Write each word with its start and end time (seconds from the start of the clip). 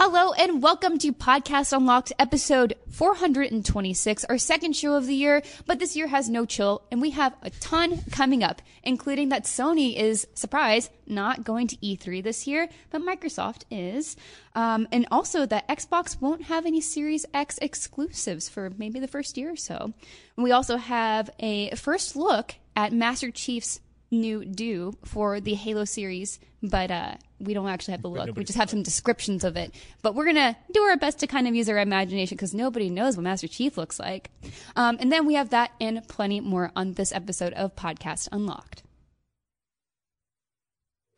Hello 0.00 0.32
and 0.32 0.62
welcome 0.62 0.96
to 0.98 1.12
Podcast 1.12 1.76
Unlocked 1.76 2.12
episode 2.20 2.74
426, 2.88 4.24
our 4.26 4.38
second 4.38 4.76
show 4.76 4.94
of 4.94 5.08
the 5.08 5.14
year. 5.14 5.42
But 5.66 5.80
this 5.80 5.96
year 5.96 6.06
has 6.06 6.30
no 6.30 6.46
chill, 6.46 6.82
and 6.92 7.02
we 7.02 7.10
have 7.10 7.34
a 7.42 7.50
ton 7.50 8.02
coming 8.12 8.44
up, 8.44 8.62
including 8.84 9.30
that 9.30 9.42
Sony 9.42 9.96
is, 9.96 10.28
surprise, 10.34 10.88
not 11.08 11.42
going 11.42 11.66
to 11.66 11.76
E3 11.78 12.22
this 12.22 12.46
year, 12.46 12.68
but 12.90 13.02
Microsoft 13.02 13.64
is. 13.72 14.14
Um, 14.54 14.86
and 14.92 15.08
also 15.10 15.46
that 15.46 15.66
Xbox 15.66 16.20
won't 16.20 16.42
have 16.42 16.64
any 16.64 16.80
Series 16.80 17.26
X 17.34 17.58
exclusives 17.60 18.48
for 18.48 18.70
maybe 18.78 19.00
the 19.00 19.08
first 19.08 19.36
year 19.36 19.50
or 19.50 19.56
so. 19.56 19.92
And 20.36 20.44
we 20.44 20.52
also 20.52 20.76
have 20.76 21.28
a 21.40 21.74
first 21.74 22.14
look 22.14 22.54
at 22.76 22.92
Master 22.92 23.32
Chief's 23.32 23.80
new 24.12 24.44
do 24.44 24.96
for 25.04 25.40
the 25.40 25.54
Halo 25.54 25.84
series, 25.84 26.38
but 26.62 26.92
uh, 26.92 27.14
we 27.40 27.54
don't 27.54 27.68
actually 27.68 27.92
have 27.92 28.02
the 28.02 28.08
look. 28.08 28.36
We 28.36 28.44
just 28.44 28.58
have 28.58 28.70
some 28.70 28.82
descriptions 28.82 29.44
of 29.44 29.56
it. 29.56 29.74
But 30.02 30.14
we're 30.14 30.26
gonna 30.26 30.56
do 30.72 30.82
our 30.82 30.96
best 30.96 31.20
to 31.20 31.26
kind 31.26 31.46
of 31.46 31.54
use 31.54 31.68
our 31.68 31.78
imagination 31.78 32.36
because 32.36 32.54
nobody 32.54 32.90
knows 32.90 33.16
what 33.16 33.22
Master 33.22 33.48
Chief 33.48 33.76
looks 33.76 33.98
like. 34.00 34.30
Um, 34.76 34.96
and 35.00 35.12
then 35.12 35.26
we 35.26 35.34
have 35.34 35.50
that 35.50 35.72
and 35.80 36.06
plenty 36.08 36.40
more 36.40 36.72
on 36.74 36.94
this 36.94 37.12
episode 37.12 37.52
of 37.54 37.76
Podcast 37.76 38.28
Unlocked. 38.32 38.82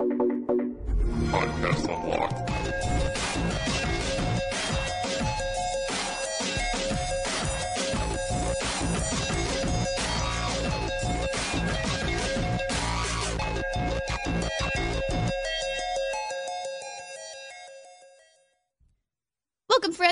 Podcast 0.00 1.84
Unlocked. 1.88 2.09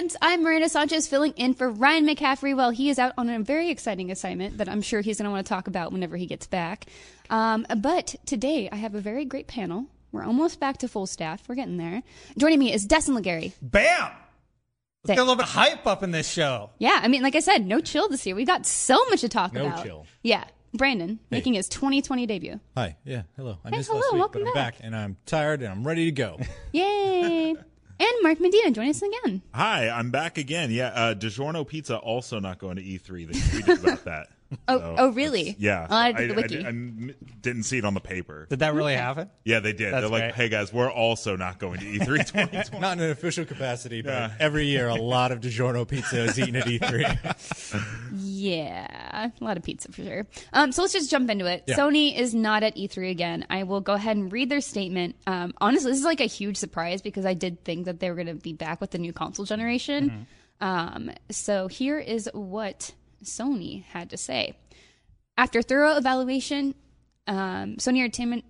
Welcome. 0.09 0.19
I'm 0.23 0.43
Miranda 0.43 0.69
Sanchez 0.71 1.07
filling 1.07 1.33
in 1.33 1.53
for 1.55 1.71
Ryan 1.71 2.07
McCaffrey 2.07 2.57
while 2.57 2.71
he 2.71 2.89
is 2.89 2.99
out 2.99 3.13
on 3.19 3.29
a 3.29 3.39
very 3.41 3.69
exciting 3.69 4.11
assignment 4.11 4.57
that 4.59 4.69
I'm 4.69 4.81
sure 4.81 5.01
he's 5.03 5.19
going 5.19 5.25
to 5.27 5.31
want 5.31 5.45
to 5.45 5.49
talk 5.49 5.67
about 5.69 5.93
whenever 5.93 6.17
he 6.17 6.25
gets 6.27 6.47
back. 6.47 6.87
Um, 7.29 7.67
but 7.79 8.15
today 8.25 8.69
I 8.73 8.77
have 8.77 8.95
a 8.95 9.01
very 9.01 9.25
great 9.27 9.47
panel. 9.49 9.85
We're 10.11 10.25
almost 10.25 10.61
back 10.61 10.79
to 10.79 10.89
full 10.89 11.07
staff. 11.07 11.47
We're 11.47 11.57
getting 11.57 11.77
there. 11.77 12.03
Joining 12.39 12.59
me 12.59 12.73
is 12.73 12.87
Destin 12.87 13.15
Legarie. 13.15 13.53
Bam! 13.61 14.11
Let's 15.05 15.17
get 15.17 15.19
a 15.19 15.23
little 15.23 15.37
bit 15.37 15.45
of 15.45 15.51
hype 15.51 15.87
up 15.87 16.03
in 16.03 16.11
this 16.11 16.29
show. 16.29 16.71
Yeah, 16.79 16.99
I 17.03 17.09
mean, 17.09 17.23
like 17.23 17.37
I 17.37 17.41
said, 17.41 17.67
no 17.67 17.81
chill 17.81 18.09
this 18.09 18.25
year. 18.27 18.35
We 18.35 18.47
got 18.47 18.65
so 18.65 19.05
much 19.11 19.21
to 19.21 19.29
talk 19.29 19.53
No 19.53 19.67
about. 19.67 19.77
No 19.79 19.83
chill. 19.85 20.07
Yeah. 20.23 20.45
Brandon 20.73 21.19
making 21.31 21.55
his 21.55 21.69
2020 21.69 22.27
debut. 22.27 22.61
Hi, 22.77 22.97
yeah, 23.05 23.23
hello. 23.37 23.59
I 23.65 23.71
Hey, 23.71 23.77
missed 23.79 23.89
hello, 23.89 24.01
last 24.01 24.13
week, 24.13 24.21
welcome 24.21 24.43
but 24.45 24.49
I'm 24.49 24.55
back. 24.55 24.75
back. 24.79 24.85
and 24.87 24.97
I'm 24.97 25.17
tired 25.27 25.61
and 25.63 25.71
I'm 25.71 25.87
ready 25.87 26.07
to 26.07 26.13
go. 26.13 26.39
Yay! 26.73 27.55
and 28.01 28.11
Mark 28.23 28.41
Medina 28.41 28.71
join 28.71 28.89
us 28.89 29.03
again. 29.03 29.43
Hi, 29.55 29.89
I'm 29.89 30.11
back 30.11 30.39
again. 30.39 30.71
Yeah, 30.71 30.89
uh, 30.89 31.15
DiGiorno 31.15 31.67
Pizza 31.67 31.97
also 31.99 32.39
not 32.41 32.59
going 32.59 32.77
to 32.77 32.83
E3. 32.83 33.27
They 33.33 33.39
tweeted 33.39 33.83
about 33.85 34.05
that. 34.05 34.29
Oh, 34.67 34.79
So 34.79 34.95
oh, 34.99 35.09
really? 35.13 35.57
Yeah. 35.59 35.87
Oh, 35.91 35.95
I 35.95 36.13
did 36.13 36.31
the 36.31 36.35
I, 36.35 36.37
wiki. 36.37 36.59
I, 36.65 36.67
I 36.67 36.69
m- 36.69 37.15
didn't 37.43 37.65
see 37.65 37.77
it 37.79 37.85
on 37.85 37.93
the 37.95 38.01
paper. 38.01 38.47
Did 38.49 38.61
that 38.61 38.73
really 38.75 38.95
happen? 38.95 39.29
Yeah, 39.45 39.61
they 39.61 39.73
did. 39.75 39.93
That's 39.93 40.03
They're 40.03 40.09
like, 40.11 40.23
great. 40.23 40.35
hey 40.37 40.49
guys, 40.49 40.73
we're 40.73 40.91
also 40.91 41.37
not 41.37 41.59
going 41.59 41.81
to 41.81 41.87
E 41.87 41.99
E3 41.99 42.07
2020. 42.27 42.79
Not 42.81 42.97
in 42.99 43.05
an 43.05 43.11
official 43.11 43.45
capacity, 43.45 44.01
but 44.01 44.11
Yeah. 44.13 44.31
every 44.41 44.67
year 44.67 44.89
a 44.89 44.95
lot 44.95 45.33
of 45.33 45.41
DiGiorno 45.41 45.87
pizza 45.87 46.23
is 46.23 46.39
eaten 46.39 46.57
at 46.57 46.67
E 46.67 46.79
E3. 46.79 47.85
Yeah, 48.15 49.31
a 49.41 49.45
lot 49.45 49.57
of 49.57 49.63
pizza 49.63 49.91
for 49.93 50.03
sure. 50.03 50.27
Um, 50.53 50.73
so 50.73 50.83
let's 50.83 50.93
just 50.93 51.11
jump 51.11 51.29
into 51.31 51.47
it. 51.47 51.65
Yeah. 51.67 51.77
Sony 51.77 52.17
is 52.19 52.35
not 52.35 52.63
at 52.63 52.77
E3 52.77 53.11
again. 53.11 53.45
I 53.51 53.65
will 53.65 53.81
go 53.81 53.95
ahead 53.95 54.17
and 54.17 54.33
read 54.33 54.49
their 54.49 54.61
statement. 54.61 55.17
Um, 55.27 55.55
honestly, 55.61 55.91
this 55.91 55.99
is 55.99 56.05
like 56.05 56.21
a 56.21 56.27
huge 56.27 56.57
surprise 56.57 57.03
because 57.03 57.27
I 57.27 57.35
did 57.35 57.65
think 57.65 57.85
that 57.87 58.01
they 58.01 58.09
were 58.11 58.17
going 58.17 58.29
to 58.29 58.35
be 58.35 58.53
back 58.53 58.81
with 58.81 58.91
the 58.93 58.99
new 58.99 59.13
console 59.13 59.45
generation. 59.45 60.27
Um, 60.61 61.11
so 61.31 61.69
here 61.69 61.99
is 61.99 62.29
what 62.33 62.93
Sony 63.25 63.85
had 63.85 64.11
to 64.11 64.17
say. 64.17 64.55
After 65.37 65.63
thorough 65.63 65.97
evaluation, 65.97 66.75
um, 67.27 67.77
Sony 67.77 67.99
Entertainment 67.99 68.45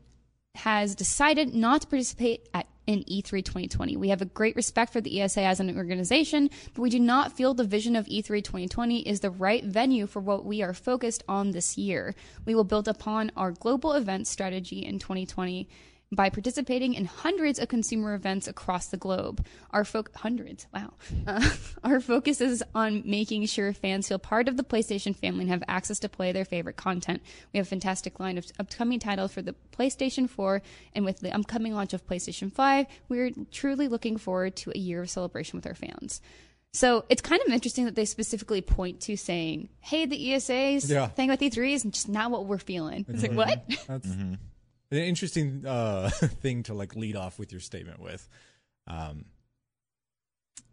has 0.55 0.95
decided 0.95 1.55
not 1.55 1.83
to 1.83 1.87
participate 1.87 2.49
at 2.55 2.67
in 2.89 3.05
E 3.07 3.23
E3 3.23 3.45
2020. 3.45 3.99
We 3.99 4.09
have 4.09 4.23
a 4.23 4.25
great 4.25 4.57
respect 4.57 4.95
for 4.95 5.03
the 5.03 5.21
ESA 5.21 5.43
as 5.43 5.61
an 5.61 5.77
organization, 5.77 6.49
but 6.73 6.81
we 6.81 6.89
do 6.89 6.99
not 6.99 7.37
feel 7.37 7.53
the 7.53 7.63
vision 7.63 7.95
of 7.95 8.09
E 8.09 8.23
E3 8.23 8.43
2020 8.43 9.01
is 9.01 9.21
the 9.21 9.31
right 9.31 9.63
venue 9.63 10.07
for 10.07 10.21
what 10.21 10.47
we 10.47 10.63
are 10.63 10.73
focused 10.73 11.23
on 11.29 11.51
this 11.51 11.77
year. 11.77 12.15
We 12.47 12.55
will 12.55 12.65
build 12.65 12.89
upon 12.89 13.31
our 13.37 13.53
global 13.53 13.93
event 13.93 14.27
strategy 14.27 14.79
in 14.79 14.99
2020 14.99 15.69
by 16.11 16.31
participating 16.31 16.95
in 16.95 17.05
hundreds 17.05 17.59
of 17.59 17.69
consumer 17.69 18.15
events 18.15 18.49
across 18.49 18.87
the 18.89 18.97
globe. 18.97 19.45
Our 19.73 19.85
fo- 19.85 20.05
hundreds, 20.17 20.67
wow. 20.73 20.95
Uh, 21.27 21.51
our 21.85 22.01
focus 22.01 22.41
is 22.41 22.65
on 22.75 23.03
making 23.05 23.45
sure 23.47 23.73
fans 23.75 24.09
feel 24.09 24.19
part 24.19 24.49
of 24.49 24.57
the 24.57 24.65
PlayStation 24.65 25.15
family 25.15 25.43
and 25.43 25.51
have 25.51 25.63
access 25.69 25.99
to 26.01 26.09
play 26.09 26.33
their 26.33 26.47
favorite 26.47 26.77
content. 26.77 27.23
We 27.53 27.59
have 27.59 27.67
a 27.67 27.69
fantastic 27.69 28.19
line 28.19 28.39
of 28.39 28.47
upcoming 28.59 28.99
titles 29.01 29.33
for 29.33 29.43
the 29.43 29.55
PlayStation 29.77 30.31
4, 30.31 30.63
and 30.95 31.05
with 31.05 31.21
the 31.21 31.31
upcoming 31.35 31.75
launch 31.75 31.93
of 31.93 32.07
PlayStation 32.07 32.51
5, 32.51 32.87
we're 33.11 33.31
truly 33.53 33.87
looking 33.87 34.17
forward 34.17 34.57
to 34.57 34.73
a 34.75 34.79
year 34.79 35.03
of 35.03 35.11
celebration 35.11 35.59
with 35.59 35.67
our 35.67 35.75
fans. 35.75 36.23
So 36.73 37.05
it's 37.11 37.23
kind 37.23 37.43
of 37.47 37.53
interesting 37.53 37.85
that 37.87 37.97
they 37.97 38.05
specifically 38.07 38.61
point 38.63 39.01
to 39.03 39.17
saying, 39.17 39.69
"Hey, 39.81 40.05
the 40.07 40.33
ESA's 40.33 40.91
Yeah. 40.91 41.09
thing 41.09 41.29
with 41.31 41.41
E3 41.41 41.73
is 41.73 41.83
just 41.85 42.09
not 42.11 42.31
what 42.31 42.47
we're 42.47 42.59
feeling." 42.59 43.05
It's 43.09 43.23
like 43.23 43.33
what? 43.33 43.63
That's 43.87 44.09
an 44.91 44.99
interesting 44.99 45.65
uh, 45.67 46.09
thing 46.13 46.63
to 46.65 46.75
like 46.75 46.95
lead 46.97 47.17
off 47.17 47.39
with 47.39 47.53
your 47.53 47.61
statement 47.61 48.01
with. 48.01 48.29
Um, 48.87 49.27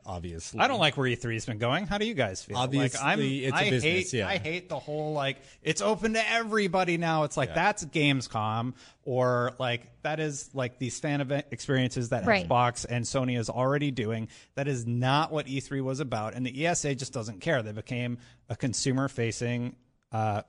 obviously, 0.06 0.60
I 0.60 0.68
don't 0.68 0.80
like 0.80 0.96
where 0.98 1.10
E3's 1.10 1.46
been 1.46 1.58
going. 1.58 1.88
How 1.88 1.98
do 1.98 2.06
you 2.06 2.14
guys 2.14 2.44
feel? 2.44 2.58
Obviously, 2.58 2.98
like, 3.00 3.06
I'm, 3.06 3.20
it's 3.22 3.52
a 3.52 3.56
I 3.56 3.70
business, 3.70 4.12
hate, 4.12 4.14
yeah. 4.14 4.28
I 4.28 4.38
hate 4.38 4.70
the 4.70 4.80
whole 4.80 5.14
like 5.14 5.38
it's 5.62 5.82
open 5.82 6.14
to 6.14 6.32
everybody 6.32 6.98
now. 6.98 7.24
It's 7.24 7.36
like 7.38 7.54
that's 7.54 7.84
Gamescom 7.86 8.74
or 9.04 9.54
like 9.60 9.82
that 10.04 10.20
is 10.20 10.50
like 10.54 10.80
these 10.80 11.00
fan 11.00 11.22
event 11.22 11.48
experiences 11.52 12.10
that 12.10 12.26
Right. 12.26 12.48
Xbox 12.48 12.86
and 12.88 13.04
Sony 13.06 13.38
is 13.38 13.50
already 13.50 13.92
doing. 13.92 14.30
That 14.56 14.68
is 14.68 14.86
not 14.86 15.32
what 15.32 15.48
E3 15.48 15.82
was 15.82 16.00
about, 16.00 16.36
and 16.36 16.46
the 16.46 16.66
ESA 16.68 16.96
just 16.96 17.12
doesn't 17.14 17.42
care. 17.42 17.62
They 17.64 17.72
became 17.74 18.20
a 18.48 18.56
consumer 18.56 19.08
facing 19.08 19.76
uh, 20.12 20.16
our, 20.16 20.36
na- 20.36 20.44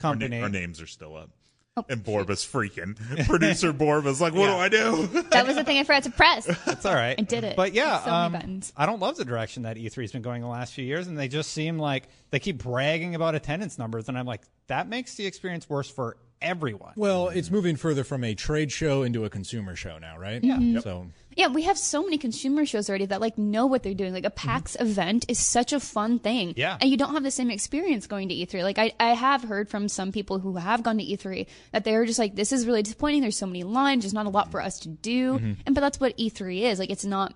company. 0.00 0.40
our 0.40 0.48
names 0.48 0.80
are 0.80 0.86
still 0.86 1.16
up. 1.16 1.30
Oh, 1.76 1.84
and 1.88 2.04
Borba's 2.04 2.44
freaking. 2.52 2.96
Producer 3.26 3.72
Borba's 3.72 4.20
like, 4.20 4.32
what 4.32 4.46
do 4.46 4.52
I 4.52 4.68
do? 4.68 5.06
That 5.30 5.46
was 5.46 5.56
the 5.56 5.64
thing 5.64 5.78
I 5.78 5.84
forgot 5.84 6.04
to 6.04 6.10
press. 6.10 6.46
That's 6.64 6.86
all 6.86 6.94
right. 6.94 7.16
I 7.18 7.22
did 7.22 7.42
it. 7.42 7.56
But 7.56 7.72
yeah, 7.72 8.04
So 8.04 8.12
um. 8.12 8.60
I 8.76 8.86
don't 8.86 9.00
love 9.00 9.16
the 9.16 9.24
direction 9.24 9.64
that 9.64 9.76
E3's 9.76 10.12
been 10.12 10.22
going 10.22 10.40
the 10.42 10.48
last 10.48 10.72
few 10.72 10.84
years, 10.84 11.08
and 11.08 11.18
they 11.18 11.26
just 11.26 11.50
seem 11.50 11.78
like 11.78 12.04
they 12.30 12.38
keep 12.38 12.62
bragging 12.62 13.14
about 13.16 13.34
attendance 13.34 13.76
numbers, 13.78 14.08
and 14.08 14.16
I'm 14.16 14.26
like, 14.26 14.42
that 14.68 14.88
makes 14.88 15.16
the 15.16 15.26
experience 15.26 15.68
worse 15.68 15.90
for 15.90 16.16
everyone. 16.44 16.92
Well, 16.96 17.28
it's 17.28 17.50
moving 17.50 17.76
further 17.76 18.04
from 18.04 18.22
a 18.24 18.34
trade 18.34 18.70
show 18.70 19.02
into 19.02 19.24
a 19.24 19.30
consumer 19.30 19.74
show 19.74 19.98
now, 19.98 20.18
right? 20.18 20.42
Mm-hmm. 20.42 20.74
Yeah. 20.74 20.80
So 20.80 21.06
Yeah, 21.36 21.48
we 21.48 21.62
have 21.62 21.76
so 21.78 22.02
many 22.02 22.18
consumer 22.18 22.64
shows 22.66 22.88
already 22.88 23.06
that 23.06 23.20
like 23.20 23.36
know 23.38 23.66
what 23.66 23.82
they're 23.82 23.94
doing. 23.94 24.12
Like 24.12 24.24
a 24.24 24.30
PAX 24.30 24.76
event 24.78 25.24
is 25.28 25.38
such 25.38 25.72
a 25.72 25.80
fun 25.80 26.18
thing. 26.18 26.54
Yeah. 26.56 26.76
And 26.80 26.90
you 26.90 26.96
don't 26.96 27.14
have 27.14 27.22
the 27.22 27.30
same 27.30 27.50
experience 27.50 28.06
going 28.06 28.28
to 28.28 28.34
E3. 28.34 28.62
Like 28.62 28.78
I, 28.78 28.92
I 29.00 29.14
have 29.14 29.42
heard 29.42 29.68
from 29.68 29.88
some 29.88 30.12
people 30.12 30.38
who 30.38 30.56
have 30.56 30.82
gone 30.82 30.98
to 30.98 31.04
E3 31.04 31.46
that 31.72 31.84
they're 31.84 32.04
just 32.04 32.18
like, 32.18 32.36
this 32.36 32.52
is 32.52 32.66
really 32.66 32.82
disappointing. 32.82 33.22
There's 33.22 33.36
so 33.36 33.46
many 33.46 33.64
lines. 33.64 34.04
There's 34.04 34.14
not 34.14 34.26
a 34.26 34.30
lot 34.30 34.50
for 34.50 34.60
us 34.60 34.78
to 34.80 34.88
do. 34.88 35.36
And 35.66 35.74
but 35.74 35.80
that's 35.80 35.98
what 35.98 36.16
E3 36.16 36.62
is. 36.62 36.78
Like 36.78 36.90
it's 36.90 37.04
not 37.04 37.34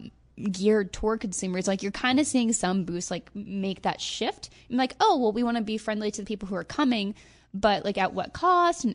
geared 0.52 0.92
toward 0.92 1.20
consumers. 1.20 1.66
Like 1.66 1.82
you're 1.82 1.92
kind 1.92 2.20
of 2.20 2.26
seeing 2.26 2.52
some 2.52 2.84
booths 2.84 3.10
like 3.10 3.28
make 3.34 3.82
that 3.82 4.00
shift. 4.00 4.50
And 4.68 4.78
like, 4.78 4.94
oh 5.00 5.18
well, 5.18 5.32
we 5.32 5.42
want 5.42 5.56
to 5.56 5.62
be 5.62 5.78
friendly 5.78 6.10
to 6.12 6.22
the 6.22 6.26
people 6.26 6.48
who 6.48 6.54
are 6.54 6.64
coming, 6.64 7.14
but 7.60 7.84
like 7.84 7.98
at 7.98 8.12
what 8.14 8.32
cost? 8.32 8.84
And 8.84 8.94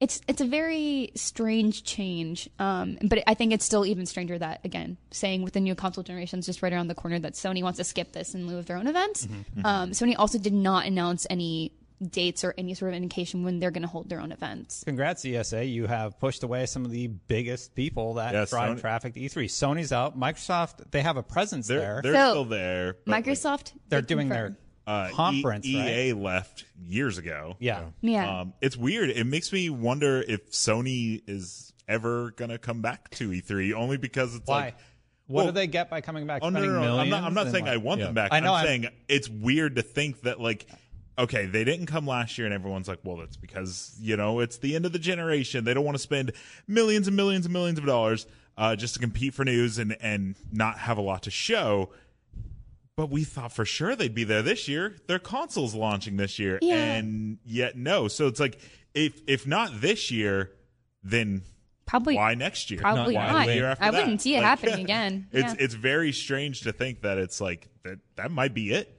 it's 0.00 0.20
it's 0.28 0.40
a 0.40 0.44
very 0.44 1.12
strange 1.14 1.84
change. 1.84 2.48
Um, 2.58 2.98
but 3.02 3.22
I 3.26 3.34
think 3.34 3.52
it's 3.52 3.64
still 3.64 3.86
even 3.86 4.06
stranger 4.06 4.36
that 4.38 4.60
again, 4.64 4.96
saying 5.10 5.42
with 5.42 5.52
the 5.54 5.60
new 5.60 5.74
console 5.74 6.02
generations 6.04 6.46
just 6.46 6.62
right 6.62 6.72
around 6.72 6.88
the 6.88 6.94
corner 6.94 7.18
that 7.20 7.34
Sony 7.34 7.62
wants 7.62 7.78
to 7.78 7.84
skip 7.84 8.12
this 8.12 8.34
in 8.34 8.46
lieu 8.46 8.58
of 8.58 8.66
their 8.66 8.76
own 8.76 8.86
events. 8.86 9.26
Um, 9.64 9.90
Sony 9.92 10.14
also 10.18 10.38
did 10.38 10.52
not 10.52 10.86
announce 10.86 11.26
any 11.30 11.72
dates 12.10 12.44
or 12.44 12.52
any 12.58 12.74
sort 12.74 12.90
of 12.90 12.96
indication 12.96 13.44
when 13.44 13.60
they're 13.60 13.70
going 13.70 13.82
to 13.82 13.88
hold 13.88 14.08
their 14.10 14.20
own 14.20 14.32
events. 14.32 14.82
Congrats, 14.84 15.24
ESA. 15.24 15.64
You 15.64 15.86
have 15.86 16.18
pushed 16.18 16.42
away 16.42 16.66
some 16.66 16.84
of 16.84 16.90
the 16.90 17.06
biggest 17.06 17.74
people 17.74 18.14
that 18.14 18.34
Yeah, 18.34 18.44
drive 18.46 18.76
Sony- 18.76 18.80
traffic 18.80 19.14
to 19.14 19.20
E3. 19.20 19.46
Sony's 19.46 19.92
out. 19.92 20.18
Microsoft, 20.18 20.90
they 20.90 21.00
have 21.02 21.16
a 21.16 21.22
presence 21.22 21.68
They're 21.68 21.78
there. 21.78 22.00
they're 22.02 22.12
So, 22.14 22.30
still 22.32 22.44
there. 22.46 22.96
but, 23.06 23.12
like, 23.12 23.24
Microsoft, 23.24 23.72
They're 23.88 24.02
doing 24.02 24.28
confirm. 24.28 24.52
their 24.52 24.56
uh, 24.86 25.08
conference, 25.12 25.66
E- 25.66 25.78
right? 25.78 25.90
EA 25.90 26.12
left 26.12 26.64
years 26.82 27.18
ago. 27.18 27.56
Yeah. 27.58 27.84
yeah. 28.00 28.40
Um, 28.40 28.52
it's 28.60 28.76
weird. 28.76 29.10
It 29.10 29.24
makes 29.26 29.52
me 29.52 29.70
wonder 29.70 30.22
if 30.26 30.50
Sony 30.50 31.22
is 31.26 31.72
ever 31.88 32.30
gonna 32.32 32.58
come 32.58 32.82
back 32.82 33.10
to 33.10 33.30
E3, 33.30 33.72
only 33.74 33.96
because 33.96 34.34
it's 34.34 34.46
Why? 34.48 34.56
like. 34.66 34.76
what 35.26 35.44
well, 35.44 35.46
do 35.46 35.52
they 35.52 35.66
get 35.66 35.90
by 35.90 36.00
coming 36.00 36.26
back? 36.26 36.42
Oh 36.42 36.48
no, 36.50 36.60
no, 36.64 36.80
no! 36.80 36.98
I'm 36.98 37.08
not. 37.08 37.24
I'm 37.24 37.34
not 37.34 37.50
saying 37.50 37.64
like- 37.64 37.74
I 37.74 37.76
want 37.78 38.00
Yeah. 38.00 38.06
them 38.06 38.14
back. 38.14 38.32
I 38.32 38.40
know, 38.40 38.52
I'm 38.52 38.56
I'm- 38.58 38.66
saying 38.66 38.86
it's 39.08 39.28
weird 39.28 39.76
to 39.76 39.82
think 39.82 40.22
that 40.22 40.40
like, 40.40 40.66
okay, 41.18 41.46
they 41.46 41.64
didn't 41.64 41.86
come 41.86 42.06
last 42.06 42.36
year, 42.38 42.46
and 42.46 42.54
everyone's 42.54 42.88
like, 42.88 43.00
well, 43.04 43.16
that's 43.16 43.36
because 43.36 43.96
you 44.00 44.16
know 44.16 44.40
it's 44.40 44.58
the 44.58 44.74
end 44.76 44.86
of 44.86 44.92
the 44.92 44.98
generation. 44.98 45.64
They 45.64 45.74
don't 45.74 45.84
want 45.84 45.96
to 45.96 46.02
spend 46.02 46.32
millions 46.66 47.06
and 47.06 47.16
millions 47.16 47.46
and 47.46 47.52
millions 47.52 47.78
of 47.78 47.86
dollars 47.86 48.26
uh, 48.56 48.76
just 48.76 48.94
to 48.94 49.00
compete 49.00 49.34
for 49.34 49.44
news 49.44 49.78
and 49.78 49.96
and 50.00 50.36
not 50.52 50.78
have 50.78 50.98
a 50.98 51.02
lot 51.02 51.22
to 51.24 51.30
show. 51.30 51.90
But 52.96 53.10
we 53.10 53.24
thought 53.24 53.52
for 53.52 53.64
sure 53.64 53.96
they'd 53.96 54.14
be 54.14 54.24
there 54.24 54.42
this 54.42 54.68
year. 54.68 54.96
Their 55.08 55.18
console's 55.18 55.74
launching 55.74 56.16
this 56.16 56.38
year, 56.38 56.58
Yeah. 56.62 56.76
and 56.94 57.38
yet 57.44 57.76
no. 57.76 58.06
So 58.08 58.28
it's 58.28 58.38
like 58.38 58.58
if 58.94 59.20
if 59.26 59.46
not 59.46 59.80
this 59.80 60.10
year, 60.12 60.52
then 61.02 61.42
Probably 61.86 62.14
why 62.14 62.34
next 62.34 62.70
year? 62.70 62.80
Probably 62.80 63.14
Why 63.16 63.30
not. 63.30 63.48
year 63.48 63.66
after 63.66 63.84
I 63.84 63.90
wouldn't 63.90 64.22
see 64.22 64.34
it 64.36 64.38
Like, 64.38 64.46
happening 64.46 64.80
again. 64.84 65.26
It's 65.32 65.54
it's 65.58 65.74
very 65.74 66.12
strange 66.12 66.60
to 66.62 66.72
think 66.72 67.02
that 67.02 67.18
it's 67.18 67.40
like 67.40 67.68
that 67.82 67.98
that 68.16 68.30
might 68.30 68.54
be 68.54 68.72
it. 68.72 68.90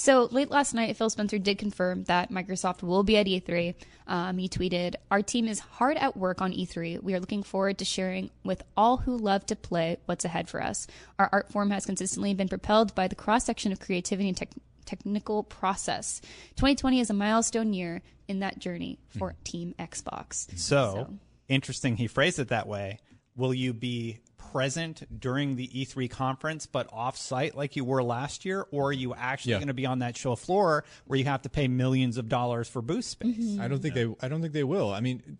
So 0.00 0.28
late 0.30 0.48
last 0.48 0.74
night, 0.74 0.96
Phil 0.96 1.10
Spencer 1.10 1.38
did 1.38 1.58
confirm 1.58 2.04
that 2.04 2.30
Microsoft 2.30 2.84
will 2.84 3.02
be 3.02 3.16
at 3.16 3.26
E3. 3.26 3.74
Um, 4.06 4.38
he 4.38 4.48
tweeted, 4.48 4.94
Our 5.10 5.22
team 5.22 5.48
is 5.48 5.58
hard 5.58 5.96
at 5.96 6.16
work 6.16 6.40
on 6.40 6.52
E3. 6.52 7.02
We 7.02 7.14
are 7.14 7.20
looking 7.20 7.42
forward 7.42 7.78
to 7.78 7.84
sharing 7.84 8.30
with 8.44 8.62
all 8.76 8.98
who 8.98 9.16
love 9.16 9.44
to 9.46 9.56
play 9.56 9.96
what's 10.06 10.24
ahead 10.24 10.48
for 10.48 10.62
us. 10.62 10.86
Our 11.18 11.28
art 11.32 11.50
form 11.50 11.70
has 11.70 11.84
consistently 11.84 12.32
been 12.32 12.48
propelled 12.48 12.94
by 12.94 13.08
the 13.08 13.16
cross 13.16 13.44
section 13.44 13.72
of 13.72 13.80
creativity 13.80 14.28
and 14.28 14.36
tech 14.36 14.50
technical 14.84 15.42
process. 15.42 16.20
2020 16.56 17.00
is 17.00 17.10
a 17.10 17.14
milestone 17.14 17.74
year 17.74 18.00
in 18.28 18.38
that 18.38 18.58
journey 18.58 18.98
for 19.18 19.34
Team 19.44 19.74
Xbox. 19.78 20.58
So, 20.58 21.18
interesting 21.48 21.96
he 21.96 22.06
phrased 22.06 22.38
it 22.38 22.48
that 22.48 22.68
way. 22.68 23.00
Will 23.36 23.52
you 23.52 23.74
be 23.74 24.20
present 24.52 25.20
during 25.20 25.56
the 25.56 25.68
E3 25.68 26.08
conference 26.10 26.66
but 26.66 26.88
off 26.92 27.16
site 27.16 27.56
like 27.56 27.76
you 27.76 27.84
were 27.84 28.02
last 28.02 28.44
year? 28.44 28.66
Or 28.70 28.88
are 28.88 28.92
you 28.92 29.14
actually 29.14 29.52
Yeah. 29.52 29.58
going 29.58 29.68
to 29.68 29.74
be 29.74 29.86
on 29.86 30.00
that 30.00 30.16
show 30.16 30.34
floor 30.36 30.84
where 31.06 31.18
you 31.18 31.24
have 31.26 31.42
to 31.42 31.48
pay 31.48 31.68
millions 31.68 32.16
of 32.18 32.28
dollars 32.28 32.68
for 32.68 32.82
booth 32.82 33.04
space? 33.04 33.36
Mm-hmm. 33.36 33.60
I 33.60 33.68
don't 33.68 33.80
think 33.80 33.94
they. 33.94 34.06
I 34.20 34.28
don't 34.28 34.40
think 34.40 34.52
they 34.52 34.64
will. 34.64 34.92
I 34.92 35.00
mean, 35.00 35.38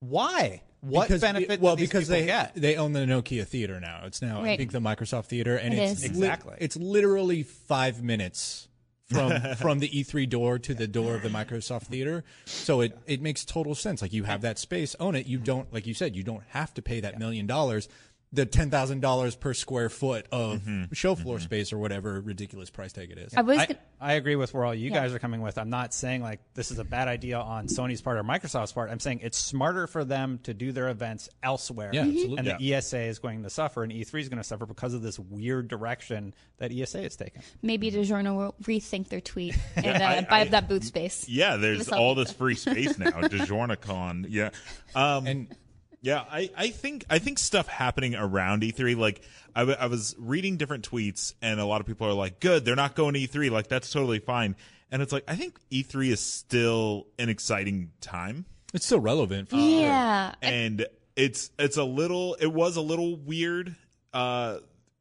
Why? 0.00 0.62
What 0.80 1.06
because, 1.06 1.20
benefit 1.20 1.60
Well, 1.60 1.76
do 1.76 1.80
these 1.80 1.88
because 1.90 2.08
they 2.08 2.26
get? 2.26 2.54
they 2.56 2.74
own 2.76 2.92
the 2.92 3.00
Nokia 3.00 3.46
Theater 3.46 3.78
now. 3.78 4.00
It's 4.04 4.20
now 4.20 4.42
I 4.42 4.56
think 4.56 4.72
the 4.72 4.80
Microsoft 4.80 5.26
Theater, 5.26 5.56
and 5.56 5.72
It 5.72 5.78
it's 5.78 6.00
is. 6.00 6.04
Exactly. 6.04 6.56
it's 6.58 6.76
literally 6.76 7.44
five 7.44 8.02
minutes 8.02 8.66
from 9.06 9.30
from 9.58 9.78
the 9.78 9.88
E3 9.88 10.28
door 10.28 10.58
to 10.58 10.74
the 10.74 10.88
door 10.88 11.14
of 11.14 11.22
the 11.22 11.28
Microsoft 11.28 11.82
Theater. 11.84 12.24
So 12.46 12.80
it 12.80 12.98
it 13.06 13.22
makes 13.22 13.44
total 13.44 13.76
sense. 13.76 14.02
Like 14.02 14.12
you 14.12 14.24
have 14.24 14.40
that 14.40 14.58
space, 14.58 14.96
own 14.98 15.14
it. 15.14 15.26
You 15.26 15.38
don't 15.38 15.72
like 15.72 15.86
you 15.86 15.94
said, 15.94 16.16
you 16.16 16.24
don't 16.24 16.42
have 16.48 16.74
to 16.74 16.82
pay 16.82 16.98
that 16.98 17.16
million 17.16 17.46
dollars. 17.46 17.88
The 18.34 18.46
ten 18.46 18.70
thousand 18.70 19.00
dollars 19.00 19.36
per 19.36 19.52
square 19.52 19.90
foot 19.90 20.26
of 20.32 20.62
show 20.92 21.14
floor 21.14 21.38
space 21.38 21.70
or 21.72 21.76
whatever 21.78 22.18
ridiculous 22.20 22.70
price 22.70 22.92
tag 22.92 23.10
it 23.10 23.18
is. 23.18 23.34
I 23.36 23.42
was 23.42 23.58
I, 23.58 23.66
gonna- 23.66 23.78
I 24.00 24.12
agree 24.14 24.36
with 24.36 24.54
where 24.54 24.64
all 24.64 24.74
you 24.74 24.88
Yeah. 24.90 24.94
guys 25.02 25.12
are 25.14 25.18
coming 25.18 25.42
with. 25.42 25.58
I'm 25.58 25.68
not 25.68 25.92
saying 25.92 26.22
like 26.22 26.40
this 26.54 26.70
is 26.70 26.78
a 26.78 26.84
bad 26.84 27.08
idea 27.08 27.38
on 27.38 27.66
Sony's 27.66 28.00
part 28.00 28.16
or 28.16 28.24
Microsoft's 28.24 28.72
part. 28.72 28.90
I'm 28.90 29.00
saying 29.00 29.20
it's 29.22 29.36
smarter 29.36 29.86
for 29.86 30.02
them 30.04 30.40
to 30.44 30.54
do 30.54 30.72
their 30.72 30.88
events 30.88 31.28
elsewhere. 31.42 31.90
Yeah, 31.92 32.02
absolutely. 32.04 32.38
And 32.38 32.46
Yeah. 32.46 32.56
the 32.58 32.74
ESA 32.74 33.00
is 33.02 33.18
going 33.18 33.42
to 33.42 33.50
suffer 33.50 33.82
and 33.82 33.92
E3 33.92 34.20
is 34.22 34.28
going 34.30 34.38
to 34.40 34.44
suffer 34.48 34.64
because 34.64 34.94
of 34.94 35.02
this 35.02 35.18
weird 35.18 35.68
direction 35.68 36.32
that 36.56 36.72
ESA 36.72 37.02
is 37.02 37.16
taking. 37.16 37.42
maybe 37.60 37.90
DiGiorno 37.90 38.34
will 38.36 38.54
rethink 38.62 39.08
their 39.08 39.20
tweet 39.20 39.56
and 39.76 40.02
uh, 40.02 40.06
I- 40.06 40.20
buy 40.22 40.40
I- 40.40 40.44
that 40.44 40.68
booth 40.70 40.84
space. 40.84 41.28
Yeah, 41.28 41.56
there's 41.56 41.90
all 41.90 42.14
this 42.14 42.32
free 42.32 42.54
space 42.54 42.98
now. 42.98 43.10
DiGiornoCon. 43.10 44.26
Yeah. 44.30 44.50
Um, 44.94 45.26
And 45.26 45.56
Yeah, 46.02 46.24
I, 46.30 46.50
I 46.56 46.68
think 46.70 47.04
I 47.08 47.18
think 47.20 47.38
stuff 47.38 47.68
happening 47.68 48.14
around 48.16 48.62
E3. 48.62 48.96
Like 48.96 49.22
I, 49.54 49.60
w- 49.60 49.78
I 49.80 49.86
was 49.86 50.16
reading 50.18 50.56
different 50.56 50.88
tweets, 50.90 51.32
and 51.40 51.60
a 51.60 51.64
lot 51.64 51.80
of 51.80 51.86
people 51.86 52.06
are 52.08 52.12
like, 52.12 52.40
"Good, 52.40 52.64
they're 52.64 52.74
not 52.76 52.94
going 52.96 53.14
to 53.14 53.20
E3. 53.20 53.50
Like 53.50 53.68
that's 53.68 53.90
totally 53.90 54.18
fine." 54.18 54.56
And 54.90 55.00
it's 55.00 55.12
like 55.12 55.22
I 55.28 55.36
think 55.36 55.58
E3 55.70 56.08
is 56.10 56.20
still 56.20 57.06
an 57.18 57.28
exciting 57.28 57.92
time, 58.00 58.46
it's 58.74 58.84
still 58.84 58.98
relevant. 59.00 59.48
For 59.50 59.56
Yeah. 59.56 60.34
and 60.42 60.86
it's 61.14 61.50
it's 61.58 61.76
a 61.76 61.84
little 61.84 62.34
it 62.40 62.52
was 62.52 62.76
a 62.76 62.80
little 62.82 63.16
weird, 63.16 63.76
uh, 64.12 64.58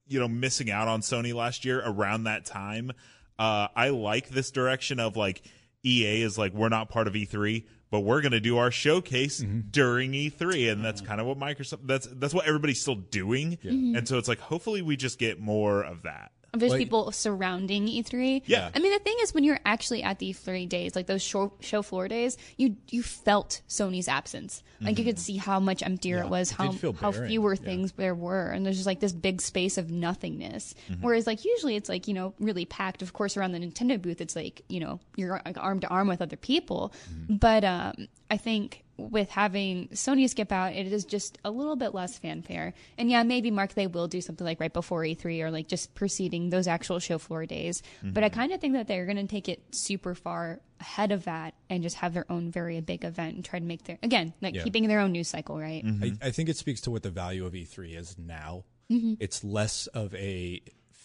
you 0.07 0.19
know, 0.19 0.27
missing 0.27 0.69
out 0.69 0.87
on 0.87 1.01
Sony 1.01 1.33
last 1.33 1.65
year 1.65 1.81
around 1.83 2.25
that 2.25 2.45
time. 2.45 2.91
Uh, 3.39 3.67
I 3.75 3.89
like 3.89 4.29
this 4.29 4.51
direction 4.51 4.99
of 4.99 5.17
like 5.17 5.41
EA 5.83 6.21
is 6.21 6.37
like 6.37 6.53
we're 6.53 6.69
not 6.69 6.89
part 6.89 7.07
of 7.07 7.13
E3, 7.15 7.65
but 7.91 7.99
we're 7.99 8.21
going 8.21 8.31
to 8.31 8.39
do 8.39 8.57
our 8.57 8.71
showcase 8.71 9.41
mm-hmm. 9.41 9.59
during 9.69 10.13
E3, 10.13 10.71
and 10.71 10.83
that's 10.83 11.01
mm-hmm. 11.01 11.09
kind 11.09 11.21
of 11.21 11.27
what 11.27 11.37
Microsoft. 11.37 11.85
That's 11.85 12.07
that's 12.11 12.33
what 12.33 12.47
everybody's 12.47 12.81
still 12.81 12.95
doing, 12.95 13.57
mm-hmm. 13.63 13.95
and 13.95 14.07
so 14.07 14.17
it's 14.17 14.27
like 14.27 14.39
hopefully 14.39 14.81
we 14.81 14.95
just 14.95 15.19
get 15.19 15.39
more 15.39 15.83
of 15.83 16.03
that. 16.03 16.31
There's 16.53 16.73
Like- 16.73 16.79
people 16.79 17.11
surrounding 17.13 17.87
E3. 17.87 18.43
Yeah. 18.45 18.69
I 18.75 18.79
mean, 18.79 18.91
the 18.91 18.99
thing 18.99 19.15
is, 19.21 19.33
when 19.33 19.45
you're 19.45 19.59
actually 19.65 20.03
at 20.03 20.19
the 20.19 20.33
E3 20.33 20.67
days, 20.67 20.95
like 20.95 21.07
those 21.07 21.21
show, 21.21 21.53
show 21.61 21.81
floor 21.81 22.09
days, 22.09 22.37
you 22.57 22.75
you 22.89 23.03
felt 23.03 23.61
Sony's 23.69 24.09
absence. 24.09 24.61
Like 24.81 24.97
you 24.99 25.05
could 25.05 25.19
see 25.19 25.37
how 25.37 25.59
much 25.59 25.81
emptier 25.83 26.17
it 26.19 26.27
was, 26.29 26.51
it 26.51 26.55
how 26.55 26.71
how 26.99 27.11
fewer 27.11 27.53
yeah. 27.53 27.61
things 27.61 27.93
there 27.93 28.15
were, 28.15 28.47
and 28.47 28.65
there's 28.65 28.75
just 28.75 28.87
like 28.87 28.99
this 28.99 29.13
big 29.13 29.41
space 29.41 29.77
of 29.77 29.91
nothingness. 29.91 30.75
Whereas 30.99 31.25
like 31.25 31.45
usually 31.45 31.75
it's 31.75 31.87
like 31.87 32.07
you 32.07 32.13
know 32.13 32.33
really 32.39 32.65
packed. 32.65 33.01
Of 33.01 33.13
course, 33.13 33.37
around 33.37 33.53
the 33.53 33.59
Nintendo 33.59 34.01
booth, 34.01 34.19
it's 34.19 34.35
like 34.35 34.63
you 34.67 34.79
know 34.79 34.99
you're 35.15 35.41
like 35.45 35.57
arm 35.57 35.79
to 35.81 35.87
arm 35.87 36.07
with 36.07 36.21
other 36.21 36.35
people. 36.35 36.93
But 37.29 37.63
um, 37.63 38.07
I 38.29 38.37
think 38.37 38.83
with 39.09 39.29
having 39.29 39.87
Sony 39.89 40.29
skip 40.29 40.51
out, 40.51 40.73
it 40.73 40.91
is 40.91 41.05
just 41.05 41.37
a 41.43 41.51
little 41.51 41.75
bit 41.75 41.93
less 41.93 42.17
fanfare. 42.17 42.73
And 42.97 43.09
yeah, 43.09 43.23
maybe 43.23 43.51
Mark 43.51 43.73
they 43.73 43.87
will 43.87 44.07
do 44.07 44.21
something 44.21 44.45
like 44.45 44.59
right 44.59 44.71
before 44.73 45.01
E3 45.01 45.41
or 45.41 45.51
like 45.51 45.67
just 45.67 45.95
preceding 45.95 46.49
those 46.49 46.67
actual 46.67 46.99
show 46.99 47.17
floor 47.17 47.45
days. 47.45 47.81
Mm-hmm. 47.99 48.11
But 48.11 48.23
I 48.23 48.29
kind 48.29 48.51
of 48.51 48.61
think 48.61 48.73
that 48.73 48.87
they're 48.87 49.05
going 49.05 49.17
to 49.17 49.27
take 49.27 49.49
it 49.49 49.63
super 49.71 50.15
far 50.15 50.59
ahead 50.79 51.11
of 51.11 51.25
that 51.25 51.53
and 51.69 51.83
just 51.83 51.95
have 51.97 52.13
their 52.13 52.25
own 52.31 52.51
very 52.51 52.79
big 52.81 53.03
event 53.03 53.35
and 53.35 53.45
try 53.45 53.59
to 53.59 53.65
make 53.65 53.83
their 53.83 53.99
again 54.01 54.33
like 54.41 54.55
Yeah. 54.55 54.63
keeping 54.63 54.87
their 54.87 54.99
own 54.99 55.11
news 55.11 55.27
cycle, 55.27 55.59
right? 55.59 55.83
Mm-hmm. 55.85 56.03
I, 56.23 56.27
I 56.27 56.31
think 56.31 56.49
it 56.49 56.57
speaks 56.57 56.81
to 56.81 56.91
what 56.91 57.03
the 57.03 57.11
value 57.11 57.45
of 57.45 57.53
E3 57.53 57.97
is 57.97 58.17
now. 58.17 58.65
Mm-hmm. 58.91 59.13
It's 59.19 59.43
less 59.43 59.87
of 59.87 60.13
a 60.15 60.61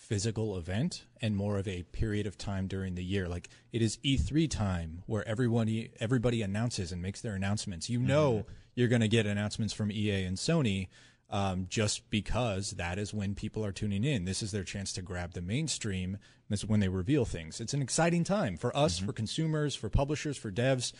physical 0.06 0.56
event 0.56 1.04
and 1.20 1.36
more 1.36 1.58
of 1.58 1.66
a 1.66 1.82
period 1.84 2.26
of 2.26 2.38
time 2.38 2.68
during 2.68 2.94
the 2.94 3.02
year. 3.02 3.28
Like 3.28 3.48
it 3.72 3.82
is 3.82 3.96
E3 3.98 4.48
time 4.48 5.02
where 5.06 5.26
everybody 5.26 5.90
everybody 5.98 6.42
announces 6.42 6.92
and 6.92 7.02
makes 7.02 7.20
their 7.20 7.34
announcements. 7.34 7.90
You 7.90 7.98
know 7.98 8.46
you're 8.76 8.88
going 8.88 9.00
to 9.00 9.08
get 9.08 9.26
announcements 9.26 9.74
from 9.74 9.90
EA 9.90 10.24
and 10.24 10.36
Sony 10.36 10.88
um, 11.28 11.66
just 11.68 12.08
because 12.08 12.72
that 12.72 12.98
is 12.98 13.12
when 13.12 13.34
people 13.34 13.64
are 13.64 13.72
tuning 13.72 14.04
in. 14.04 14.26
This 14.26 14.42
is 14.42 14.52
their 14.52 14.62
chance 14.62 14.92
to 14.92 15.02
grab 15.02 15.32
the 15.32 15.42
mainstream. 15.42 16.18
This 16.48 16.60
is 16.60 16.68
when 16.68 16.78
they 16.78 16.88
reveal 16.88 17.24
things. 17.24 17.60
It's 17.60 17.74
an 17.74 17.82
exciting 17.82 18.22
time 18.22 18.56
for 18.56 18.76
us, 18.76 19.00
for 19.00 19.12
consumers, 19.12 19.74
for 19.74 19.88
publishers, 19.88 20.36
for 20.36 20.52
devs. 20.52 20.92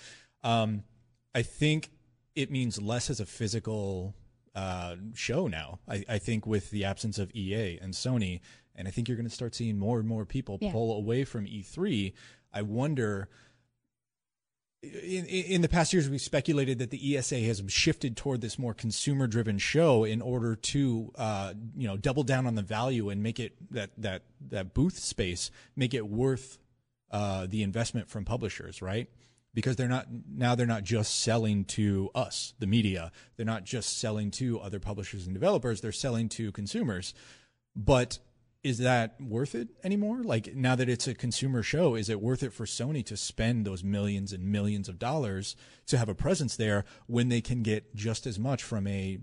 Um, 0.43 0.83
I 1.33 1.43
think 1.43 1.91
it 2.35 2.51
means 2.51 2.83
less 2.83 3.09
as 3.09 3.21
a 3.21 3.27
physical 3.27 4.17
uh, 4.57 4.97
show 5.15 5.47
now. 5.47 5.79
I, 5.89 6.05
I 6.09 6.19
think 6.19 6.47
with 6.47 6.71
the 6.71 6.85
absence 6.85 7.19
of 7.19 7.31
EA 7.35 7.79
and 7.81 7.95
Sony, 7.95 8.41
and 8.77 8.87
I 8.87 8.91
think 8.93 9.09
you're 9.09 9.17
going 9.17 9.29
to 9.29 9.35
start 9.35 9.55
seeing 9.55 9.79
more 9.79 9.99
and 9.99 10.07
more 10.09 10.25
people 10.25 10.59
Yeah. 10.61 10.71
pull 10.73 10.97
away 10.97 11.25
from 11.25 11.47
E3. 11.47 12.13
I 12.53 12.63
wonder 12.63 13.29
in, 14.83 15.25
in 15.25 15.63
the 15.63 15.69
past 15.69 15.93
years, 15.93 16.09
we've 16.09 16.21
speculated 16.21 16.79
that 16.79 16.91
the 16.91 17.17
ESA 17.17 17.41
has 17.41 17.63
shifted 17.69 18.17
toward 18.17 18.41
this 18.41 18.59
more 18.59 18.75
consumer-driven 18.75 19.59
show 19.59 20.05
in 20.05 20.21
order 20.23 20.55
to, 20.55 21.13
uh, 21.17 21.55
you 21.77 21.89
know, 21.89 21.97
double 21.97 22.23
down 22.23 22.47
on 22.47 22.55
the 22.55 22.63
value 22.63 23.09
and 23.09 23.23
make 23.23 23.41
it 23.41 23.55
that 23.71 23.91
that 23.99 24.23
that 24.51 24.75
booth 24.75 24.99
space 24.99 25.51
make 25.75 25.95
it 25.95 26.07
worth 26.07 26.59
uh, 27.11 27.47
the 27.49 27.63
investment 27.63 28.09
from 28.09 28.25
publishers, 28.25 28.81
right? 28.83 29.09
Because 29.55 29.77
they're 29.77 29.89
not 29.89 30.07
now 30.31 30.55
they're 30.55 30.67
not 30.67 30.85
just 30.85 31.21
selling 31.21 31.65
to 31.65 32.11
us, 32.15 32.53
the 32.59 32.67
media. 32.67 33.11
They're 33.37 33.47
not 33.47 33.65
just 33.65 33.99
selling 33.99 34.31
to 34.33 34.61
other 34.61 34.79
publishers 34.79 35.25
and 35.27 35.35
developers. 35.35 35.81
They're 35.81 35.91
selling 35.93 36.29
to 36.31 36.53
consumers. 36.53 37.15
But 37.75 38.19
is 38.67 38.79
that 38.79 39.15
worth 39.21 39.55
it 39.55 39.69
anymore? 39.85 40.23
Like 40.23 40.55
now 40.57 40.75
that 40.75 40.89
it's 40.89 41.07
a 41.07 41.15
consumer 41.15 41.63
show, 41.63 41.95
is 41.95 42.09
it 42.09 42.21
worth 42.21 42.43
it 42.43 42.53
for 42.53 42.65
Sony 42.65 43.05
to 43.07 43.17
spend 43.17 43.65
those 43.65 43.85
millions 43.85 44.33
and 44.33 44.45
millions 44.51 44.89
of 44.89 44.99
dollars 44.99 45.55
to 45.87 45.97
have 45.97 46.09
a 46.09 46.15
presence 46.15 46.57
there 46.57 46.85
when 47.07 47.29
they 47.29 47.41
can 47.41 47.63
get 47.63 47.95
just 47.95 48.27
as 48.27 48.39
much 48.39 48.63
from 48.65 48.87
a 48.87 49.19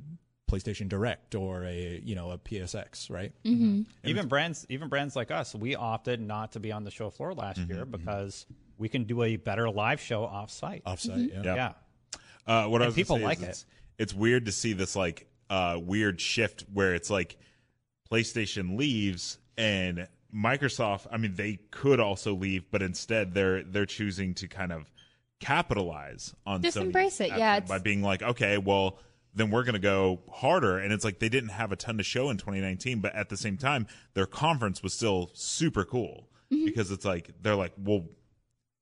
PlayStation 0.49 0.87
Direct 0.87 1.35
or 1.35 1.65
a 1.65 1.99
you 2.03 2.15
know 2.15 2.31
a 2.31 2.37
PSX, 2.37 3.09
right? 3.11 3.33
Mm-hmm. 3.43 3.81
Even 4.05 4.27
brands, 4.27 4.65
even 4.69 4.87
brands 4.87 5.15
like 5.15 5.31
us, 5.31 5.53
we 5.53 5.75
opted 5.75 6.21
not 6.21 6.53
to 6.53 6.59
be 6.59 6.71
on 6.71 6.83
the 6.83 6.91
show 6.91 7.09
floor 7.09 7.33
last 7.33 7.59
Mm-hmm, 7.59 7.73
year 7.73 7.85
because 7.85 8.45
we 8.77 8.87
can 8.87 9.03
do 9.03 9.23
a 9.23 9.35
better 9.35 9.69
live 9.69 9.99
show 9.99 10.23
off-site. 10.23 10.83
Offsite, 10.85 11.31
Mm-hmm. 11.31 11.43
yeah. 11.43 11.55
Yeah. 11.55 11.71
Uh, 12.45 12.67
what 12.67 12.81
I 12.81 12.85
was 12.87 12.95
people 12.95 13.17
say 13.17 13.23
like 13.23 13.37
is 13.39 13.43
it. 13.43 13.49
It's, 13.49 13.65
it's 13.99 14.13
weird 14.13 14.45
to 14.45 14.51
see 14.51 14.73
this 14.73 14.95
like 14.95 15.27
uh, 15.49 15.79
weird 15.81 16.19
shift 16.21 16.65
where 16.73 16.93
it's 16.95 17.09
like 17.09 17.37
PlayStation 18.13 18.77
leaves 18.77 19.37
and 19.57 20.07
Microsoft. 20.35 21.07
I 21.11 21.17
mean, 21.17 21.35
they 21.35 21.59
could 21.71 21.99
also 21.99 22.33
leave, 22.33 22.63
but 22.71 22.81
instead 22.81 23.33
they're 23.33 23.63
they're 23.63 23.85
choosing 23.85 24.33
to 24.35 24.47
kind 24.47 24.71
of 24.71 24.91
capitalize 25.39 26.33
on 26.45 26.61
Just 26.61 26.77
Sony's 26.77 26.85
embrace 26.85 27.19
it, 27.19 27.25
action 27.31 27.39
yeah, 27.39 27.59
by 27.61 27.79
being 27.79 28.01
like, 28.01 28.21
okay, 28.21 28.57
well. 28.57 28.99
Then 29.35 29.49
we're 29.49 29.63
going 29.63 29.73
to 29.73 29.79
go 29.79 30.19
harder, 30.31 30.77
and 30.77 30.93
it's 30.93 31.03
like 31.03 31.17
they 31.17 31.27
didn't 31.27 31.49
have 31.49 31.71
a 31.71 31.75
ton 31.75 31.97
to 31.97 32.03
show 32.03 32.29
in 32.29 32.37
2019, 32.37 32.99
but 32.99 33.15
at 33.15 33.29
the 33.29 33.35
same 33.35 33.57
time, 33.57 33.87
their 34.13 34.27
conference 34.27 34.83
was 34.83 34.93
still 34.93 35.31
super 35.33 35.83
cool 35.85 36.29
Mm-hmm. 36.53 36.65
because 36.65 36.91
it's 36.91 37.03
like 37.03 37.31
they're 37.41 37.55
like, 37.55 37.71
well, 37.83 38.05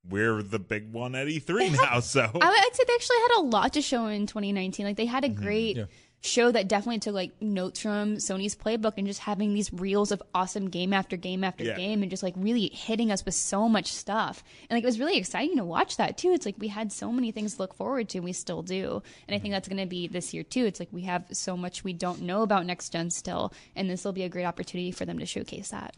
we're 0.09 0.43
the 0.43 0.59
big 0.59 0.91
one 0.91 1.15
at 1.15 1.27
E3 1.27 1.71
now, 1.81 1.99
so 2.01 2.19
I, 2.19 2.27
I'd 2.67 2.69
say 2.75 2.83
they 2.85 2.93
actually 2.95 3.15
had 3.29 3.37
a 3.37 3.43
lot 3.43 3.71
to 3.75 3.81
show 3.81 4.07
in 4.07 4.27
2019. 4.27 4.85
Like 4.85 4.97
they 4.97 5.05
had 5.05 5.23
a 5.23 5.29
Mm-hmm. 5.29 5.41
great 5.41 5.77
show 6.23 6.51
that 6.51 6.67
definitely 6.67 6.99
took 6.99 7.15
like 7.15 7.31
notes 7.41 7.81
from 7.81 8.17
Sony's 8.17 8.55
playbook 8.55 8.93
and 8.97 9.07
just 9.07 9.21
having 9.21 9.53
these 9.55 9.73
reels 9.73 10.11
of 10.11 10.21
awesome 10.35 10.69
game 10.69 10.93
after 10.93 11.17
game 11.17 11.43
after 11.43 11.63
Yeah. 11.63 11.75
game 11.75 12.03
and 12.03 12.11
just 12.11 12.21
like 12.21 12.35
really 12.37 12.67
hitting 12.69 13.11
us 13.11 13.25
with 13.25 13.33
so 13.33 13.67
much 13.67 13.87
stuff. 13.91 14.43
And 14.69 14.77
like 14.77 14.83
it 14.83 14.85
was 14.85 14.99
really 14.99 15.17
exciting 15.17 15.57
to 15.57 15.63
watch 15.65 15.97
that 15.97 16.17
too. 16.19 16.31
It's 16.31 16.45
like 16.45 16.55
we 16.59 16.67
had 16.67 16.91
so 16.91 17.11
many 17.11 17.31
things 17.31 17.55
to 17.55 17.61
look 17.63 17.73
forward 17.73 18.07
to. 18.09 18.19
and 18.19 18.25
We 18.25 18.33
still 18.33 18.61
do, 18.61 19.01
and 19.27 19.33
I 19.35 19.39
think 19.39 19.51
that's 19.51 19.67
going 19.67 19.81
to 19.81 19.87
be 19.87 20.07
this 20.07 20.31
year 20.33 20.43
too. 20.43 20.65
It's 20.65 20.79
like 20.79 20.89
we 20.91 21.01
have 21.03 21.25
so 21.31 21.57
much 21.57 21.83
we 21.83 21.93
don't 21.93 22.21
know 22.21 22.43
about 22.43 22.67
next 22.67 22.91
gen 22.91 23.09
still, 23.09 23.51
and 23.75 23.89
this 23.89 24.05
will 24.05 24.13
be 24.13 24.23
a 24.23 24.29
great 24.29 24.45
opportunity 24.45 24.91
for 24.91 25.05
them 25.05 25.17
to 25.17 25.25
showcase 25.25 25.69
that. 25.69 25.95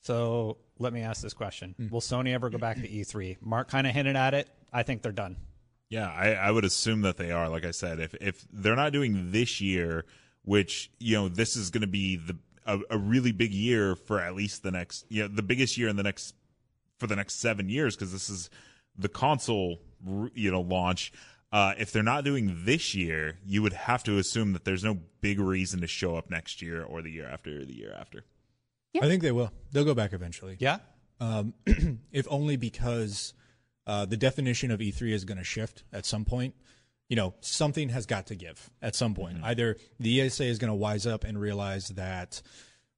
So 0.00 0.56
let 0.78 0.92
me 0.92 1.02
ask 1.02 1.22
this 1.22 1.34
question: 1.34 1.74
Hmm. 1.76 1.88
Will 1.90 2.00
Sony 2.00 2.32
ever 2.34 2.50
go 2.50 2.58
back 2.58 2.76
to 2.78 2.88
E3? 2.88 3.36
Mark 3.40 3.68
kind 3.68 3.86
of 3.86 3.92
hinted 3.94 4.16
at 4.16 4.34
it. 4.34 4.48
I 4.72 4.82
think 4.82 5.02
they're 5.02 5.12
done. 5.12 5.36
Yeah, 5.90 6.08
I, 6.08 6.34
I 6.34 6.50
would 6.52 6.64
assume 6.64 7.02
that 7.02 7.16
they 7.16 7.32
are. 7.32 7.48
Like 7.48 7.64
I 7.64 7.72
said, 7.72 7.98
if 7.98 8.14
if 8.14 8.46
they're 8.52 8.76
not 8.76 8.92
doing 8.92 9.32
this 9.32 9.60
year, 9.60 10.04
which 10.44 10.90
you 10.98 11.16
know 11.16 11.28
this 11.28 11.56
is 11.56 11.70
going 11.70 11.82
to 11.82 11.88
be 11.88 12.16
the 12.16 12.38
a, 12.64 12.78
a 12.90 12.98
really 12.98 13.32
big 13.32 13.52
year 13.52 13.96
for 13.96 14.20
at 14.20 14.34
least 14.34 14.62
the 14.62 14.70
next 14.70 15.04
you 15.08 15.22
know 15.22 15.28
the 15.28 15.42
biggest 15.42 15.76
year 15.76 15.88
in 15.88 15.96
the 15.96 16.02
next 16.04 16.34
for 16.98 17.06
the 17.08 17.16
next 17.16 17.40
seven 17.40 17.68
years 17.68 17.96
because 17.96 18.12
this 18.12 18.30
is 18.30 18.50
the 18.96 19.08
console 19.08 19.80
you 20.34 20.50
know 20.50 20.60
launch. 20.60 21.12
Uh, 21.52 21.74
if 21.78 21.90
they're 21.90 22.04
not 22.04 22.22
doing 22.22 22.60
this 22.64 22.94
year, 22.94 23.36
you 23.44 23.60
would 23.60 23.72
have 23.72 24.04
to 24.04 24.18
assume 24.18 24.52
that 24.52 24.64
there's 24.64 24.84
no 24.84 24.96
big 25.20 25.40
reason 25.40 25.80
to 25.80 25.86
show 25.88 26.14
up 26.14 26.30
next 26.30 26.62
year 26.62 26.84
or 26.84 27.02
the 27.02 27.10
year 27.10 27.26
after 27.26 27.62
or 27.62 27.64
the 27.64 27.74
year 27.76 27.92
after. 27.98 28.24
Yeah. 28.92 29.04
I 29.04 29.08
think 29.08 29.20
they 29.22 29.32
will. 29.32 29.50
They'll 29.72 29.84
go 29.84 29.94
back 29.94 30.12
eventually. 30.12 30.56
Yeah. 30.60 30.78
um, 31.18 31.54
if 32.12 32.28
only 32.30 32.56
because 32.56 33.34
uh, 33.90 34.04
the 34.06 34.16
definition 34.16 34.70
of 34.70 34.78
E3 34.80 35.12
is 35.12 35.24
going 35.24 35.38
to 35.38 35.44
shift 35.44 35.82
at 35.92 36.06
some 36.06 36.24
point. 36.24 36.54
You 37.08 37.16
know, 37.16 37.34
something 37.40 37.88
has 37.88 38.06
got 38.06 38.26
to 38.28 38.36
give 38.36 38.70
at 38.80 38.94
some 38.94 39.14
point. 39.14 39.38
Either 39.42 39.76
the 39.98 40.20
ESA 40.20 40.44
is 40.44 40.58
going 40.58 40.70
to 40.70 40.74
wise 40.76 41.06
up 41.06 41.24
and 41.24 41.40
realize 41.40 41.88
that 41.88 42.40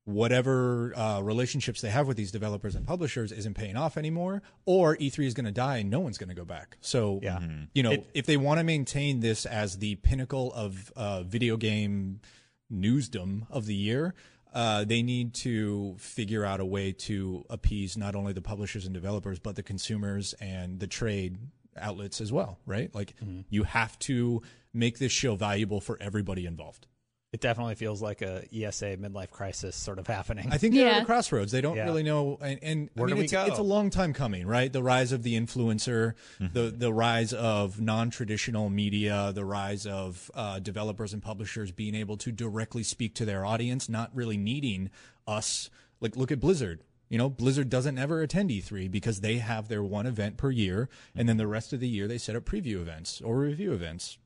whatever 0.05 0.93
uh, 0.97 1.21
relationships 1.23 1.81
they 1.81 1.89
have 1.89 2.07
with 2.09 2.17
these 2.17 2.33
developers 2.33 2.75
and 2.75 2.87
publishers 2.87 3.33
isn't 3.33 3.55
paying 3.55 3.77
off 3.77 3.97
anymore, 3.97 4.43
or 4.67 4.97
E3 4.97 5.25
is 5.27 5.33
going 5.35 5.47
to 5.47 5.53
die 5.53 5.79
and 5.79 5.89
no 5.91 6.01
one's 6.01 6.19
going 6.19 6.29
to 6.29 6.35
go 6.35 6.45
back. 6.45 6.77
So, 6.81 7.21
Yeah. 7.23 7.41
you 7.73 7.83
know, 7.83 7.93
It- 7.93 8.11
if 8.13 8.27
they 8.27 8.37
want 8.37 8.59
to 8.59 8.65
maintain 8.65 9.21
this 9.21 9.47
as 9.47 9.79
the 9.79 9.95
pinnacle 9.97 10.53
of 10.53 10.93
uh, 10.97 11.23
video 11.23 11.57
game 11.57 12.21
newsdom 12.69 13.47
of 13.51 13.67
the 13.67 13.75
year, 13.75 14.15
uh, 14.55 14.85
they 14.85 15.03
need 15.03 15.35
to 15.35 15.97
figure 15.99 16.45
out 16.45 16.61
a 16.61 16.65
way 16.65 16.93
to 16.93 17.45
appease 17.49 17.97
not 17.97 18.15
only 18.15 18.33
the 18.33 18.43
publishers 18.43 18.85
and 18.85 18.95
developers, 18.95 19.39
but 19.39 19.57
the 19.57 19.63
consumers 19.63 20.35
and 20.41 20.81
the 20.81 20.87
trade 20.87 21.39
outlets 21.77 22.21
as 22.21 22.33
well, 22.33 22.59
right? 22.67 22.95
Like, 22.95 23.15
you 23.49 23.65
have 23.65 23.99
to 24.01 24.43
make 24.75 24.99
this 24.99 25.13
show 25.13 25.37
valuable 25.37 25.81
for 25.81 25.97
everybody 26.01 26.47
involved. 26.47 26.87
It 27.33 27.41
definitely 27.41 27.77
feels 27.77 28.03
like 28.03 28.21
a 28.21 28.45
ESA 28.55 28.99
midlife 28.99 29.31
crisis 29.31 29.75
sort 29.75 29.99
of 29.99 30.07
happening. 30.07 30.49
I 30.53 30.59
think 30.59 30.75
they're 30.75 30.87
at 30.89 30.97
Yeah. 30.97 31.03
a 31.03 31.05
crossroads. 31.07 31.51
They 31.51 31.63
don't 31.63 31.77
Yeah. 31.77 31.85
really 31.87 32.03
know, 32.03 32.37
and, 32.43 32.59
and 32.63 32.91
Where 32.95 33.07
I 33.07 33.07
mean, 33.07 33.15
do 33.17 33.19
we 33.21 33.25
it's, 33.25 33.33
go? 33.33 33.47
it's 33.47 33.59
a 33.59 33.63
long 33.63 33.89
time 33.89 34.13
coming, 34.13 34.47
right? 34.47 34.71
The 34.71 34.83
rise 34.83 35.13
of 35.13 35.23
the 35.23 35.35
influencer, 35.35 36.13
the 36.39 36.71
the 36.77 36.93
rise 36.93 37.33
of 37.33 37.81
non 37.81 38.11
traditional 38.11 38.69
media, 38.69 39.33
the 39.35 39.47
rise 39.47 39.87
of 39.87 40.31
uh, 40.35 40.59
developers 40.59 41.15
and 41.15 41.23
publishers 41.23 41.73
being 41.73 41.95
able 41.95 42.19
to 42.19 42.33
directly 42.33 42.83
speak 42.83 43.15
to 43.15 43.25
their 43.25 43.47
audience, 43.47 43.89
not 43.89 44.15
really 44.15 44.37
needing 44.37 44.91
us. 45.27 45.71
Like, 46.01 46.17
look 46.17 46.31
at 46.33 46.39
Blizzard. 46.41 46.85
You 47.09 47.17
know, 47.19 47.31
Blizzard 47.31 47.71
doesn't 47.71 47.97
ever 47.99 48.21
attend 48.23 48.51
E3 48.51 48.91
because 48.91 49.21
they 49.21 49.39
have 49.39 49.69
their 49.69 49.83
one 49.83 50.07
event 50.07 50.37
per 50.37 50.51
year, 50.51 50.89
and 51.15 51.29
then 51.29 51.37
the 51.39 51.47
rest 51.47 51.73
of 51.73 51.81
the 51.81 51.89
year 51.89 52.07
they 52.09 52.19
set 52.19 52.37
up 52.37 52.45
preview 52.45 52.77
events 52.81 53.21
or 53.23 53.39
review 53.39 53.73
events 53.73 54.19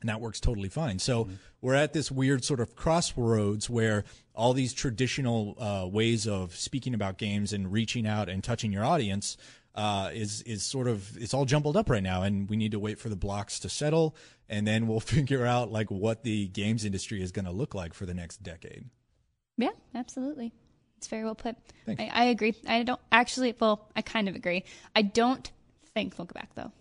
and 0.00 0.08
that 0.08 0.20
works 0.20 0.40
totally 0.40 0.68
fine. 0.68 0.98
So 0.98 1.28
we're 1.60 1.74
at 1.74 1.92
this 1.92 2.10
weird 2.10 2.44
sort 2.44 2.60
of 2.60 2.76
crossroads 2.76 3.68
where 3.68 4.04
all 4.34 4.52
these 4.52 4.72
traditional 4.72 5.56
uh, 5.58 5.86
ways 5.88 6.26
of 6.26 6.54
speaking 6.54 6.94
about 6.94 7.18
games 7.18 7.52
and 7.52 7.72
reaching 7.72 8.06
out 8.06 8.28
and 8.28 8.42
touching 8.42 8.72
your 8.72 8.84
audience 8.84 9.36
uh, 9.74 10.10
is 10.12 10.42
is 10.42 10.64
sort 10.64 10.88
of 10.88 11.16
it's 11.16 11.32
all 11.32 11.44
jumbled 11.44 11.76
up 11.76 11.88
right 11.88 12.02
now, 12.02 12.22
and 12.22 12.50
we 12.50 12.56
need 12.56 12.72
to 12.72 12.80
wait 12.80 12.98
for 12.98 13.08
the 13.08 13.16
blocks 13.16 13.60
to 13.60 13.68
settle, 13.68 14.16
and 14.48 14.66
then 14.66 14.88
we'll 14.88 15.00
figure 15.16 15.46
out 15.46 15.70
like 15.70 15.90
what 15.90 16.24
the 16.24 16.48
games 16.48 16.84
industry 16.84 17.22
is 17.22 17.30
going 17.30 17.44
to 17.44 17.52
look 17.52 17.74
like 17.74 17.94
for 17.94 18.04
the 18.04 18.14
next 18.14 18.42
decade. 18.42 18.86
Yeah, 19.56 19.70
absolutely. 19.94 20.52
It's 20.96 21.06
very 21.06 21.22
well 21.24 21.36
put. 21.36 21.56
Thanks. 21.86 22.02
I, 22.02 22.10
I 22.12 22.24
agree. 22.24 22.54
I 22.66 22.82
don't 22.82 23.00
actually. 23.12 23.54
Well, 23.58 23.88
I 23.94 24.02
kind 24.02 24.28
of 24.28 24.34
agree. 24.34 24.64
I 24.96 25.02
don't 25.02 25.48
think 25.94 26.16
they'll 26.16 26.26
go 26.26 26.34
back 26.34 26.54
though, 26.56 26.72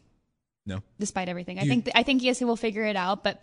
No, 0.67 0.83
despite 0.99 1.29
everything. 1.29 1.57
I 1.57 1.63
You- 1.63 1.69
think 1.69 1.89
I 1.95 2.03
think 2.03 2.21
yes, 2.21 2.37
he 2.37 2.45
will 2.45 2.55
figure 2.57 2.83
it 2.83 2.95
out, 2.95 3.23
but 3.23 3.41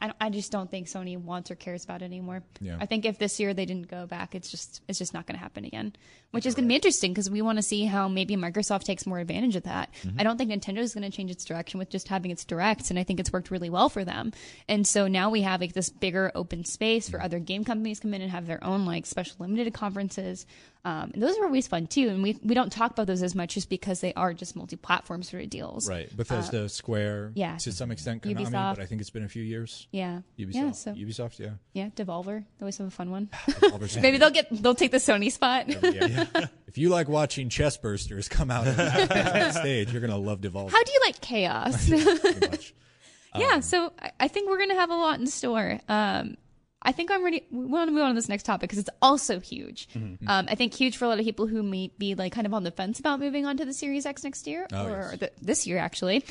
I 0.00 0.10
I 0.20 0.30
just 0.30 0.50
don't 0.50 0.70
think 0.70 0.88
Sony 0.88 1.16
wants 1.18 1.50
or 1.50 1.54
cares 1.54 1.84
about 1.84 2.00
it 2.02 2.06
anymore. 2.06 2.42
Yeah. 2.60 2.78
I 2.80 2.86
think 2.86 3.04
if 3.04 3.18
this 3.18 3.38
year 3.38 3.52
they 3.54 3.66
didn't 3.66 3.88
go 3.88 4.06
back, 4.06 4.34
it's 4.34 4.50
just 4.50 4.80
it's 4.88 4.98
just 4.98 5.12
not 5.14 5.26
going 5.26 5.36
to 5.36 5.40
happen 5.42 5.64
again, 5.66 5.94
which 6.30 6.46
is 6.46 6.54
going 6.54 6.64
to 6.64 6.68
be 6.68 6.74
interesting 6.74 7.12
because 7.12 7.28
we 7.30 7.42
want 7.42 7.58
to 7.58 7.62
see 7.62 7.84
how 7.84 8.08
maybe 8.08 8.34
Microsoft 8.34 8.84
takes 8.84 9.06
more 9.06 9.18
advantage 9.18 9.54
of 9.54 9.64
that. 9.64 9.90
Mm-hmm. 10.02 10.18
I 10.18 10.22
don't 10.24 10.38
think 10.38 10.50
Nintendo 10.50 10.78
is 10.78 10.94
going 10.94 11.08
to 11.08 11.14
change 11.14 11.30
its 11.30 11.44
direction 11.44 11.78
with 11.78 11.90
just 11.90 12.08
having 12.08 12.30
its 12.30 12.44
directs, 12.44 12.88
and 12.90 12.98
I 12.98 13.04
think 13.04 13.20
it's 13.20 13.32
worked 13.32 13.50
really 13.50 13.70
well 13.70 13.90
for 13.90 14.02
them. 14.04 14.32
And 14.66 14.86
so 14.86 15.06
now 15.08 15.28
we 15.30 15.42
have 15.42 15.60
like 15.60 15.74
this 15.74 15.90
bigger 15.90 16.32
open 16.34 16.64
space 16.64 17.04
Mm-hmm. 17.06 17.12
for 17.18 17.22
other 17.22 17.38
game 17.38 17.62
companies 17.64 18.00
come 18.00 18.14
in 18.14 18.22
and 18.22 18.30
have 18.30 18.46
their 18.46 18.64
own 18.64 18.86
like 18.86 19.04
special 19.06 19.36
limited 19.40 19.74
conferences. 19.74 20.46
Um, 20.84 21.12
and 21.14 21.22
those 21.22 21.38
are 21.38 21.44
always 21.44 21.68
fun 21.68 21.86
too, 21.86 22.08
and 22.08 22.24
we 22.24 22.36
we 22.42 22.54
don't 22.54 22.72
talk 22.72 22.90
about 22.90 23.06
those 23.06 23.22
as 23.22 23.36
much 23.36 23.54
just 23.54 23.68
because 23.68 24.00
they 24.00 24.12
are 24.14 24.34
just 24.34 24.56
multi-platform 24.56 25.22
sort 25.22 25.44
of 25.44 25.48
deals. 25.50 25.88
right? 25.88 26.14
Bethesda, 26.16 26.68
Square, 26.68 27.26
Uh, 27.28 27.32
yeah. 27.36 27.56
to 27.58 27.70
some 27.70 27.92
extent, 27.92 28.22
Konami, 28.24 28.46
Ubisoft. 28.46 28.76
but 28.76 28.80
I 28.80 28.86
think 28.86 29.00
it's 29.00 29.10
been 29.10 29.22
a 29.22 29.28
few 29.28 29.44
years. 29.44 29.86
Yeah. 29.92 30.22
Ubisoft, 30.36 30.54
Yeah. 30.54 30.70
So 30.72 30.92
Ubisoft, 30.94 31.38
yeah. 31.38 31.50
yeah, 31.72 31.88
Devolver. 31.94 32.40
They 32.58 32.62
always 32.62 32.78
have 32.78 32.88
a 32.88 32.90
fun 32.90 33.12
one. 33.12 33.30
Maybe 34.02 34.18
they'll 34.18 34.30
get 34.30 34.48
they'll 34.50 34.74
take 34.74 34.90
the 34.90 34.96
Sony 34.98 35.30
spot. 35.30 35.68
yeah. 35.68 36.26
if 36.66 36.76
you 36.76 36.88
like 36.88 37.08
watching 37.08 37.48
chest 37.48 37.80
bursters 37.80 38.28
come 38.28 38.50
out 38.50 38.66
of 38.66 38.76
that 38.76 39.54
stage, 39.54 39.92
you're 39.92 40.00
gonna 40.00 40.18
love 40.18 40.40
Devolver. 40.40 40.70
How 40.72 40.82
do 40.82 40.90
you 40.92 41.00
like 41.06 41.20
chaos? 41.20 41.88
yeah, 43.36 43.60
so 43.60 43.92
I- 44.18 44.28
think 44.28 44.48
we're 44.50 44.58
gonna 44.58 44.74
have 44.74 44.90
a 44.90 44.96
lot 44.96 45.20
in 45.20 45.26
store. 45.26 45.80
Um, 45.88 46.36
I 46.84 46.92
think 46.92 47.10
I'm 47.10 47.24
ready. 47.24 47.46
We 47.50 47.64
want 47.66 47.88
to 47.88 47.92
move 47.92 48.02
on 48.02 48.10
to 48.10 48.14
this 48.14 48.28
next 48.28 48.42
topic 48.44 48.62
because 48.68 48.78
it's 48.78 48.90
also 49.00 49.38
huge. 49.40 49.88
Mm-hmm. 49.94 50.28
Um, 50.28 50.46
I 50.50 50.54
think 50.56 50.74
huge 50.74 50.96
for 50.96 51.04
a 51.04 51.08
lot 51.08 51.18
of 51.18 51.24
people 51.24 51.46
who 51.46 51.62
may 51.62 51.90
be 51.98 52.14
like 52.14 52.32
kind 52.32 52.46
of 52.46 52.52
on 52.54 52.64
the 52.64 52.70
fence 52.70 52.98
about 52.98 53.20
moving 53.20 53.46
on 53.46 53.56
to 53.58 53.64
the 53.64 53.72
Series 53.72 54.04
X 54.06 54.24
next 54.24 54.46
year 54.46 54.66
Oh, 54.72 54.86
or 54.86 54.90
yes. 54.90 55.14
Mm-hmm. 55.14 55.44
this 55.46 55.66
year 55.66 55.78
actually. 55.78 56.24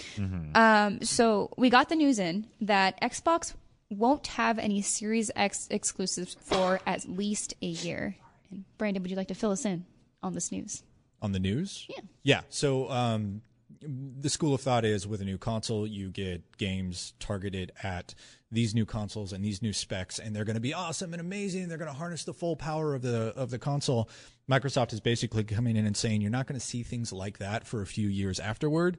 Um, 0.55 1.01
so 1.03 1.51
we 1.57 1.69
got 1.69 1.89
the 1.89 1.95
news 1.95 2.19
in 2.19 2.47
that 2.61 2.99
Xbox 3.01 3.53
won't 3.89 4.27
have 4.27 4.59
any 4.59 4.81
Series 4.81 5.31
X 5.35 5.67
exclusives 5.71 6.35
for 6.41 6.79
at 6.85 7.07
least 7.07 7.53
a 7.61 7.67
year. 7.67 8.15
And 8.49 8.65
Brandon, 8.77 9.01
would 9.03 9.09
you 9.11 9.17
like 9.17 9.27
to 9.29 9.35
fill 9.35 9.51
us 9.51 9.65
in 9.65 9.85
on 10.21 10.33
this 10.33 10.51
news? 10.51 10.83
on 11.23 11.33
the 11.33 11.39
news. 11.39 11.85
Yeah. 11.87 12.01
Yeah. 12.23 12.41
So, 12.49 12.89
um, 12.89 13.43
the 13.81 14.29
school 14.29 14.53
of 14.53 14.61
thought 14.61 14.85
is 14.85 15.07
with 15.07 15.21
a 15.21 15.25
new 15.25 15.37
console, 15.37 15.87
you 15.87 16.09
get 16.09 16.57
games 16.57 17.13
targeted 17.19 17.71
at 17.83 18.13
these 18.51 18.75
new 18.75 18.85
consoles 18.85 19.33
and 19.33 19.43
these 19.43 19.61
new 19.61 19.73
specs, 19.73 20.19
and 20.19 20.35
they're 20.35 20.45
going 20.45 20.55
to 20.55 20.61
be 20.61 20.73
awesome 20.73 21.13
and 21.13 21.21
amazing. 21.21 21.67
They're 21.67 21.77
going 21.77 21.89
to 21.91 21.97
harness 21.97 22.23
the 22.23 22.33
full 22.33 22.55
power 22.55 22.93
of 22.93 23.01
the 23.01 23.33
of 23.35 23.49
the 23.49 23.59
console. 23.59 24.09
Microsoft 24.49 24.91
is 24.91 24.99
basically 24.99 25.43
coming 25.45 25.77
in 25.77 25.85
and 25.85 25.95
saying 25.95 26.21
you're 26.21 26.29
not 26.29 26.45
going 26.47 26.59
to 26.59 26.65
see 26.65 26.83
things 26.83 27.13
like 27.13 27.37
that 27.37 27.65
for 27.65 27.81
a 27.81 27.85
few 27.85 28.09
years 28.09 28.39
afterward, 28.39 28.97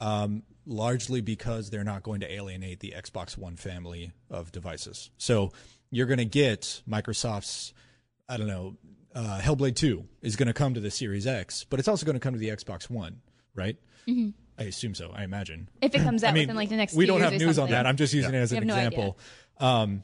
um, 0.00 0.44
largely 0.66 1.20
because 1.20 1.70
they're 1.70 1.82
not 1.84 2.02
going 2.04 2.20
to 2.20 2.32
alienate 2.32 2.80
the 2.80 2.94
Xbox 2.96 3.36
One 3.36 3.56
family 3.56 4.12
of 4.30 4.52
devices. 4.52 5.10
So 5.18 5.50
you're 5.90 6.06
going 6.06 6.18
to 6.18 6.24
get 6.24 6.82
Microsoft's, 6.88 7.74
I 8.28 8.36
don't 8.36 8.46
know, 8.46 8.76
uh, 9.14 9.40
Hellblade 9.40 9.76
2 9.76 10.04
is 10.22 10.36
going 10.36 10.48
to 10.48 10.52
come 10.52 10.74
to 10.74 10.80
the 10.80 10.90
Series 10.90 11.26
X, 11.26 11.64
but 11.68 11.78
it's 11.78 11.88
also 11.88 12.04
going 12.06 12.14
to 12.14 12.20
come 12.20 12.34
to 12.34 12.38
the 12.38 12.48
Xbox 12.48 12.88
One, 12.90 13.20
right? 13.54 13.76
I 14.58 14.64
assume 14.64 14.94
so. 14.94 15.10
I 15.14 15.24
imagine. 15.24 15.68
If 15.80 15.94
it 15.94 16.02
comes 16.02 16.22
out 16.22 16.30
I 16.30 16.34
mean, 16.34 16.42
within 16.42 16.56
like 16.56 16.68
the 16.68 16.76
next 16.76 16.94
we 16.94 17.06
don't 17.06 17.20
have 17.20 17.32
news 17.32 17.58
on 17.58 17.70
that. 17.70 17.86
I'm 17.86 17.96
just 17.96 18.14
using 18.14 18.34
it 18.34 18.38
as 18.38 18.52
an 18.52 18.58
have 18.58 18.64
no 18.66 18.74
example. 18.76 19.18
Um, 19.58 20.02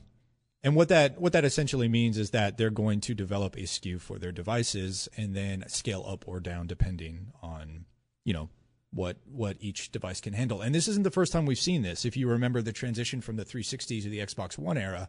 and 0.63 0.75
what 0.75 0.89
that 0.89 1.21
what 1.21 1.33
that 1.33 1.45
essentially 1.45 1.89
means 1.89 2.19
is 2.19 2.31
that 2.31 2.59
they're 2.59 2.71
going 2.71 3.01
to 3.03 3.15
develop 3.15 3.57
a 3.57 3.61
SKU 3.61 4.01
for 4.01 4.19
their 4.19 4.33
devices 4.33 5.09
and 5.17 5.35
then 5.35 5.65
scale 5.69 6.05
up 6.07 6.25
or 6.27 6.41
down 6.41 6.67
depending 6.67 7.33
on 7.43 7.87
you 8.25 8.35
know 8.35 8.51
what 8.93 9.19
what 9.25 9.57
each 9.61 9.93
device 9.93 10.21
can 10.21 10.33
handle. 10.33 10.61
And 10.61 10.75
this 10.75 10.89
isn't 10.89 11.05
the 11.05 11.11
first 11.11 11.33
time 11.33 11.47
we've 11.47 11.59
seen 11.59 11.83
this. 11.83 12.05
If 12.05 12.17
you 12.17 12.29
remember 12.29 12.61
the 12.61 12.73
transition 12.73 13.21
from 13.21 13.37
the 13.37 13.45
360 13.45 14.03
to 14.03 14.09
the 14.09 14.19
Xbox 14.19 14.59
One 14.59 14.77
era, 14.77 15.09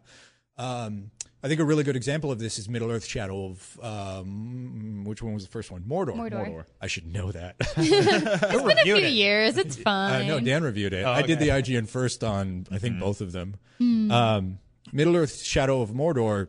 um, 0.58 1.10
I 1.44 1.48
think 1.48 1.60
a 1.60 1.64
really 1.64 1.82
good 1.82 1.96
example 1.96 2.30
of 2.30 2.38
this 2.38 2.58
is 2.58 2.68
Middle 2.68 2.90
Earth: 2.90 3.04
Shadow 3.04 3.46
of 3.46 3.80
um, 3.82 5.04
which 5.04 5.22
one 5.22 5.34
was 5.34 5.44
the 5.44 5.50
first 5.50 5.70
one? 5.70 5.82
Mordor. 5.82 6.14
Mordor. 6.14 6.64
I 6.80 6.86
should 6.86 7.06
know 7.06 7.32
that. 7.32 7.56
It's 7.76 8.62
been 8.62 8.78
a 8.78 8.82
few 8.82 8.96
years. 8.96 9.56
It's 9.56 9.78
Uh, 9.78 9.82
fine. 9.82 10.26
no, 10.28 10.38
Dan 10.40 10.62
reviewed 10.62 10.92
it. 10.92 11.04
I 11.04 11.22
did 11.22 11.38
the 11.38 11.48
IGN 11.48 11.88
first 11.88 12.22
on, 12.22 12.66
I 12.70 12.78
think, 12.78 13.00
both 13.00 13.20
of 13.20 13.32
them. 13.32 13.56
Um, 13.80 14.58
Middle 14.92 15.16
Earth: 15.16 15.42
Shadow 15.42 15.80
of 15.82 15.90
Mordor. 15.90 16.48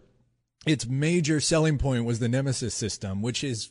Its 0.65 0.85
major 0.85 1.39
selling 1.41 1.77
point 1.77 2.05
was 2.05 2.19
the 2.19 2.29
Nemesis 2.29 2.73
system, 2.73 3.21
which 3.21 3.43
is 3.43 3.69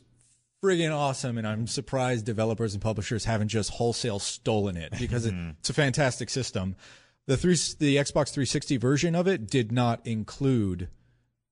friggin' 0.63 0.95
awesome, 0.95 1.39
and 1.39 1.47
I'm 1.47 1.67
surprised 1.67 2.27
developers 2.27 2.75
and 2.75 2.83
publishers 2.83 3.25
haven't 3.25 3.49
just 3.49 3.71
wholesale 3.71 4.19
stolen 4.19 4.77
it 4.77 4.93
because 4.99 5.25
it, 5.25 5.35
it's 5.61 5.71
a 5.71 5.75
fantastic 5.75 6.29
system. 6.29 6.77
The 7.27 7.37
three, 7.37 7.55
the 7.79 7.97
Xbox 7.97 8.31
360 8.33 8.77
version 8.79 9.15
of 9.15 9.29
it 9.29 9.49
did 9.49 9.71
not 9.71 10.05
include 10.07 10.89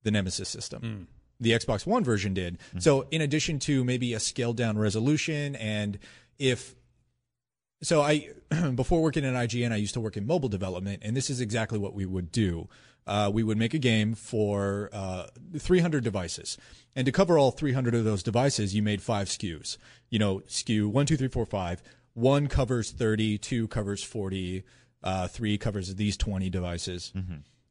the 0.02 0.10
Nemesis 0.10 0.48
system. 0.48 1.08
The 1.38 1.52
Xbox 1.52 1.86
One 1.86 2.04
version 2.04 2.34
did. 2.34 2.58
So, 2.78 3.06
in 3.10 3.20
addition 3.22 3.58
to 3.60 3.82
maybe 3.84 4.12
a 4.12 4.20
scaled 4.20 4.56
down 4.56 4.76
resolution, 4.78 5.56
and 5.56 5.98
if 6.38 6.74
so, 7.82 8.02
I 8.02 8.28
before 8.74 9.02
working 9.02 9.24
at 9.24 9.34
IGN, 9.34 9.72
I 9.72 9.76
used 9.76 9.94
to 9.94 10.00
work 10.00 10.16
in 10.16 10.26
mobile 10.26 10.48
development, 10.50 11.02
and 11.02 11.16
this 11.16 11.30
is 11.30 11.40
exactly 11.40 11.78
what 11.78 11.94
we 11.94 12.04
would 12.04 12.30
do. 12.30 12.68
Uh, 13.06 13.30
we 13.32 13.42
would 13.42 13.56
make 13.56 13.72
a 13.72 13.78
game 13.78 14.14
for 14.14 14.90
uh, 14.92 15.26
300 15.56 16.04
devices, 16.04 16.58
and 16.94 17.06
to 17.06 17.12
cover 17.12 17.38
all 17.38 17.50
300 17.50 17.94
of 17.94 18.04
those 18.04 18.22
devices, 18.22 18.74
you 18.74 18.82
made 18.82 19.00
five 19.00 19.28
SKUs. 19.28 19.78
You 20.10 20.18
know, 20.18 20.40
SKU 20.40 20.88
one, 20.88 21.06
two, 21.06 21.16
three, 21.16 21.28
four, 21.28 21.46
five. 21.46 21.82
One 22.12 22.48
covers 22.48 22.90
30, 22.90 23.38
two 23.38 23.68
covers 23.68 24.02
40, 24.02 24.64
uh, 25.02 25.28
three 25.28 25.58
covers 25.58 25.94
these 25.94 26.16
20 26.16 26.50
devices. 26.50 27.12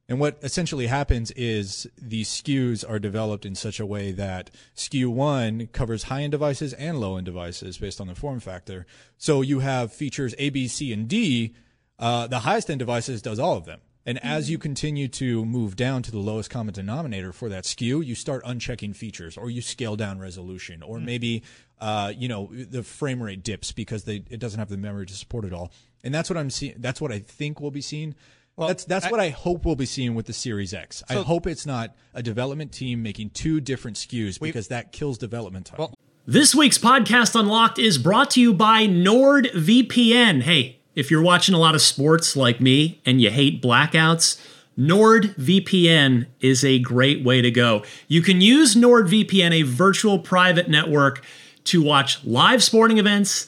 And 0.09 0.19
what 0.19 0.39
essentially 0.41 0.88
happens 0.88 1.29
is 1.31 1.88
these 2.01 2.27
SKUs 2.29 2.83
are 2.89 2.98
developed 2.98 3.45
in 3.45 3.53
such 3.53 3.79
a 3.79 3.86
way 3.86 4.12
that 4.12 4.50
SKU 4.75 5.07
one 5.07 5.67
covers 5.67 6.03
high 6.03 6.24
end 6.24 6.31
devices 6.31 6.74
and 6.74 7.00
low 7.00 7.15
end 7.15 7.25
devices 7.25 7.77
based 7.77 8.01
on 8.01 8.07
the 8.07 8.15
form 8.15 8.39
factor. 8.39 8.88
So 9.17 9.41
you 9.41 9.59
have 9.59 9.93
features 9.93 10.33
A, 10.39 10.50
B, 10.50 10.67
C, 10.67 10.91
and 10.91 11.07
D. 11.07 11.53
Uh, 12.00 12.25
the 12.25 12.39
highest 12.39 12.71
end 12.71 12.79
devices 12.79 13.21
does 13.21 13.38
all 13.38 13.55
of 13.55 13.65
them. 13.65 13.81
And 14.03 14.17
as 14.24 14.50
you 14.50 14.57
continue 14.57 15.07
to 15.09 15.45
move 15.45 15.75
down 15.75 16.01
to 16.01 16.09
the 16.09 16.17
lowest 16.17 16.50
common 16.50 16.74
denominator 16.74 17.31
for 17.31 17.48
that 17.50 17.65
SKU, 17.65 18.03
you 18.03 18.15
start 18.15 18.43
unchecking 18.43 18.96
features 18.96 19.37
or 19.37 19.51
you 19.51 19.61
scale 19.61 19.96
down 19.96 20.18
resolution 20.18 20.81
or 20.81 21.00
maybe, 21.00 21.44
uh, 21.79 22.11
you 22.18 22.27
know, 22.27 22.50
the 22.51 22.81
frame 22.81 23.22
rate 23.22 23.44
dips 23.44 23.72
because 23.72 24.05
they, 24.05 24.24
it 24.31 24.39
doesn't 24.39 24.57
have 24.57 24.70
the 24.70 24.77
memory 24.77 25.05
to 25.05 25.13
support 25.13 25.46
it 25.46 25.53
all. 25.53 25.72
And 26.03 26.14
that's 26.14 26.29
what 26.29 26.38
I'm 26.38 26.50
seeing. 26.50 26.75
That's 26.77 27.01
what 27.01 27.12
I 27.12 27.20
think 27.20 27.59
we'll 27.59 27.72
be 27.72 27.81
seeing. 27.81 28.16
that's 28.57 28.85
that's 28.85 29.09
what 29.09 29.20
I 29.20 29.29
hope 29.29 29.66
we'll 29.66 29.75
be 29.75 29.85
seeing 29.85 30.16
with 30.16 30.25
the 30.25 30.33
Series 30.33 30.74
X. 30.74 31.03
I 31.09 31.16
hope 31.16 31.48
it's 31.48 31.66
not 31.66 31.96
a 32.14 32.22
development 32.24 32.72
team 32.72 33.01
making 33.03 33.31
two 33.31 33.59
different 33.62 33.98
SKUs 33.98 34.40
because 34.40 34.68
that 34.68 34.92
kills 34.92 35.18
development 35.18 35.68
time. 35.68 35.88
This 36.25 36.53
week's 36.53 36.77
podcast 36.77 37.40
Unlocked 37.40 37.79
is 37.79 37.98
brought 37.98 38.31
to 38.31 38.42
you 38.42 38.53
by 38.53 38.85
NordVPN. 38.85 40.44
Hey, 40.44 40.79
if 40.94 41.09
you're 41.09 41.22
watching 41.22 41.55
a 41.55 41.57
lot 41.57 41.75
of 41.75 41.81
sports 41.81 42.35
like 42.35 42.62
me 42.62 43.01
and 43.05 43.20
you 43.22 43.31
hate 43.31 43.64
blackouts, 43.64 44.40
NordVPN 44.77 46.27
is 46.40 46.64
a 46.64 46.79
great 46.79 47.24
way 47.24 47.42
to 47.42 47.51
go. 47.51 47.83
You 48.07 48.22
can 48.22 48.42
use 48.42 48.75
NordVPN, 48.75 49.53
a 49.53 49.64
virtual 49.64 50.20
private 50.20 50.70
network, 50.70 51.24
to 51.66 51.83
watch 51.83 52.24
live 52.24 52.64
sporting 52.64 52.98
events, 52.98 53.48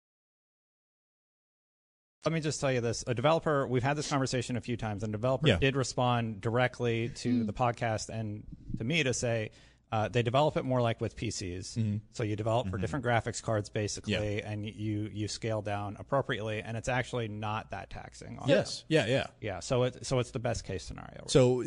Let 2.25 2.33
me 2.33 2.39
just 2.39 2.61
tell 2.61 2.71
you 2.71 2.81
this: 2.81 3.03
a 3.07 3.13
developer. 3.15 3.65
We've 3.67 3.81
had 3.83 3.97
this 3.97 4.09
conversation 4.09 4.55
a 4.55 4.61
few 4.61 4.77
times, 4.77 5.03
and 5.03 5.13
a 5.13 5.17
developer 5.17 5.47
Yeah. 5.47 5.57
did 5.57 5.75
respond 5.75 6.39
directly 6.41 7.09
to 7.15 7.43
the 7.43 7.53
podcast 7.53 8.09
and 8.09 8.43
to 8.77 8.83
me 8.83 9.01
to 9.03 9.13
say 9.13 9.51
uh, 9.91 10.07
they 10.07 10.21
develop 10.23 10.55
it 10.55 10.63
more 10.63 10.81
like 10.81 11.01
with 11.01 11.17
PCs. 11.17 11.75
Mm-hmm. 11.77 11.97
So 12.13 12.23
you 12.23 12.35
develop 12.37 12.69
for 12.69 12.77
different 12.77 13.03
graphics 13.03 13.41
cards, 13.43 13.67
basically, 13.69 14.13
Yeah. 14.37 14.49
and 14.51 14.65
you 14.65 15.09
you 15.11 15.27
scale 15.27 15.61
down 15.63 15.97
appropriately, 15.99 16.61
and 16.61 16.77
it's 16.77 16.87
actually 16.87 17.27
not 17.27 17.71
that 17.71 17.89
taxing. 17.89 18.37
On 18.37 18.47
Yes. 18.47 18.81
them. 18.81 18.85
Yeah. 18.89 19.05
Yeah. 19.07 19.27
yeah. 19.41 19.59
So 19.59 19.83
it 19.83 20.05
so 20.05 20.19
it's 20.19 20.29
the 20.31 20.39
best 20.39 20.63
case 20.63 20.83
scenario. 20.83 21.23
So 21.25 21.63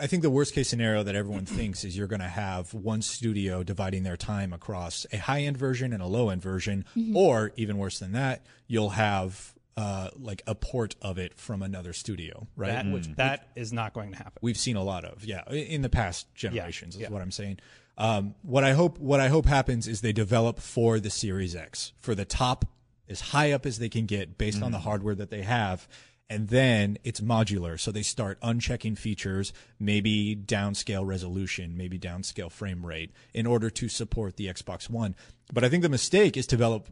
I 0.00 0.06
think 0.06 0.22
the 0.22 0.30
worst 0.30 0.54
case 0.54 0.68
scenario 0.70 1.02
that 1.02 1.14
everyone 1.14 1.44
thinks 1.44 1.84
is 1.84 1.96
you're 1.96 2.06
going 2.08 2.20
to 2.20 2.28
have 2.28 2.72
one 2.72 3.02
studio 3.02 3.62
dividing 3.62 4.04
their 4.04 4.16
time 4.16 4.54
across 4.54 5.04
a 5.12 5.18
high 5.18 5.42
end 5.42 5.58
version 5.58 5.92
and 5.92 6.02
a 6.02 6.06
low 6.06 6.30
end 6.30 6.40
version, 6.40 6.86
Mhm. 6.96 7.14
or 7.14 7.52
even 7.56 7.76
worse 7.76 7.98
than 7.98 8.12
that, 8.12 8.44
you'll 8.66 8.90
have 8.90 9.52
uh, 9.76 10.10
like 10.16 10.42
a 10.46 10.54
port 10.54 10.96
of 11.00 11.18
it 11.18 11.34
from 11.38 11.62
another 11.62 11.92
studio, 11.92 12.46
right? 12.56 12.72
That, 12.72 12.86
which 12.86 13.08
that 13.16 13.48
is 13.56 13.72
not 13.72 13.92
going 13.92 14.12
to 14.12 14.18
happen. 14.18 14.38
we've 14.40 14.58
seen 14.58 14.76
a 14.76 14.82
lot 14.82 15.04
of 15.04 15.24
yeah 15.24 15.48
in 15.50 15.82
the 15.82 15.88
past 15.88 16.32
generations 16.34 16.96
yeah. 16.96 17.06
is 17.06 17.10
what 17.10 17.22
i'm 17.22 17.30
saying 17.30 17.58
um, 17.98 18.34
what 18.42 18.64
i 18.64 18.72
hope 18.72 18.98
what 18.98 19.20
i 19.20 19.28
hope 19.28 19.46
happens 19.46 19.86
is 19.88 20.00
they 20.00 20.12
develop 20.12 20.60
for 20.60 21.00
the 21.00 21.10
series 21.10 21.54
x 21.54 21.92
for 21.98 22.14
the 22.14 22.24
top 22.24 22.64
as 23.08 23.20
high 23.20 23.52
up 23.52 23.66
as 23.66 23.78
they 23.78 23.88
can 23.88 24.06
get 24.06 24.38
based 24.38 24.62
on 24.62 24.72
the 24.72 24.78
hardware 24.78 25.14
that 25.14 25.30
they 25.30 25.42
have 25.42 25.88
and 26.30 26.48
then 26.48 26.96
it's 27.04 27.20
modular 27.20 27.78
so 27.78 27.90
they 27.90 28.02
start 28.02 28.40
unchecking 28.40 28.96
features 28.96 29.52
maybe 29.78 30.34
downscale 30.34 31.06
resolution 31.06 31.76
maybe 31.76 31.98
downscale 31.98 32.50
frame 32.50 32.86
rate 32.86 33.12
in 33.34 33.46
order 33.46 33.68
to 33.68 33.88
support 33.88 34.36
the 34.36 34.46
xbox 34.46 34.88
one 34.88 35.14
but 35.52 35.64
i 35.64 35.68
think 35.68 35.82
the 35.82 35.88
mistake 35.88 36.36
is 36.36 36.46
to 36.46 36.56
develop 36.56 36.88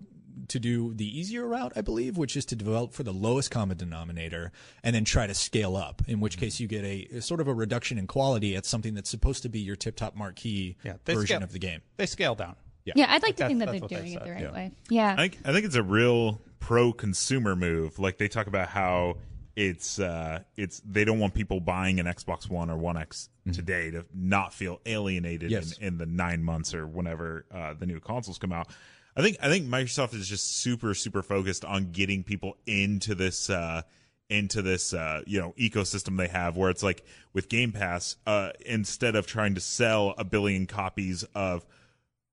to 0.51 0.61
do 0.61 0.95
the 0.95 1.19
easier 1.19 1.47
route, 1.47 1.73
I 1.75 1.81
believe, 1.81 2.17
which 2.17 2.37
is 2.37 2.45
to 2.47 2.57
develop 2.57 2.93
for 2.93 3.03
the 3.03 3.13
lowest 3.13 3.51
common 3.51 3.77
denominator 3.77 4.53
and 4.85 4.95
then 4.95 5.05
try 5.05 5.27
to 5.27 5.35
scale 5.35 5.77
up. 5.77 6.03
In 6.07 6.21
which 6.21 6.37
case, 6.39 6.61
you 6.61 6.69
get 6.69 6.85
a, 6.85 7.09
a 7.17 7.21
sort 7.23 7.41
of 7.41 7.49
a 7.49 7.55
reduction 7.55 7.99
in 7.99 8.07
quality 8.07 8.55
at 8.57 8.67
something 8.67 8.95
that's 8.95 9.11
supposed 9.11 9.43
to 9.43 9.49
be 9.49 9.59
your 9.61 9.77
tip-top 9.77 10.15
marquee 10.15 10.77
they 11.05 11.15
version 11.15 11.27
scale- 11.39 11.43
of 11.43 11.53
the 11.53 11.59
game. 11.59 11.81
They 11.97 12.07
scale 12.07 12.35
down. 12.35 12.57
Yeah, 12.85 12.95
Yeah, 12.97 13.07
I'd 13.11 13.23
like 13.23 13.37
to 13.37 13.45
That's- 13.45 13.49
think 13.49 13.59
that 13.61 13.71
they're 13.73 13.81
what 13.81 13.91
they 13.91 13.97
doing 13.97 14.13
it 14.13 14.25
the 14.25 14.31
right 14.31 14.41
Yeah. 14.43 14.53
way. 14.53 14.73
Yeah. 14.89 15.13
I 15.17 15.17
think 15.29 15.39
I 15.45 15.53
think 15.53 15.65
it's 15.67 15.75
a 15.75 15.83
real 15.83 16.41
pro 16.61 16.93
consumer 16.93 17.55
move. 17.57 17.99
Like 17.99 18.19
they 18.19 18.29
talk 18.29 18.47
about 18.47 18.69
how 18.69 19.17
it's 19.57 19.99
uh 19.99 20.41
it's 20.57 20.81
they 20.89 21.05
don't 21.05 21.19
want 21.19 21.35
people 21.35 21.61
buying 21.61 22.01
an 22.01 22.07
Xbox 22.07 22.49
One 22.49 22.71
or 22.71 22.79
One 22.79 22.97
X 22.97 23.29
today 23.53 23.91
to 23.91 24.07
not 24.15 24.55
feel 24.55 24.81
alienated 24.87 25.51
Yes. 25.51 25.77
in, 25.79 25.89
in 25.89 25.99
the 25.99 26.07
nine 26.07 26.43
months 26.43 26.73
or 26.73 26.87
whenever 26.87 27.45
uh, 27.53 27.75
the 27.75 27.85
new 27.85 28.01
consoles 28.01 28.39
come 28.39 28.53
out. 28.53 28.69
I 29.17 29.23
think 29.23 29.37
I 29.43 29.49
think 29.49 29.67
Microsoft 29.67 30.15
is 30.15 30.29
just 30.29 30.59
super 30.59 30.95
super 30.95 31.23
focused 31.23 31.65
on 31.65 31.93
getting 31.93 32.23
people 32.23 32.57
into 32.67 33.15
this 33.15 33.51
uh 33.51 33.83
into 34.29 34.63
this 34.63 34.95
uh 34.95 35.23
you 35.27 35.41
know 35.41 35.53
ecosystem 35.59 36.17
they 36.17 36.29
have 36.29 36.57
where 36.57 36.71
it's 36.71 36.83
like 36.83 37.05
with 37.33 37.49
Game 37.49 37.73
Pass 37.73 38.17
uh 38.27 38.51
instead 38.65 39.17
of 39.17 39.27
trying 39.27 39.55
to 39.55 39.61
sell 39.61 40.15
a 40.17 40.25
billion 40.25 40.67
copies 40.67 41.25
of 41.35 41.65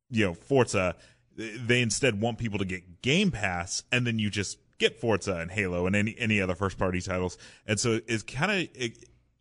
you 0.10 0.26
know 0.26 0.34
Forza, 0.34 0.96
they 1.36 1.82
instead 1.82 2.22
want 2.22 2.38
people 2.38 2.60
to 2.60 2.66
get 2.66 3.02
Game 3.02 3.32
Pass, 3.32 3.84
and 3.92 4.06
then 4.06 4.20
you 4.20 4.30
just 4.30 4.58
get 4.78 5.00
Forza 5.00 5.36
and 5.36 5.52
Halo 5.52 5.86
and 5.88 5.96
any 5.96 6.16
any 6.18 6.42
other 6.42 6.56
first 6.56 6.78
party 6.78 7.02
titles. 7.02 7.38
And 7.66 7.80
so 7.80 8.00
it's 8.08 8.24
kind 8.24 8.52
of 8.52 8.92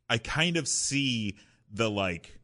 I 0.09 0.18
kind 0.18 0.57
of 0.57 0.68
see 0.68 1.37
the 1.70 1.90
like 1.90 2.38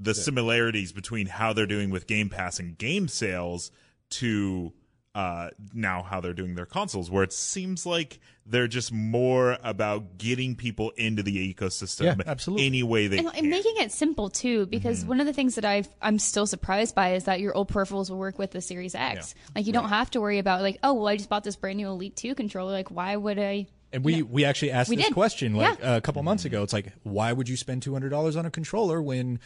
the 0.00 0.14
similarities 0.14 0.92
between 0.92 1.26
how 1.26 1.52
they're 1.52 1.66
doing 1.66 1.90
with 1.90 2.06
Game 2.06 2.28
Pass 2.28 2.60
and 2.60 2.78
game 2.78 3.08
sales 3.08 3.70
to 4.10 4.72
uh 5.14 5.48
now 5.72 6.02
how 6.02 6.20
they're 6.20 6.34
doing 6.34 6.54
their 6.54 6.66
consoles 6.66 7.10
where 7.10 7.22
it 7.24 7.32
seems 7.32 7.86
like 7.86 8.20
they're 8.44 8.68
just 8.68 8.92
more 8.92 9.56
about 9.64 10.18
getting 10.18 10.54
people 10.54 10.90
into 10.96 11.22
the 11.22 11.54
ecosystem 11.54 12.04
Yeah, 12.04 12.14
absolutely. 12.26 12.66
any 12.66 12.82
way 12.82 13.06
they 13.06 13.18
and, 13.18 13.30
and 13.34 13.48
making 13.48 13.74
it 13.78 13.90
simple 13.90 14.28
too 14.28 14.66
because 14.66 15.00
Mm-hmm. 15.00 15.08
one 15.08 15.20
of 15.20 15.26
the 15.26 15.32
things 15.32 15.54
that 15.54 15.64
I've 15.64 15.88
I'm 16.02 16.18
still 16.18 16.46
surprised 16.46 16.94
by 16.94 17.14
is 17.14 17.24
that 17.24 17.40
your 17.40 17.54
old 17.56 17.70
peripherals 17.72 18.10
will 18.10 18.18
work 18.18 18.38
with 18.38 18.50
the 18.50 18.60
Series 18.60 18.94
X. 18.94 19.34
Like 19.56 19.66
you 19.66 19.72
don't 19.72 19.88
have 19.88 20.10
to 20.10 20.20
worry 20.20 20.38
about 20.38 20.60
like 20.60 20.78
oh 20.82 20.92
well 20.94 21.08
I 21.08 21.16
just 21.16 21.30
bought 21.30 21.42
this 21.42 21.56
brand 21.56 21.78
new 21.78 21.88
Elite 21.88 22.14
2 22.14 22.34
controller 22.34 22.72
like 22.72 22.90
why 22.90 23.16
would 23.16 23.38
I 23.38 23.66
And 23.94 24.04
we, 24.04 24.22
we 24.22 24.44
actually 24.44 24.72
asked 24.72 24.90
We 24.90 24.96
this 24.96 25.06
did. 25.06 25.14
question 25.14 25.54
like 25.54 25.78
Yeah. 25.80 25.96
a 25.96 26.00
couple 26.02 26.22
months 26.22 26.44
ago. 26.44 26.62
It's 26.62 26.74
like, 26.74 26.92
why 27.02 27.32
would 27.32 27.48
you 27.48 27.56
spend 27.56 27.82
two 27.82 27.94
hundred 27.94 28.10
dollars 28.10 28.36
on 28.36 28.44
a 28.44 28.50
controller 28.50 29.00
when, 29.00 29.40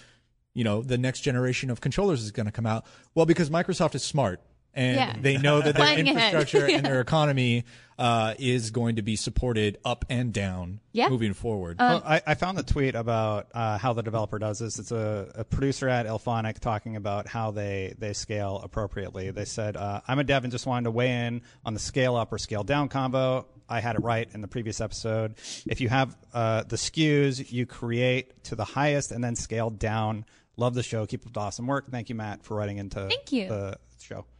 you 0.54 0.64
know, 0.64 0.82
the 0.82 0.98
next 0.98 1.20
generation 1.20 1.70
of 1.70 1.80
controllers 1.80 2.20
is 2.24 2.32
going 2.32 2.46
to 2.46 2.52
come 2.52 2.66
out? 2.66 2.84
Well, 3.14 3.26
because 3.26 3.48
Microsoft 3.48 3.94
is 3.94 4.02
smart 4.02 4.40
and 4.74 4.96
Yeah. 4.96 5.16
they 5.20 5.36
know 5.38 5.60
that 5.60 5.74
their 5.74 5.84
Planning 5.84 6.08
ahead. 6.16 6.34
infrastructure 6.34 6.66
and 6.74 6.84
their 6.86 7.00
economy 7.00 7.64
uh, 7.98 8.34
is 8.38 8.70
going 8.70 8.96
to 8.96 9.02
be 9.02 9.14
supported 9.16 9.78
up 9.84 10.04
and 10.08 10.32
down 10.32 10.80
Yeah. 10.92 11.08
moving 11.08 11.34
forward. 11.34 11.76
Well, 11.78 12.02
I, 12.04 12.22
I 12.26 12.34
found 12.34 12.56
the 12.58 12.62
tweet 12.62 12.94
about 12.94 13.48
uh, 13.54 13.78
how 13.78 13.92
the 13.92 14.02
developer 14.02 14.38
does 14.38 14.58
this. 14.58 14.78
It's 14.78 14.90
a, 14.90 15.30
a 15.36 15.44
producer 15.44 15.88
at 15.88 16.06
IllFonic 16.06 16.58
talking 16.58 16.96
about 16.96 17.28
how 17.28 17.50
they, 17.50 17.94
they 17.98 18.12
scale 18.14 18.60
appropriately. 18.64 19.30
They 19.30 19.44
said, 19.44 19.76
uh, 19.76 20.00
I'm 20.08 20.18
a 20.18 20.24
dev 20.24 20.42
and 20.44 20.50
just 20.50 20.66
wanted 20.66 20.84
to 20.84 20.90
weigh 20.90 21.26
in 21.26 21.42
on 21.64 21.74
the 21.74 21.80
scale 21.80 22.16
up 22.16 22.32
or 22.32 22.38
scale 22.38 22.64
down 22.64 22.88
combo. 22.88 23.46
I 23.68 23.80
had 23.80 23.94
it 23.96 24.02
right 24.02 24.28
in 24.34 24.40
the 24.40 24.48
previous 24.48 24.80
episode. 24.80 25.34
If 25.66 25.80
you 25.80 25.88
have 25.88 26.16
uh, 26.34 26.64
the 26.64 26.76
SKUs, 26.76 27.52
you 27.52 27.66
create 27.66 28.42
to 28.44 28.56
the 28.56 28.64
highest 28.64 29.12
and 29.12 29.22
then 29.22 29.36
scale 29.36 29.70
down. 29.70 30.24
Love 30.56 30.74
the 30.74 30.82
show. 30.82 31.06
Keep 31.06 31.26
up 31.26 31.32
the 31.32 31.40
awesome 31.40 31.66
work. 31.66 31.90
Thank 31.90 32.08
you, 32.08 32.14
Matt, 32.14 32.42
for 32.44 32.56
writing 32.56 32.78
into 32.78 33.06
Thank 33.08 33.32
you. 33.32 33.48
the 33.48 33.70
show. 33.72 33.78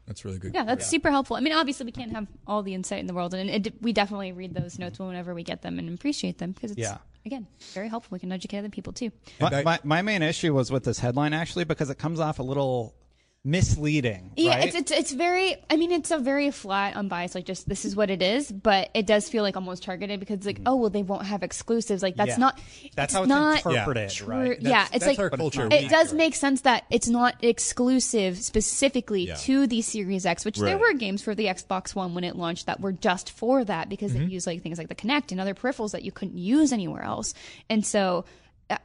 That's 0.07 0.25
really 0.25 0.39
good. 0.39 0.53
yeah 0.55 0.65
that's 0.65 0.87
super 0.87 1.11
helpful. 1.11 1.37
I 1.37 1.41
mean 1.41 1.53
obviously 1.53 1.87
we 1.87 1.93
can't 1.93 2.13
have 2.13 2.27
all 2.47 2.63
the 2.63 2.75
insight 2.75 3.01
in 3.01 3.07
the 3.07 3.15
world 3.15 3.35
and 3.35 3.49
it, 3.49 3.75
we 3.83 3.93
definitely 3.93 4.33
read 4.33 4.53
those 4.55 4.79
notes 4.79 4.99
whenever 4.99 5.33
we 5.35 5.43
get 5.43 5.63
them 5.63 5.79
and 5.79 5.89
appreciate 5.95 6.39
them 6.39 6.53
because 6.53 6.73
it's 6.73 6.81
Yeah. 6.81 6.99
again 7.25 7.47
very 7.73 7.89
helpful. 7.89 8.15
We 8.17 8.19
can 8.19 8.33
educate 8.33 8.59
other 8.59 8.69
people 8.69 8.93
too. 8.93 9.11
My, 9.41 9.63
my, 9.63 9.79
my 9.85 10.03
main 10.03 10.23
issue 10.23 10.53
was 10.55 10.71
with 10.73 10.85
this 10.85 10.99
headline, 10.99 11.33
actually, 11.33 11.65
because 11.65 11.89
it 11.91 11.99
comes 11.99 12.19
off 12.21 12.39
a 12.41 12.43
little 12.43 12.95
misleading. 13.45 14.33
Yeah, 14.37 14.51
right? 14.57 14.67
it's, 14.69 14.77
it's 14.77 14.91
it's 14.93 15.13
very. 15.13 15.57
I 15.69 15.77
mean, 15.77 15.93
it's 15.93 16.11
a 16.11 16.19
very 16.19 16.51
flat, 16.51 16.95
unbiased. 16.97 17.35
Like, 17.35 17.45
just 17.45 17.69
this 17.69 17.85
is 17.85 17.95
what 17.97 18.11
it 18.11 18.23
is. 18.23 18.51
But 18.51 18.91
it 18.95 19.07
does 19.07 19.29
feel 19.29 19.43
like 19.43 19.57
almost 19.57 19.83
targeted 19.83 20.21
because, 20.21 20.37
it's 20.39 20.47
like, 20.47 20.61
oh 20.67 20.77
well, 20.77 20.91
they 20.91 21.03
won't 21.03 21.27
have 21.27 21.43
exclusives. 21.43 22.03
Like, 22.03 22.17
that's 22.17 22.33
Mm-hmm. 22.33 22.41
Yeah. 22.41 22.47
not. 22.47 22.61
That's 22.97 23.15
how 23.15 23.23
it's 23.23 23.29
not 23.29 23.57
interpreted, 23.67 24.11
true- 24.11 24.27
right? 24.29 24.61
yeah, 24.61 24.83
it's 24.85 24.91
that's 24.93 25.07
like 25.07 25.19
our 25.19 25.31
culture. 25.31 25.69
It 25.71 25.89
does 25.91 26.13
make 26.13 26.35
sense 26.35 26.63
that 26.63 26.85
it's 26.91 27.09
not 27.09 27.43
exclusive 27.43 28.39
specifically 28.39 29.27
Yeah. 29.29 29.35
to 29.37 29.67
the 29.67 29.83
Series 29.83 30.25
X, 30.27 30.45
which 30.45 30.59
there 30.59 30.79
were 30.79 30.93
games 30.95 31.23
for 31.23 31.35
the 31.35 31.47
Xbox 31.47 31.95
One 31.95 32.15
when 32.15 32.25
it 32.25 32.37
launched 32.37 32.67
that 32.67 32.81
were 32.81 32.93
just 32.93 33.31
for 33.31 33.65
that 33.65 33.89
because 33.89 34.13
Mm-hmm. 34.13 34.27
they 34.27 34.31
use 34.33 34.47
like 34.47 34.63
things 34.63 34.79
like 34.79 34.89
the 34.89 34.95
Kinect 34.95 35.33
and 35.33 35.41
other 35.41 35.55
peripherals 35.55 35.93
that 35.93 36.03
you 36.03 36.13
couldn't 36.13 36.37
use 36.39 36.73
anywhere 36.73 37.03
else. 37.03 37.35
And 37.71 37.85
so 37.85 38.25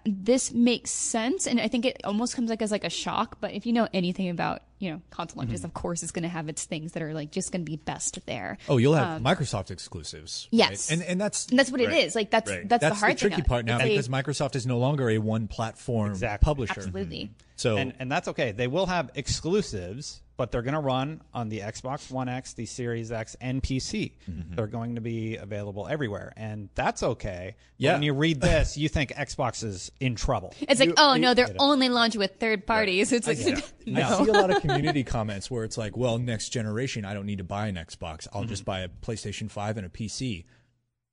this 0.05 0.51
makes 0.51 0.91
sense 0.91 1.45
and 1.47 1.59
i 1.59 1.67
think 1.67 1.85
it 1.85 1.97
almost 2.03 2.35
comes 2.35 2.49
like 2.49 2.61
as 2.61 2.71
like 2.71 2.83
a 2.83 2.89
shock 2.89 3.37
but 3.41 3.51
if 3.53 3.65
you 3.65 3.73
know 3.73 3.87
anything 3.93 4.29
about 4.29 4.61
you 4.79 4.91
know 4.91 5.01
console 5.09 5.39
launches 5.41 5.63
of 5.63 5.73
course 5.73 6.03
it's 6.03 6.11
going 6.11 6.23
to 6.23 6.29
have 6.29 6.47
its 6.49 6.65
things 6.65 6.91
that 6.93 7.01
are 7.03 7.13
like 7.13 7.31
just 7.31 7.51
going 7.51 7.63
to 7.65 7.69
be 7.69 7.77
best 7.77 8.19
there 8.25 8.57
Oh, 8.69 8.77
you'll 8.77 8.93
have 8.93 9.21
Microsoft 9.21 9.71
exclusives. 9.71 10.47
right? 10.51 10.61
Um, 10.65 10.69
yes. 10.71 10.91
And 10.91 11.01
and 11.03 11.19
that's 11.19 11.47
and 11.47 11.57
that's 11.57 11.71
what 11.71 11.81
Right. 11.81 11.89
it 11.91 12.05
is 12.05 12.15
like 12.15 12.29
that's 12.31 12.49
Right. 12.51 12.67
that's, 12.69 12.81
that's 12.81 12.95
the 12.99 13.05
hard 13.05 13.17
tricky 13.17 13.35
thing 13.37 13.45
part 13.45 13.65
now 13.65 13.77
It's 13.77 13.85
a- 13.85 13.89
because 13.89 14.09
Microsoft 14.09 14.55
is 14.55 14.65
no 14.67 14.77
longer 14.77 15.09
a 15.09 15.17
one 15.17 15.47
platform 15.47 16.11
Exactly. 16.11 16.45
publisher. 16.45 16.73
absolutely 16.77 17.31
So 17.55 17.77
and 17.77 17.93
and 17.99 18.11
that's 18.11 18.27
okay. 18.29 18.51
They 18.51 18.67
will 18.67 18.85
have 18.85 19.09
exclusives, 19.15 20.21
but 20.37 20.51
they're 20.51 20.61
going 20.61 20.73
to 20.75 20.79
run 20.79 21.21
on 21.33 21.49
the 21.49 21.59
Xbox 21.59 22.09
One 22.11 22.29
X, 22.29 22.53
the 22.53 22.65
Series 22.65 23.11
X, 23.11 23.35
and 23.41 23.61
PC. 23.61 24.11
Mm-hmm. 24.29 24.55
They're 24.55 24.67
going 24.67 24.95
to 24.95 25.01
be 25.01 25.35
available 25.35 25.87
everywhere, 25.87 26.31
and 26.37 26.69
that's 26.75 27.01
okay. 27.03 27.55
Yeah. 27.77 27.93
When 27.93 28.03
you 28.03 28.13
read 28.13 28.39
this, 28.41 28.77
you 28.77 28.87
think 28.87 29.11
Xbox 29.13 29.63
is 29.63 29.91
in 29.99 30.15
trouble. 30.15 30.53
it's 30.61 30.79
like 30.79 30.89
You- 30.89 30.95
oh 30.97 31.15
you- 31.15 31.21
no 31.21 31.33
they're 31.33 31.53
only 31.59 31.89
launching 31.89 32.19
with 32.19 32.35
third 32.39 32.65
parties 32.67 33.11
it's 33.11 33.27
like 33.27 33.39
I 33.47 33.61
no 33.87 34.23
see 34.23 34.29
a 34.29 34.33
lot 34.33 34.49
of 34.55 34.61
community 34.61 35.03
comments 35.03 35.49
where 35.49 35.63
it's 35.63 35.77
like, 35.77 35.97
well, 35.97 36.17
next 36.19 36.49
generation, 36.49 37.03
I 37.05 37.13
don't 37.13 37.25
need 37.25 37.39
to 37.39 37.43
buy 37.43 37.67
an 37.67 37.75
Xbox. 37.75 38.27
I'll 38.33 38.43
just 38.45 38.63
buy 38.65 38.81
a 38.81 38.87
PlayStation 38.89 39.49
5 39.49 39.77
and 39.77 39.85
a 39.85 39.89
PC. 39.89 40.45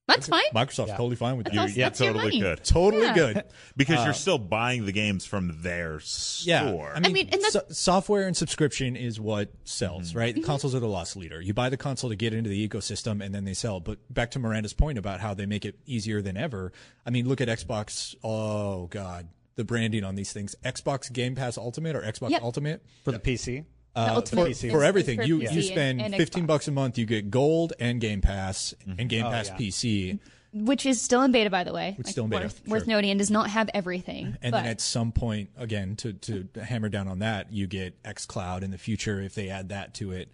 That's 0.06 0.28
fine 0.28 0.42
Microsoft's 0.54 0.88
Yeah. 0.88 0.96
totally 0.96 1.16
fine 1.16 1.36
with 1.36 1.46
that. 1.46 1.56
awesome. 1.56 1.76
you're 1.76 1.86
That's 1.86 2.00
your 2.00 2.12
totally 2.12 2.24
money. 2.26 2.40
good 2.40 2.64
Totally 2.64 3.02
Yeah. 3.04 3.14
good. 3.14 3.44
because 3.76 4.04
you're 4.04 4.12
still 4.14 4.38
buying 4.38 4.84
the 4.86 4.92
games 4.92 5.24
from 5.24 5.62
their 5.62 5.98
store. 6.00 6.50
Yeah. 6.50 6.68
store. 6.68 6.92
I 6.94 7.00
mean, 7.00 7.12
mean, 7.12 7.28
and 7.32 7.42
so- 7.42 7.62
software 7.70 8.26
and 8.26 8.36
subscription 8.36 8.96
is 8.96 9.18
what 9.18 9.50
sells, 9.64 10.10
Mm-hmm. 10.10 10.18
right? 10.18 10.44
Consoles 10.44 10.74
are 10.74 10.80
the 10.80 10.88
loss 10.88 11.16
leader. 11.16 11.40
You 11.40 11.54
buy 11.54 11.68
the 11.70 11.76
console 11.76 12.10
to 12.10 12.16
get 12.16 12.34
into 12.34 12.50
the 12.50 12.68
ecosystem 12.68 13.24
and 13.24 13.34
then 13.34 13.44
they 13.44 13.54
sell. 13.54 13.80
But 13.80 13.98
back 14.12 14.30
to 14.32 14.38
Miranda's 14.38 14.74
point 14.74 14.98
about 14.98 15.20
how 15.20 15.32
they 15.34 15.46
make 15.46 15.64
it 15.64 15.78
easier 15.86 16.20
than 16.20 16.36
ever. 16.36 16.72
I 17.06 17.10
mean, 17.10 17.26
look 17.28 17.40
at 17.40 17.48
Xbox. 17.48 18.14
Oh, 18.22 18.86
God. 18.88 19.28
The 19.56 19.64
branding 19.64 20.02
on 20.04 20.16
these 20.16 20.32
things. 20.32 20.56
Xbox 20.64 21.12
Game 21.12 21.34
Pass 21.36 21.56
Ultimate 21.56 21.94
or 21.94 22.02
Xbox 22.02 22.30
Yep. 22.30 22.42
Ultimate. 22.42 22.82
for 23.04 23.12
the 23.12 23.20
PC. 23.20 23.64
Uh, 23.96 24.20
for, 24.22 24.48
is- 24.48 24.60
for 24.62 24.82
everything, 24.82 25.18
for 25.18 25.24
you 25.24 25.38
PC 25.38 25.52
you 25.54 25.62
spend 25.62 26.02
and 26.02 26.14
fifteen 26.14 26.44
Xbox. 26.44 26.46
bucks 26.48 26.68
a 26.68 26.72
month. 26.72 26.98
You 26.98 27.06
get 27.06 27.30
Gold 27.30 27.72
and 27.78 28.00
Game 28.00 28.20
Pass 28.20 28.74
and 28.98 29.08
Game 29.08 29.24
Oh, 29.26 29.30
Pass 29.30 29.48
yeah. 29.50 29.56
PC, 29.56 30.18
which 30.52 30.84
is 30.86 31.00
still 31.00 31.22
in 31.22 31.30
beta 31.32 31.48
by 31.50 31.62
the 31.64 31.72
way 31.72 31.94
Which 31.96 32.08
is 32.08 32.12
still 32.12 32.24
in 32.24 32.30
beta, 32.30 32.44
worth, 32.44 32.60
sure. 32.64 32.70
worth 32.72 32.86
noting 32.86 33.10
and 33.10 33.18
does 33.18 33.30
not 33.30 33.50
have 33.50 33.70
everything 33.74 34.36
and 34.42 34.50
but 34.52 34.62
then 34.62 34.66
at 34.66 34.80
some 34.80 35.12
point, 35.12 35.50
again, 35.56 35.94
to 35.96 36.12
to 36.12 36.48
hammer 36.62 36.88
down 36.88 37.06
on 37.08 37.20
that, 37.20 37.52
you 37.52 37.66
get 37.68 38.02
xCloud 38.02 38.62
in 38.62 38.70
the 38.72 38.78
future 38.78 39.20
if 39.20 39.34
they 39.34 39.48
add 39.48 39.68
that 39.68 39.94
to 39.94 40.10
it. 40.12 40.28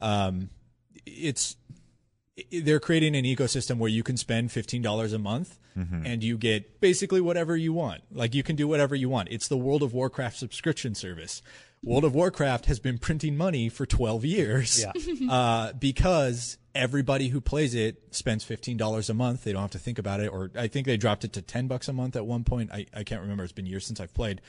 Um, 0.00 0.50
it's 1.06 1.56
they're 2.52 2.80
creating 2.80 3.14
an 3.16 3.24
ecosystem 3.24 3.76
where 3.78 3.90
you 3.90 4.02
can 4.02 4.16
spend 4.16 4.48
$15 4.48 5.12
a 5.12 5.18
month 5.18 5.58
Mhm. 5.76 6.06
and 6.06 6.24
you 6.24 6.38
get 6.38 6.80
basically 6.80 7.20
whatever 7.20 7.54
you 7.56 7.72
want. 7.72 8.02
Like 8.10 8.34
you 8.34 8.42
can 8.42 8.56
do 8.56 8.66
whatever 8.66 8.94
you 8.94 9.08
want. 9.08 9.28
It's 9.30 9.46
the 9.46 9.58
World 9.58 9.82
of 9.82 9.92
Warcraft 9.92 10.36
subscription 10.38 10.94
service. 10.94 11.42
World 11.82 12.04
of 12.04 12.14
Warcraft 12.14 12.66
has 12.66 12.78
been 12.78 12.98
printing 12.98 13.36
money 13.36 13.68
for 13.68 13.86
12 13.86 14.24
years 14.24 14.82
Yeah. 14.82 14.92
uh, 15.30 15.72
because 15.72 16.58
everybody 16.74 17.28
who 17.28 17.40
plays 17.40 17.74
it 17.74 18.14
spends 18.14 18.44
$15 18.44 19.10
a 19.10 19.14
month. 19.14 19.44
They 19.44 19.52
don't 19.52 19.62
have 19.62 19.70
to 19.72 19.78
think 19.78 19.98
about 19.98 20.20
it. 20.20 20.28
Or 20.28 20.50
I 20.54 20.68
think 20.68 20.86
they 20.86 20.96
dropped 20.96 21.24
it 21.24 21.32
to 21.34 21.42
10 21.42 21.68
bucks 21.68 21.88
a 21.88 21.92
month 21.92 22.16
at 22.16 22.26
one 22.26 22.44
point. 22.44 22.70
I, 22.72 22.86
I 22.94 23.02
can't 23.04 23.22
remember. 23.22 23.44
It's 23.44 23.52
been 23.52 23.66
years 23.66 23.86
since 23.86 23.98
I've 24.00 24.14
played. 24.14 24.40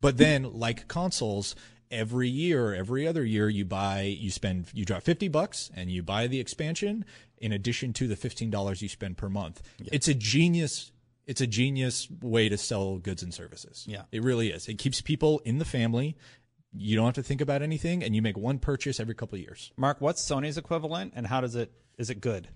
But 0.00 0.18
then, 0.18 0.52
like 0.52 0.86
consoles, 0.86 1.56
every 1.90 2.28
year, 2.28 2.74
every 2.74 3.08
other 3.08 3.24
year, 3.24 3.48
you 3.48 3.64
buy, 3.64 4.02
you 4.02 4.30
spend, 4.30 4.66
you 4.74 4.84
drop 4.84 5.02
50 5.02 5.28
bucks 5.28 5.70
and 5.74 5.90
you 5.90 6.02
buy 6.02 6.26
the 6.26 6.40
expansion 6.40 7.06
in 7.38 7.52
addition 7.52 7.94
to 7.94 8.06
the 8.06 8.14
$15 8.14 8.82
you 8.82 8.88
spend 8.88 9.16
per 9.16 9.30
month. 9.30 9.62
It's 9.90 10.08
a 10.08 10.14
genius. 10.14 10.92
It's 11.26 11.40
a 11.40 11.46
genius 11.46 12.06
way 12.20 12.50
to 12.50 12.58
sell 12.58 12.98
goods 12.98 13.22
and 13.22 13.32
services. 13.32 13.84
Yeah. 13.88 14.02
It 14.12 14.22
really 14.22 14.50
is. 14.50 14.68
It 14.68 14.76
keeps 14.76 15.00
people 15.00 15.40
in 15.46 15.58
the 15.58 15.64
family. 15.64 16.16
You 16.76 16.96
don't 16.96 17.04
have 17.06 17.14
to 17.14 17.22
think 17.22 17.40
about 17.40 17.62
anything, 17.62 18.02
and 18.02 18.14
you 18.16 18.22
make 18.22 18.36
one 18.36 18.58
purchase 18.58 18.98
every 19.00 19.14
couple 19.14 19.36
of 19.36 19.42
years. 19.42 19.72
Mark, 19.76 20.00
what's 20.00 20.22
Sony's 20.28 20.58
equivalent, 20.58 21.12
and 21.16 21.26
how 21.26 21.40
does 21.40 21.54
it 21.54 21.70
is 21.98 22.10
it 22.10 22.20
good? 22.20 22.48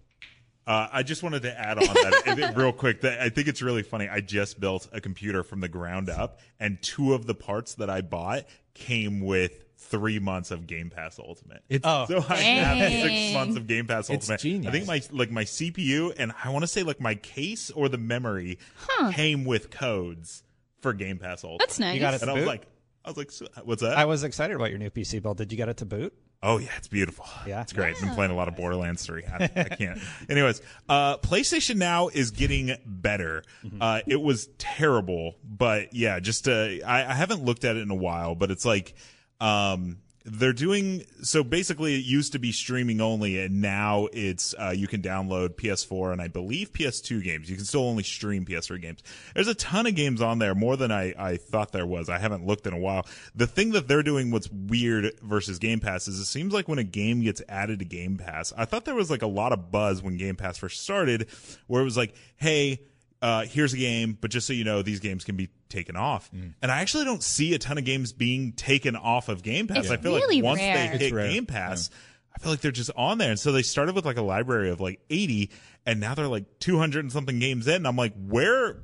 Uh, 0.66 0.86
I 0.92 1.02
just 1.02 1.22
wanted 1.22 1.42
to 1.42 1.58
add 1.58 1.78
on 1.78 1.84
that 1.94 2.52
real 2.56 2.72
quick. 2.72 3.00
That 3.02 3.20
I 3.20 3.30
think 3.30 3.48
it's 3.48 3.62
really 3.62 3.82
funny. 3.82 4.08
I 4.08 4.20
just 4.20 4.60
built 4.60 4.88
a 4.92 5.00
computer 5.00 5.42
from 5.42 5.60
the 5.60 5.68
ground 5.68 6.10
up, 6.10 6.40
and 6.60 6.80
two 6.82 7.14
of 7.14 7.26
the 7.26 7.34
parts 7.34 7.74
that 7.76 7.88
I 7.88 8.00
bought 8.02 8.44
came 8.74 9.20
with 9.20 9.64
three 9.78 10.18
months 10.18 10.50
of 10.50 10.66
Game 10.66 10.90
Pass 10.90 11.18
Ultimate. 11.18 11.62
It's- 11.68 11.90
Oh. 11.90 12.04
so 12.06 12.26
I 12.28 12.36
have 12.36 12.92
six 12.92 13.32
months 13.34 13.56
of 13.56 13.66
Game 13.68 13.86
Pass 13.86 14.10
Ultimate. 14.10 14.14
It's 14.16 14.30
Ultimate. 14.30 14.40
genius. 14.40 14.68
I 14.68 14.72
think 14.72 14.86
my 14.86 15.16
like 15.16 15.30
my 15.30 15.44
CPU 15.44 16.12
and 16.18 16.32
I 16.44 16.50
want 16.50 16.64
to 16.64 16.66
say 16.66 16.82
like 16.82 17.00
my 17.00 17.14
case 17.14 17.70
or 17.70 17.88
the 17.88 17.96
memory 17.98 18.58
Huh. 18.76 19.12
came 19.12 19.44
with 19.44 19.70
codes 19.70 20.42
for 20.80 20.92
Game 20.92 21.18
Pass 21.18 21.44
Ultimate. 21.44 21.60
That's 21.60 21.78
nice. 21.78 21.94
You 21.94 22.00
got 22.00 22.14
it 22.14 22.20
and 22.22 22.30
I 22.30 22.34
was 22.34 22.42
boot? 22.42 22.48
like, 22.48 22.66
I 23.08 23.10
was 23.10 23.16
like, 23.16 23.30
so- 23.30 23.46
what's 23.64 23.80
that? 23.80 23.96
I 23.96 24.04
was 24.04 24.22
excited 24.22 24.54
about 24.54 24.68
your 24.68 24.78
new 24.78 24.90
PC 24.90 25.22
build. 25.22 25.38
Did 25.38 25.50
you 25.50 25.56
get 25.56 25.70
it 25.70 25.78
to 25.78 25.86
boot? 25.86 26.12
Oh 26.42 26.58
yeah, 26.58 26.68
it's 26.76 26.88
beautiful. 26.88 27.24
Yeah. 27.46 27.62
it's 27.62 27.72
great. 27.72 27.96
I've 27.96 28.00
been 28.02 28.14
playing 28.14 28.30
a 28.30 28.34
lot 28.34 28.48
of 28.48 28.54
Borderlands 28.54 29.04
3. 29.06 29.24
I, 29.24 29.44
I 29.44 29.48
can't. 29.76 29.98
Anyways, 30.28 30.60
uh, 30.88 31.16
PlayStation 31.16 31.76
Now 31.76 32.08
is 32.08 32.30
getting 32.30 32.76
better. 32.84 33.42
Uh, 33.80 34.02
it 34.06 34.20
was 34.20 34.48
terrible, 34.58 35.34
but 35.42 35.94
yeah, 35.94 36.20
just 36.20 36.46
uh, 36.46 36.52
I, 36.86 37.06
I 37.08 37.14
haven't 37.14 37.44
looked 37.44 37.64
at 37.64 37.76
it 37.76 37.80
in 37.82 37.90
a 37.90 37.94
while, 37.96 38.34
but 38.36 38.50
it's 38.50 38.64
like 38.66 38.94
um, 39.40 39.98
they're 40.30 40.52
doing 40.52 41.04
so. 41.22 41.42
Basically, 41.42 41.94
it 41.94 42.04
used 42.04 42.32
to 42.32 42.38
be 42.38 42.52
streaming 42.52 43.00
only, 43.00 43.40
and 43.40 43.60
now 43.60 44.08
it's 44.12 44.54
uh, 44.58 44.72
you 44.76 44.86
can 44.86 45.02
download 45.02 45.50
PS4 45.50 46.12
and 46.12 46.20
I 46.20 46.28
believe 46.28 46.72
PS2 46.72 47.22
games. 47.22 47.48
You 47.50 47.56
can 47.56 47.64
still 47.64 47.88
only 47.88 48.02
stream 48.02 48.44
PS3 48.44 48.80
games. 48.80 49.02
There's 49.34 49.48
a 49.48 49.54
ton 49.54 49.86
of 49.86 49.94
games 49.94 50.20
on 50.20 50.38
there, 50.38 50.54
more 50.54 50.76
than 50.76 50.92
I, 50.92 51.14
I 51.18 51.36
thought 51.36 51.72
there 51.72 51.86
was. 51.86 52.08
I 52.08 52.18
haven't 52.18 52.46
looked 52.46 52.66
in 52.66 52.72
a 52.72 52.78
while. 52.78 53.06
The 53.34 53.46
thing 53.46 53.72
that 53.72 53.88
they're 53.88 54.02
doing, 54.02 54.30
what's 54.30 54.50
weird 54.50 55.12
versus 55.22 55.58
Game 55.58 55.80
Pass, 55.80 56.08
is 56.08 56.18
it 56.18 56.26
seems 56.26 56.52
like 56.52 56.68
when 56.68 56.78
a 56.78 56.84
game 56.84 57.22
gets 57.22 57.42
added 57.48 57.78
to 57.78 57.84
Game 57.84 58.16
Pass, 58.18 58.52
I 58.56 58.64
thought 58.64 58.84
there 58.84 58.94
was 58.94 59.10
like 59.10 59.22
a 59.22 59.26
lot 59.26 59.52
of 59.52 59.70
buzz 59.70 60.02
when 60.02 60.16
Game 60.16 60.36
Pass 60.36 60.58
first 60.58 60.82
started, 60.82 61.28
where 61.66 61.80
it 61.80 61.84
was 61.84 61.96
like, 61.96 62.14
hey. 62.36 62.80
Uh, 63.20 63.44
here's 63.44 63.72
a 63.74 63.76
game, 63.76 64.16
but 64.20 64.30
just 64.30 64.46
so 64.46 64.52
you 64.52 64.62
know, 64.64 64.82
these 64.82 65.00
games 65.00 65.24
can 65.24 65.34
be 65.36 65.48
taken 65.68 65.96
off. 65.96 66.30
And 66.32 66.70
I 66.70 66.80
actually 66.80 67.04
don't 67.04 67.22
see 67.22 67.52
a 67.54 67.58
ton 67.58 67.76
of 67.78 67.84
games 67.84 68.12
being 68.12 68.52
taken 68.52 68.94
off 68.94 69.28
of 69.28 69.42
Game 69.42 69.66
Pass. 69.66 69.78
It's 69.78 69.90
I 69.90 69.96
feel 69.96 70.14
really 70.14 70.36
like 70.36 70.44
once 70.44 70.60
rare. 70.60 70.96
they 70.96 71.04
hit. 71.10 71.12
Game 71.12 71.46
Pass, 71.46 71.90
I 72.34 72.38
feel 72.40 72.52
like 72.52 72.60
they're 72.60 72.70
just 72.70 72.90
on 72.96 73.18
there. 73.18 73.30
And 73.30 73.40
so 73.40 73.50
they 73.50 73.62
started 73.62 73.96
with 73.96 74.04
like 74.04 74.18
a 74.18 74.22
library 74.22 74.70
of 74.70 74.80
like 74.80 75.00
80, 75.10 75.50
and 75.84 75.98
now 75.98 76.14
they're 76.14 76.28
like 76.28 76.44
200 76.60 77.00
and 77.00 77.12
something 77.12 77.38
games 77.40 77.66
in. 77.66 77.74
And 77.74 77.88
I'm 77.88 77.96
like, 77.96 78.14
where? 78.14 78.76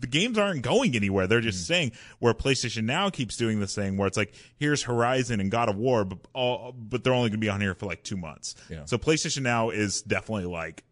The 0.00 0.08
games 0.08 0.36
aren't 0.36 0.62
going 0.62 0.96
anywhere. 0.96 1.28
They're 1.28 1.40
just 1.40 1.64
saying 1.64 1.92
where 2.18 2.34
PlayStation 2.34 2.82
Now 2.82 3.08
keeps 3.08 3.36
doing 3.36 3.60
this 3.60 3.72
thing 3.72 3.96
where 3.96 4.08
it's 4.08 4.16
like, 4.16 4.34
here's 4.56 4.82
Horizon 4.82 5.38
and 5.38 5.48
God 5.48 5.68
of 5.68 5.76
War, 5.76 6.04
but 6.04 6.18
all, 6.34 6.72
but 6.76 7.04
they're 7.04 7.12
only 7.14 7.28
going 7.28 7.38
to 7.38 7.44
be 7.44 7.48
on 7.48 7.60
here 7.60 7.76
for 7.76 7.86
like 7.86 8.02
two 8.02 8.16
months. 8.16 8.56
Yeah. 8.68 8.86
So 8.86 8.98
PlayStation 8.98 9.42
Now 9.42 9.70
is 9.70 10.02
definitely 10.02 10.46
like 10.46 10.82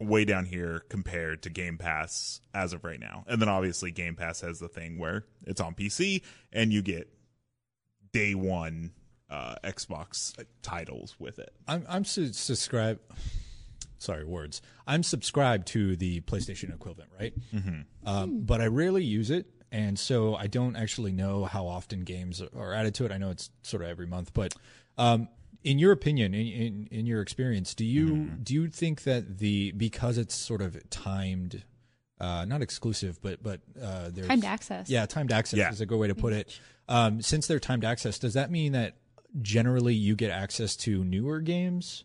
way 0.00 0.24
down 0.24 0.46
here 0.46 0.82
compared 0.88 1.42
to 1.42 1.50
Game 1.50 1.78
Pass 1.78 2.40
as 2.54 2.72
of 2.72 2.84
right 2.84 2.98
now. 2.98 3.24
And 3.28 3.40
then 3.40 3.48
obviously 3.48 3.90
Game 3.90 4.16
Pass 4.16 4.40
has 4.40 4.58
the 4.58 4.68
thing 4.68 4.98
where 4.98 5.24
it's 5.46 5.60
on 5.60 5.74
PC 5.74 6.22
and 6.52 6.72
you 6.72 6.82
get 6.82 7.12
day 8.12 8.34
one 8.34 8.92
uh, 9.28 9.54
Xbox 9.62 10.34
titles 10.62 11.14
with 11.18 11.38
it. 11.38 11.52
I'm 11.68 11.86
I'm 11.88 12.04
su- 12.04 12.32
subscribe. 12.32 12.98
Sorry, 13.98 14.24
words. 14.24 14.62
I'm 14.86 15.02
subscribed 15.02 15.68
to 15.68 15.94
the 15.94 16.22
PlayStation 16.22 16.74
equivalent, 16.74 17.10
right? 17.18 17.34
Mm-hmm. 17.54 18.08
Um, 18.08 18.40
but 18.40 18.62
I 18.62 18.66
rarely 18.66 19.04
use 19.04 19.30
it, 19.30 19.46
and 19.70 19.98
so 19.98 20.34
I 20.34 20.46
don't 20.46 20.74
actually 20.74 21.12
know 21.12 21.44
how 21.44 21.66
often 21.66 22.00
games 22.00 22.42
are 22.56 22.72
added 22.72 22.94
to 22.96 23.04
it. 23.04 23.12
I 23.12 23.18
know 23.18 23.30
it's 23.30 23.50
sort 23.62 23.82
of 23.82 23.90
every 23.90 24.06
month, 24.06 24.32
but 24.32 24.54
um, 24.96 25.28
in 25.64 25.78
your 25.78 25.92
opinion, 25.92 26.34
in, 26.34 26.46
in 26.46 26.88
in 26.90 27.06
your 27.06 27.20
experience, 27.20 27.74
do 27.74 27.84
you 27.84 28.24
do 28.42 28.54
you 28.54 28.68
think 28.68 29.02
that 29.04 29.38
the 29.38 29.72
because 29.72 30.18
it's 30.18 30.34
sort 30.34 30.62
of 30.62 30.76
timed, 30.90 31.64
uh, 32.20 32.44
not 32.46 32.62
exclusive, 32.62 33.20
but 33.22 33.42
but 33.42 33.60
uh, 33.80 34.08
there's 34.10 34.28
Timed 34.28 34.44
access. 34.44 34.88
Yeah, 34.88 35.06
timed 35.06 35.32
access 35.32 35.58
Yeah. 35.58 35.70
is 35.70 35.80
a 35.80 35.86
good 35.86 35.98
way 35.98 36.08
to 36.08 36.14
put 36.14 36.32
it. 36.32 36.58
Um, 36.88 37.20
since 37.22 37.46
they're 37.46 37.60
timed 37.60 37.84
access, 37.84 38.18
does 38.18 38.34
that 38.34 38.50
mean 38.50 38.72
that 38.72 38.96
generally 39.42 39.94
you 39.94 40.16
get 40.16 40.30
access 40.30 40.74
to 40.76 41.04
newer 41.04 41.40
games? 41.40 42.04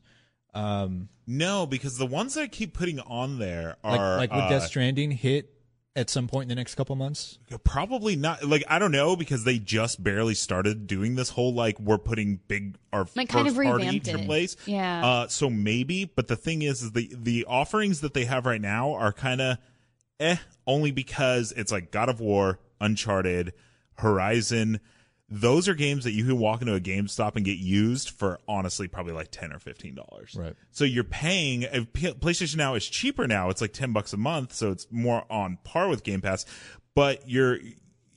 Um, 0.54 1.10
No, 1.28 1.66
because 1.66 1.98
the 1.98 2.06
ones 2.06 2.36
that 2.36 2.42
I 2.42 2.48
keep 2.48 2.74
putting 2.74 3.00
on 3.00 3.40
there 3.40 3.78
like 3.84 4.00
are 4.00 4.18
like 4.18 4.32
would 4.32 4.44
uh, 4.44 4.50
Death 4.50 4.68
Stranding 4.68 5.12
hit 5.12 5.55
at 5.96 6.10
some 6.10 6.28
point 6.28 6.44
in 6.44 6.50
the 6.50 6.56
next 6.56 6.76
couple 6.76 6.96
months? 6.96 7.40
probably 7.64 8.16
not. 8.16 8.44
Like 8.44 8.64
I 8.68 8.80
don't 8.80 8.92
know 8.92 9.16
because 9.16 9.44
they 9.44 9.60
just 9.60 10.04
barely 10.04 10.34
started 10.34 10.88
doing 10.88 11.16
this 11.16 11.30
whole 11.30 11.54
like 11.54 11.80
we're 11.80 11.98
putting 11.98 12.40
big 12.48 12.76
our 12.92 13.08
Like, 13.16 13.30
kind 13.30 13.48
first 13.48 13.58
of 13.58 13.64
party 13.64 13.86
revamped 13.86 14.08
it. 14.08 14.16
AAAs. 14.16 14.58
Yeah. 14.66 15.06
Uh, 15.06 15.28
so 15.28 15.50
maybe, 15.50 16.06
but 16.06 16.28
the 16.28 16.36
thing 16.36 16.62
is, 16.62 16.84
is 16.84 16.92
the 16.92 17.10
the 17.16 17.46
offerings 17.48 18.02
that 18.02 18.14
they 18.14 18.26
have 18.26 18.46
right 18.46 18.62
now 18.62 18.94
are 18.94 19.14
kind 19.14 19.42
of 19.42 19.58
eh, 20.20 20.38
only 20.68 20.92
because 20.92 21.52
it's 21.54 21.72
like 21.72 21.92
God 21.92 22.10
of 22.10 22.20
War, 22.20 22.60
Uncharted, 22.82 23.54
Horizon. 23.96 24.80
Those 25.28 25.68
are 25.68 25.74
games 25.74 26.04
that 26.04 26.12
you 26.12 26.24
can 26.24 26.38
walk 26.38 26.62
into 26.62 26.76
a 26.76 26.80
GameStop 26.80 27.36
and 27.36 27.44
get 27.44 27.58
used 27.58 28.12
for 28.12 28.40
honestly 28.48 28.88
probably 28.88 29.14
like 29.14 29.32
ten 29.32 29.52
or 29.52 29.58
fifteen 29.58 29.96
dollars. 29.96 30.36
Right. 30.38 30.56
So 30.72 30.84
you're 30.86 31.04
paying. 31.04 31.64
if 31.64 31.92
PlayStation 31.94 32.58
Now 32.58 32.76
is 32.76 32.88
cheaper 32.88 33.26
now. 33.28 33.50
It's 33.50 33.60
like 33.62 33.74
ten 33.74 33.92
bucks 33.92 34.14
a 34.14 34.18
month, 34.18 34.54
so 34.54 34.72
it's 34.72 34.86
more 34.92 35.24
on 35.30 35.58
par 35.64 35.88
with 35.90 36.04
Game 36.04 36.22
Pass. 36.22 36.46
But 36.94 37.28
you're 37.28 37.58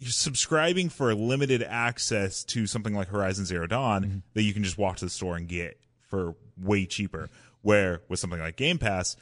you're 0.00 0.10
subscribing 0.10 0.90
for 0.90 1.14
limited 1.14 1.62
access 1.62 2.44
to 2.44 2.66
something 2.66 2.94
like 2.94 3.08
Horizon 3.08 3.46
Zero 3.46 3.66
Dawn 3.66 4.04
Mm-hmm. 4.04 4.18
that 4.34 4.42
you 4.42 4.52
can 4.52 4.62
just 4.62 4.76
walk 4.78 4.96
to 4.98 5.06
the 5.06 5.10
store 5.10 5.36
and 5.36 5.48
get 5.48 5.80
for 6.08 6.34
way 6.60 6.84
cheaper. 6.84 7.30
Where 7.62 8.02
with 8.08 8.20
something 8.20 8.38
like 8.38 8.56
Game 8.56 8.78
Pass, 8.78 9.16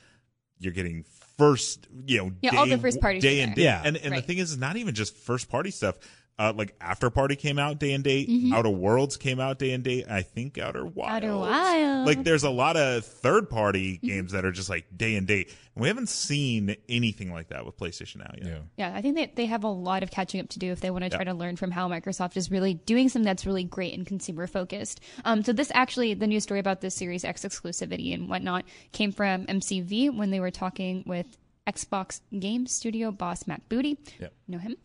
you're 0.59 0.72
getting 0.75 1.05
first, 1.38 1.87
you 2.07 2.18
know, 2.18 2.33
Yeah, 2.42 2.51
day, 2.51 2.57
all 2.57 2.66
the 2.66 2.79
first 2.79 3.01
party 3.01 3.20
day 3.20 3.40
and 3.42 3.55
day. 3.55 3.62
Yeah. 3.62 3.81
And 3.85 3.96
and 3.96 4.11
Right. 4.11 4.20
the 4.22 4.27
thing 4.27 4.38
is, 4.38 4.53
it's 4.53 4.61
not 4.61 4.77
even 4.77 4.94
just 4.94 5.16
first 5.16 5.49
party 5.49 5.70
stuff. 5.70 5.96
Uh, 6.38 6.53
like 6.55 6.75
After 6.83 7.09
Party 7.09 7.35
came 7.35 7.59
out 7.59 7.79
day 7.79 7.92
and 7.94 8.05
date. 8.05 8.29
Mm-hmm. 8.29 8.53
Outer 8.53 8.68
Worlds 8.68 9.16
came 9.16 9.40
out 9.40 9.59
day 9.59 9.70
and 9.72 9.83
date. 9.83 10.05
I 10.11 10.20
think 10.20 10.59
Outer 10.59 10.85
Wilds. 10.85 11.14
Outer 11.14 11.35
Wilds. 11.35 12.07
Like 12.07 12.25
there's 12.25 12.44
a 12.44 12.51
lot 12.51 12.77
of 12.77 13.07
third 13.07 13.49
party 13.49 13.96
games 14.03 14.33
that 14.33 14.44
are 14.44 14.53
just 14.53 14.68
like 14.68 14.85
day 14.94 15.16
and 15.16 15.27
date. 15.27 15.49
And 15.75 15.81
we 15.83 15.88
haven't 15.88 16.11
seen 16.11 16.77
anything 16.90 17.33
like 17.33 17.49
that 17.49 17.64
with 17.64 17.79
PlayStation 17.79 18.16
now 18.16 18.31
yet. 18.37 18.62
Yeah, 18.77 18.92
I 18.94 19.01
think 19.01 19.16
that 19.16 19.35
they 19.37 19.46
have 19.46 19.64
a 19.64 19.68
lot 19.68 20.03
of 20.03 20.11
catching 20.11 20.40
up 20.40 20.51
to 20.51 20.59
do 20.59 20.72
if 20.72 20.81
they 20.81 20.90
want 20.90 21.05
to 21.05 21.11
try 21.11 21.20
Yeah. 21.20 21.25
to 21.25 21.35
learn 21.35 21.57
from 21.57 21.70
how 21.70 21.88
Microsoft 21.88 22.37
is 22.37 22.51
really 22.51 22.75
doing 22.75 23.09
something 23.09 23.25
that's 23.25 23.46
really 23.46 23.64
great 23.64 23.94
and 23.94 24.07
consumer 24.07 24.46
focused. 24.46 25.01
Um, 25.25 25.42
so 25.42 25.55
this 25.55 25.70
actually, 25.72 26.12
the 26.12 26.27
news 26.27 26.42
story 26.42 26.61
about 26.61 26.83
this 26.83 26.94
Series 26.94 27.25
X 27.25 27.46
exclusivity 27.46 28.12
and 28.12 28.29
whatnot 28.29 28.66
came 28.92 29.11
from 29.11 29.46
MCV 29.46 30.14
when 30.14 30.31
they 30.31 30.40
were 30.40 30.51
talking 30.51 31.03
with 31.07 31.27
Xbox 31.66 32.20
Game 32.38 32.66
Studio 32.66 33.11
boss 33.11 33.46
Matt 33.46 33.66
Booty. 33.70 33.99
Yep. 34.20 34.33
Know 34.49 34.59
him. 34.59 34.77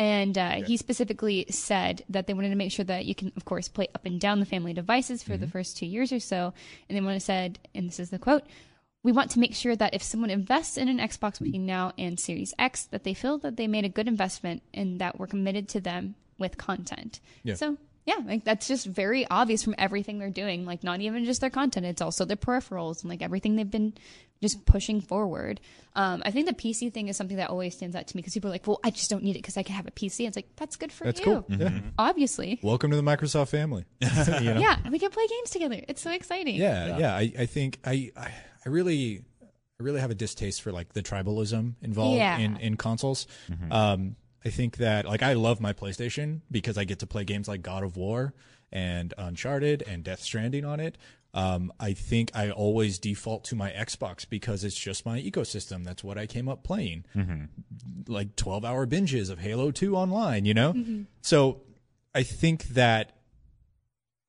And 0.00 0.38
uh, 0.38 0.62
he 0.64 0.78
specifically 0.78 1.44
said 1.50 2.04
that 2.08 2.26
they 2.26 2.32
wanted 2.32 2.48
to 2.48 2.56
make 2.56 2.72
sure 2.72 2.86
that 2.86 3.04
you 3.04 3.14
can, 3.14 3.32
of 3.36 3.44
course, 3.44 3.68
play 3.68 3.86
up 3.94 4.06
and 4.06 4.18
down 4.18 4.40
the 4.40 4.46
family 4.46 4.72
devices 4.72 5.22
for 5.22 5.36
the 5.36 5.46
first 5.46 5.76
two 5.76 5.84
years 5.84 6.10
or 6.10 6.18
so. 6.18 6.54
And 6.88 6.96
they 6.96 7.02
want 7.02 7.16
to 7.16 7.20
said, 7.20 7.58
and 7.74 7.86
this 7.86 8.00
is 8.00 8.08
the 8.08 8.18
quote: 8.18 8.44
"We 9.02 9.12
want 9.12 9.30
to 9.32 9.38
make 9.38 9.54
sure 9.54 9.76
that 9.76 9.92
if 9.92 10.02
someone 10.02 10.30
invests 10.30 10.78
in 10.78 10.88
an 10.88 10.96
Xbox 10.96 11.38
between 11.38 11.66
now 11.66 11.92
and 11.98 12.18
Series 12.18 12.54
X, 12.58 12.84
that 12.84 13.04
they 13.04 13.12
feel 13.12 13.36
that 13.40 13.58
they 13.58 13.68
made 13.68 13.84
a 13.84 13.90
good 13.90 14.08
investment 14.08 14.62
and 14.72 14.98
that 15.02 15.18
we're 15.18 15.26
committed 15.26 15.68
to 15.68 15.80
them 15.82 16.14
with 16.38 16.56
content." 16.56 17.20
Yeah. 17.42 17.56
So. 17.56 17.76
Yeah, 18.06 18.16
like 18.26 18.44
that's 18.44 18.66
just 18.66 18.86
very 18.86 19.26
obvious 19.30 19.62
from 19.62 19.74
everything 19.78 20.18
they're 20.18 20.30
doing. 20.30 20.64
Like 20.64 20.82
not 20.82 21.00
even 21.00 21.24
just 21.24 21.40
their 21.40 21.50
content, 21.50 21.86
it's 21.86 22.02
also 22.02 22.24
their 22.24 22.36
peripherals 22.36 23.02
and 23.02 23.10
like 23.10 23.22
everything 23.22 23.56
they've 23.56 23.70
been 23.70 23.94
just 24.40 24.64
pushing 24.64 25.00
forward. 25.02 25.60
Um, 25.94 26.22
I 26.24 26.30
think 26.30 26.46
the 26.46 26.54
PC 26.54 26.92
thing 26.92 27.08
is 27.08 27.16
something 27.16 27.36
that 27.36 27.50
always 27.50 27.74
stands 27.76 27.94
out 27.94 28.06
to 28.06 28.16
me 28.16 28.22
because 28.22 28.32
people 28.34 28.48
are 28.48 28.54
like, 28.54 28.66
"Well, 28.66 28.80
I 28.82 28.90
just 28.90 29.10
don't 29.10 29.22
need 29.22 29.32
it 29.36 29.40
because 29.40 29.56
I 29.58 29.62
can 29.62 29.74
have 29.74 29.86
a 29.86 29.90
PC." 29.90 30.26
It's 30.26 30.34
like 30.36 30.48
that's 30.56 30.76
good 30.76 30.90
for 30.90 31.04
That's 31.04 31.20
you. 31.20 31.26
cool. 31.26 31.44
Yeah. 31.48 31.78
Obviously, 31.98 32.58
Welcome 32.62 32.90
to 32.90 32.96
the 32.96 33.02
Microsoft 33.02 33.48
family. 33.48 33.84
you 34.00 34.06
know? 34.54 34.60
yeah, 34.60 34.78
we 34.90 34.98
can 34.98 35.10
play 35.10 35.26
games 35.28 35.50
together. 35.50 35.80
It's 35.86 36.00
so 36.00 36.10
exciting. 36.10 36.56
Yeah, 36.56 36.96
yeah. 36.98 37.14
I, 37.14 37.32
I 37.40 37.46
think 37.46 37.80
I, 37.84 38.10
I 38.16 38.32
I 38.64 38.68
really 38.70 39.24
I 39.78 39.82
really 39.82 40.00
have 40.00 40.10
a 40.10 40.14
distaste 40.14 40.62
for 40.62 40.72
like 40.72 40.92
the 40.94 41.02
tribalism 41.02 41.74
involved 41.82 42.16
Yeah. 42.16 42.38
in 42.38 42.56
in 42.56 42.76
consoles. 42.76 43.26
Um, 43.70 44.16
I 44.44 44.48
think 44.50 44.78
that 44.78 45.04
like 45.04 45.22
I 45.22 45.34
love 45.34 45.60
my 45.60 45.72
PlayStation 45.72 46.40
because 46.50 46.78
I 46.78 46.84
get 46.84 46.98
to 47.00 47.06
play 47.06 47.24
games 47.24 47.48
like 47.48 47.62
God 47.62 47.82
of 47.82 47.96
War 47.96 48.32
and 48.72 49.12
Uncharted 49.18 49.82
and 49.86 50.02
Death 50.04 50.20
Stranding 50.20 50.64
on 50.64 50.80
it. 50.80 50.96
Um, 51.32 51.72
I 51.78 51.92
think 51.92 52.32
I 52.34 52.50
always 52.50 52.98
default 52.98 53.44
to 53.44 53.54
my 53.54 53.70
Xbox 53.70 54.28
because 54.28 54.64
it's 54.64 54.74
just 54.78 55.06
my 55.06 55.20
ecosystem. 55.20 55.84
That's 55.84 56.02
what 56.02 56.18
I 56.18 56.26
came 56.26 56.48
up 56.48 56.64
playing. 56.64 57.04
Like 58.08 58.34
12 58.36 58.64
hour 58.64 58.86
binges 58.86 59.30
of 59.30 59.38
Halo 59.38 59.70
2 59.70 59.94
online, 59.96 60.44
you 60.44 60.54
know? 60.54 60.72
So 61.22 61.60
I 62.14 62.22
think 62.24 62.64
that 62.68 63.12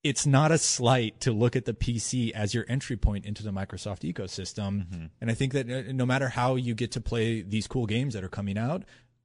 it's 0.04 0.26
not 0.26 0.50
a 0.52 0.58
slight 0.58 1.20
to 1.20 1.32
look 1.32 1.54
at 1.56 1.64
the 1.64 1.74
PC 1.74 2.32
as 2.32 2.54
your 2.54 2.64
entry 2.68 2.96
point 2.96 3.24
into 3.24 3.42
the 3.44 3.50
Microsoft 3.52 4.00
ecosystem. 4.12 5.10
And 5.20 5.30
I 5.30 5.34
think 5.34 5.52
that 5.52 5.70
uh, 5.70 5.92
no 5.92 6.04
matter 6.06 6.28
how 6.28 6.56
you 6.56 6.74
get 6.74 6.92
to 6.92 7.00
play 7.00 7.42
these 7.42 7.66
cool 7.66 7.86
games 7.86 8.14
that 8.14 8.22
are 8.24 8.28
coming 8.28 8.58
out, 8.58 8.82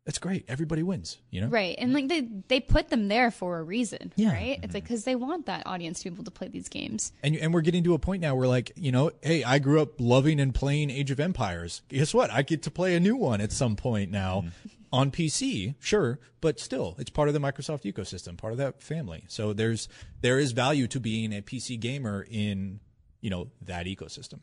that's 0.07 0.19
great. 0.19 0.45
Everybody 0.47 0.83
wins, 0.83 1.17
you 1.31 1.41
know? 1.41 1.47
Right. 1.47 1.75
And 1.77 1.91
like 1.91 2.07
they 2.07 2.21
they 2.47 2.61
put 2.61 2.87
them 2.87 3.09
there 3.09 3.29
for 3.29 3.59
a 3.59 3.63
reason, 3.63 4.13
Yeah. 4.15 4.31
right? 4.31 4.57
It's 4.63 4.73
like 4.73 4.85
mm-hmm. 4.85 4.93
cuz 4.93 5.03
they 5.03 5.15
want 5.15 5.47
that 5.47 5.67
audience 5.67 5.99
to 5.99 6.09
be 6.09 6.15
able 6.15 6.23
to 6.23 6.31
play 6.31 6.47
these 6.47 6.69
games. 6.69 7.11
And 7.21 7.35
and 7.35 7.53
we're 7.53 7.59
getting 7.59 7.83
to 7.83 7.93
a 7.93 7.99
point 7.99 8.21
now 8.21 8.33
where 8.33 8.47
like, 8.47 8.71
you 8.77 8.93
know, 8.93 9.11
hey, 9.21 9.43
I 9.43 9.59
grew 9.59 9.81
up 9.81 9.99
loving 9.99 10.39
and 10.39 10.55
playing 10.55 10.91
Age 10.91 11.11
of 11.11 11.19
Empires. 11.19 11.81
Guess 11.89 12.13
what? 12.13 12.31
I 12.31 12.41
get 12.41 12.63
to 12.63 12.71
play 12.71 12.95
a 12.95 13.01
new 13.01 13.17
one 13.17 13.41
at 13.41 13.51
some 13.51 13.75
point 13.75 14.09
now 14.09 14.45
mm-hmm. 14.45 14.69
on 14.93 15.11
PC, 15.11 15.75
sure, 15.81 16.19
but 16.39 16.57
still, 16.61 16.95
it's 16.97 17.09
part 17.09 17.27
of 17.27 17.33
the 17.33 17.41
Microsoft 17.41 17.83
ecosystem, 17.91 18.37
part 18.37 18.53
of 18.53 18.59
that 18.59 18.81
family. 18.81 19.25
So 19.27 19.51
there's 19.51 19.89
there 20.21 20.39
is 20.39 20.53
value 20.53 20.87
to 20.87 21.01
being 21.01 21.33
a 21.33 21.41
PC 21.41 21.77
gamer 21.81 22.25
in, 22.31 22.79
you 23.19 23.29
know, 23.29 23.49
that 23.61 23.87
ecosystem. 23.87 24.39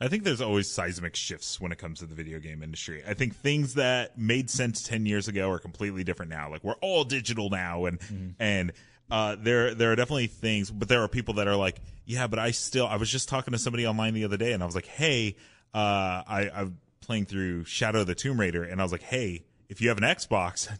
I 0.00 0.08
think 0.08 0.22
there's 0.22 0.40
always 0.40 0.70
seismic 0.70 1.16
shifts 1.16 1.60
when 1.60 1.72
it 1.72 1.78
comes 1.78 1.98
to 1.98 2.06
the 2.06 2.14
video 2.14 2.38
game 2.38 2.62
industry. 2.62 3.02
I 3.06 3.14
think 3.14 3.34
things 3.34 3.74
that 3.74 4.16
made 4.16 4.48
sense 4.48 4.82
10 4.84 5.06
years 5.06 5.26
ago 5.28 5.50
are 5.50 5.58
completely 5.58 6.04
different 6.04 6.30
now. 6.30 6.50
Like 6.50 6.62
we're 6.62 6.76
all 6.80 7.04
digital 7.04 7.50
now 7.50 7.86
and 7.86 8.34
and 8.38 8.72
uh, 9.10 9.36
there 9.40 9.74
there 9.74 9.90
are 9.92 9.96
definitely 9.96 10.26
things 10.28 10.70
but 10.70 10.88
there 10.88 11.02
are 11.02 11.08
people 11.08 11.34
that 11.34 11.48
are 11.48 11.56
like, 11.56 11.80
yeah, 12.04 12.26
but 12.26 12.38
I 12.38 12.52
still 12.52 12.86
I 12.86 12.96
was 12.96 13.10
just 13.10 13.28
talking 13.28 13.52
to 13.52 13.58
somebody 13.58 13.86
online 13.86 14.14
the 14.14 14.24
other 14.24 14.36
day 14.36 14.52
and 14.52 14.62
I 14.62 14.66
was 14.66 14.74
like, 14.74 14.86
"Hey, 14.86 15.36
uh, 15.74 16.22
I 16.28 16.50
I'm 16.54 16.78
playing 17.00 17.24
through 17.26 17.64
Shadow 17.64 18.02
of 18.02 18.06
the 18.06 18.14
Tomb 18.14 18.38
Raider 18.38 18.62
and 18.62 18.80
I 18.80 18.84
was 18.84 18.92
like, 18.92 19.02
"Hey, 19.02 19.44
if 19.68 19.80
you 19.80 19.88
have 19.88 19.98
an 19.98 20.04
Xbox, 20.04 20.68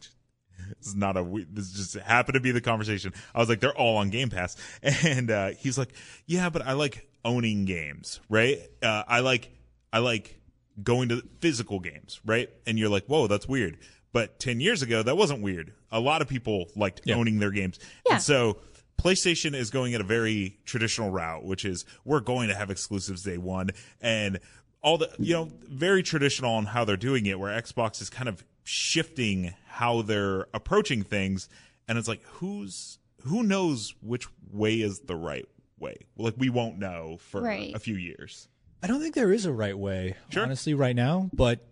this 0.78 0.86
is 0.88 0.94
not 0.94 1.16
a 1.16 1.22
we- 1.24 1.46
this 1.50 1.72
just 1.72 1.94
happened 1.94 2.34
to 2.34 2.40
be 2.40 2.50
the 2.50 2.60
conversation 2.60 3.14
i 3.34 3.38
was 3.38 3.48
like 3.48 3.58
they're 3.60 3.76
all 3.78 3.96
on 3.96 4.10
game 4.10 4.28
pass 4.28 4.54
and 4.82 5.30
uh 5.30 5.48
he's 5.50 5.78
like 5.78 5.88
yeah 6.26 6.50
but 6.50 6.60
i 6.66 6.72
like 6.72 7.07
owning 7.24 7.64
games 7.64 8.20
right? 8.28 8.58
Uh 8.82 9.04
i 9.08 9.20
like 9.20 9.50
i 9.92 9.98
like 9.98 10.40
going 10.82 11.08
to 11.08 11.22
physical 11.40 11.80
games 11.80 12.20
right? 12.24 12.48
And 12.66 12.78
you're 12.78 12.88
like 12.88 13.06
whoa 13.06 13.26
that's 13.26 13.48
weird. 13.48 13.78
But 14.12 14.38
10 14.40 14.60
years 14.60 14.82
ago 14.82 15.02
that 15.02 15.16
wasn't 15.16 15.42
weird. 15.42 15.72
A 15.90 16.00
lot 16.00 16.22
of 16.22 16.28
people 16.28 16.66
liked 16.76 17.02
owning 17.10 17.38
their 17.38 17.50
games. 17.50 17.78
Yeah. 18.06 18.14
and 18.14 18.22
so 18.22 18.58
PlayStation 18.98 19.54
is 19.54 19.70
going 19.70 19.94
at 19.94 20.00
a 20.00 20.04
very 20.04 20.58
traditional 20.64 21.10
route, 21.10 21.44
which 21.44 21.64
is 21.64 21.84
we're 22.04 22.20
going 22.20 22.48
to 22.48 22.54
have 22.54 22.68
exclusives 22.68 23.22
day 23.22 23.38
one. 23.38 23.70
And 24.00 24.40
all 24.82 24.98
the 24.98 25.10
you 25.18 25.34
know 25.34 25.48
very 25.68 26.02
traditional 26.02 26.52
on 26.54 26.66
how 26.66 26.84
they're 26.84 26.96
doing 26.96 27.26
it. 27.26 27.38
Where 27.38 27.60
Xbox 27.60 28.00
is 28.00 28.10
kind 28.10 28.28
of 28.28 28.44
shifting 28.64 29.54
how 29.66 30.02
they're 30.02 30.46
approaching 30.54 31.02
things, 31.02 31.48
and 31.86 31.98
it's 31.98 32.08
like 32.08 32.22
who's 32.24 32.98
who 33.22 33.42
knows 33.42 33.94
which 34.02 34.26
way 34.52 34.74
is 34.74 35.00
the 35.00 35.16
right 35.16 35.48
way? 35.80 36.06
Like 36.16 36.34
we 36.36 36.50
won't 36.50 36.78
know 36.78 37.18
for 37.20 37.40
Right. 37.40 37.74
a 37.74 37.78
few 37.78 37.96
years. 37.96 38.48
I 38.82 38.86
don't 38.86 39.00
think 39.00 39.14
there 39.14 39.32
is 39.32 39.44
a 39.44 39.52
right 39.52 39.76
way, 39.76 40.14
honestly, 40.36 40.72
right 40.74 40.94
now. 40.94 41.30
But 41.32 41.66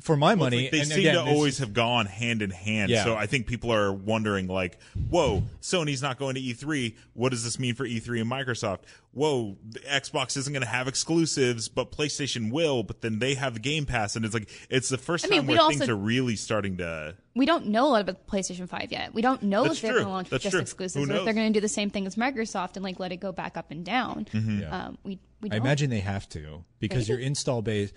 for 0.00 0.16
my 0.16 0.34
Well, 0.34 0.46
money, 0.46 0.62
like 0.62 0.70
they 0.72 0.80
and 0.80 0.88
seem 0.88 0.98
again, 1.00 1.14
to 1.14 1.20
this- 1.24 1.34
always 1.34 1.58
have 1.58 1.72
gone 1.72 2.06
hand 2.06 2.42
in 2.42 2.50
hand. 2.50 2.90
Yeah. 2.90 3.04
So 3.04 3.14
I 3.14 3.26
think 3.26 3.46
people 3.46 3.72
are 3.72 3.92
wondering, 3.92 4.48
like, 4.48 4.78
"Whoa, 5.08 5.44
Sony's 5.62 6.02
not 6.02 6.18
going 6.18 6.34
to 6.34 6.40
E3. 6.40 6.96
What 7.14 7.30
does 7.30 7.44
this 7.44 7.58
mean 7.58 7.74
for 7.74 7.86
E3 7.86 8.20
and 8.20 8.30
Microsoft? 8.30 8.80
Whoa, 9.12 9.56
the 9.64 9.78
Xbox 9.80 10.36
isn't 10.36 10.52
going 10.52 10.62
to 10.64 10.68
have 10.68 10.88
exclusives, 10.88 11.68
but 11.68 11.92
PlayStation 11.92 12.50
will. 12.50 12.82
But 12.82 13.00
then 13.02 13.20
they 13.20 13.34
have 13.34 13.62
Game 13.62 13.86
Pass, 13.86 14.16
and 14.16 14.24
it's 14.24 14.34
like 14.34 14.50
it's 14.68 14.88
the 14.88 14.98
first 14.98 15.24
I 15.26 15.28
mean, 15.28 15.38
time 15.40 15.46
we 15.46 15.54
where 15.54 15.62
also- 15.62 15.78
things 15.78 15.88
are 15.88 15.96
really 15.96 16.36
starting 16.36 16.76
to. 16.78 17.14
We 17.36 17.46
don't 17.46 17.66
know 17.68 17.86
a 17.86 17.90
lot 17.90 18.00
about 18.02 18.26
PlayStation 18.26 18.68
5 18.68 18.92
yet. 18.92 19.14
We 19.14 19.22
don't 19.22 19.42
know 19.44 19.62
That's 19.64 19.76
if 19.76 19.82
they're 19.82 19.92
going 19.94 20.04
to 20.04 20.10
launch 20.10 20.28
That's 20.30 20.42
just 20.42 20.52
true. 20.52 20.60
exclusives 20.60 21.08
or 21.08 21.12
if 21.12 21.24
they're 21.24 21.34
going 21.34 21.52
to 21.52 21.56
do 21.56 21.60
the 21.60 21.68
same 21.68 21.90
thing 21.90 22.06
as 22.06 22.14
Microsoft 22.16 22.74
and 22.76 22.84
like 22.84 23.00
let 23.00 23.10
it 23.12 23.16
go 23.18 23.32
back 23.32 23.56
up 23.56 23.70
and 23.70 23.84
down. 23.84 24.26
Mm-hmm. 24.32 24.60
Yeah. 24.60 24.86
Um, 24.86 24.98
we 25.04 25.18
we 25.40 25.50
I 25.50 25.54
don't. 25.56 25.62
imagine 25.66 25.90
they 25.90 26.00
have 26.00 26.28
to 26.30 26.64
because 26.80 27.08
your 27.08 27.18
install 27.18 27.62
base. 27.62 27.92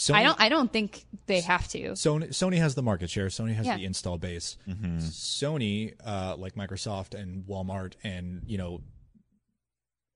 Sony, 0.00 0.14
I 0.14 0.22
don't. 0.22 0.40
I 0.40 0.48
don't 0.48 0.72
think 0.72 1.04
they 1.26 1.40
have 1.42 1.68
to. 1.68 1.90
Sony, 1.90 2.28
Sony 2.30 2.56
has 2.56 2.74
the 2.74 2.82
market 2.82 3.10
share. 3.10 3.26
Sony 3.26 3.54
has 3.54 3.66
Yeah. 3.66 3.76
the 3.76 3.84
install 3.84 4.16
base. 4.16 4.56
Mm-hmm. 4.66 4.96
Sony, 4.98 5.92
uh, 6.04 6.36
like 6.38 6.54
Microsoft 6.54 7.12
and 7.14 7.44
Walmart, 7.44 7.92
and 8.02 8.42
you 8.46 8.56
know, 8.56 8.80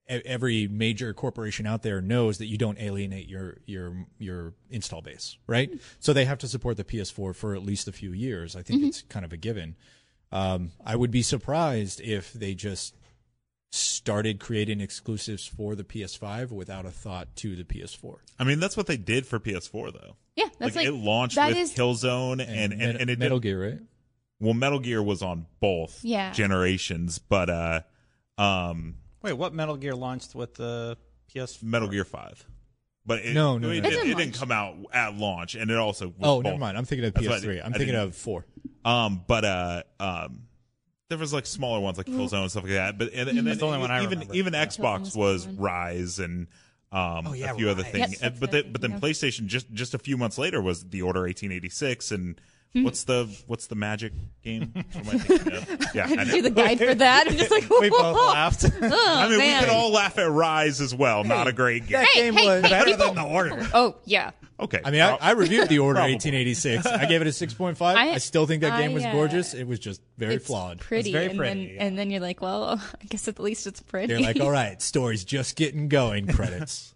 e- 0.09 0.21
every 0.25 0.67
major 0.67 1.13
corporation 1.13 1.67
out 1.67 1.83
there 1.83 2.01
knows 2.01 2.39
that 2.39 2.47
you 2.47 2.57
don't 2.57 2.79
alienate 2.79 3.27
your 3.27 3.57
your 3.67 4.07
your 4.17 4.53
install 4.71 5.01
base, 5.01 5.37
right? 5.47 5.69
So 5.99 6.13
they 6.13 6.25
have 6.25 6.39
to 6.39 6.47
support 6.47 6.77
the 6.77 6.83
PS4 6.83 7.35
for 7.35 7.53
at 7.55 7.63
least 7.63 7.87
a 7.87 7.91
few 7.91 8.11
years. 8.11 8.55
I 8.55 8.63
think 8.63 8.79
Mm-hmm. 8.79 8.87
it's 8.89 9.01
kind 9.03 9.23
of 9.25 9.31
a 9.33 9.37
given. 9.37 9.75
Um, 10.31 10.71
I 10.83 10.95
would 10.95 11.11
be 11.11 11.21
surprised 11.21 12.01
if 12.01 12.33
they 12.33 12.55
just 12.55 12.95
started 13.75 14.39
creating 14.39 14.81
exclusives 14.81 15.45
for 15.47 15.75
the 15.75 15.83
PS5 15.83 16.51
without 16.51 16.85
a 16.85 16.91
thought 16.91 17.35
to 17.37 17.55
the 17.55 17.63
PS4. 17.63 18.17
I 18.39 18.43
mean, 18.43 18.59
that's 18.59 18.75
what 18.77 18.87
they 18.87 18.97
did 18.97 19.25
for 19.25 19.39
PS4, 19.39 19.93
though. 19.93 20.15
Yeah, 20.35 20.49
that's 20.59 20.75
like, 20.75 20.87
it 20.87 20.91
launched 20.93 21.35
that 21.35 21.49
with 21.49 21.57
is- 21.57 21.73
Killzone 21.73 22.41
and 22.45 22.73
and, 22.73 22.77
Met- 22.77 23.01
and, 23.01 23.09
it 23.09 23.19
Metal 23.19 23.39
did, 23.39 23.43
Gear, 23.49 23.63
right? 23.69 23.79
Well, 24.39 24.53
Metal 24.53 24.79
Gear 24.79 25.01
was 25.01 25.21
on 25.21 25.45
both 25.59 25.99
Yeah. 26.03 26.31
generations, 26.33 27.19
but 27.19 27.49
uh, 27.49 27.81
um, 28.37 28.95
Wait, 29.21 29.33
what 29.33 29.53
Metal 29.53 29.77
Gear 29.77 29.95
launched 29.95 30.35
with 30.35 30.55
the 30.55 30.97
PS? 31.33 31.61
Metal 31.63 31.87
Gear 31.87 32.05
Five. 32.05 32.45
But 33.07 33.19
it, 33.19 33.33
No, 33.33 33.57
no, 33.57 33.69
it, 33.69 33.81
no. 33.81 33.87
It, 33.89 33.93
It 33.93 33.95
didn't 33.97 34.09
it 34.11 34.17
didn't 34.17 34.33
come 34.35 34.51
out 34.51 34.75
at 34.91 35.15
launch, 35.15 35.55
and 35.55 35.69
it 35.71 35.77
also. 35.77 36.07
Was 36.07 36.15
Oh, 36.21 36.35
both. 36.37 36.43
never 36.45 36.57
mind. 36.57 36.77
I'm 36.77 36.85
thinking 36.85 37.05
of 37.05 37.13
That's 37.13 37.27
PS3. 37.27 37.63
I'm 37.65 37.73
I 37.73 37.77
thinking 37.77 37.95
of 37.95 38.15
4. 38.15 38.45
Um, 38.83 39.23
but 39.27 39.45
uh, 39.45 39.83
um, 39.99 40.41
there 41.09 41.17
was 41.17 41.33
like 41.33 41.45
smaller 41.45 41.79
ones 41.79 41.97
like 41.97 42.07
Killzone 42.07 42.41
and 42.43 42.51
stuff 42.51 42.63
like 42.63 42.73
that. 42.73 42.97
But 42.97 43.13
and, 43.13 43.29
and 43.29 43.45
then 43.47 43.57
the 43.57 43.65
only 43.65 43.77
one 43.79 43.91
I 43.91 43.99
even 44.03 44.19
remember. 44.19 44.33
even 44.35 44.53
Yeah. 44.53 44.65
Xbox 44.65 45.15
was 45.15 45.45
was 45.45 45.47
Ryse 45.47 46.23
and 46.23 46.47
um 46.91 47.27
Oh, 47.27 47.33
yeah, 47.33 47.51
a 47.51 47.55
few 47.55 47.69
other 47.69 47.83
Ryse. 47.83 47.91
things. 47.91 48.11
Yes, 48.11 48.21
And- 48.21 48.31
that's 48.35 48.39
but 48.39 48.49
what 48.51 48.55
I 48.57 48.61
then 48.63 48.71
but 48.71 48.81
then 48.81 48.91
think. 48.99 49.03
PlayStation 49.03 49.45
just 49.47 49.71
just 49.71 49.93
a 49.93 49.99
few 49.99 50.17
months 50.17 50.37
later 50.37 50.61
was 50.61 50.85
the 50.85 51.01
Order 51.01 51.21
1886 51.21 52.11
and. 52.11 52.41
Hmm. 52.75 52.83
What's 52.83 53.05
the 53.05 53.25
what's 53.47 53.67
the 53.67 53.75
magic 53.75 54.11
game? 54.43 54.73
What 55.03 55.31
am 55.31 55.67
I? 55.79 55.89
Yeah, 55.93 56.07
I 56.09 56.15
know. 56.15 56.25
do 56.25 56.41
the 56.41 56.49
guide 56.49 56.77
for 56.77 56.93
that. 56.93 57.25
I'm 57.27 57.37
just 57.37 57.49
like, 57.49 57.69
We 57.79 57.89
both 57.89 58.17
laughed. 58.33 58.65
Oh, 58.65 58.69
I 58.81 59.29
mean, 59.29 59.37
man. 59.37 59.61
we 59.61 59.67
can 59.67 59.75
all 59.75 59.91
laugh 59.93 60.17
at 60.17 60.27
Ryse 60.27 60.81
as 60.81 60.93
well. 60.93 61.23
Not 61.23 61.47
a 61.47 61.53
great 61.53 61.87
game. 61.87 61.99
That 62.01 62.07
Hey, 62.07 62.21
game 62.23 62.33
hey, 62.33 62.45
was 62.45 62.63
hey, 62.65 62.69
Better 62.69 62.85
people- 62.91 63.05
than 63.05 63.15
the 63.15 63.23
order. 63.23 63.67
Oh 63.73 63.95
yeah. 64.03 64.31
Okay. 64.59 64.79
I 64.83 64.91
mean, 64.91 65.01
I, 65.01 65.15
I 65.19 65.31
reviewed 65.31 65.67
the 65.67 65.79
Order 65.79 65.97
Probably. 65.99 66.13
1886. 66.13 66.85
I 66.85 67.05
gave 67.07 67.21
it 67.21 67.27
a 67.27 67.29
6.5. 67.29 67.81
I, 67.81 68.11
I- 68.11 68.17
still 68.19 68.45
think 68.45 68.61
that 68.61 68.77
game 68.79 68.91
I, 68.91 68.93
was 68.93 69.05
uh, 69.05 69.11
gorgeous. 69.11 69.53
It 69.53 69.65
was 69.67 69.79
just 69.79 70.01
very 70.17 70.35
it's 70.35 70.47
flawed. 70.47 70.79
Pretty, 70.79 71.11
very 71.11 71.25
and 71.27 71.37
pretty, 71.37 71.65
then 71.65 71.75
yeah. 71.75 71.83
and 71.83 71.97
then 71.97 72.09
you're 72.11 72.21
like, 72.21 72.41
well, 72.41 72.81
I 73.01 73.05
guess 73.09 73.27
at 73.27 73.39
least 73.39 73.67
it's 73.67 73.81
pretty. 73.81 74.07
They're 74.13 74.21
like, 74.21 74.39
all 74.39 74.51
right, 74.51 74.81
story's 74.81 75.23
just 75.25 75.55
getting 75.55 75.87
going. 75.89 76.27
Credits. 76.27 76.93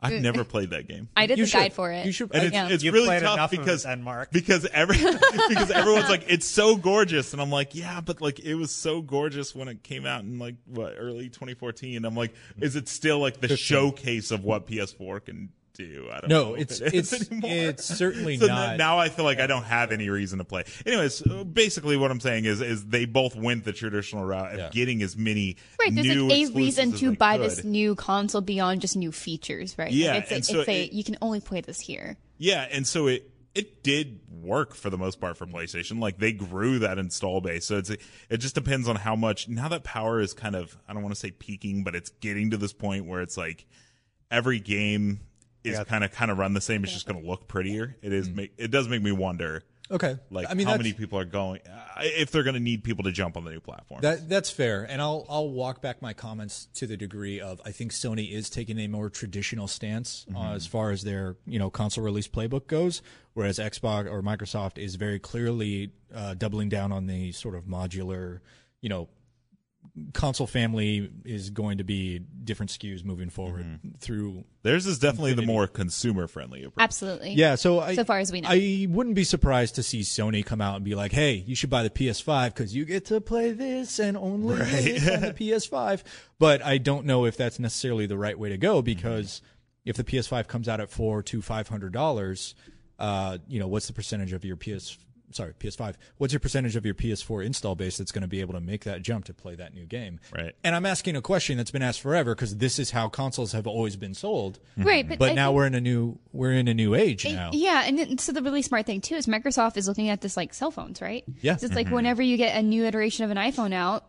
I've 0.00 0.20
never 0.20 0.44
played 0.44 0.70
that 0.70 0.86
game. 0.86 1.08
I 1.16 1.26
did 1.26 1.38
You 1.38 1.44
the 1.44 1.50
should. 1.50 1.58
guide 1.58 1.72
for 1.72 1.90
it. 1.90 2.04
You 2.06 2.12
should- 2.12 2.34
and 2.34 2.44
it's, 2.44 2.52
yeah. 2.54 2.68
it's 2.68 2.84
really 2.84 3.06
tough 3.20 3.34
enough 3.34 3.50
because 3.50 3.84
Denmark. 3.84 4.30
because 4.30 4.66
every 4.66 4.96
because 5.48 5.70
everyone's 5.70 6.08
like 6.08 6.24
it's 6.28 6.46
so 6.46 6.76
gorgeous 6.76 7.32
and 7.32 7.40
I'm 7.42 7.50
like 7.50 7.74
yeah 7.74 8.00
but 8.00 8.20
like 8.20 8.38
it 8.40 8.54
was 8.54 8.70
so 8.70 9.00
gorgeous 9.00 9.54
when 9.54 9.68
it 9.68 9.82
came 9.82 10.04
out 10.06 10.22
in 10.22 10.38
like 10.38 10.56
what 10.66 10.94
early 10.98 11.28
2014 11.28 12.04
I'm 12.04 12.14
like 12.14 12.34
is 12.60 12.76
it 12.76 12.88
still 12.88 13.18
like 13.20 13.40
the 13.40 13.56
showcase 13.56 14.30
of 14.30 14.44
what 14.44 14.66
PS4 14.66 15.24
can 15.24 15.48
do 15.76 16.08
I 16.12 16.20
don't 16.20 16.28
No, 16.30 16.44
know 16.50 16.54
it's- 16.56 16.80
it 16.80 16.94
is 16.94 17.12
it's- 17.12 17.30
anymore. 17.30 17.50
it's 17.52 17.84
certainly 17.84 18.38
so 18.38 18.46
not. 18.46 18.76
now 18.76 18.98
I 18.98 19.08
feel 19.08 19.24
like 19.24 19.38
I 19.40 19.46
don't 19.46 19.64
have 19.64 19.92
any 19.92 20.08
reason 20.08 20.38
to 20.38 20.44
play 20.44 20.64
anyways 20.84 21.26
uh, 21.26 21.44
basically 21.44 21.96
what 21.96 22.10
I'm 22.10 22.20
saying 22.20 22.44
is 22.46 22.60
is 22.60 22.84
they 22.86 23.04
both 23.04 23.36
went 23.36 23.64
the 23.64 23.72
traditional 23.72 24.24
route 24.24 24.52
of 24.54 24.58
Yeah. 24.58 24.70
getting 24.72 25.02
as 25.02 25.16
many 25.16 25.56
Right, 25.78 25.94
there's 25.94 26.06
like 26.06 26.48
a 26.48 26.52
reason 26.52 26.92
to 26.94 27.14
buy 27.14 27.38
could. 27.38 27.50
this 27.50 27.64
new 27.64 27.94
console 27.94 28.40
beyond 28.40 28.80
just 28.80 28.96
new 28.96 29.12
features, 29.12 29.76
right? 29.78 29.92
Yeah, 29.92 30.14
like 30.14 30.22
it's, 30.24 30.32
and 30.32 30.40
a, 30.40 30.44
so 30.44 30.60
it's 30.60 30.68
a 30.68 30.88
you 30.92 31.04
can 31.04 31.16
only 31.22 31.40
play 31.40 31.60
this 31.60 31.80
here. 31.80 32.16
Yeah, 32.38 32.66
and 32.70 32.86
so 32.86 33.06
it 33.06 33.30
it 33.54 33.82
did 33.82 34.20
work 34.42 34.74
for 34.74 34.90
the 34.90 34.98
most 34.98 35.18
part 35.18 35.36
for 35.38 35.46
PlayStation. 35.46 35.98
Like 35.98 36.18
they 36.18 36.30
grew 36.32 36.78
that 36.80 36.98
install 36.98 37.40
base. 37.40 37.64
So 37.64 37.78
it's 37.78 37.88
it 37.90 38.36
just 38.36 38.54
depends 38.54 38.86
on 38.86 38.96
how 38.96 39.16
much 39.16 39.48
now 39.48 39.68
that 39.68 39.82
power 39.82 40.20
is 40.20 40.34
kind 40.34 40.54
of 40.54 40.76
I 40.86 40.92
don't 40.92 41.02
want 41.02 41.14
to 41.14 41.18
say 41.20 41.30
peaking, 41.30 41.82
but 41.82 41.94
it's 41.94 42.10
getting 42.20 42.50
to 42.50 42.56
this 42.58 42.74
point 42.74 43.06
where 43.06 43.22
it's 43.22 43.36
like 43.38 43.64
every 44.30 44.58
game 44.60 45.20
is 45.66 45.72
Yeah. 45.78 45.84
kind 45.84 46.04
of 46.04 46.12
kind 46.12 46.30
of 46.30 46.38
run 46.38 46.54
the 46.54 46.60
same. 46.60 46.84
It's 46.84 46.92
just 46.92 47.06
going 47.06 47.20
to 47.20 47.26
look 47.28 47.48
prettier. 47.48 47.96
It 48.02 48.12
is 48.12 48.30
make 48.30 48.52
it 48.56 48.70
does 48.70 48.88
make 48.88 49.02
me 49.02 49.12
wonder. 49.12 49.62
Okay. 49.88 50.16
Like 50.30 50.46
I 50.50 50.54
mean, 50.54 50.66
how 50.66 50.76
many 50.76 50.92
people 50.92 51.16
are 51.16 51.24
going 51.24 51.60
uh, 51.64 52.00
if 52.02 52.32
they're 52.32 52.42
going 52.42 52.54
to 52.54 52.60
need 52.60 52.82
people 52.82 53.04
to 53.04 53.12
jump 53.12 53.36
on 53.36 53.44
the 53.44 53.52
new 53.52 53.60
platform. 53.60 54.00
That 54.00 54.28
that's 54.28 54.50
fair, 54.50 54.82
and 54.82 55.00
I'll 55.00 55.24
I'll 55.28 55.48
walk 55.48 55.80
back 55.80 56.02
my 56.02 56.12
comments 56.12 56.66
to 56.74 56.88
the 56.88 56.96
degree 56.96 57.40
of 57.40 57.60
I 57.64 57.70
think 57.70 57.92
Sony 57.92 58.32
is 58.32 58.50
taking 58.50 58.80
a 58.80 58.88
more 58.88 59.08
traditional 59.10 59.68
stance 59.68 60.26
uh, 60.34 60.38
Mhm. 60.38 60.54
as 60.56 60.66
far 60.66 60.90
as 60.90 61.04
their 61.04 61.36
you 61.46 61.60
know 61.60 61.70
console 61.70 62.02
release 62.02 62.26
playbook 62.26 62.66
goes, 62.66 63.00
whereas 63.34 63.60
Xbox 63.60 64.10
or 64.10 64.22
Microsoft 64.22 64.76
is 64.76 64.96
very 64.96 65.20
clearly 65.20 65.92
uh, 66.12 66.34
doubling 66.34 66.68
down 66.68 66.90
on 66.90 67.06
the 67.06 67.30
sort 67.30 67.54
of 67.54 67.64
modular, 67.66 68.40
you 68.80 68.88
know, 68.88 69.08
console 70.12 70.46
family 70.46 71.10
is 71.24 71.50
going 71.50 71.78
to 71.78 71.84
be 71.84 72.20
different 72.44 72.70
SKUs 72.70 73.04
moving 73.04 73.30
forward 73.30 73.80
through. 73.98 74.44
Theirs 74.62 74.86
is 74.86 74.98
definitely 74.98 75.34
the 75.34 75.42
more 75.42 75.66
consumer 75.66 76.26
friendly 76.26 76.64
approach. 76.64 76.82
Absolutely. 76.82 77.32
Yeah, 77.32 77.54
so 77.54 77.80
I, 77.80 77.94
so 77.94 78.04
far 78.04 78.18
as 78.18 78.30
we 78.32 78.40
know. 78.40 78.48
I 78.50 78.86
wouldn't 78.90 79.14
be 79.16 79.24
surprised 79.24 79.76
to 79.76 79.82
see 79.82 80.00
Sony 80.00 80.44
come 80.44 80.60
out 80.60 80.76
and 80.76 80.84
be 80.84 80.94
like, 80.94 81.12
"Hey, 81.12 81.34
you 81.46 81.54
should 81.54 81.70
buy 81.70 81.82
the 81.82 81.90
PS5 81.90 82.54
because 82.54 82.74
you 82.74 82.84
get 82.84 83.04
to 83.06 83.20
play 83.20 83.52
this 83.52 83.98
and 83.98 84.16
only 84.16 84.56
Right. 84.58 84.68
this 84.84 85.08
on 85.08 85.20
the 85.22 85.32
PS5." 85.38 86.02
But 86.38 86.62
I 86.62 86.78
don't 86.78 87.06
know 87.06 87.24
if 87.24 87.36
that's 87.36 87.58
necessarily 87.58 88.06
the 88.06 88.18
right 88.18 88.38
way 88.38 88.48
to 88.50 88.56
go 88.58 88.82
because 88.82 89.42
if 89.84 89.96
the 89.96 90.04
PS5 90.04 90.46
comes 90.48 90.68
out 90.68 90.80
at 90.80 90.90
four 90.90 91.22
to 91.22 91.40
five 91.40 91.68
hundred 91.68 91.92
dollars, 91.92 92.54
uh, 92.98 93.38
you 93.48 93.60
know, 93.60 93.68
what's 93.68 93.86
the 93.86 93.92
percentage 93.92 94.32
of 94.32 94.44
your 94.44 94.56
PS 94.56 94.98
sorry 95.32 95.52
PS5? 95.58 95.94
What's 96.18 96.32
your 96.32 96.40
percentage 96.40 96.76
of 96.76 96.84
your 96.84 96.94
PS4 96.94 97.44
install 97.44 97.74
base 97.74 97.96
that's 97.98 98.12
going 98.12 98.22
to 98.22 98.28
be 98.28 98.40
able 98.40 98.54
to 98.54 98.60
make 98.60 98.84
that 98.84 99.02
jump 99.02 99.24
to 99.26 99.34
play 99.34 99.54
that 99.56 99.74
new 99.74 99.84
game? 99.84 100.20
Right. 100.34 100.54
And 100.64 100.74
I'm 100.74 100.86
asking 100.86 101.16
a 101.16 101.22
question 101.22 101.56
that's 101.56 101.70
been 101.70 101.82
asked 101.82 102.00
forever 102.00 102.34
because 102.34 102.56
this 102.56 102.78
is 102.78 102.90
how 102.92 103.08
consoles 103.08 103.52
have 103.52 103.66
always 103.66 103.96
been 103.96 104.14
sold. 104.14 104.58
Right, 104.76 105.06
but 105.08 105.18
but 105.18 105.34
now 105.34 105.48
think- 105.48 105.56
we're 105.56 105.66
in 105.66 105.74
a 105.74 105.80
new 105.80 106.18
we're 106.32 106.52
in 106.52 106.68
a 106.68 106.74
new 106.74 106.94
age 106.94 107.26
Uh, 107.26 107.32
now. 107.32 107.50
Yeah, 107.52 107.82
and 107.86 107.98
then, 107.98 108.18
so 108.18 108.32
the 108.32 108.42
really 108.42 108.62
smart 108.62 108.86
thing 108.86 109.00
too 109.00 109.14
is 109.14 109.26
Microsoft 109.26 109.76
is 109.76 109.88
looking 109.88 110.08
at 110.08 110.20
this 110.20 110.36
like 110.36 110.52
cell 110.54 110.70
phones, 110.70 111.00
right? 111.00 111.24
Yeah. 111.40 111.56
So 111.56 111.66
it's 111.66 111.74
like 111.74 111.88
Mhm. 111.88 111.92
whenever 111.92 112.22
you 112.22 112.36
get 112.36 112.56
a 112.56 112.62
new 112.62 112.84
iteration 112.84 113.24
of 113.24 113.30
an 113.30 113.36
iPhone 113.36 113.72
out, 113.72 114.04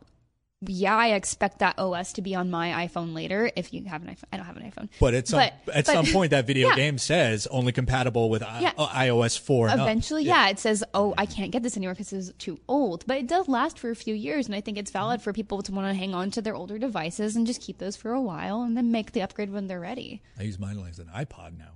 yeah, 0.66 0.96
I 0.96 1.10
expect 1.10 1.60
that 1.60 1.78
OS 1.78 2.14
to 2.14 2.22
be 2.24 2.34
on 2.34 2.50
my 2.50 2.88
iPhone 2.88 3.14
later. 3.14 3.52
If 3.56 3.74
you 3.74 3.84
have 3.86 4.02
an 4.02 4.08
iPhone, 4.10 4.24
I 4.34 4.38
don't 4.38 4.46
have 4.48 4.58
an 4.58 4.64
iPhone. 4.72 4.90
But 5.00 5.14
at 5.14 5.28
some 5.28 5.40
But- 5.40 5.54
at 5.76 5.86
but- 5.86 5.94
some 5.94 6.06
point, 6.14 6.32
that 6.32 6.48
video 6.48 6.70
Yeah. 6.70 6.76
game 6.76 6.98
says 6.98 7.46
only 7.48 7.72
compatible 7.72 8.30
with 8.30 8.42
I- 8.42 8.62
Yeah. 8.62 8.72
uh, 8.78 8.88
iOS 8.88 9.38
four. 9.40 9.70
Eventually, 9.70 10.24
yeah. 10.24 10.50
it 10.50 10.58
says, 10.60 10.84
"Oh, 10.96 11.14
I 11.18 11.28
can't 11.28 11.52
get 11.52 11.62
this 11.62 11.78
anymore 11.78 11.94
because 11.94 12.12
it's 12.12 12.32
too 12.38 12.60
old." 12.68 13.06
But 13.06 13.18
it 13.18 13.28
does 13.28 13.48
last 13.48 13.78
for 13.78 13.92
a 13.92 13.96
few 13.96 14.16
years, 14.16 14.48
and 14.48 14.56
I 14.56 14.62
think 14.62 14.78
it's 14.80 14.90
valid 14.92 15.22
for 15.22 15.32
people 15.32 15.62
to 15.62 15.72
want 15.72 15.88
to 15.88 15.94
hang 15.94 16.16
on 16.16 16.32
to 16.32 16.42
their 16.42 16.56
older 16.56 16.80
devices 16.80 17.36
and 17.36 17.46
just 17.46 17.62
keep 17.62 17.78
those 17.78 17.96
for 17.96 18.12
a 18.12 18.22
while, 18.22 18.64
and 18.64 18.76
then 18.76 18.92
make 18.92 19.12
the 19.12 19.22
upgrade 19.22 19.52
when 19.52 19.68
they're 19.68 19.80
ready. 19.80 20.22
I 20.40 20.44
use 20.44 20.58
mine 20.58 20.84
as 20.90 20.98
an 20.98 21.10
iPod 21.16 21.58
now. 21.58 21.74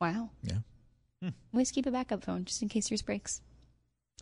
Wow. 0.00 0.30
Yeah. 0.44 0.58
Always 1.52 1.70
keep 1.70 1.84
a 1.84 1.90
backup 1.90 2.24
phone 2.24 2.44
just 2.46 2.62
in 2.62 2.68
case 2.68 2.90
yours 2.90 3.02
breaks. 3.02 3.42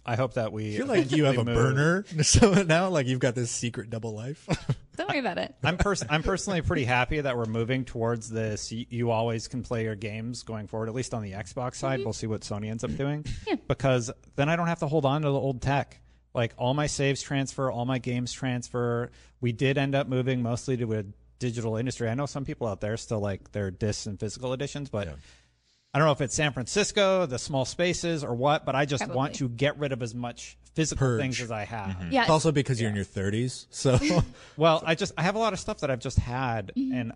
I 0.06 0.16
hope 0.16 0.34
that 0.34 0.52
we 0.52 0.74
I 0.74 0.78
feel 0.78 0.86
like 0.86 1.10
you 1.16 1.24
have 1.24 1.38
a 1.38 1.44
move- 1.44 1.54
burner 1.54 2.04
so 2.22 2.62
now, 2.62 2.88
like 2.88 3.06
you've 3.06 3.20
got 3.20 3.34
this 3.34 3.50
secret 3.50 3.90
double 3.90 4.14
life. 4.14 4.46
Don't 4.96 5.08
worry 5.08 5.20
about 5.20 5.38
it. 5.38 5.54
I'm 5.62 5.76
pers- 5.76 6.04
I'm 6.08 6.22
personally 6.24 6.60
pretty 6.60 6.84
happy 6.84 7.20
that 7.20 7.36
we're 7.36 7.44
moving 7.44 7.84
towards 7.84 8.28
this. 8.28 8.72
You, 8.72 8.84
you 8.88 9.10
always 9.12 9.46
can 9.46 9.62
play 9.62 9.84
your 9.84 9.94
games 9.94 10.42
going 10.42 10.66
forward, 10.66 10.88
at 10.88 10.94
least 10.94 11.14
on 11.14 11.22
the 11.22 11.32
Xbox 11.32 11.76
side. 11.76 11.98
Mm-hmm. 11.98 12.04
We'll 12.04 12.12
see 12.14 12.26
what 12.26 12.40
Sony 12.40 12.68
ends 12.68 12.82
up 12.82 12.96
doing. 12.96 13.24
Because 13.68 14.10
then 14.34 14.48
I 14.48 14.56
don't 14.56 14.66
have 14.66 14.80
to 14.80 14.88
hold 14.88 15.04
on 15.04 15.22
to 15.22 15.28
the 15.28 15.38
old 15.38 15.62
tech. 15.62 16.00
Like 16.34 16.52
all 16.58 16.74
my 16.74 16.88
saves 16.88 17.22
transfer, 17.22 17.70
all 17.70 17.84
my 17.84 17.98
games 17.98 18.32
transfer. 18.32 19.10
We 19.40 19.52
did 19.52 19.78
end 19.78 19.94
up 19.94 20.08
moving 20.08 20.42
mostly 20.42 20.76
to 20.78 20.94
a 20.94 21.04
digital 21.38 21.76
industry. 21.76 22.08
I 22.08 22.14
know 22.14 22.26
some 22.26 22.44
people 22.44 22.66
out 22.66 22.80
there 22.80 22.96
still 22.96 23.20
like 23.20 23.52
their 23.52 23.70
discs 23.70 24.06
and 24.06 24.18
physical 24.18 24.52
editions, 24.52 24.90
but 24.90 25.08
I 25.94 25.98
don't 25.98 26.06
know 26.06 26.12
if 26.12 26.20
it's 26.20 26.34
San 26.34 26.52
Francisco, 26.52 27.26
the 27.26 27.38
small 27.38 27.64
spaces, 27.64 28.22
or 28.22 28.34
what. 28.34 28.64
But 28.64 28.74
I 28.74 28.84
just 28.84 29.08
want 29.08 29.36
to 29.36 29.48
get 29.48 29.78
rid 29.78 29.92
of 29.92 30.02
as 30.02 30.14
much 30.14 30.58
physical 30.74 30.98
Purge. 31.06 31.20
things 31.20 31.40
as 31.40 31.50
I 31.50 31.64
have. 31.64 31.88
Mm-hmm. 31.96 32.12
Yeah. 32.12 32.20
It's 32.22 32.30
also 32.30 32.52
because 32.52 32.80
you're 32.80 32.90
in 32.90 32.96
your 32.96 33.04
30s. 33.04 33.66
So 33.70 33.98
well, 34.56 34.82
I 34.86 34.94
just 34.94 35.12
I 35.16 35.22
have 35.22 35.34
a 35.34 35.38
lot 35.38 35.52
of 35.52 35.60
stuff 35.60 35.80
that 35.80 35.90
I've 35.90 36.00
just 36.00 36.18
had, 36.18 36.72
mm-hmm. 36.76 36.94
and 36.94 37.12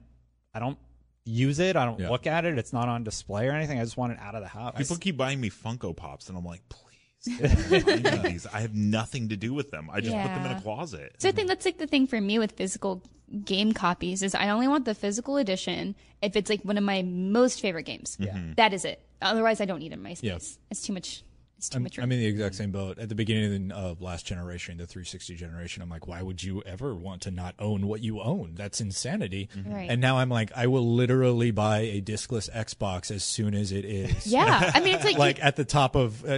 I 0.54 0.58
don't 0.58 0.78
use 1.24 1.58
it. 1.58 1.76
I 1.76 1.84
don't 1.84 2.00
Yeah. 2.00 2.10
look 2.10 2.26
at 2.26 2.44
it. 2.44 2.58
It's 2.58 2.72
not 2.72 2.88
on 2.88 3.04
display 3.04 3.46
or 3.46 3.52
anything. 3.52 3.78
I 3.78 3.84
just 3.84 3.96
want 3.96 4.12
it 4.12 4.18
out 4.20 4.34
of 4.34 4.42
the 4.42 4.48
house. 4.48 4.74
People 4.76 4.96
keep 4.96 5.16
buying 5.16 5.40
me 5.40 5.50
Funko 5.50 5.94
Pops, 5.94 6.28
and 6.28 6.36
I'm 6.36 6.44
like, 6.44 6.68
please. 6.68 6.81
Don't 7.24 8.02
buy 8.02 8.22
me 8.22 8.30
these. 8.30 8.46
I 8.46 8.60
have 8.60 8.74
nothing 8.74 9.28
to 9.30 9.36
do 9.36 9.54
with 9.54 9.70
them. 9.70 9.88
I 9.92 10.00
just 10.00 10.14
put 10.14 10.22
them 10.22 10.46
in 10.46 10.52
a 10.56 10.60
closet. 10.60 11.14
So 11.18 11.28
I 11.28 11.32
think 11.32 11.48
that's 11.48 11.64
like 11.64 11.78
the 11.78 11.86
thing 11.86 12.06
for 12.06 12.20
me 12.20 12.38
with 12.38 12.52
physical 12.52 13.02
game 13.44 13.72
copies 13.72 14.22
is 14.22 14.34
I 14.34 14.50
only 14.50 14.68
want 14.68 14.84
the 14.84 14.94
physical 14.94 15.36
edition 15.36 15.94
if 16.20 16.36
it's 16.36 16.50
like 16.50 16.62
one 16.62 16.76
of 16.76 16.84
my 16.84 17.02
most 17.02 17.60
favorite 17.60 17.84
games. 17.84 18.16
Yeah. 18.20 18.38
That 18.56 18.72
is 18.72 18.84
it. 18.84 19.04
Otherwise, 19.20 19.60
I 19.60 19.64
don't 19.64 19.78
need 19.78 19.92
it 19.92 19.94
in 19.94 20.02
my 20.02 20.14
space. 20.14 20.58
Yeah. 20.58 20.66
It's 20.70 20.82
too 20.82 20.92
much. 20.92 21.22
It's 21.62 21.68
too 21.68 21.76
I'm, 21.76 21.84
much. 21.84 21.96
I'm 21.96 22.10
in 22.10 22.18
the 22.18 22.26
exact 22.26 22.56
same 22.56 22.72
boat. 22.72 22.98
At 22.98 23.08
the 23.08 23.14
beginning 23.14 23.70
of 23.70 24.02
last 24.02 24.26
generation, 24.26 24.78
the 24.78 24.86
360 24.88 25.36
generation, 25.36 25.80
I'm 25.80 25.88
like, 25.88 26.08
why 26.08 26.20
would 26.20 26.42
you 26.42 26.60
ever 26.66 26.92
want 26.92 27.22
to 27.22 27.30
not 27.30 27.54
own 27.60 27.86
what 27.86 28.00
you 28.00 28.20
own? 28.20 28.54
That's 28.56 28.80
insanity. 28.80 29.48
Right. 29.64 29.88
And 29.88 30.00
now 30.00 30.18
I'm 30.18 30.28
like, 30.28 30.50
I 30.56 30.66
will 30.66 30.96
literally 30.96 31.52
buy 31.52 31.78
a 31.82 32.00
discless 32.00 32.50
Xbox 32.50 33.12
as 33.14 33.22
soon 33.22 33.54
as 33.54 33.70
it 33.70 33.84
is. 33.84 34.26
Yeah. 34.32 34.72
I 34.74 34.80
mean, 34.80 34.96
it's 34.96 35.04
like- 35.04 35.18
like 35.18 35.44
at 35.44 35.54
the 35.54 35.64
top 35.64 35.94
of 35.94 36.24
uh, 36.24 36.32
i- 36.32 36.34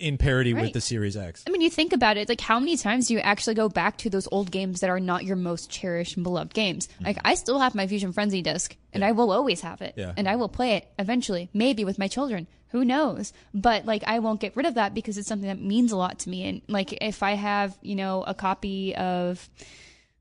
in 0.00 0.18
parity 0.18 0.54
with 0.54 0.72
the 0.72 0.80
Series 0.80 1.16
X. 1.16 1.44
I 1.46 1.50
mean, 1.50 1.60
you 1.60 1.70
think 1.70 1.92
about 1.92 2.16
it, 2.16 2.28
like 2.28 2.40
how 2.40 2.58
many 2.58 2.76
times 2.76 3.06
do 3.06 3.14
you 3.14 3.20
actually 3.20 3.54
go 3.54 3.68
back 3.68 3.98
to 3.98 4.10
those 4.10 4.26
old 4.32 4.50
games 4.50 4.80
that 4.80 4.90
are 4.90 4.98
not 4.98 5.22
your 5.22 5.36
most 5.36 5.70
cherished 5.70 6.16
and 6.16 6.24
beloved 6.24 6.52
games? 6.52 6.88
Like 7.00 7.18
I 7.24 7.36
still 7.36 7.60
have 7.60 7.76
my 7.76 7.86
Fusion 7.86 8.12
Frenzy 8.12 8.42
disc, 8.42 8.74
and 8.94 9.04
I 9.04 9.12
will 9.12 9.30
always 9.32 9.60
have 9.60 9.82
it, 9.82 9.94
Yeah. 9.96 10.12
and 10.16 10.28
I 10.28 10.36
will 10.36 10.48
play 10.48 10.76
it 10.76 10.88
eventually, 10.98 11.50
maybe 11.52 11.84
with 11.84 11.98
my 11.98 12.08
children. 12.08 12.46
Who 12.68 12.84
knows? 12.84 13.32
But 13.52 13.84
like 13.84 14.02
I 14.04 14.18
won't 14.18 14.40
get 14.40 14.56
rid 14.56 14.66
of 14.66 14.74
that 14.74 14.94
because 14.94 15.16
it's 15.18 15.28
something 15.28 15.48
that 15.48 15.60
means 15.60 15.92
a 15.92 15.96
lot 15.96 16.18
to 16.20 16.28
me. 16.30 16.44
And 16.48 16.62
like 16.68 16.92
if 17.00 17.22
I 17.22 17.32
have, 17.34 17.78
you 17.82 17.94
know, 17.94 18.24
a 18.26 18.34
copy 18.34 18.96
of, 18.96 19.48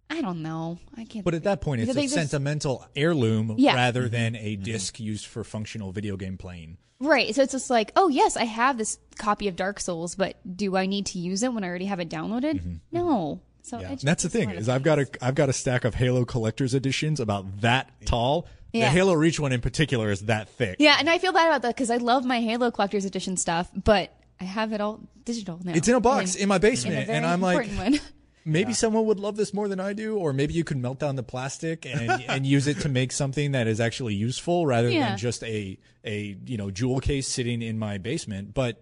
I 0.10 0.22
don't 0.22 0.44
know, 0.44 0.78
I 0.96 1.06
can't. 1.06 1.26
But 1.26 1.34
at 1.34 1.44
that 1.46 1.62
point, 1.62 1.82
it's 1.82 1.90
a 1.90 1.94
like, 1.94 2.10
there's- 2.10 2.14
sentimental 2.30 2.86
heirloom 2.96 3.56
Yeah. 3.58 3.74
rather 3.76 4.08
than 4.08 4.36
a 4.36 4.56
mm-hmm. 4.56 4.64
disc 4.64 5.00
used 5.00 5.26
for 5.26 5.44
functional 5.44 5.92
video 5.92 6.16
game 6.16 6.38
playing. 6.38 6.78
Right. 7.00 7.34
So 7.34 7.42
it's 7.42 7.54
just 7.54 7.72
like, 7.72 7.92
oh 7.96 8.08
yes, 8.10 8.38
I 8.38 8.44
have 8.46 8.78
this 8.78 9.00
copy 9.18 9.48
of 9.48 9.56
Dark 9.56 9.80
Souls, 9.80 10.14
but 10.14 10.36
do 10.56 10.78
I 10.78 10.86
need 10.86 11.08
to 11.08 11.20
use 11.20 11.42
it 11.42 11.52
when 11.52 11.64
I 11.64 11.68
already 11.68 11.86
have 11.86 12.00
it 12.00 12.10
downloaded? 12.10 12.60
Mm-hmm. 12.60 12.74
No. 12.92 13.04
Mm-hmm. 13.04 13.44
So 13.64 13.78
I 13.80 13.94
just- 13.94 14.06
That's 14.06 14.22
the 14.24 14.30
thing 14.30 14.52
is 14.52 14.70
I've 14.70 14.84
got 14.84 15.00
a 15.00 15.08
I've 15.22 15.36
got 15.36 15.50
a 15.50 15.54
stack 15.54 15.86
of 15.86 15.96
Halo 15.96 16.24
collector's 16.24 16.76
editions 16.76 17.20
about 17.20 17.62
that 17.62 17.90
tall. 18.06 18.46
Yeah. 18.74 18.86
The 18.86 18.92
Halo 18.92 19.14
Reach 19.14 19.40
one 19.40 19.52
in 19.54 19.62
particular 19.62 20.12
is 20.12 20.22
that 20.22 20.50
thick. 20.50 20.78
Yeah, 20.80 20.98
and 21.00 21.08
I 21.10 21.20
feel 21.20 21.32
bad 21.32 21.48
about 21.48 21.62
that 21.62 21.76
because 21.76 21.92
I 21.92 21.98
love 21.98 22.26
my 22.26 22.42
Halo 22.42 22.72
collector's 22.72 23.06
edition 23.06 23.38
stuff, 23.38 23.70
but 23.84 24.12
I 24.42 24.46
have 24.46 24.74
it 24.74 24.82
all 24.82 25.00
digital 25.24 25.60
now. 25.64 25.74
It's 25.74 25.88
in 25.88 25.94
a 25.96 26.02
box 26.02 26.36
in 26.36 26.50
my 26.50 26.56
in 26.56 26.58
a 26.58 26.60
basement, 26.60 27.06
very 27.06 27.18
and 27.18 27.26
I'm 27.26 27.40
like, 27.40 27.70
one. 27.72 28.00
maybe 28.46 28.74
someone 28.74 29.06
would 29.06 29.20
love 29.20 29.36
this 29.38 29.54
more 29.54 29.68
than 29.68 29.80
I 29.80 29.94
do, 29.94 30.18
or 30.18 30.34
maybe 30.34 30.54
you 30.56 30.64
could 30.64 30.78
melt 30.78 31.00
down 31.00 31.16
the 31.16 31.24
plastic 31.24 31.86
and 31.86 32.10
and 32.28 32.46
use 32.46 32.66
it 32.68 32.80
to 32.80 32.90
make 32.90 33.12
something 33.12 33.52
that 33.52 33.68
is 33.68 33.80
actually 33.80 34.16
useful 34.16 34.66
rather 34.66 34.90
Yeah. 34.90 35.10
than 35.10 35.18
just 35.20 35.44
a 35.44 35.78
a 36.04 36.36
you 36.46 36.58
know 36.58 36.72
jewel 36.72 37.00
case 37.00 37.28
sitting 37.28 37.62
in 37.62 37.78
my 37.78 38.00
basement. 38.00 38.56
But 38.56 38.82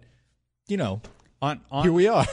you 0.68 0.78
know, 0.78 1.02
on, 1.42 1.60
on 1.70 1.82
here 1.82 1.92
we 1.92 2.08
are. 2.08 2.26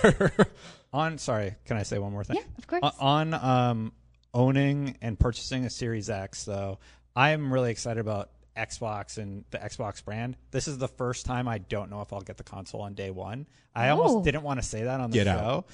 on 0.94 1.18
sorry, 1.18 1.56
can 1.66 1.76
I 1.78 1.84
say 1.84 2.00
one 2.00 2.14
more 2.14 2.24
thing? 2.24 2.38
Yeah, 2.38 2.44
of 2.58 2.68
course. 2.68 2.82
On, 3.00 3.34
on 3.34 3.70
um, 3.70 3.92
owning 4.34 4.98
and 5.02 5.20
purchasing 5.20 5.66
a 5.66 5.70
Series 5.70 6.10
X, 6.10 6.46
though, 6.46 6.80
I'm 7.16 7.52
really 7.52 7.72
excited 7.72 8.00
about 8.00 8.30
Xbox 8.58 9.18
and 9.18 9.46
the 9.52 9.58
Xbox 9.58 10.04
brand. 10.04 10.36
This 10.52 10.68
is 10.68 10.78
the 10.78 10.88
first 10.88 11.26
time 11.26 11.48
I 11.48 11.60
don't 11.60 11.90
know 11.90 12.02
if 12.02 12.12
I'll 12.14 12.22
get 12.22 12.38
the 12.38 12.44
console 12.44 12.82
on 12.82 12.94
day 12.94 13.12
one. 13.12 13.48
I 13.76 13.90
Oh. 13.90 13.98
almost 14.02 14.26
didn't 14.26 14.44
want 14.44 14.60
to 14.62 14.66
say 14.66 14.84
that 14.84 15.00
on 15.00 15.12
the 15.12 15.16
Get 15.18 15.26
show 15.28 15.32
out. 15.32 15.68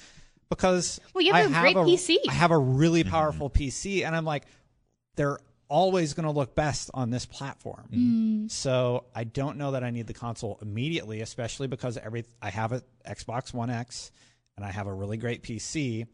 because 0.48 1.00
Well, 1.14 1.22
you 1.24 1.32
have 1.32 1.52
I 1.52 1.58
a 1.58 1.60
great 1.72 1.76
PC. 1.76 2.16
I 2.28 2.32
have 2.32 2.50
a 2.52 2.58
really 2.58 3.02
powerful 3.04 3.50
PC, 3.50 4.04
and 4.06 4.14
I'm 4.14 4.24
like, 4.24 4.44
they're 5.16 5.38
always 5.68 6.14
going 6.14 6.26
to 6.26 6.30
look 6.30 6.54
best 6.54 6.90
on 6.94 7.10
this 7.10 7.26
platform. 7.26 7.88
Mm. 7.92 8.50
So 8.50 9.04
I 9.16 9.24
don't 9.24 9.56
know 9.58 9.72
that 9.72 9.82
I 9.82 9.90
need 9.90 10.06
the 10.06 10.14
console 10.14 10.58
immediately, 10.62 11.20
especially 11.22 11.66
because 11.66 11.96
every 11.96 12.24
I 12.40 12.50
have 12.50 12.70
an 12.70 12.82
Xbox 13.08 13.52
One 13.52 13.68
X 13.70 14.12
and 14.56 14.64
I 14.64 14.70
have 14.70 14.86
a 14.86 14.92
really 14.94 15.16
great 15.16 15.42
PC. 15.42 16.06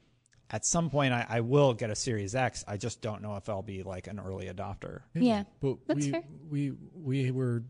At 0.52 0.66
some 0.66 0.90
point, 0.90 1.14
I, 1.14 1.24
I 1.28 1.40
will 1.40 1.72
get 1.74 1.88
a 1.90 1.94
Series 1.96 2.34
X. 2.34 2.62
I 2.68 2.76
just 2.76 3.00
don't 3.00 3.22
know 3.22 3.36
if 3.36 3.48
I'll 3.48 3.62
be 3.62 3.82
like 3.82 4.06
an 4.06 4.20
early 4.20 4.46
adopter. 4.48 5.00
Yeah, 5.14 5.44
but 5.60 5.78
that's 5.86 6.04
we, 6.04 6.10
fair. 6.10 6.22
we 6.50 6.72
we 6.94 7.30
were 7.30 7.62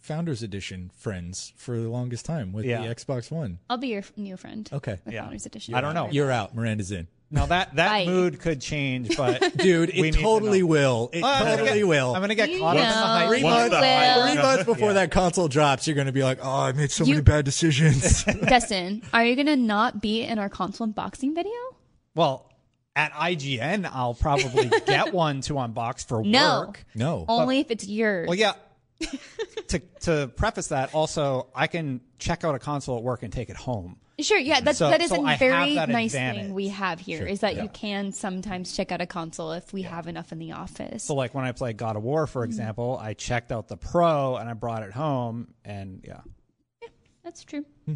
Founders 0.00 0.42
Edition 0.42 0.90
friends 0.96 1.52
for 1.56 1.78
the 1.78 1.88
longest 1.88 2.26
time 2.26 2.52
with 2.52 2.64
Yeah. 2.66 2.86
the 2.86 2.94
Xbox 2.94 3.30
One. 3.30 3.58
I'll 3.70 3.78
be 3.78 3.88
your 3.88 4.02
new 4.16 4.36
friend. 4.36 4.68
Okay. 4.72 4.98
With 5.04 5.14
Yeah. 5.14 5.22
Founders 5.22 5.46
Edition. 5.46 5.74
I 5.74 5.80
don't 5.80 5.94
know. 5.94 6.08
You're 6.10 6.30
out. 6.30 6.54
Miranda's 6.54 6.90
in. 6.92 7.06
Now 7.32 7.46
that 7.46 7.76
that 7.76 7.88
Bye. 7.88 8.06
mood 8.06 8.40
could 8.40 8.60
change, 8.60 9.16
but 9.16 9.40
Dude, 9.56 9.90
we 9.90 9.98
it 10.00 10.02
need 10.02 10.14
to 10.14 10.20
totally 10.20 10.64
will. 10.64 11.08
It 11.12 11.22
I'm 11.22 11.44
gonna 11.44 11.56
totally 11.58 11.78
get- 11.78 11.86
will. 11.86 12.14
I'm 12.16 12.20
gonna 12.22 12.34
get 12.34 12.50
You 12.50 12.58
caught 12.58 12.76
up 12.76 12.82
in 12.82 12.88
the 12.88 12.94
hype. 12.94 13.28
three 13.28 13.42
months, 13.44 13.70
will. 13.70 14.26
three 14.26 14.42
months 14.42 14.64
before 14.64 14.92
that 14.94 15.10
console 15.12 15.46
drops, 15.46 15.86
you're 15.86 15.94
going 15.94 16.08
to 16.08 16.12
be 16.12 16.24
like, 16.24 16.40
"Oh, 16.42 16.50
I 16.62 16.72
made 16.72 16.90
so 16.90 17.04
You- 17.04 17.14
many 17.14 17.22
bad 17.22 17.44
decisions." 17.44 18.24
Destin, 18.24 19.02
are 19.12 19.24
you 19.24 19.36
gonna 19.36 19.54
not 19.56 20.02
be 20.02 20.22
in 20.22 20.40
our 20.40 20.48
console 20.48 20.88
unboxing 20.88 21.32
video? 21.36 21.52
Well, 22.14 22.50
at 22.96 23.12
IGN, 23.12 23.88
I'll 23.90 24.14
probably 24.14 24.68
get 24.86 25.12
one 25.12 25.40
to 25.42 25.54
unbox 25.54 26.06
for 26.06 26.22
No. 26.24 26.66
work. 26.66 26.84
no, 26.94 27.24
Only 27.28 27.60
if 27.60 27.70
it's 27.70 27.86
yours. 27.86 28.26
Well, 28.28 28.36
yeah, 28.36 28.52
to 29.68 29.78
to 30.00 30.30
preface 30.36 30.68
that, 30.68 30.94
also 30.94 31.46
I 31.54 31.66
can 31.66 32.00
check 32.18 32.44
out 32.44 32.54
a 32.54 32.58
console 32.58 32.98
at 32.98 33.02
work 33.02 33.22
and 33.22 33.32
take 33.32 33.48
it 33.48 33.56
home. 33.56 33.96
Sure, 34.18 34.36
yeah, 34.38 34.60
that's, 34.60 34.76
So- 34.78 34.90
that 34.90 35.00
is 35.00 35.08
so 35.08 35.24
a 35.24 35.28
I 35.28 35.36
very 35.38 35.74
nice 35.76 36.12
advantage. 36.12 36.42
thing 36.42 36.54
we 36.54 36.68
have 36.68 37.00
here. 37.00 37.26
Is 37.26 37.40
Sure, 37.40 37.48
that 37.48 37.56
yeah. 37.56 37.62
you 37.62 37.68
can 37.70 38.12
sometimes 38.12 38.76
check 38.76 38.92
out 38.92 39.00
a 39.00 39.06
console 39.06 39.52
if 39.52 39.72
we 39.72 39.82
have 39.82 40.06
enough 40.08 40.30
in 40.30 40.38
the 40.38 40.52
office. 40.52 41.04
So 41.04 41.14
like 41.14 41.34
when 41.34 41.46
I 41.46 41.52
played 41.52 41.78
God 41.78 41.96
of 41.96 42.02
War, 42.02 42.26
for 42.26 42.40
mm-hmm. 42.40 42.50
example, 42.50 42.98
I 43.00 43.14
checked 43.14 43.50
out 43.50 43.68
the 43.68 43.78
Pro 43.78 44.36
and 44.36 44.48
I 44.48 44.52
brought 44.52 44.82
it 44.82 44.92
home, 44.92 45.54
and 45.64 46.02
yeah, 46.06 46.20
yeah. 46.82 46.88
That's 47.24 47.44
true. 47.44 47.64
Hmm. 47.86 47.94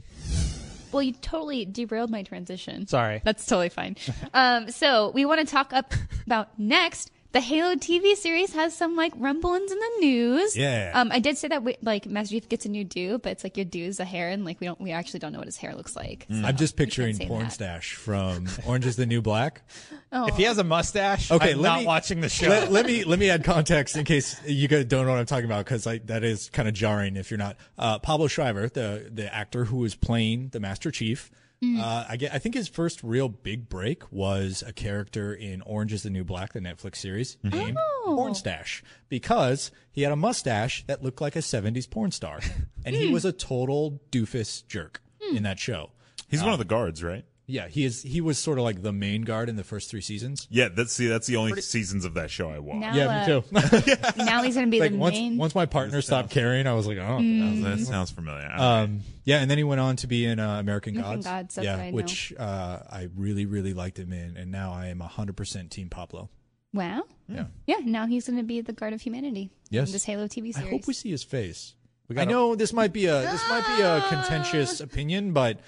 Well, 0.94 1.02
you 1.02 1.12
totally 1.12 1.64
derailed 1.64 2.08
my 2.08 2.22
transition. 2.22 2.86
Sorry. 2.86 3.20
That's 3.24 3.44
totally 3.44 3.68
fine. 3.68 3.96
um, 4.34 4.70
so 4.70 5.10
we 5.10 5.24
want 5.24 5.40
to 5.40 5.46
talk 5.46 5.72
up 5.72 5.92
about 6.24 6.58
next. 6.58 7.10
The 7.34 7.40
Halo 7.40 7.74
TV 7.74 8.14
series 8.14 8.52
has 8.52 8.76
some 8.76 8.94
like 8.94 9.12
rumblings 9.16 9.72
in 9.72 9.76
the 9.80 9.90
news. 9.98 10.56
Yeah. 10.56 10.92
Um, 10.94 11.10
I 11.10 11.18
did 11.18 11.36
say 11.36 11.48
that 11.48 11.64
we, 11.64 11.76
like 11.82 12.06
Master 12.06 12.36
Chief 12.36 12.48
gets 12.48 12.64
a 12.64 12.68
new 12.68 12.84
do, 12.84 13.18
but 13.18 13.32
it's 13.32 13.42
like 13.42 13.56
your 13.56 13.64
do 13.64 13.82
is 13.82 13.98
a 13.98 14.04
hair, 14.04 14.28
and 14.28 14.44
like 14.44 14.60
we 14.60 14.68
don't, 14.68 14.80
we 14.80 14.92
actually 14.92 15.18
don't 15.18 15.32
know 15.32 15.40
what 15.40 15.48
his 15.48 15.56
hair 15.56 15.74
looks 15.74 15.96
like. 15.96 16.26
So 16.30 16.42
I'm 16.44 16.56
just 16.56 16.76
picturing 16.76 17.18
Porn 17.18 17.42
that. 17.42 17.52
Stash 17.52 17.94
from 17.94 18.46
Orange 18.64 18.86
is 18.86 18.94
the 18.94 19.04
New 19.06 19.20
Black. 19.20 19.62
Oh. 20.16 20.28
If 20.28 20.36
he 20.36 20.44
has 20.44 20.58
a 20.58 20.64
mustache, 20.64 21.32
Okay, 21.32 21.54
I'm 21.54 21.62
not 21.62 21.80
me, 21.80 21.86
watching 21.86 22.20
the 22.20 22.28
show. 22.28 22.48
Let, 22.48 22.70
let 22.70 22.86
me 22.86 23.02
let 23.02 23.18
me 23.18 23.30
add 23.30 23.42
context 23.42 23.96
in 23.96 24.04
case 24.04 24.40
you 24.46 24.68
guys 24.68 24.84
don't 24.84 25.06
know 25.06 25.10
what 25.10 25.18
I'm 25.18 25.26
talking 25.26 25.46
about 25.46 25.64
because 25.64 25.86
like 25.86 26.06
that 26.06 26.22
is 26.22 26.50
kind 26.50 26.68
of 26.68 26.74
jarring 26.74 27.16
if 27.16 27.32
you're 27.32 27.38
not. 27.38 27.56
Uh, 27.76 27.98
Pablo 27.98 28.28
Schreiber, 28.28 28.68
the 28.68 29.10
the 29.12 29.34
actor 29.34 29.64
who 29.64 29.84
is 29.84 29.96
playing 29.96 30.50
the 30.50 30.60
Master 30.60 30.92
Chief. 30.92 31.32
Mm. 31.62 31.80
Uh, 31.80 32.04
I 32.08 32.16
get. 32.16 32.34
I 32.34 32.38
think 32.38 32.54
his 32.54 32.68
first 32.68 33.02
real 33.02 33.28
big 33.28 33.68
break 33.68 34.10
was 34.12 34.62
a 34.66 34.72
character 34.72 35.32
in 35.32 35.62
Orange 35.62 35.92
Is 35.92 36.02
the 36.02 36.10
New 36.10 36.24
Black, 36.24 36.52
the 36.52 36.60
Netflix 36.60 36.96
series, 36.96 37.36
named 37.42 37.76
Oh. 37.80 38.14
Porn 38.16 38.34
Stash, 38.34 38.82
because 39.08 39.70
he 39.90 40.02
had 40.02 40.12
a 40.12 40.16
mustache 40.16 40.84
that 40.88 41.02
looked 41.02 41.20
like 41.20 41.36
a 41.36 41.40
'70s 41.40 41.88
porn 41.88 42.10
star, 42.10 42.40
and 42.84 42.94
he 42.94 43.08
was 43.12 43.24
a 43.24 43.32
total 43.32 44.00
doofus 44.10 44.66
jerk 44.66 45.00
in 45.32 45.42
that 45.44 45.58
show. 45.58 45.90
He's 46.28 46.42
Uh, 46.42 46.46
one 46.46 46.52
of 46.52 46.58
the 46.58 46.64
guards, 46.66 47.02
right? 47.02 47.24
Yeah, 47.46 47.68
he 47.68 47.84
is. 47.84 48.02
He 48.02 48.22
was 48.22 48.38
sort 48.38 48.56
of 48.58 48.64
like 48.64 48.80
the 48.82 48.92
main 48.92 49.20
guard 49.22 49.50
in 49.50 49.56
the 49.56 49.64
first 49.64 49.90
three 49.90 50.00
seasons. 50.00 50.46
Yeah, 50.50 50.68
that's 50.70 50.92
see, 50.94 51.08
that's 51.08 51.26
the 51.26 51.36
only 51.36 51.60
seasons 51.60 52.06
of 52.06 52.14
that 52.14 52.30
show 52.30 52.48
I 52.48 52.58
watched. 52.58 52.80
Now, 52.80 52.94
yeah, 52.94 53.06
uh, 53.06 53.42
me 53.60 53.82
too. 53.82 54.14
now 54.24 54.42
he's 54.42 54.54
gonna 54.54 54.68
be 54.68 54.80
like 54.80 54.92
the 54.92 54.96
once 54.96 55.14
main. 55.16 55.36
once 55.36 55.54
my 55.54 55.66
partner 55.66 56.00
stopped 56.00 56.30
caring, 56.30 56.66
I 56.66 56.72
was 56.72 56.86
like, 56.86 56.96
oh, 56.98 57.18
Mm. 57.20 57.62
That 57.64 57.80
sounds 57.80 58.10
familiar. 58.10 58.50
Um, 58.50 59.00
yeah, 59.24 59.40
and 59.40 59.50
then 59.50 59.58
he 59.58 59.64
went 59.64 59.80
on 59.82 59.96
to 59.96 60.06
be 60.06 60.24
in 60.24 60.38
uh, 60.40 60.58
American 60.58 60.94
American 60.96 61.16
Gods. 61.16 61.26
Gods, 61.26 61.54
that's 61.56 61.64
yeah, 61.66 61.76
what 61.76 61.82
I 61.82 61.90
know. 61.90 61.96
which 61.96 62.32
uh, 62.38 62.78
I 62.90 63.08
really, 63.14 63.44
really 63.46 63.74
liked 63.74 63.98
him 63.98 64.12
in, 64.14 64.36
and 64.38 64.50
now 64.50 64.72
I 64.72 64.86
am 64.86 65.00
hundred 65.00 65.36
percent 65.36 65.70
Team 65.70 65.90
Pablo. 65.90 66.30
wow. 66.72 67.02
Yeah. 67.28 67.44
Yeah. 67.66 67.76
Now 67.84 68.06
he's 68.06 68.26
gonna 68.26 68.42
be 68.42 68.62
the 68.62 68.72
guard 68.72 68.92
of 68.94 69.02
humanity. 69.02 69.50
Yes. 69.70 69.88
In 69.88 69.92
this 69.92 70.04
Halo 70.04 70.26
TV 70.28 70.52
series. 70.54 70.56
I 70.58 70.70
hope 70.70 70.86
we 70.86 70.94
see 70.94 71.10
his 71.10 71.22
face. 71.24 71.74
We 72.08 72.16
I 72.16 72.20
gotta- 72.24 72.30
know 72.30 72.54
this 72.54 72.72
might 72.72 72.92
be 72.94 73.06
a 73.06 73.20
this 73.20 73.42
might 73.50 73.66
be 73.76 73.82
a 73.82 74.00
contentious 74.08 74.80
opinion, 74.80 75.32
but 75.32 75.60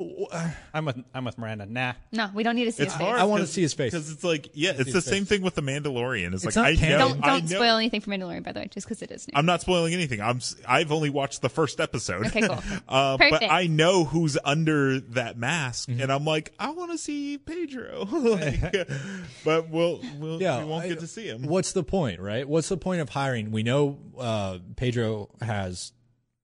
I'm 0.74 0.84
with 0.86 0.96
I'm 1.14 1.24
with 1.24 1.36
Miranda. 1.36 1.66
Nah. 1.66 1.92
no, 2.12 2.30
we 2.34 2.42
don't 2.42 2.54
need 2.56 2.64
to 2.64 2.72
see 2.72 2.84
It's 2.84 2.92
his 2.94 3.00
face. 3.00 3.12
I 3.14 3.24
want 3.24 3.42
to 3.42 3.46
see 3.46 3.60
his 3.62 3.74
face. 3.74 3.92
because 3.92 4.10
it's 4.10 4.24
like 4.24 4.50
yeah, 4.54 4.72
it's 4.76 4.92
the 4.92 5.00
same 5.00 5.24
face. 5.24 5.28
thing 5.38 5.42
with 5.42 5.54
the 5.54 5.62
Mandalorian. 5.62 6.32
It's, 6.34 6.44
It's 6.44 6.56
like 6.56 6.56
not 6.56 6.66
I 6.66 6.76
canon. 6.76 6.98
know, 6.98 7.08
Don't 7.10 7.24
I 7.24 7.26
don't 7.28 7.50
know- 7.50 7.56
spoil 7.56 7.76
anything 7.76 8.00
for 8.00 8.10
Mandalorian, 8.10 8.42
by 8.42 8.52
the 8.52 8.60
way, 8.60 8.68
just 8.70 8.86
because 8.86 9.02
it 9.02 9.10
is 9.10 9.28
new. 9.28 9.32
I'm 9.36 9.46
not 9.46 9.60
spoiling 9.60 9.92
anything. 9.92 10.20
I'm 10.20 10.38
s- 10.38 10.56
I've 10.66 10.90
only 10.92 11.10
watched 11.10 11.42
the 11.42 11.48
first 11.50 11.80
episode. 11.80 12.26
Okay, 12.28 12.40
cool. 12.48 12.58
uh, 12.88 13.16
but 13.18 13.42
I 13.44 13.66
know 13.66 14.04
who's 14.04 14.38
under 14.44 15.00
that 15.00 15.36
mask, 15.36 15.88
Mm-hmm. 15.88 16.00
and 16.00 16.12
I'm 16.12 16.24
like, 16.24 16.52
I 16.58 16.70
want 16.70 16.92
to 16.92 16.98
see 16.98 17.36
Pedro. 17.38 18.04
like, 18.12 18.88
but 19.44 19.68
we'll, 19.68 20.00
we'll 20.18 20.40
yeah, 20.40 20.60
we 20.60 20.64
won't 20.64 20.84
I- 20.84 20.88
get 20.88 21.00
to 21.00 21.06
see 21.06 21.26
him. 21.26 21.42
What's 21.42 21.72
the 21.72 21.82
point, 21.84 22.20
right? 22.20 22.48
What's 22.48 22.68
the 22.68 22.76
point 22.76 23.00
of 23.02 23.10
hiring? 23.10 23.50
We 23.50 23.62
know 23.62 23.98
uh, 24.18 24.58
Pedro 24.76 25.28
has 25.42 25.92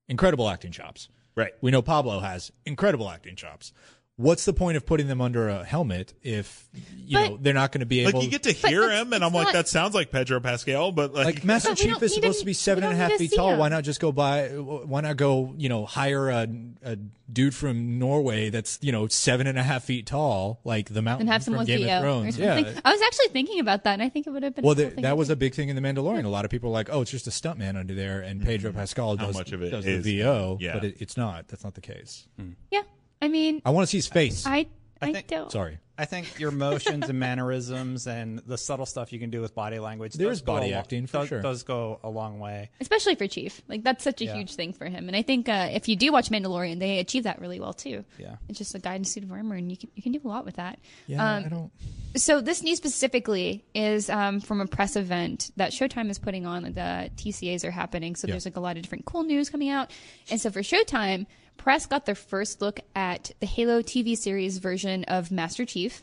incredible 0.09 0.49
acting 0.49 0.73
chops. 0.73 1.09
Right. 1.37 1.53
We 1.61 1.71
know 1.71 1.83
Pablo 1.83 2.21
has 2.21 2.51
incredible 2.65 3.11
acting 3.11 3.37
chops. 3.37 3.73
What's 4.19 4.47
the 4.47 4.55
point 4.55 4.79
of 4.79 4.87
putting 4.87 5.09
them 5.09 5.21
under 5.21 5.51
a 5.51 5.63
helmet 5.63 6.15
if 6.23 6.67
you 6.97 7.19
But- 7.19 7.29
know 7.29 7.39
they're 7.39 7.53
not 7.53 7.71
going 7.71 7.81
to 7.81 7.87
be 7.87 8.01
able? 8.01 8.21
Like 8.21 8.25
you 8.25 8.31
get 8.31 8.45
to 8.45 8.53
hear 8.53 8.81
that's- 8.81 9.03
him, 9.03 9.13
and 9.13 9.23
I'm 9.23 9.35
like, 9.35 9.53
that 9.53 9.69
sounds 9.69 9.95
like 9.95 10.11
Pedro 10.11 10.41
Pascal, 10.41 10.91
but 10.91 11.13
like, 11.13 11.27
like 11.27 11.45
Master 11.45 11.71
But 11.73 11.79
Chief 11.79 12.03
is 12.03 12.15
supposed 12.15 12.39
to- 12.39 12.41
to 12.41 12.45
be 12.47 12.51
we 12.51 12.55
seven 12.55 12.83
don't 12.83 12.93
and 12.93 12.99
a 12.99 13.03
half 13.03 13.11
need 13.11 13.19
to 13.19 13.29
feet 13.29 13.37
tall. 13.37 13.53
him. 13.53 13.59
Why 13.59 13.69
not 13.69 13.85
just 13.85 14.01
go 14.01 14.13
by? 14.13 14.49
Why 14.49 15.03
not 15.03 15.19
go? 15.19 15.53
You 15.59 15.69
know, 15.69 15.85
hire 15.85 16.31
a, 16.31 16.49
a 16.83 16.97
dude 17.31 17.55
from 17.55 17.99
Norway 17.99 18.49
that's 18.49 18.79
you 18.81 18.91
know 18.91 19.07
seven 19.07 19.47
and 19.47 19.59
a 19.59 19.63
half 19.63 19.85
feet 19.85 20.07
tall, 20.07 20.61
like 20.65 20.89
the 20.89 21.03
mountain 21.03 21.29
and 21.29 21.33
have 21.33 21.45
from 21.45 21.53
someone 21.53 21.67
Game 21.67 21.81
VO 21.81 21.97
of 21.97 22.03
Thrones. 22.03 22.39
Yeah. 22.39 22.73
I 22.87 22.93
was 22.93 23.03
actually 23.03 23.29
thinking 23.29 23.61
about 23.61 23.85
that, 23.85 23.93
and 23.93 24.03
I 24.03 24.09
think 24.09 24.27
it 24.27 24.31
would 24.31 24.43
have 24.45 24.55
been. 24.55 24.65
Well, 24.65 24.73
a 24.73 24.77
cool 24.77 24.85
the, 24.87 24.91
thing 24.93 25.03
that 25.03 25.19
was 25.19 25.29
do. 25.29 25.35
a 25.35 25.37
big 25.37 25.55
thing 25.55 25.69
in 25.69 25.77
The 25.77 25.83
Mandalorian. 25.83 26.25
A 26.25 26.29
lot 26.29 26.47
of 26.47 26.51
people 26.51 26.71
are 26.71 26.73
like, 26.73 26.89
"Oh, 26.91 27.03
it's 27.03 27.11
just 27.11 27.27
a 27.27 27.31
stuntman 27.31 27.77
under 27.77 27.95
there," 27.95 28.23
and 28.23 28.41
mm-hmm. 28.41 28.49
Pedro 28.49 28.73
Pascal 28.73 29.19
How 29.19 29.27
does, 29.27 29.35
much 29.37 29.53
of 29.53 29.63
it 29.63 29.69
does 29.69 29.85
is- 29.85 30.05
the 30.05 30.21
VO, 30.21 30.57
yeah. 30.59 30.73
but 30.73 30.85
it, 30.85 30.97
it's 31.01 31.19
not. 31.19 31.49
That's 31.49 31.65
not 31.65 31.75
the 31.75 31.83
case. 31.83 32.27
Yeah, 32.71 32.81
I 33.23 33.29
mean, 33.29 33.63
I 33.65 33.71
want 33.71 33.85
to 33.87 33.91
see 33.91 33.99
his 33.99 34.07
face. 34.07 34.47
I 34.47 34.67
I, 35.01 35.13
think- 35.13 35.29
don't. 35.29 35.51
Sorry. 35.53 35.79
I 35.99 36.05
think 36.05 36.39
your 36.39 36.51
motions 36.51 37.09
and 37.09 37.19
mannerisms 37.19 38.07
and 38.07 38.41
the 38.41 38.59
subtle 38.59 38.85
stuff 38.85 39.15
you 39.15 39.19
can 39.19 39.31
do 39.31 39.41
with 39.41 39.55
body 39.55 39.79
language. 39.79 40.13
There 40.13 40.29
does 40.29 40.39
is 40.39 40.43
go 40.43 40.53
body 40.53 40.69
a 40.73 40.75
lo- 40.75 40.79
acting, 40.81 41.07
for 41.07 41.21
does, 41.21 41.29
sure. 41.29 41.41
Does 41.41 41.63
go 41.63 42.01
a 42.05 42.11
long 42.11 42.39
way. 42.39 42.69
Especially 42.83 43.15
for 43.15 43.27
Chief, 43.27 43.63
like 43.67 43.83
that's 43.83 44.05
such 44.05 44.21
a 44.21 44.27
Yeah. 44.27 44.35
huge 44.37 44.55
thing 44.57 44.75
for 44.75 44.85
him, 44.85 45.09
and 45.09 45.17
I 45.17 45.23
think 45.23 45.49
uh, 45.49 45.71
if 45.73 45.89
you 45.89 45.97
do 45.97 46.13
watch 46.13 46.29
Mandalorian, 46.29 46.81
they 46.81 46.99
achieve 46.99 47.23
that 47.23 47.41
really 47.41 47.61
well 47.61 47.73
too. 47.73 48.05
Yeah. 48.19 48.37
it's 48.47 48.59
just 48.59 48.75
a 48.75 48.79
guy 48.79 48.95
in 48.97 49.03
a 49.03 49.05
suit 49.07 49.23
of 49.25 49.33
armor, 49.33 49.55
and 49.55 49.71
you 49.71 49.79
can 49.79 49.89
you 49.95 50.03
can 50.03 50.13
do 50.13 50.21
a 50.23 50.29
lot 50.29 50.45
with 50.45 50.57
that. 50.57 50.79
Yeah, 51.07 51.37
Um, 51.37 51.45
I 51.47 51.49
don't. 51.49 51.71
So 52.17 52.43
this 52.43 52.63
news 52.63 52.77
specifically 52.77 53.65
is 53.75 54.11
um, 54.11 54.41
from 54.41 54.61
a 54.61 54.67
press 54.67 54.97
event 54.97 55.51
that 55.57 55.71
Showtime 55.73 56.11
is 56.11 56.19
putting 56.19 56.45
on. 56.45 56.63
The 56.65 57.11
TCAs 57.17 57.65
are 57.65 57.71
happening, 57.71 58.17
so 58.17 58.27
Yeah. 58.27 58.33
there's 58.33 58.45
like 58.45 58.57
a 58.57 58.61
lot 58.61 58.77
of 58.77 58.83
different 58.83 59.07
cool 59.07 59.23
news 59.23 59.49
coming 59.49 59.71
out. 59.71 59.91
And 60.31 60.39
so 60.39 60.51
for 60.51 60.61
Showtime, 60.61 61.25
press 61.57 61.87
got 61.87 62.07
their 62.07 62.15
first 62.15 62.61
look 62.61 62.81
at 62.95 63.31
the 63.41 63.47
Halo 63.47 63.83
TV 63.83 64.17
series 64.17 64.59
version 64.59 65.05
of 65.05 65.31
Master 65.31 65.65
Chief. 65.65 66.03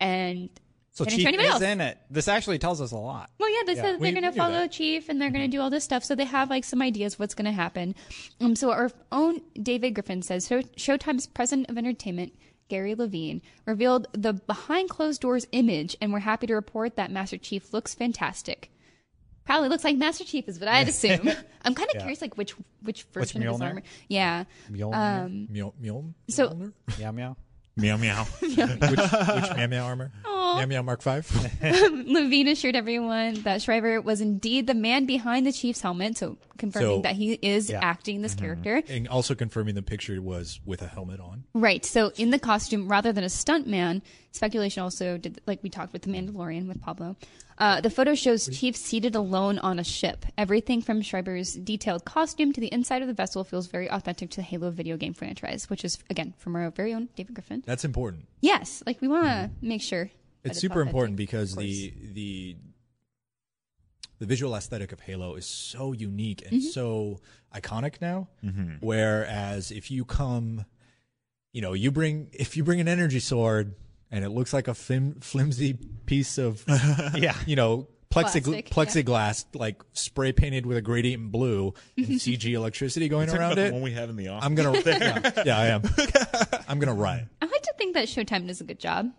And 0.00 0.50
So 0.92 1.04
and 1.04 1.12
Chief 1.12 1.28
is 1.28 1.46
else. 1.46 1.62
in 1.62 1.80
it. 1.80 1.98
This 2.10 2.28
actually 2.28 2.58
tells 2.58 2.80
us 2.80 2.92
a 2.92 2.96
lot. 2.96 3.30
Well, 3.38 3.50
yeah, 3.50 3.62
they 3.66 3.74
said 3.74 4.00
we- 4.00 4.10
they're 4.10 4.20
going 4.20 4.32
to 4.32 4.36
follow 4.38 4.54
that. 4.54 4.72
Chief 4.72 5.08
and 5.08 5.20
they're 5.20 5.30
going 5.30 5.48
to 5.48 5.56
do 5.56 5.60
all 5.60 5.70
this 5.70 5.84
stuff. 5.84 6.04
So 6.04 6.14
they 6.14 6.24
have 6.24 6.50
like 6.50 6.64
some 6.64 6.82
ideas 6.82 7.14
of 7.14 7.20
what's 7.20 7.34
going 7.34 7.46
to 7.46 7.52
happen. 7.52 7.94
Um, 8.40 8.54
so 8.56 8.70
our 8.70 8.90
own 9.12 9.40
David 9.60 9.94
Griffin 9.94 10.22
says 10.22 10.46
Show- 10.46 10.62
Showtime's 10.62 11.26
president 11.26 11.68
of 11.70 11.78
entertainment, 11.78 12.32
Gary 12.68 12.94
Levine, 12.94 13.42
revealed 13.66 14.06
the 14.12 14.32
behind 14.34 14.88
closed 14.88 15.20
doors 15.20 15.46
image, 15.52 15.96
and 16.00 16.12
we're 16.12 16.20
happy 16.20 16.46
to 16.46 16.54
report 16.54 16.96
that 16.96 17.10
Master 17.10 17.38
Chief 17.38 17.72
looks 17.72 17.94
fantastic. 17.94 18.70
Probably 19.46 19.68
looks 19.68 19.84
like 19.84 19.96
Master 19.96 20.24
Chief 20.24 20.48
is 20.48 20.58
what 20.58 20.68
I'd 20.68 20.88
assume. 20.94 21.30
I'm 21.62 21.74
kind 21.74 21.88
of 21.94 21.98
curious, 21.98 22.20
like 22.22 22.36
which 22.36 22.52
which 22.82 23.02
version 23.12 23.46
of 23.46 23.52
his 23.54 23.60
armor. 23.60 23.82
Yeah. 24.08 24.44
Mjolnir? 24.70 25.24
Um, 25.24 25.48
Mjol, 25.52 25.72
Mjol, 25.82 26.14
so- 26.30 26.48
Mjolnir? 26.50 26.72
Meow 26.98 27.12
meow. 27.12 27.36
meow 27.76 27.96
meow. 27.96 28.24
which 28.40 28.56
which 28.56 29.56
Meow 29.56 29.66
Meow 29.66 29.84
armor? 29.84 30.12
Meow 30.24 30.66
Meow 30.66 30.82
Mark 30.82 31.02
Five. 31.02 31.28
Levine 31.62 32.48
assured 32.48 32.76
everyone 32.76 33.42
that 33.42 33.60
Schreiber 33.62 34.00
was 34.00 34.20
indeed 34.20 34.66
the 34.68 34.74
man 34.74 35.04
behind 35.06 35.44
the 35.46 35.52
Chief's 35.52 35.80
helmet, 35.80 36.16
so 36.16 36.38
confirming 36.58 36.98
So- 36.98 37.02
that 37.02 37.16
he 37.16 37.32
is 37.34 37.68
Yeah. 37.70 37.80
acting 37.82 38.22
this 38.22 38.34
character. 38.34 38.82
and 38.88 39.08
also 39.08 39.34
confirming 39.34 39.74
the 39.74 39.82
picture 39.82 40.20
was 40.22 40.60
with 40.64 40.82
a 40.82 40.86
helmet 40.86 41.18
on. 41.20 41.44
Right. 41.54 41.84
So 41.84 42.12
in 42.16 42.30
the 42.30 42.38
costume, 42.38 42.88
rather 42.88 43.12
than 43.12 43.24
a 43.24 43.28
stunt 43.28 43.66
man, 43.66 44.02
speculation 44.30 44.82
also 44.82 45.18
did 45.18 45.40
like 45.46 45.62
we 45.62 45.68
talked 45.70 45.92
with 45.92 46.02
the 46.02 46.10
Mandalorian 46.10 46.68
with 46.68 46.80
Pablo. 46.80 47.16
Uh, 47.56 47.80
the 47.80 47.90
photo 47.90 48.14
shows 48.14 48.48
Chief 48.48 48.74
seated 48.76 49.14
alone 49.14 49.58
on 49.60 49.78
a 49.78 49.84
ship. 49.84 50.26
Everything 50.36 50.82
from 50.82 51.00
Schreiber's 51.02 51.54
detailed 51.54 52.04
costume 52.04 52.52
to 52.52 52.60
the 52.60 52.66
inside 52.72 53.00
of 53.00 53.08
the 53.08 53.14
vessel 53.14 53.44
feels 53.44 53.68
very 53.68 53.88
authentic 53.90 54.30
to 54.30 54.36
the 54.36 54.42
Halo 54.42 54.70
video 54.70 54.96
game 54.96 55.14
franchise, 55.14 55.70
which 55.70 55.84
is 55.84 55.98
again 56.10 56.34
from 56.38 56.56
our 56.56 56.70
very 56.70 56.92
own 56.92 57.08
David 57.14 57.34
Griffin. 57.34 57.62
That's 57.64 57.84
important. 57.84 58.26
Yes, 58.40 58.82
like 58.86 59.00
we 59.00 59.06
want 59.08 59.26
to 59.26 59.50
make 59.62 59.82
sure. 59.82 60.10
that 60.42 60.50
It's 60.50 60.60
super 60.60 60.80
authentic, 60.80 60.88
important 60.88 61.16
because 61.16 61.54
the 61.54 61.92
the 62.12 62.56
the 64.18 64.26
visual 64.26 64.54
aesthetic 64.54 64.92
of 64.92 65.00
Halo 65.00 65.34
is 65.34 65.46
so 65.46 65.92
unique 65.92 66.42
and 66.42 66.60
Mm-hmm. 66.60 66.68
so 66.70 67.20
iconic 67.54 68.00
now. 68.00 68.28
Whereas 68.80 69.70
if 69.70 69.90
you 69.90 70.04
come, 70.04 70.64
you 71.52 71.60
know, 71.62 71.72
you 71.72 71.90
bring 71.92 72.30
if 72.32 72.56
you 72.56 72.64
bring 72.64 72.80
an 72.80 72.88
energy 72.88 73.20
sword 73.20 73.74
and 74.14 74.24
it 74.24 74.30
looks 74.30 74.52
like 74.52 74.68
a 74.68 74.74
flim, 74.74 75.14
flimsy 75.20 75.74
piece 76.06 76.38
of, 76.38 76.64
Yeah. 77.14 77.34
you 77.46 77.56
know. 77.56 77.88
Plexig- 78.10 78.44
Plastic, 78.44 78.68
yeah. 78.68 78.74
plexiglass, 79.02 79.44
like 79.54 79.82
spray 79.92 80.30
painted 80.30 80.66
with 80.66 80.76
a 80.76 80.80
gradient 80.82 81.32
blue 81.32 81.74
and 81.96 82.06
CG 82.10 82.44
electricity 82.52 83.08
going 83.08 83.26
Talking 83.26 83.40
around 83.40 83.52
about 83.54 83.64
it. 83.64 83.68
the 83.70 83.72
one 83.74 83.82
we 83.82 83.90
have 83.90 84.08
in 84.08 84.14
the 84.14 84.28
office. 84.28 84.46
I'm 84.46 84.54
gonna, 84.54 84.80
yeah, 84.86 85.42
yeah, 85.44 85.58
I 85.58 85.66
am. 85.66 85.82
I'm 86.68 86.78
gonna 86.78 86.94
riot. 86.94 87.26
I 87.42 87.46
like 87.46 87.62
to 87.62 87.74
think 87.76 87.94
that 87.94 88.06
Showtime 88.06 88.46
does 88.46 88.60
a 88.60 88.64
good 88.64 88.78
job. 88.78 89.10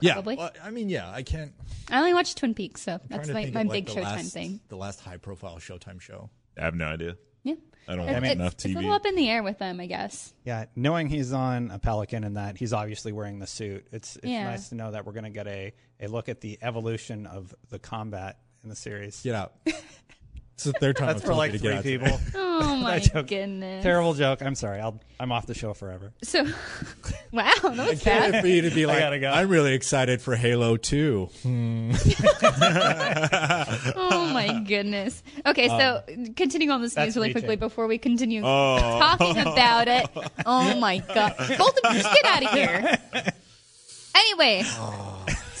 Yeah, 0.00 0.14
Probably. 0.14 0.34
well, 0.34 0.50
I 0.60 0.70
mean, 0.70 0.88
yeah, 0.88 1.08
I 1.08 1.22
can't. 1.22 1.52
I 1.88 1.98
only 1.98 2.12
watch 2.12 2.34
Twin 2.34 2.52
Peaks, 2.52 2.82
so 2.82 2.94
I'm 2.94 3.00
that's 3.10 3.28
trying 3.28 3.28
to 3.28 3.32
my, 3.34 3.42
think 3.44 3.54
my 3.54 3.60
of, 3.60 3.66
like, 3.68 3.84
big 3.86 3.94
the 3.94 4.00
Showtime 4.00 4.04
last- 4.16 4.32
thing. 4.32 4.60
The 4.70 4.76
last 4.76 5.00
high-profile 5.02 5.58
Showtime 5.58 6.00
show. 6.00 6.30
I 6.58 6.62
have 6.64 6.74
no 6.74 6.86
idea. 6.86 7.16
Yeah. 7.44 7.54
I 7.88 7.96
don't 7.96 8.08
It- 8.08 8.12
watch 8.12 8.22
it's, 8.24 8.32
enough 8.34 8.52
it's 8.54 8.64
a 8.64 8.68
TV. 8.68 8.74
little 8.76 8.92
up 8.92 9.06
in 9.06 9.14
the 9.16 9.28
air 9.28 9.42
with 9.42 9.58
them, 9.58 9.80
I 9.80 9.86
guess. 9.86 10.32
Yeah, 10.44 10.66
knowing 10.76 11.08
he's 11.08 11.32
on 11.32 11.70
a 11.70 11.78
Pelican 11.78 12.24
and 12.24 12.36
that 12.36 12.56
he's 12.56 12.72
obviously 12.72 13.12
wearing 13.12 13.38
the 13.38 13.46
suit, 13.46 13.86
it's 13.92 14.16
it's 14.16 14.26
Yeah. 14.26 14.44
nice 14.44 14.68
to 14.68 14.74
know 14.76 14.90
that 14.92 15.06
we're 15.06 15.12
going 15.12 15.24
to 15.24 15.30
get 15.30 15.46
a, 15.46 15.72
a 16.00 16.06
look 16.08 16.28
at 16.28 16.40
the 16.40 16.58
evolution 16.62 17.26
of 17.26 17.54
the 17.70 17.78
combat 17.78 18.38
in 18.62 18.68
the 18.68 18.76
series. 18.76 19.20
Get 19.22 19.34
out. 19.34 19.54
It's 20.60 20.64
the 20.66 20.72
third 20.74 20.96
time 20.96 21.06
That's 21.06 21.16
I've 21.20 21.22
for 21.22 21.28
told 21.28 21.38
like 21.38 21.52
you 21.54 21.58
to 21.58 21.62
get 21.62 21.82
three 21.82 21.94
out 21.96 22.02
people. 22.04 22.20
Oh 22.62 22.76
my 22.82 22.98
joke- 22.98 23.26
goodness. 23.28 23.82
Terrible 23.82 24.12
joke. 24.12 24.42
I'm 24.42 24.54
sorry. 24.54 24.80
I'll, 24.80 25.00
I'm 25.18 25.32
off 25.32 25.46
the 25.46 25.54
show 25.54 25.72
forever. 25.72 26.12
So, 26.22 26.44
wow, 27.32 27.50
that 27.62 27.62
was 27.64 27.78
I 27.78 27.94
fast. 27.94 28.04
can't 28.04 28.36
for 28.42 28.46
you 28.48 28.60
to 28.62 28.70
be 28.70 28.84
I 28.84 28.88
like, 28.88 28.98
gotta 28.98 29.18
go. 29.18 29.30
I'm 29.30 29.48
really 29.48 29.72
excited 29.72 30.20
for 30.20 30.36
Halo 30.36 30.76
2. 30.76 31.30
Hmm. 31.42 31.92
Oh 33.96 34.30
my 34.34 34.62
goodness. 34.66 35.22
Okay, 35.46 35.68
so 35.68 36.02
continuing 36.36 36.70
on 36.70 36.82
this 36.82 36.92
that's 36.94 37.06
news 37.06 37.16
really 37.16 37.28
reaching. 37.28 37.40
quickly 37.42 37.56
before 37.56 37.86
we 37.86 37.96
continue 37.96 38.42
Oh. 38.44 38.78
talking 38.78 39.38
about 39.38 39.88
it. 39.88 40.06
Oh 40.44 40.78
my 40.78 40.98
god. 40.98 41.34
Both 41.38 41.78
of 41.78 41.94
you 41.94 42.02
just 42.02 42.14
get 42.14 42.24
out 42.26 42.42
of 42.44 42.50
here. 42.50 42.98
Anyway. 44.14 44.64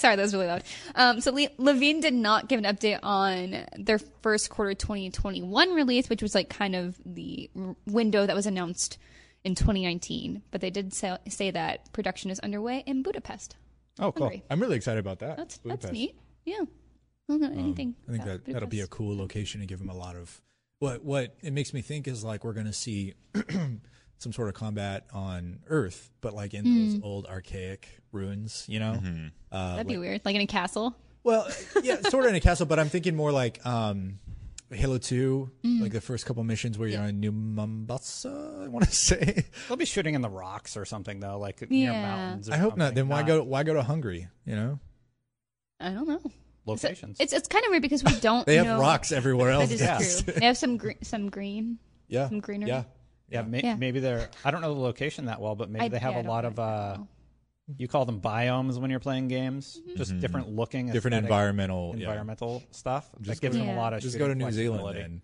Sorry, 0.00 0.16
that 0.16 0.22
was 0.22 0.32
really 0.32 0.46
loud. 0.46 0.62
Um, 0.94 1.20
so 1.20 1.30
Le- 1.30 1.50
Levine 1.58 2.00
did 2.00 2.14
not 2.14 2.48
give 2.48 2.58
an 2.58 2.64
update 2.64 3.00
on 3.02 3.66
their 3.76 3.98
first 4.22 4.48
quarter 4.48 4.72
2021 4.72 5.74
release, 5.74 6.08
which 6.08 6.22
was 6.22 6.34
like 6.34 6.48
kind 6.48 6.74
of 6.74 6.98
the 7.04 7.50
window 7.86 8.24
that 8.24 8.34
was 8.34 8.46
announced 8.46 8.96
in 9.44 9.54
2019. 9.54 10.42
But 10.50 10.62
they 10.62 10.70
did 10.70 10.94
say, 10.94 11.18
say 11.28 11.50
that 11.50 11.92
production 11.92 12.30
is 12.30 12.40
underway 12.40 12.82
in 12.86 13.02
Budapest. 13.02 13.56
Oh, 13.98 14.10
cool. 14.10 14.28
Hungary. 14.28 14.42
I'm 14.48 14.58
really 14.58 14.76
excited 14.76 15.00
about 15.00 15.18
that. 15.18 15.36
That's 15.36 15.58
that's 15.58 15.62
Budapest. 15.64 15.92
neat. 15.92 16.16
Yeah. 16.46 16.62
I 16.62 16.64
don't 17.28 17.42
know 17.42 17.60
anything. 17.60 17.94
I 18.08 18.12
think 18.12 18.24
that 18.24 18.44
that'll 18.46 18.68
be 18.68 18.80
a 18.80 18.86
cool 18.86 19.16
location 19.16 19.60
to 19.60 19.66
give 19.66 19.80
them 19.80 19.90
a 19.90 19.94
lot 19.94 20.16
of 20.16 20.40
what 20.78 21.04
what 21.04 21.36
it 21.42 21.52
makes 21.52 21.74
me 21.74 21.82
think 21.82 22.08
is 22.08 22.24
like 22.24 22.42
we're 22.42 22.54
going 22.54 22.66
to 22.66 22.72
see 22.72 23.12
some 24.20 24.32
sort 24.32 24.48
of 24.48 24.54
combat 24.54 25.06
on 25.12 25.60
Earth, 25.66 26.10
but 26.20 26.32
like 26.34 26.54
in 26.54 26.64
Hmm. 26.64 26.92
those 26.92 27.00
old 27.02 27.26
archaic 27.26 27.88
ruins, 28.12 28.64
you 28.68 28.78
know. 28.78 29.00
Uh, 29.50 29.72
That'd 29.76 29.86
be 29.88 29.98
weird. 29.98 30.20
Like 30.24 30.34
in 30.36 30.40
a 30.42 30.46
castle. 30.46 30.94
Well, 31.24 31.48
yeah, 31.82 32.00
sort 32.08 32.24
of 32.24 32.30
in 32.30 32.36
a 32.36 32.40
castle, 32.40 32.66
but 32.66 32.78
I'm 32.78 32.88
thinking 32.88 33.16
more 33.16 33.32
like 33.32 33.64
um, 33.66 34.18
Halo 34.70 34.98
Two, 34.98 35.50
Mm. 35.64 35.80
like 35.82 35.92
the 35.92 36.00
first 36.00 36.24
couple 36.26 36.44
missions 36.44 36.78
where 36.78 36.88
you're 36.88 37.02
on 37.02 37.18
New 37.20 37.32
Mombasa. 37.32 38.62
I 38.64 38.68
want 38.68 38.84
to 38.86 38.90
say. 38.94 39.44
They'll 39.68 39.76
be 39.76 39.84
shooting 39.84 40.14
in 40.14 40.20
the 40.22 40.30
rocks 40.30 40.76
or 40.76 40.84
something 40.84 41.18
though, 41.20 41.38
like 41.38 41.68
near 41.70 41.90
Yeah. 41.92 42.02
mountains. 42.02 42.48
Or 42.48 42.54
I 42.54 42.56
hope 42.58 42.76
not. 42.76 42.86
something. 42.88 42.94
Then 42.96 43.08
why 43.08 43.22
go? 43.22 43.42
Why 43.42 43.62
go 43.64 43.74
to 43.74 43.82
Hungary? 43.82 44.28
You 44.46 44.54
know, 44.56 44.78
I 45.80 45.90
don't 45.90 46.06
know. 46.08 46.20
locations? 46.66 47.16
It's 47.20 47.32
it's 47.32 47.48
kind 47.48 47.64
of 47.64 47.70
weird 47.70 47.82
because 47.82 48.04
we 48.04 48.14
don't. 48.20 48.46
they 48.46 48.56
have 48.56 48.66
know- 48.66 48.80
rocks 48.80 49.12
everywhere 49.12 49.50
else. 49.50 49.68
That 49.70 49.74
is 49.74 49.80
Yes. 49.80 50.22
true. 50.22 50.32
They 50.34 50.46
have 50.46 50.58
some 50.58 50.76
gre- 50.76 50.92
some 51.02 51.30
green. 51.30 51.78
yeah, 52.08 52.28
Some 52.28 52.40
greenery. 52.40 52.68
Yeah, 52.70 52.84
yeah, 53.30 53.42
may, 53.42 53.60
Yeah. 53.62 53.76
maybe 53.76 54.00
they're. 54.00 54.28
I 54.44 54.50
don't 54.50 54.60
know 54.60 54.74
the 54.74 54.80
location 54.80 55.26
that 55.26 55.40
well, 55.40 55.54
but 55.54 55.70
maybe 55.70 55.84
I- 55.86 55.88
they 55.88 55.98
have 55.98 56.12
yeah, 56.12 56.18
I 56.18 56.20
a 56.20 56.22
don't 56.24 56.30
lot 56.32 56.44
of. 56.44 56.58
uh. 56.58 56.98
You 57.78 57.86
call 57.86 58.04
them 58.04 58.20
biomes 58.20 58.78
when 58.78 58.90
you're 58.90 58.98
playing 58.98 59.28
games, 59.28 59.80
just 59.96 60.18
different 60.18 60.48
looking, 60.48 60.86
Mm-hmm. 60.86 60.92
different 60.92 61.14
aesthetic, 61.14 61.30
environmental, 61.30 61.94
yeah. 61.96 62.06
environmental 62.08 62.64
stuff. 62.72 63.08
Just 63.22 63.40
that 63.40 63.46
gives 63.46 63.56
go- 63.56 63.64
them 63.64 63.76
a 63.76 63.80
lot 63.80 63.92
of. 63.92 64.00
Just 64.02 64.18
go 64.18 64.26
to 64.26 64.34
New 64.34 64.50
Zealand 64.50 64.80
flexibility. 64.80 64.98
then. 64.98 65.22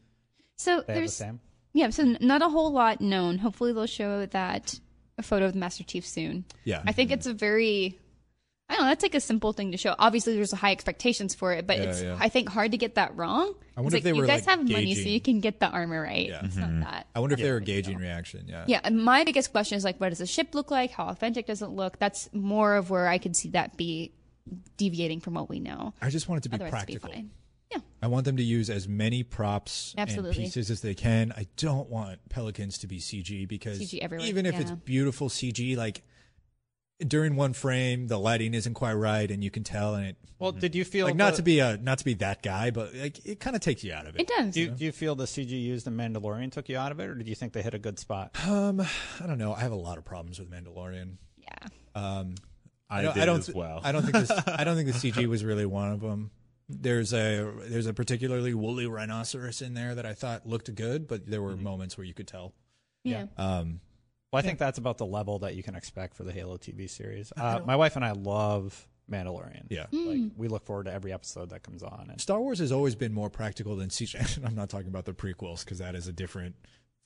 So 0.57 0.71
They 0.71 0.77
have 0.77 0.87
the 0.87 0.93
there's 0.93 1.13
same. 1.15 1.41
yeah. 1.75 1.91
So 1.91 2.05
not 2.21 2.43
a 2.43 2.49
whole 2.49 2.71
lot 2.71 3.01
known. 3.01 3.39
Hopefully 3.39 3.73
they'll 3.73 3.87
show 3.87 4.27
that 4.27 4.79
a 5.19 5.23
photo 5.25 5.47
of 5.47 5.55
the 5.55 5.59
Master 5.59 5.83
Chief 5.83 6.07
soon. 6.07 6.45
Yeah. 6.63 6.83
I 6.87 6.93
think 6.93 7.11
it's 7.11 7.27
a 7.27 7.35
very. 7.35 7.99
I 8.69 8.75
don't 8.75 8.83
know. 8.83 8.89
That's 8.89 9.03
like 9.03 9.15
a 9.15 9.21
simple 9.21 9.53
thing 9.53 9.71
to 9.73 9.79
show. 9.79 9.95
Obviously, 9.99 10.35
there's 10.35 10.51
high 10.51 10.73
expectations 10.73 11.35
for 11.35 11.53
it, 11.53 11.67
but 11.67 11.79
Yeah, 11.79 11.85
it's 11.85 12.03
yeah. 12.03 12.17
I 12.19 12.29
think 12.29 12.49
hard 12.49 12.73
to 12.73 12.79
get 12.79 12.97
that 12.97 13.17
wrong. 13.17 13.47
I 13.49 13.51
It's 13.51 13.77
wonder 13.77 13.87
if 13.89 13.93
like, 13.93 14.03
they 14.03 14.19
you 14.19 14.27
guys 14.27 14.47
like, 14.47 14.59
have 14.59 14.69
money, 14.69 14.95
so 14.95 15.09
you 15.09 15.21
can 15.21 15.41
get 15.41 15.61
the 15.61 15.69
armor 15.69 16.03
right. 16.03 16.29
Yeah. 16.29 16.45
It's 16.45 16.57
not 16.57 16.71
mm-hmm. 16.71 16.81
that. 16.81 17.07
I 17.15 17.21
wonder 17.21 17.35
if 17.35 17.41
they 17.41 17.53
were 17.53 17.61
big 17.61 17.67
gauging 17.67 17.99
reaction. 17.99 18.47
Yeah. 18.49 18.65
Yeah, 18.67 18.81
and 18.83 19.03
my 19.03 19.23
biggest 19.23 19.53
question 19.53 19.79
is 19.79 19.85
like, 19.85 20.01
what 20.01 20.09
does 20.09 20.19
the 20.19 20.27
ship 20.27 20.55
look 20.55 20.71
like? 20.73 20.91
How 20.91 21.07
authentic 21.07 21.47
does 21.47 21.63
it 21.63 21.69
look? 21.69 21.99
That's 22.01 22.29
more 22.33 22.75
of 22.75 22.91
where 22.91 23.07
I 23.07 23.19
could 23.19 23.37
see 23.37 23.51
that 23.51 23.77
be 23.77 24.13
deviating 24.77 25.21
from 25.21 25.35
what 25.35 25.49
we 25.49 25.61
know. 25.61 25.95
I 26.03 26.11
just 26.11 26.29
want 26.29 26.41
it 26.41 26.43
to 26.45 26.49
be 26.49 26.55
Otherwise, 26.57 26.85
it'd 26.89 27.01
practical. 27.01 27.11
fine. 27.11 27.31
Yeah, 27.71 27.79
I 28.01 28.07
want 28.07 28.25
them 28.25 28.37
to 28.37 28.45
use 28.45 28.71
as 28.71 28.87
many 28.87 29.23
props 29.25 29.95
Absolutely. 29.99 30.31
and 30.31 30.39
pieces 30.39 30.71
as 30.71 30.81
they 30.83 30.95
can. 30.95 31.33
I 31.37 31.47
don't 31.57 31.89
want 31.89 32.21
Pelicans 32.29 32.79
to 32.79 32.87
be 32.87 32.99
CG 32.99 33.47
because 33.49 33.81
CG 33.81 34.21
even 34.21 34.47
if 34.47 34.59
it's 34.59 34.71
beautiful 34.71 35.29
CG, 35.29 35.77
like 35.77 36.03
during 37.01 37.37
one 37.37 37.53
frame, 37.53 38.07
the 38.09 38.19
lighting 38.19 38.55
isn't 38.55 38.75
quite 38.75 38.95
right, 38.95 39.31
and 39.31 39.43
you 39.45 39.51
can 39.51 39.65
tell. 39.65 39.95
And 39.95 40.07
it 40.07 40.17
Well, 40.39 40.53
did 40.53 40.75
you 40.75 40.85
feel 40.85 41.07
like 41.07 41.17
not 41.17 41.35
to 41.35 41.43
be 41.43 41.59
a 41.61 41.77
not 41.77 41.99
to 41.99 42.05
be 42.05 42.15
that 42.15 42.43
guy, 42.43 42.71
but 42.71 42.95
like 42.95 43.25
it 43.27 43.41
kind 43.41 43.55
of 43.57 43.63
takes 43.63 43.83
you 43.85 43.93
out 43.93 44.07
of 44.07 44.15
it. 44.15 44.23
it 44.23 44.29
does. 44.29 44.55
Do 44.55 44.61
you, 44.61 44.71
do 44.71 44.85
you 44.85 44.93
feel 44.93 45.15
the 45.15 45.25
CG 45.25 45.51
used 45.51 45.87
in 45.87 45.97
Mandalorian 45.97 46.51
took 46.53 46.69
you 46.69 46.79
out 46.79 46.93
of 46.93 47.01
it, 47.01 47.05
or 47.09 47.15
did 47.15 47.29
you 47.29 47.35
think 47.35 47.53
they 47.53 47.63
hit 47.63 47.75
a 47.75 47.79
good 47.79 47.99
spot? 47.99 48.31
Um, 48.47 48.81
I 48.81 49.27
don't 49.27 49.39
know. 49.39 49.53
I 49.55 49.61
have 49.61 49.73
a 49.73 49.77
lot 49.77 49.99
of 49.99 50.05
problems 50.05 50.39
with 50.39 50.51
Mandalorian. 50.51 51.17
yeah. 51.39 51.69
Um, 51.95 52.35
I, 52.89 53.03
don't, 53.03 53.15
did 53.15 53.23
I 53.25 53.27
don't 53.27 53.39
as 53.41 53.53
well. 53.55 53.81
I 53.83 53.91
don't 53.93 54.03
think 54.03 54.15
this, 54.15 54.31
I 54.47 54.63
don't 54.65 54.77
think 54.77 54.87
the 54.87 54.95
CG 55.11 55.27
was 55.27 55.45
really 55.45 55.67
one 55.67 55.91
of 55.93 56.01
them. 56.01 56.31
There's 56.69 57.13
a 57.13 57.53
there's 57.69 57.87
a 57.87 57.93
particularly 57.95 58.53
woolly 58.55 58.87
rhinoceros 58.87 59.63
in 59.63 59.75
there 59.75 59.95
that 59.95 60.05
I 60.07 60.15
thought 60.15 60.47
looked 60.47 60.73
good, 60.75 61.07
but 61.09 61.27
there 61.27 61.41
were 61.43 61.53
Mm-hmm. 61.55 61.63
moments 61.65 61.97
where 61.99 62.05
you 62.07 62.15
could 62.15 62.27
tell. 62.29 62.55
Yeah. 63.05 63.27
Um, 63.37 63.81
Well, 64.37 64.45
I 64.45 64.47
think 64.47 64.59
that's 64.59 64.79
about 64.79 64.99
the 64.99 65.07
level 65.07 65.39
that 65.41 65.55
you 65.55 65.63
can 65.63 65.75
expect 65.75 66.15
for 66.15 66.25
the 66.25 66.33
Halo 66.33 66.57
TV 66.59 66.89
series. 66.91 67.33
Uh, 67.37 67.61
my 67.65 67.77
wife 67.77 67.97
and 67.97 68.05
I 68.05 68.13
love 68.13 68.87
Mandalorian. 69.11 69.65
Yeah. 69.71 69.87
like 69.93 70.33
we 70.37 70.49
look 70.49 70.65
forward 70.67 70.85
to 70.87 70.93
every 70.93 71.13
episode 71.13 71.51
that 71.51 71.63
comes 71.63 71.83
on. 71.83 72.09
And 72.11 72.21
Star 72.21 72.41
Wars 72.41 72.59
has 72.59 72.71
always 72.73 72.95
been 72.95 73.13
more 73.15 73.31
practical 73.31 73.77
than 73.77 73.89
CG. 73.91 74.45
I'm 74.45 74.55
not 74.55 74.69
talking 74.69 74.89
about 74.89 75.05
the 75.07 75.15
prequels 75.15 75.65
because 75.65 75.79
that 75.79 75.95
is 75.95 76.07
a 76.09 76.13
different 76.13 76.55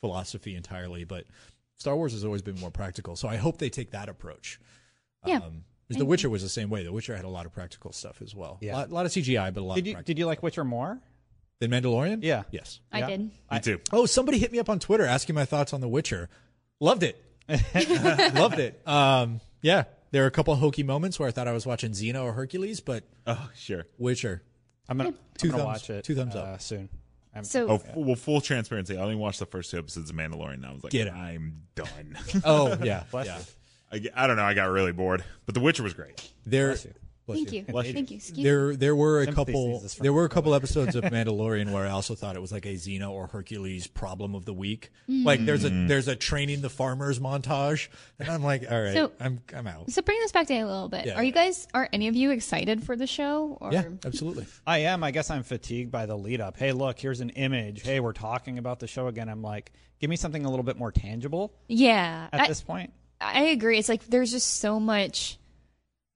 philosophy 0.01 0.57
entirely, 0.57 1.05
but 1.05 1.25
Star 1.77 1.95
Wars 1.97 2.13
has 2.13 2.25
always 2.25 2.43
been 2.43 2.59
more 2.59 2.71
practical. 2.71 3.17
So 3.17 3.29
I 3.29 3.37
hope 3.37 3.59
they 3.59 3.71
take 3.71 3.91
that 3.93 4.09
approach. 4.09 4.59
Yeah. 5.25 5.37
Um, 5.37 5.65
'cause 5.89 5.99
The 5.99 6.05
Witcher 6.05 6.31
was 6.31 6.43
the 6.43 6.49
same 6.49 6.71
way. 6.71 6.83
The 6.85 6.93
Witcher 6.93 7.15
had 7.17 7.25
a 7.25 7.29
lot 7.29 7.47
of 7.47 7.53
practical 7.53 7.93
stuff 7.93 8.23
as 8.23 8.35
well. 8.35 8.59
Yeah. 8.61 8.75
A 8.75 8.77
lot, 8.79 8.91
lot 8.93 9.07
of 9.07 9.13
CGI, 9.13 9.51
but 9.53 9.61
a 9.61 9.65
lot 9.65 9.75
did 9.77 9.81
of 9.83 9.87
you 9.87 9.93
practical. 9.95 10.07
did 10.15 10.19
you 10.19 10.27
like 10.27 10.43
Witcher 10.43 10.65
more? 10.65 11.01
Than 11.61 11.71
Mandalorian? 11.73 12.21
Yeah. 12.23 12.45
Yes. 12.51 12.81
I 12.91 13.01
Yeah. 13.01 13.07
did. 13.09 13.31
Me 13.53 13.61
too. 13.61 13.81
Oh, 13.93 14.07
somebody 14.07 14.39
hit 14.39 14.51
me 14.51 14.59
up 14.59 14.71
on 14.71 14.79
Twitter 14.79 15.05
asking 15.05 15.35
my 15.35 15.45
thoughts 15.45 15.73
on 15.75 15.81
The 15.83 15.89
Witcher. 15.89 16.31
Loved 16.81 17.03
it. 17.03 17.23
Loved 17.49 18.59
it. 18.59 18.81
Um, 18.87 19.41
yeah, 19.63 19.85
there 20.13 20.23
were 20.23 20.29
a 20.29 20.31
couple 20.33 20.55
hokey 20.57 20.83
moments 20.83 21.19
where 21.19 21.29
I 21.29 21.33
thought 21.33 21.47
I 21.49 21.53
was 21.53 21.67
watching 21.67 21.93
Xena 21.93 22.23
or 22.25 22.33
Hercules, 22.33 22.81
but 22.81 23.05
Oh, 23.27 23.51
sure. 23.55 23.87
Witcher. 23.99 24.43
I'm 24.89 24.97
gonna, 24.97 25.15
Two 25.39 25.49
I'm 25.49 25.53
gonna 25.53 25.65
watch 25.65 25.89
it. 25.91 26.05
two 26.05 26.15
thumbs 26.17 26.35
uh, 26.35 26.41
up. 26.41 26.61
soon. 26.63 26.89
I'm, 27.35 27.45
So 27.45 27.69
Oh, 27.69 27.75
f- 27.77 27.95
well, 27.97 28.17
full 28.17 28.41
transparency. 28.41 28.97
I 28.97 29.03
only 29.03 29.15
watched 29.15 29.39
the 29.39 29.47
first 29.47 29.71
two 29.71 29.79
episodes 29.79 30.11
of 30.11 30.17
Mandalorian. 30.17 30.55
And 30.55 30.67
I 30.67 30.73
was 30.73 30.83
like, 30.83 30.91
Get 30.93 31.07
it. 31.07 31.13
I'm 31.13 31.63
done. 31.77 32.19
Oh 32.45 32.77
yeah, 32.83 33.05
Bless 33.11 33.27
yeah. 33.27 33.39
you. 33.39 33.45
I, 33.93 33.99
g- 33.99 34.11
I 34.15 34.27
don't 34.27 34.37
know. 34.37 34.43
I 34.45 34.55
got 34.55 34.71
really 34.71 34.93
bored, 34.93 35.23
but 35.47 35.55
The 35.55 35.61
Witcher 35.61 35.83
was 35.83 35.95
great. 35.95 36.31
There, 36.47 36.69
Bless 36.69 36.85
you. 36.87 36.93
bless 36.93 37.10
Thank 37.29 37.53
you. 37.53 37.63
Bless 37.63 37.87
you. 37.87 37.93
Thank 37.93 38.11
you. 38.11 38.17
Excuse 38.17 38.45
there 38.45 38.77
there 38.77 38.97
were 38.97 39.21
a 39.21 39.25
Sympathy 39.27 39.53
couple 39.53 39.73
sees 39.75 39.83
this 39.83 39.95
from 39.95 40.03
there 40.05 40.13
were 40.13 40.25
a 40.25 40.29
couple 40.29 40.55
episodes 40.55 40.97
of 40.97 41.05
Mandalorian 41.13 41.71
where 41.73 41.87
I 41.87 41.91
also 41.91 42.15
thought 42.15 42.35
it 42.35 42.41
was 42.41 42.51
like 42.53 42.67
a 42.67 42.75
Xena 42.75 43.11
or 43.11 43.29
Hercules 43.29 43.87
problem 43.87 44.35
of 44.35 44.45
the 44.45 44.53
week. 44.53 44.91
Mm. 45.09 45.25
Like 45.25 45.45
there's 45.45 45.65
a 45.65 45.71
there's 45.71 46.09
a 46.09 46.17
training 46.17 46.61
the 46.61 46.71
farmers 46.71 47.21
montage, 47.21 47.89
and 48.19 48.29
I'm 48.29 48.43
like, 48.43 48.65
all 48.71 48.81
right, 48.83 48.95
So- 48.95 49.13
I'm 49.21 49.41
I'm 49.55 49.67
out. 49.67 49.91
So 49.91 50.03
bring 50.03 50.19
this 50.21 50.33
back 50.33 50.47
to 50.49 50.55
a 50.55 50.65
little 50.65 50.89
bit. 50.89 51.07
Yeah, 51.07 51.15
are 51.15 51.23
you 51.25 51.33
guys? 51.33 51.69
Are 51.75 51.89
any 51.93 52.09
of 52.09 52.17
you 52.17 52.31
excited 52.31 52.83
for 52.83 52.97
the 52.97 53.07
show? 53.07 53.59
Or? 53.61 53.73
Yeah, 53.73 53.85
absolutely. 54.05 54.47
I 54.67 54.79
am. 54.79 55.05
I 55.05 55.11
guess 55.11 55.31
I'm 55.31 55.43
fatigued 55.43 55.91
by 55.91 56.07
the 56.07 56.17
lead 56.17 56.41
up. 56.41 56.57
Hey, 56.57 56.73
look, 56.73 56.99
here's 56.99 57.21
an 57.21 57.31
image. 57.31 57.83
Hey, 57.83 58.01
we're 58.01 58.13
talking 58.13 58.59
about 58.59 58.81
the 58.81 58.87
show 58.87 59.07
again. 59.07 59.29
I'm 59.29 59.43
like, 59.43 59.73
give 60.01 60.11
me 60.11 60.17
something 60.17 60.45
a 60.45 60.51
little 60.51 60.65
bit 60.65 60.77
more 60.77 60.91
tangible 60.93 61.55
Yeah. 61.69 62.29
at 62.33 62.41
I, 62.41 62.49
this 62.49 62.61
point. 62.63 62.93
I 63.21 63.43
agree. 63.47 63.79
It's 63.79 63.89
like 63.89 64.05
there's 64.07 64.31
just 64.31 64.59
so 64.61 64.81
much. 64.81 65.39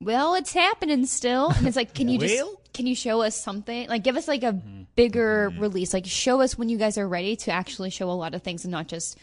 Well, 0.00 0.34
it's 0.34 0.52
happening 0.52 1.06
still, 1.06 1.50
and 1.50 1.66
it's 1.66 1.76
like, 1.76 1.94
can 1.94 2.08
you 2.08 2.18
just 2.18 2.34
Well? 2.34 2.60
can 2.72 2.86
you 2.86 2.94
show 2.94 3.22
us 3.22 3.40
something? 3.40 3.88
Like, 3.88 4.02
give 4.04 4.16
us 4.16 4.28
like 4.28 4.42
a 4.42 4.52
bigger 4.96 5.50
release. 5.58 5.94
Like, 5.94 6.06
show 6.06 6.40
us 6.40 6.58
when 6.58 6.68
you 6.68 6.76
guys 6.78 6.98
are 6.98 7.08
ready 7.08 7.36
to 7.36 7.52
actually 7.52 7.90
show 7.90 8.10
a 8.10 8.12
lot 8.12 8.34
of 8.34 8.42
things, 8.42 8.64
and 8.64 8.72
not 8.72 8.88
just, 8.88 9.16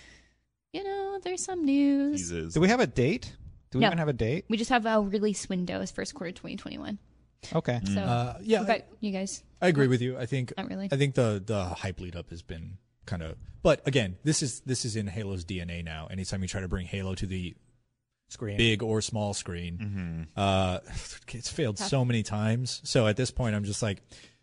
you 0.74 0.84
know, 0.84 1.20
there's 1.24 1.44
some 1.44 1.66
news. 1.66 2.20
Jesus. 2.22 2.54
Do 2.54 2.62
we 2.62 2.70
have 2.70 2.80
a 2.80 2.88
date? 2.88 3.36
Do 3.72 3.78
we 3.80 3.82
No. 3.84 3.88
even 3.88 3.98
have 4.00 4.08
a 4.08 4.14
date? 4.14 4.46
We 4.50 4.58
just 4.58 4.70
have 4.70 4.86
a 4.86 5.00
release 5.02 5.48
window 5.48 5.82
as 5.82 5.92
first 5.92 6.14
quarter 6.16 6.32
2021. 6.32 6.98
Okay. 7.54 7.80
So, 7.94 8.02
Uh, 8.02 8.38
yeah, 8.42 8.60
what 8.60 8.70
about 8.70 8.82
you 9.02 9.12
guys? 9.12 9.44
I 9.62 9.68
agree 9.68 9.88
with 9.88 10.02
you. 10.02 10.18
I 10.18 10.26
think 10.26 10.54
Not 10.58 10.68
really. 10.70 10.90
I 10.92 10.96
think 10.98 11.16
the 11.16 11.42
the 11.46 11.66
hype 11.66 12.00
lead 12.00 12.16
up 12.16 12.30
has 12.30 12.42
been 12.42 12.78
kind 13.06 13.22
of. 13.24 13.36
But 13.64 13.86
again, 13.88 14.18
this 14.24 14.42
is 14.42 14.62
this 14.62 14.86
is 14.86 14.96
in 14.96 15.08
Halo's 15.08 15.44
DNA 15.46 15.84
now. 15.84 16.08
Anytime 16.10 16.42
you 16.42 16.48
try 16.48 16.62
to 16.62 16.68
bring 16.68 16.86
Halo 16.88 17.14
to 17.16 17.26
the 17.28 17.56
Screen. 18.32 18.58
big 18.58 18.82
or 18.82 19.02
small 19.02 19.34
screen, 19.34 20.28
uh, 20.38 20.80
it's 21.28 21.50
failed 21.52 21.78
so 21.78 22.06
many 22.06 22.24
times. 22.24 22.80
So 22.86 23.06
at 23.08 23.18
this 23.18 23.30
point, 23.30 23.56
I'm 23.56 23.66
just 23.66 23.82
like, 23.84 24.02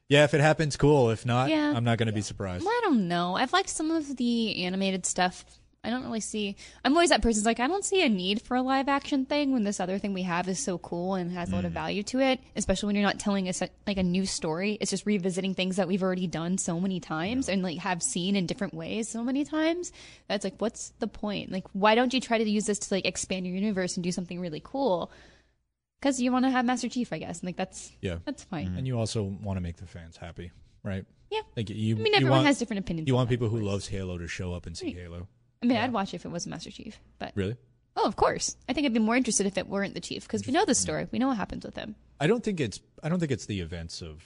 yeah, 0.09 0.24
if 0.24 0.34
it 0.34 0.41
happens, 0.41 0.76
cool. 0.76 1.11
If 1.11 1.24
not, 1.26 1.49
Yeah. 1.51 1.72
I'm 1.74 1.84
not 1.84 1.97
going 1.99 2.07
to 2.09 2.12
be 2.12 2.20
surprised. 2.20 2.64
Well, 2.64 2.72
I 2.72 2.80
don't 2.84 3.09
know. 3.09 3.34
I've 3.34 3.53
liked 3.53 3.68
some 3.70 3.91
of 3.91 4.16
the 4.16 4.64
animated 4.64 5.07
stuff. 5.07 5.45
I 5.85 5.91
don't 5.91 6.03
really 6.03 6.20
see. 6.20 6.57
I'm 6.85 6.93
always 6.93 7.11
that 7.11 7.22
person's 7.22 7.47
like, 7.47 7.61
I 7.61 7.68
don't 7.68 7.85
see 7.85 8.05
a 8.05 8.09
need 8.09 8.43
for 8.43 8.57
a 8.57 8.62
live 8.62 8.89
action 8.89 9.24
thing 9.24 9.53
when 9.53 9.62
this 9.62 9.79
other 9.79 9.99
thing 9.99 10.12
we 10.12 10.22
have 10.22 10.49
is 10.49 10.59
so 10.59 10.76
cool 10.76 11.14
and 11.14 11.31
has 11.33 11.51
a 11.51 11.55
lot 11.55 11.64
of 11.64 11.70
mm. 11.70 11.74
value 11.74 12.03
to 12.05 12.18
it. 12.18 12.41
Especially 12.57 12.89
when 12.89 12.97
you're 12.97 13.05
not 13.05 13.20
telling 13.20 13.49
us 13.49 13.62
like 13.87 13.97
a 13.97 14.03
new 14.03 14.26
story. 14.26 14.76
It's 14.81 14.91
just 14.91 15.07
revisiting 15.07 15.55
things 15.55 15.76
that 15.76 15.87
we've 15.87 16.03
already 16.03 16.26
done 16.26 16.59
so 16.59 16.81
many 16.81 16.99
times 16.99 17.49
and 17.49 17.62
like 17.62 17.79
have 17.79 18.03
seen 18.03 18.35
in 18.35 18.47
different 18.47 18.74
ways 18.74 19.09
so 19.09 19.22
many 19.22 19.45
times. 19.45 19.93
That's 20.26 20.43
like, 20.43 20.57
what's 20.59 20.91
the 20.99 21.07
point? 21.07 21.53
Like, 21.53 21.64
why 21.74 21.95
don't 21.95 22.12
you 22.12 22.20
try 22.20 22.39
to 22.39 22.51
use 22.51 22.66
this 22.66 22.81
to 22.81 22.95
like 22.95 23.07
expand 23.07 23.47
your 23.47 23.55
universe 23.55 23.97
and 23.97 24.03
do 24.03 24.11
something 24.11 24.41
really 24.41 24.61
cool? 24.62 25.12
Because 26.01 26.20
you 26.20 26.33
want 26.33 26.45
to 26.45 26.51
have 26.51 26.64
Master 26.64 26.89
Chief, 26.89 27.12
I 27.12 27.18
guess. 27.18 27.41
And 27.41 27.47
like 27.47 27.57
that's 27.57 27.93
Yeah, 28.01 28.16
that's 28.24 28.43
fine. 28.43 28.66
Mm-hmm. 28.66 28.79
and 28.79 28.87
you 28.87 28.99
also 28.99 29.22
want 29.22 29.59
to 29.59 29.61
make 29.61 29.76
the 29.76 29.87
fans 29.87 30.16
happy, 30.16 30.51
right? 30.83 31.05
Yeah. 31.31 31.43
Like 31.57 31.70
you, 31.70 31.95
I 31.95 31.99
mean, 31.99 32.07
you 32.07 32.16
everyone 32.16 32.39
want- 32.39 32.47
has 32.47 32.59
different 32.59 32.81
opinions 32.81 33.07
You 33.07 33.14
want 33.14 33.29
people 33.29 33.49
who 33.49 33.61
loves 33.61 33.87
Halo 33.87 34.18
to 34.18 34.26
show 34.26 34.53
up 34.53 34.66
and 34.66 34.76
see 34.76 34.87
Right. 34.87 34.97
Halo. 34.97 35.29
I 35.62 35.66
mean, 35.66 35.76
I'd 35.76 35.92
watch 35.92 36.12
it 36.12 36.16
if 36.16 36.24
it 36.24 36.28
wasn't 36.28 36.52
Master 36.52 36.70
Chief, 36.70 36.98
but 37.18 37.32
Really? 37.34 37.56
oh, 37.96 38.06
of 38.06 38.16
course. 38.16 38.56
I 38.68 38.72
think 38.72 38.86
I'd 38.86 38.92
be 38.94 39.00
more 39.00 39.16
interested 39.16 39.46
if 39.46 39.59
it 39.59 39.68
weren't 39.68 39.94
the 39.94 40.00
Chief 40.00 40.22
because 40.22 40.46
we 40.46 40.52
know 40.52 40.64
the 40.64 40.74
story. 40.74 41.06
We 41.11 41.18
know 41.18 41.28
what 41.28 41.36
happens 41.36 41.64
with 41.64 41.74
him. 41.76 41.96
I 42.20 42.26
don't 42.26 42.42
think 42.44 42.61
it's. 42.61 42.80
I 43.02 43.09
don't 43.09 43.18
think 43.20 43.32
it's 43.32 43.46
the 43.46 43.61
events 43.61 44.02
of 44.02 44.24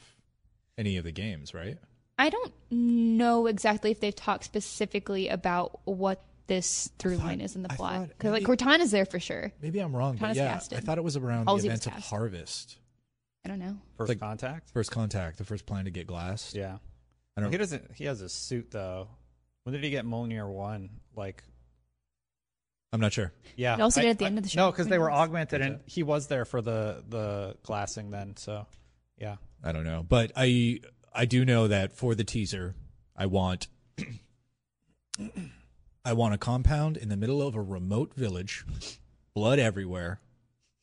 any 0.79 0.97
of 0.97 1.05
the 1.05 1.13
games, 1.13 1.53
right? 1.55 1.79
I 2.19 2.31
don't 2.31 2.53
know 2.71 3.47
exactly 3.47 3.91
if 3.91 4.01
they've 4.01 4.15
talked 4.15 4.45
specifically 4.45 5.29
about 5.29 5.81
what 5.85 6.23
this 6.47 6.91
through 6.99 7.17
line 7.17 7.41
is 7.41 7.57
in 7.57 7.63
the 7.63 7.69
plot. 7.71 8.09
Because 8.09 8.33
like 8.33 8.45
Cortana's 8.45 8.91
there 8.91 9.07
for 9.07 9.19
sure. 9.21 9.53
Maybe 9.63 9.79
I'm 9.81 9.95
wrong, 9.97 10.17
but 10.21 10.37
yeah, 10.37 10.53
casted. 10.53 10.79
I 10.79 10.81
thought 10.83 10.99
it 10.99 11.05
was 11.05 11.17
around 11.17 11.47
Halsey 11.47 11.63
the 11.63 11.69
events 11.69 11.87
of. 11.87 11.93
Harvest. 11.95 12.79
I 13.45 13.49
don't 13.49 13.59
know. 13.59 13.77
First 13.97 14.09
Like- 14.11 14.21
contact. 14.21 14.71
First 14.71 14.91
contact, 14.91 15.39
the 15.39 15.45
first 15.45 15.67
plan 15.67 15.87
to 15.87 15.91
get 15.91 16.07
glass. 16.07 16.55
Yeah. 16.55 16.79
I 17.37 17.41
don't. 17.41 17.51
He 17.51 17.57
doesn't. 17.59 17.91
He 17.95 18.05
has 18.05 18.21
a 18.21 18.29
suit 18.29 18.71
though. 18.71 19.09
When 19.65 19.73
did 19.75 19.85
he 19.85 19.91
get 19.91 20.05
Mjolnir 20.05 20.49
one? 20.49 20.91
Like, 21.15 21.45
I'm 22.93 23.01
not 23.01 23.13
sure. 23.13 23.33
yeah. 23.57 23.77
He 23.77 23.83
also 23.83 24.01
I- 24.01 24.05
did 24.05 24.11
at 24.11 24.19
the 24.19 24.25
I- 24.25 24.29
end 24.29 24.39
of 24.39 24.45
the 24.45 24.51
show. 24.51 24.67
No, 24.67 24.71
because 24.71 24.89
they 24.89 24.99
were 24.99 25.11
augmented, 25.11 25.61
and 25.61 25.81
he 25.87 26.03
was 26.03 26.27
there 26.27 26.45
for 26.45 26.61
the 26.61 27.03
the 27.09 27.57
glassing 27.63 28.11
then. 28.11 28.37
So, 28.37 28.67
yeah. 29.19 29.37
I 29.65 29.73
don't 29.73 29.85
know, 29.85 30.05
but 30.07 30.33
I 30.37 30.81
I 31.15 31.25
do 31.27 31.45
know 31.45 31.69
that 31.69 31.93
for 31.93 32.15
the 32.15 32.25
teaser, 32.25 32.75
I 33.17 33.27
want 33.27 33.69
I 36.05 36.13
want 36.15 36.35
a 36.35 36.39
compound 36.39 36.97
in 36.97 37.09
the 37.09 37.17
middle 37.17 37.41
of 37.47 37.55
a 37.55 37.61
remote 37.63 38.15
village, 38.15 38.65
blood 39.35 39.59
everywhere, 39.59 40.21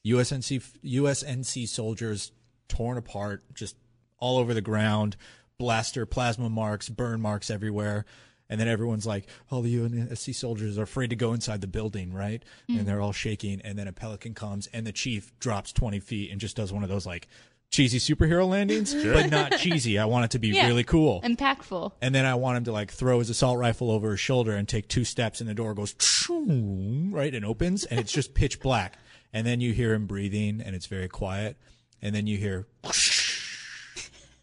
USNC 0.06 0.62
USNC 0.84 1.68
soldiers 1.68 2.32
torn 2.70 2.98
apart, 2.98 3.44
just 3.54 3.76
all 4.20 4.38
over 4.38 4.54
the 4.54 4.62
ground, 4.62 5.18
blaster 5.58 6.06
plasma 6.06 6.50
marks, 6.50 6.88
burn 6.90 7.20
marks 7.22 7.50
everywhere. 7.50 8.06
And 8.50 8.60
then 8.60 8.68
everyone's 8.68 9.06
like, 9.06 9.28
all 9.52 9.62
the 9.62 9.76
UNSC 9.76 10.34
soldiers 10.34 10.78
are 10.80 10.84
afraid 10.84 11.12
to 11.12 11.16
go 11.16 11.34
inside 11.34 11.62
the 11.62 11.68
building, 11.68 12.14
right? 12.14 12.44
Mm. 12.70 12.80
And 12.80 12.88
they're 12.88 13.02
all 13.02 13.12
shaking. 13.14 13.62
And 13.62 13.78
then 13.78 13.88
a 13.88 13.94
pelican 13.94 14.34
comes, 14.34 14.68
and 14.74 14.88
the 14.88 14.92
chief 14.92 15.32
drops 15.40 15.72
20 15.72 16.00
feet 16.00 16.32
and 16.32 16.42
just 16.42 16.56
does 16.56 16.74
one 16.74 16.82
of 16.84 16.90
those 16.90 17.06
like 17.06 17.28
cheesy 17.70 18.00
superhero 18.00 18.50
landings, 18.50 18.96
but 19.04 19.30
not 19.30 19.52
cheesy. 19.60 20.00
I 20.00 20.06
want 20.06 20.26
it 20.26 20.32
to 20.32 20.40
be 20.40 20.48
Yeah. 20.48 20.66
really 20.66 20.84
cool. 20.84 21.22
Impactful. 21.22 21.92
And 22.02 22.16
then 22.16 22.26
I 22.26 22.34
want 22.34 22.58
him 22.58 22.64
to 22.64 22.72
like 22.72 22.92
throw 22.92 23.20
his 23.20 23.30
assault 23.30 23.60
rifle 23.60 23.92
over 23.92 24.10
his 24.12 24.20
shoulder 24.20 24.56
and 24.56 24.68
take 24.68 24.88
two 24.88 25.04
steps, 25.06 25.40
and 25.42 25.48
the 25.50 25.54
door 25.54 25.76
goes 25.76 25.94
right 26.30 27.34
and 27.36 27.46
opens, 27.46 27.86
and 27.86 28.00
it's 28.00 28.12
just 28.12 28.34
pitch 28.34 28.60
black. 28.60 28.98
And 29.32 29.46
then 29.46 29.62
you 29.62 29.74
hear 29.74 29.94
him 29.94 30.08
breathing, 30.08 30.60
and 30.60 30.76
it's 30.76 30.88
very 30.88 31.08
quiet. 31.08 31.58
And 32.02 32.16
then 32.16 32.26
you 32.26 32.38
hear, 32.38 32.66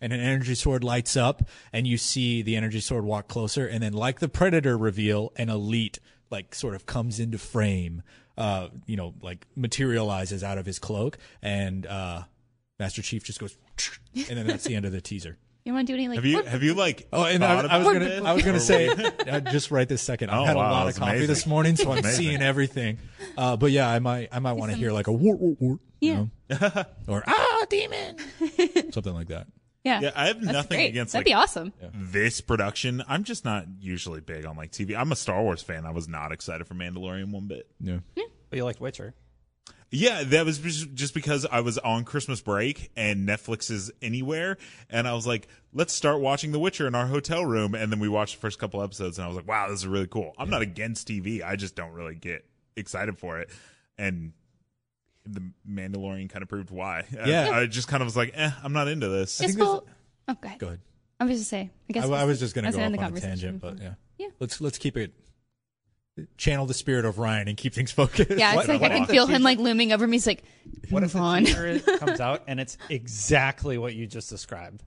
and 0.00 0.12
an 0.12 0.20
energy 0.20 0.54
sword 0.54 0.84
lights 0.84 1.16
up, 1.16 1.42
and 1.72 1.86
you 1.86 1.96
see 1.98 2.42
the 2.42 2.56
energy 2.56 2.80
sword 2.80 3.04
walk 3.04 3.28
closer, 3.28 3.66
and 3.66 3.82
then 3.82 3.92
like 3.92 4.20
the 4.20 4.28
Predator 4.28 4.76
reveal, 4.76 5.32
an 5.36 5.48
elite 5.48 5.98
like 6.30 6.54
sort 6.54 6.74
of 6.74 6.86
comes 6.86 7.20
into 7.20 7.38
frame, 7.38 8.02
uh, 8.36 8.68
you 8.86 8.96
know, 8.96 9.14
like 9.22 9.46
materializes 9.56 10.42
out 10.44 10.58
of 10.58 10.66
his 10.66 10.78
cloak, 10.78 11.18
and 11.42 11.86
uh, 11.86 12.22
Master 12.78 13.00
Chief 13.02 13.22
just 13.24 13.38
goes, 13.40 13.56
and 14.14 14.36
then 14.38 14.46
that's 14.46 14.64
the 14.64 14.74
end 14.74 14.84
of 14.86 14.92
the 14.92 15.00
teaser. 15.00 15.38
You 15.64 15.72
want 15.72 15.88
to 15.88 15.92
do 15.92 15.96
any 15.96 16.06
like? 16.06 16.16
Have 16.16 16.24
you 16.24 16.36
what- 16.36 16.46
have 16.46 16.62
you 16.62 16.74
like? 16.74 17.08
Oh, 17.12 17.24
and 17.24 17.44
I, 17.44 17.60
I 17.66 17.78
was 17.78 17.86
gonna, 17.88 17.98
this? 18.00 18.24
I 18.24 18.32
was 18.34 18.42
gonna 18.44 18.60
say, 18.60 18.86
uh, 19.28 19.40
just 19.40 19.72
right 19.72 19.88
this 19.88 20.00
second. 20.00 20.30
I've 20.30 20.40
Oh, 20.40 20.44
had 20.44 20.56
wow, 20.56 20.70
a 20.70 20.72
lot 20.72 20.86
of 20.88 20.94
coffee 20.94 21.10
amazing. 21.10 21.26
this 21.26 21.44
morning, 21.46 21.74
so 21.74 21.90
I'm 21.90 21.98
Amazing. 21.98 22.24
seeing 22.24 22.40
everything. 22.42 22.98
Uh, 23.36 23.56
but 23.56 23.72
yeah, 23.72 23.88
I 23.88 23.98
might, 23.98 24.28
I 24.30 24.38
might 24.38 24.52
want 24.52 24.70
to 24.70 24.78
hear 24.78 24.92
like 24.92 25.08
a 25.08 25.12
wart, 25.12 25.40
wart, 25.40 25.60
wart, 25.60 25.80
you 26.00 26.14
know? 26.14 26.30
or 27.08 27.24
ah, 27.26 27.66
demon, 27.68 28.16
something 28.92 29.12
like 29.12 29.26
that. 29.28 29.48
Yeah. 29.86 30.00
Yeah, 30.00 30.10
I 30.14 30.26
have 30.26 30.40
That's 30.40 30.52
nothing 30.52 30.78
great. 30.78 30.88
against 30.90 31.12
That'd 31.12 31.26
like 31.26 31.30
be 31.30 31.34
awesome. 31.34 31.72
this 31.94 32.40
production. 32.40 33.02
I'm 33.08 33.24
just 33.24 33.44
not 33.44 33.66
usually 33.80 34.20
big 34.20 34.44
on 34.44 34.56
like 34.56 34.72
TV. 34.72 34.96
I'm 34.96 35.12
a 35.12 35.16
Star 35.16 35.42
Wars 35.42 35.62
fan. 35.62 35.86
I 35.86 35.92
was 35.92 36.08
not 36.08 36.32
excited 36.32 36.66
for 36.66 36.74
Mandalorian 36.74 37.30
one 37.30 37.46
bit. 37.46 37.70
Yeah. 37.80 37.98
But 38.50 38.56
you 38.56 38.64
liked 38.64 38.80
Witcher. 38.80 39.14
Yeah, 39.92 40.24
that 40.24 40.44
was 40.44 40.58
just 40.58 40.92
just 40.94 41.14
because 41.14 41.46
I 41.46 41.60
was 41.60 41.78
on 41.78 42.04
Christmas 42.04 42.40
break 42.40 42.90
and 42.96 43.26
Netflix 43.28 43.70
is 43.70 43.92
anywhere, 44.02 44.58
and 44.90 45.06
I 45.06 45.14
was 45.14 45.28
like, 45.28 45.46
let's 45.72 45.92
start 45.92 46.20
watching 46.20 46.50
The 46.50 46.58
Witcher 46.58 46.88
in 46.88 46.96
our 46.96 47.06
hotel 47.06 47.46
room, 47.46 47.76
and 47.76 47.92
then 47.92 48.00
we 48.00 48.08
watched 48.08 48.34
the 48.34 48.40
first 48.40 48.58
couple 48.58 48.82
episodes, 48.82 49.18
and 49.18 49.24
I 49.24 49.28
was 49.28 49.36
like, 49.36 49.46
wow, 49.46 49.68
this 49.68 49.78
is 49.78 49.86
really 49.86 50.08
cool. 50.08 50.32
I'm 50.38 50.50
not 50.50 50.60
against 50.62 51.06
TV, 51.06 51.40
I 51.44 51.54
just 51.54 51.76
don't 51.76 51.92
really 51.92 52.16
get 52.16 52.44
excited 52.76 53.16
for 53.16 53.38
it, 53.38 53.48
and 53.96 54.32
the 55.26 55.42
Mandalorian 55.68 56.28
kind 56.30 56.42
of 56.42 56.48
proved 56.48 56.70
why. 56.70 57.04
Yeah. 57.12 57.50
I, 57.50 57.66
just 57.66 57.88
kind 57.88 58.02
of 58.02 58.06
was 58.06 58.16
like, 58.16 58.32
eh, 58.34 58.50
I'm 58.62 58.72
not 58.72 58.88
into 58.88 59.08
this. 59.08 59.40
I 59.40 59.46
This 59.46 59.56
whole. 59.56 59.86
Oh, 60.28 60.34
go 60.40 60.46
ahead. 60.46 60.58
Go 60.58 60.66
ahead. 60.68 60.80
I 61.18 61.24
was 61.24 61.38
just 61.38 61.50
say. 61.50 61.70
I 61.88 61.92
guess 61.92 62.04
I, 62.04 62.08
I 62.08 62.24
was 62.24 62.40
just 62.40 62.54
gonna 62.54 62.66
that's 62.66 62.76
go 62.76 62.80
the 62.80 62.86
off 62.86 62.92
end 62.92 62.98
on 63.00 63.08
of 63.08 63.14
the 63.14 63.18
a 63.18 63.28
tangent, 63.28 63.60
but 63.60 63.78
yeah. 63.80 63.94
Yeah. 64.18 64.28
Let's 64.38 64.60
let's 64.60 64.78
keep 64.78 64.96
it. 64.96 65.12
Channel 66.38 66.64
the 66.64 66.74
spirit 66.74 67.04
of 67.04 67.18
Ryan 67.18 67.48
and 67.48 67.56
keep 67.58 67.74
things 67.74 67.92
focused. 67.92 68.30
Yeah, 68.30 68.58
it's 68.58 68.68
like 68.68 68.80
I 68.82 68.88
can 68.88 69.06
feel 69.06 69.26
him 69.26 69.42
like 69.42 69.58
looming 69.58 69.92
over 69.92 70.06
me. 70.06 70.16
He's 70.16 70.26
like, 70.26 70.44
What 70.88 71.02
if 71.02 71.14
move 71.14 71.22
the 71.22 71.28
on. 71.28 71.44
teaser 71.44 71.78
comes 71.98 72.20
out 72.20 72.44
and 72.46 72.58
it's 72.58 72.78
exactly 72.88 73.76
what 73.76 73.94
you 73.94 74.06
just 74.06 74.30
described? 74.30 74.82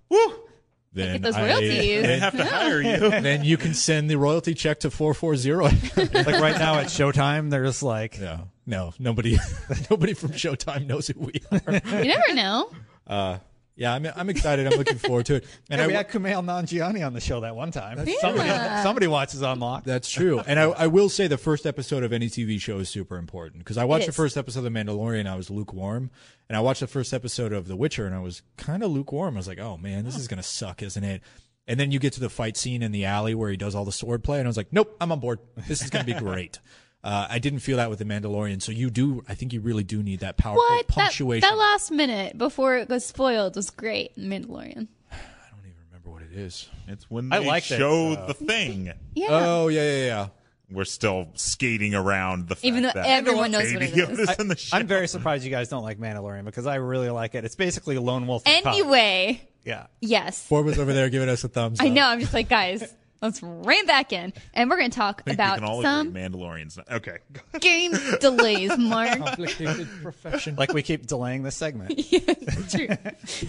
Then 0.91 1.13
Get 1.13 1.21
those 1.21 1.35
I- 1.35 1.59
They 1.59 2.19
have 2.19 2.35
to 2.35 2.45
hire 2.45 2.81
you. 2.81 2.97
then 3.21 3.43
you 3.43 3.57
can 3.57 3.73
send 3.73 4.09
the 4.09 4.17
royalty 4.17 4.53
check 4.53 4.79
to 4.81 4.89
four 4.91 5.13
four 5.13 5.35
zero. 5.35 5.65
like 5.95 6.15
right 6.15 6.57
now 6.57 6.75
at 6.79 6.87
Showtime, 6.87 7.49
there's 7.51 7.83
like 7.83 8.19
no, 8.19 8.47
no, 8.65 8.93
nobody, 8.97 9.37
nobody 9.89 10.13
from 10.13 10.31
Showtime 10.31 10.87
knows 10.87 11.07
who 11.07 11.19
we 11.19 11.41
are. 11.51 11.61
you 11.73 12.07
never 12.07 12.33
know. 12.33 12.71
Uh, 13.05 13.37
yeah, 13.79 13.93
I'm 13.93 14.05
I'm 14.15 14.29
excited. 14.29 14.67
I'm 14.67 14.77
looking 14.77 14.97
forward 14.97 15.25
to 15.27 15.35
it. 15.35 15.45
And 15.69 15.87
we 15.87 15.93
I, 15.93 15.97
had 15.97 16.09
Kumail 16.09 16.43
Nanjiani 16.43 17.05
on 17.05 17.13
the 17.13 17.21
show 17.21 17.39
that 17.41 17.55
one 17.55 17.71
time. 17.71 17.97
Somebody, 18.19 18.49
Yeah. 18.49 18.83
somebody 18.83 19.07
watches 19.07 19.41
Unlocked. 19.41 19.85
That's 19.85 20.09
true. 20.09 20.39
And 20.45 20.59
I, 20.59 20.63
I 20.63 20.87
will 20.87 21.07
say 21.09 21.27
the 21.27 21.37
first 21.37 21.65
episode 21.65 22.03
of 22.03 22.11
any 22.11 22.27
TV 22.27 22.59
show 22.59 22.79
is 22.79 22.89
super 22.89 23.17
important 23.17 23.59
because 23.59 23.77
I 23.77 23.85
watched 23.85 24.05
the 24.07 24.11
first 24.11 24.35
episode 24.37 24.65
of 24.65 24.71
The 24.73 24.79
Mandalorian. 24.79 25.27
I 25.27 25.35
was 25.35 25.49
lukewarm. 25.49 26.11
And 26.49 26.57
I 26.57 26.61
watched 26.61 26.81
the 26.81 26.87
first 26.87 27.13
episode 27.13 27.53
of 27.53 27.67
The 27.67 27.75
Witcher 27.75 28.05
and 28.05 28.15
I 28.15 28.19
was 28.19 28.41
kind 28.57 28.83
of 28.83 28.91
lukewarm. 28.91 29.35
I 29.35 29.37
was 29.37 29.47
like, 29.47 29.59
oh 29.59 29.77
man, 29.77 30.03
this 30.03 30.17
is 30.17 30.27
going 30.27 30.41
to 30.41 30.43
suck, 30.47 30.81
isn't 30.83 31.03
it? 31.03 31.21
And 31.67 31.79
then 31.79 31.91
you 31.91 31.99
get 31.99 32.13
to 32.13 32.19
the 32.19 32.29
fight 32.29 32.57
scene 32.57 32.81
in 32.81 32.91
the 32.91 33.05
alley 33.05 33.35
where 33.35 33.51
he 33.51 33.55
does 33.57 33.75
all 33.75 33.85
the 33.85 33.91
sword 33.91 34.23
play. 34.23 34.39
And 34.39 34.47
I 34.47 34.49
was 34.49 34.57
like, 34.57 34.73
nope, 34.73 34.97
I'm 34.99 35.11
on 35.11 35.19
board. 35.19 35.37
This 35.67 35.83
is 35.83 35.91
going 35.91 36.03
to 36.05 36.13
be 36.13 36.19
great. 36.25 36.59
Uh, 37.03 37.27
I 37.29 37.39
didn't 37.39 37.59
feel 37.59 37.77
that 37.77 37.89
with 37.89 37.99
The 37.99 38.05
Mandalorian. 38.05 38.61
So 38.61 38.71
you 38.71 38.89
do, 38.89 39.23
I 39.29 39.33
think 39.33 39.53
you 39.53 39.61
really 39.61 39.83
do 39.83 40.03
need 40.03 40.19
that 40.19 40.37
powerful 40.37 40.61
What? 40.63 40.87
That, 40.87 40.93
punctuation. 40.93 41.47
that 41.47 41.57
last 41.57 41.91
minute 41.91 42.37
before 42.37 42.77
it 42.77 42.89
was 42.89 43.05
spoiled 43.05 43.55
was 43.55 43.69
great 43.69 44.17
Mandalorian. 44.17 44.87
I 45.11 45.49
don't 45.51 45.65
even 45.65 45.77
remember 45.87 46.09
what 46.09 46.23
it 46.23 46.33
is. 46.33 46.67
It's 46.87 47.09
when 47.09 47.29
they 47.29 47.45
liked 47.45 47.71
it, 47.71 47.77
show 47.77 48.15
so. 48.15 48.25
the 48.27 48.33
thing. 48.33 48.91
Yeah. 49.15 49.27
Oh, 49.29 49.67
yeah, 49.69 49.81
yeah, 49.83 50.05
yeah. 50.05 50.27
We're 50.71 50.85
still 50.85 51.29
skating 51.33 51.95
around 51.95 52.47
the 52.47 52.55
fact 52.55 52.65
Even 52.65 52.83
though 52.83 52.91
that 52.93 53.05
everyone 53.05 53.51
knows 53.51 53.73
what 53.73 53.81
it 53.81 53.95
Baby 53.95 54.01
is. 54.01 54.19
Yoda's 54.27 54.39
in 54.39 54.49
the 54.49 54.55
show. 54.55 54.77
I'm 54.77 54.85
very 54.85 55.07
surprised 55.07 55.43
you 55.43 55.49
guys 55.49 55.67
don't 55.67 55.83
like 55.83 55.99
Mandalorian 55.99 56.45
because 56.45 56.67
I 56.67 56.75
really 56.75 57.09
like 57.09 57.33
it. 57.33 57.43
It's 57.43 57.55
basically 57.55 57.97
Lone 57.97 58.27
Wolf. 58.27 58.43
Anyway, 58.45 59.41
yeah. 59.63 59.87
yes. 59.99 60.45
Forbes 60.45 60.77
over 60.77 60.93
there 60.93 61.09
giving 61.09 61.27
us 61.27 61.43
a 61.43 61.47
thumbs 61.47 61.79
up. 61.79 61.85
I 61.85 61.89
know. 61.89 62.05
I'm 62.05 62.19
just 62.19 62.35
like, 62.35 62.49
guys, 62.49 62.83
let's 63.21 63.41
rein 63.43 63.85
back 63.85 64.13
in. 64.13 64.33
And 64.53 64.69
we're 64.69 64.77
going 64.77 64.91
to 64.91 64.97
talk 64.97 65.21
I 65.25 65.31
think 65.31 65.35
about 65.35 65.55
we 65.55 65.59
can 65.65 65.69
all 65.69 65.81
some 65.81 66.07
agree 66.09 66.21
Mandalorian's 66.21 66.77
not- 66.77 66.91
okay. 66.91 67.17
game 67.59 67.93
delays, 68.19 68.77
Mark. 68.77 69.17
Complicated 69.17 69.87
profession. 70.01 70.55
Like 70.55 70.73
we 70.73 70.81
keep 70.81 71.07
delaying 71.07 71.43
this 71.43 71.55
segment. 71.55 71.89
True. 72.69 72.87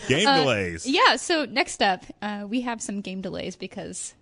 Game 0.08 0.26
Uh, 0.28 0.40
delays. 0.42 0.86
Yeah, 0.86 1.16
so 1.16 1.44
next 1.44 1.82
up, 1.82 2.04
uh, 2.22 2.46
we 2.48 2.62
have 2.62 2.80
some 2.82 3.00
game 3.00 3.20
delays 3.20 3.56
because 3.56 4.14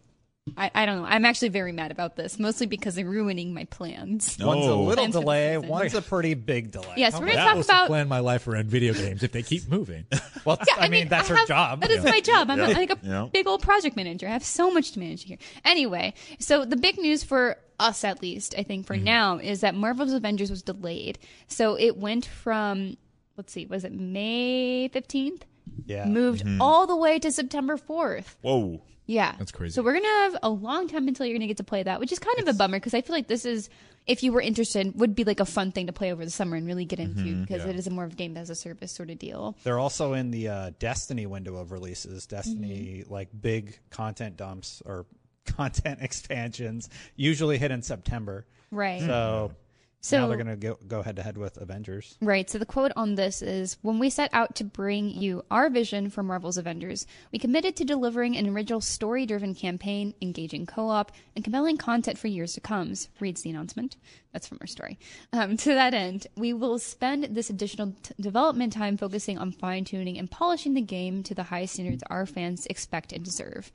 I, 0.56 0.70
I 0.74 0.86
don't 0.86 0.98
know. 1.02 1.04
I'm 1.08 1.24
actually 1.24 1.48
very 1.50 1.72
mad 1.72 1.90
about 1.90 2.16
this, 2.16 2.38
mostly 2.38 2.66
because 2.66 2.94
they're 2.94 3.04
ruining 3.04 3.52
my 3.54 3.64
plans. 3.64 4.36
One's 4.40 4.64
a 4.66 4.74
little 4.74 4.94
Plans 4.94 5.14
for 5.14 5.18
the 5.18 5.20
delay. 5.20 5.54
season. 5.56 5.68
One's 5.68 5.94
a 5.94 6.02
pretty 6.02 6.34
big 6.34 6.70
delay. 6.70 6.94
Yes, 6.96 7.14
we're 7.14 7.20
going 7.20 7.30
to 7.32 7.36
That 7.36 7.44
talk 7.48 7.56
was 7.56 7.66
about. 7.66 7.82
to 7.82 7.88
plan 7.88 8.08
my 8.08 8.20
life 8.20 8.46
around 8.48 8.66
video 8.68 8.92
games 8.94 9.22
if 9.22 9.32
they 9.32 9.42
keep 9.42 9.68
moving. 9.68 10.04
Well, 10.44 10.56
Yeah, 10.66 10.74
I, 10.82 10.88
mean, 10.88 11.08
that's 11.08 11.28
I 11.30 11.32
her 11.34 11.38
have- 11.40 11.48
job. 11.48 11.80
That 11.82 11.90
is 11.90 12.04
my 12.04 12.20
job. 12.20 12.48
I'm 12.48 12.58
Yeah. 12.58 12.68
a, 12.68 12.72
like 12.72 12.90
a 12.90 12.98
Yeah. 13.02 13.28
big 13.30 13.46
old 13.46 13.60
project 13.60 13.96
manager. 13.96 14.26
I 14.26 14.30
have 14.30 14.44
so 14.44 14.70
much 14.70 14.92
to 14.92 14.98
manage 15.00 15.24
here. 15.24 15.36
Anyway, 15.64 16.14
so 16.38 16.64
the 16.64 16.76
big 16.76 16.96
news 16.96 17.22
for 17.24 17.56
us, 17.78 18.02
at 18.04 18.22
least, 18.22 18.54
I 18.56 18.62
think 18.62 18.86
for 18.86 18.94
Mm-hmm. 18.94 19.04
now, 19.04 19.38
is 19.38 19.60
that 19.60 19.74
Marvel's 19.74 20.12
Avengers 20.12 20.48
was 20.50 20.62
delayed. 20.62 21.18
So 21.48 21.76
it 21.78 21.98
went 21.98 22.24
from, 22.24 22.96
let's 23.36 23.52
see, 23.52 23.66
was 23.66 23.84
it 23.84 23.92
May 23.92 24.88
15th? 24.88 25.42
Yeah. 25.86 26.06
Moved 26.06 26.44
all 26.60 26.86
the 26.86 26.96
way 26.96 27.18
to 27.18 27.30
September 27.30 27.76
4th. 27.76 28.36
Whoa. 28.40 28.80
Yeah. 29.08 29.34
That's 29.38 29.50
crazy. 29.50 29.72
So 29.74 29.82
we're 29.82 29.94
going 29.94 30.04
to 30.04 30.08
have 30.08 30.36
a 30.42 30.50
long 30.50 30.86
time 30.86 31.08
until 31.08 31.26
you're 31.26 31.32
going 31.34 31.40
to 31.40 31.46
get 31.48 31.56
to 31.56 31.64
play 31.64 31.82
that, 31.82 31.98
which 31.98 32.12
is 32.12 32.18
kind 32.20 32.38
of 32.38 32.46
a 32.46 32.52
bummer 32.52 32.76
because 32.76 32.92
I 32.94 33.00
feel 33.00 33.16
like 33.16 33.26
this 33.26 33.44
is, 33.46 33.70
if 34.06 34.22
you 34.22 34.32
were 34.32 34.40
interested, 34.40 34.94
would 35.00 35.14
be 35.14 35.24
like 35.24 35.40
a 35.40 35.46
fun 35.46 35.72
thing 35.72 35.86
to 35.86 35.92
play 35.94 36.12
over 36.12 36.24
the 36.24 36.30
summer 36.30 36.56
and 36.56 36.66
really 36.66 36.84
get 36.84 37.00
into 37.00 37.40
because 37.40 37.64
it 37.64 37.74
is 37.74 37.86
a 37.86 37.90
more 37.90 38.04
of 38.04 38.12
a 38.12 38.16
game 38.16 38.36
as 38.36 38.50
a 38.50 38.54
service 38.54 38.92
sort 38.92 39.08
of 39.10 39.18
deal. 39.18 39.56
They're 39.64 39.78
also 39.78 40.12
in 40.12 40.30
the 40.30 40.48
uh, 40.48 40.70
Destiny 40.78 41.24
window 41.26 41.56
of 41.56 41.72
releases. 41.72 42.26
Destiny, 42.26 43.00
Mm-hmm. 43.02 43.12
like 43.12 43.28
big 43.38 43.78
content 43.90 44.36
dumps 44.36 44.82
or 44.84 45.06
content 45.46 46.00
expansions, 46.02 46.90
usually 47.16 47.56
hit 47.58 47.70
in 47.70 47.80
September. 47.82 48.46
Right. 48.70 49.00
So 49.00 49.52
So- 50.00 50.20
now 50.20 50.28
they're 50.28 50.36
going 50.36 50.46
to 50.46 50.56
go 50.56 50.78
go 50.86 51.02
head 51.02 51.16
to 51.16 51.22
head 51.22 51.36
with 51.36 51.56
Avengers. 51.56 52.16
Right. 52.20 52.48
So 52.48 52.58
the 52.58 52.66
quote 52.66 52.92
on 52.94 53.16
this 53.16 53.42
is 53.42 53.78
When 53.82 53.98
we 53.98 54.10
set 54.10 54.30
out 54.32 54.54
to 54.56 54.64
bring 54.64 55.10
you 55.10 55.44
our 55.50 55.68
vision 55.68 56.08
for 56.08 56.22
Marvel's 56.22 56.56
Avengers, 56.56 57.06
we 57.32 57.38
committed 57.38 57.74
to 57.76 57.84
delivering 57.84 58.36
an 58.36 58.48
original 58.48 58.80
story 58.80 59.26
driven 59.26 59.54
campaign, 59.54 60.14
engaging 60.22 60.66
co 60.66 60.88
op, 60.88 61.12
and 61.34 61.44
compelling 61.44 61.76
content 61.76 62.16
for 62.16 62.28
years 62.28 62.52
to 62.54 62.60
come. 62.60 62.94
Reads 63.18 63.42
the 63.42 63.50
announcement. 63.50 63.96
That's 64.32 64.46
from 64.46 64.58
our 64.60 64.66
story. 64.66 64.98
Um, 65.32 65.56
to 65.56 65.74
that 65.74 65.94
end, 65.94 66.28
we 66.36 66.52
will 66.52 66.78
spend 66.78 67.24
this 67.34 67.50
additional 67.50 67.94
t- 68.02 68.14
development 68.20 68.72
time 68.72 68.96
focusing 68.96 69.36
on 69.36 69.50
fine 69.50 69.84
tuning 69.84 70.16
and 70.16 70.30
polishing 70.30 70.74
the 70.74 70.80
game 70.80 71.22
to 71.24 71.34
the 71.34 71.42
high 71.44 71.64
standards 71.64 72.04
our 72.08 72.24
fans 72.24 72.66
expect 72.66 73.12
and 73.12 73.24
deserve. 73.24 73.72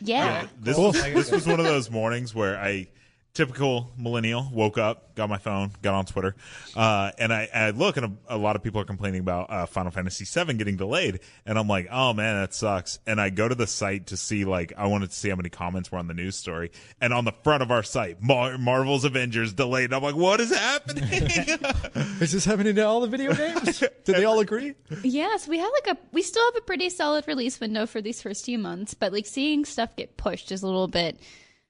Yeah. 0.00 0.46
This 0.60 0.78
was 0.78 0.94
this 1.02 1.30
was 1.30 1.46
one 1.46 1.60
of 1.60 1.66
those 1.66 1.90
mornings 1.90 2.34
where 2.34 2.56
I 2.58 2.88
typical 3.34 3.90
millennial 3.98 4.48
woke 4.52 4.78
up, 4.78 5.16
got 5.16 5.28
my 5.28 5.38
phone, 5.38 5.72
got 5.82 5.92
on 5.94 6.06
Twitter, 6.06 6.36
uh, 6.76 7.10
and 7.18 7.32
I, 7.32 7.48
I 7.52 7.70
look 7.70 7.96
and 7.96 8.16
a, 8.28 8.36
a 8.36 8.38
lot 8.38 8.54
of 8.54 8.62
people 8.62 8.80
are 8.80 8.84
complaining 8.84 9.20
about 9.20 9.50
uh, 9.50 9.66
Final 9.66 9.90
Fantasy 9.90 10.24
VII 10.24 10.54
getting 10.54 10.76
delayed, 10.76 11.18
and 11.44 11.58
I'm 11.58 11.66
like, 11.66 11.88
oh 11.90 12.12
man, 12.12 12.40
that 12.40 12.54
sucks. 12.54 13.00
And 13.06 13.20
I 13.20 13.30
go 13.30 13.48
to 13.48 13.54
the 13.54 13.66
site 13.66 14.06
to 14.08 14.16
see 14.16 14.44
like 14.44 14.72
I 14.76 14.86
wanted 14.86 15.10
to 15.10 15.16
see 15.16 15.30
how 15.30 15.36
many 15.36 15.48
comments 15.48 15.90
were 15.90 15.98
on 15.98 16.06
the 16.06 16.14
news 16.14 16.36
story, 16.36 16.70
and 17.00 17.12
on 17.12 17.24
the 17.24 17.32
front 17.42 17.62
of 17.64 17.72
our 17.72 17.82
site, 17.82 18.22
Mar- 18.22 18.56
Marvel's 18.56 19.04
Avengers 19.04 19.52
delayed. 19.52 19.92
I'm 19.92 20.02
like, 20.02 20.16
what 20.16 20.40
is 20.40 20.54
happening? 20.54 21.04
Is 22.20 22.32
this 22.32 22.44
happening 22.44 22.76
to 22.76 22.82
all 22.82 23.00
the 23.00 23.08
video 23.08 23.34
games? 23.34 23.80
Did 23.80 24.16
they 24.16 24.24
all 24.24 24.38
agree? 24.38 24.74
Yes, 25.02 25.48
we 25.48 25.58
have 25.58 25.70
like 25.84 25.96
a 25.96 26.00
we 26.12 26.22
still 26.22 26.44
have 26.44 26.56
a 26.56 26.60
pretty 26.60 26.88
solid 26.88 27.26
release 27.26 27.58
window 27.58 27.86
for 27.86 28.00
these 28.00 28.22
first 28.22 28.44
few 28.44 28.58
months, 28.58 28.94
but 28.94 29.12
like 29.12 29.26
seeing 29.26 29.64
stuff 29.64 29.96
get 29.96 30.16
pushed 30.16 30.52
is 30.52 30.62
a 30.62 30.66
little 30.66 30.88
bit 30.88 31.18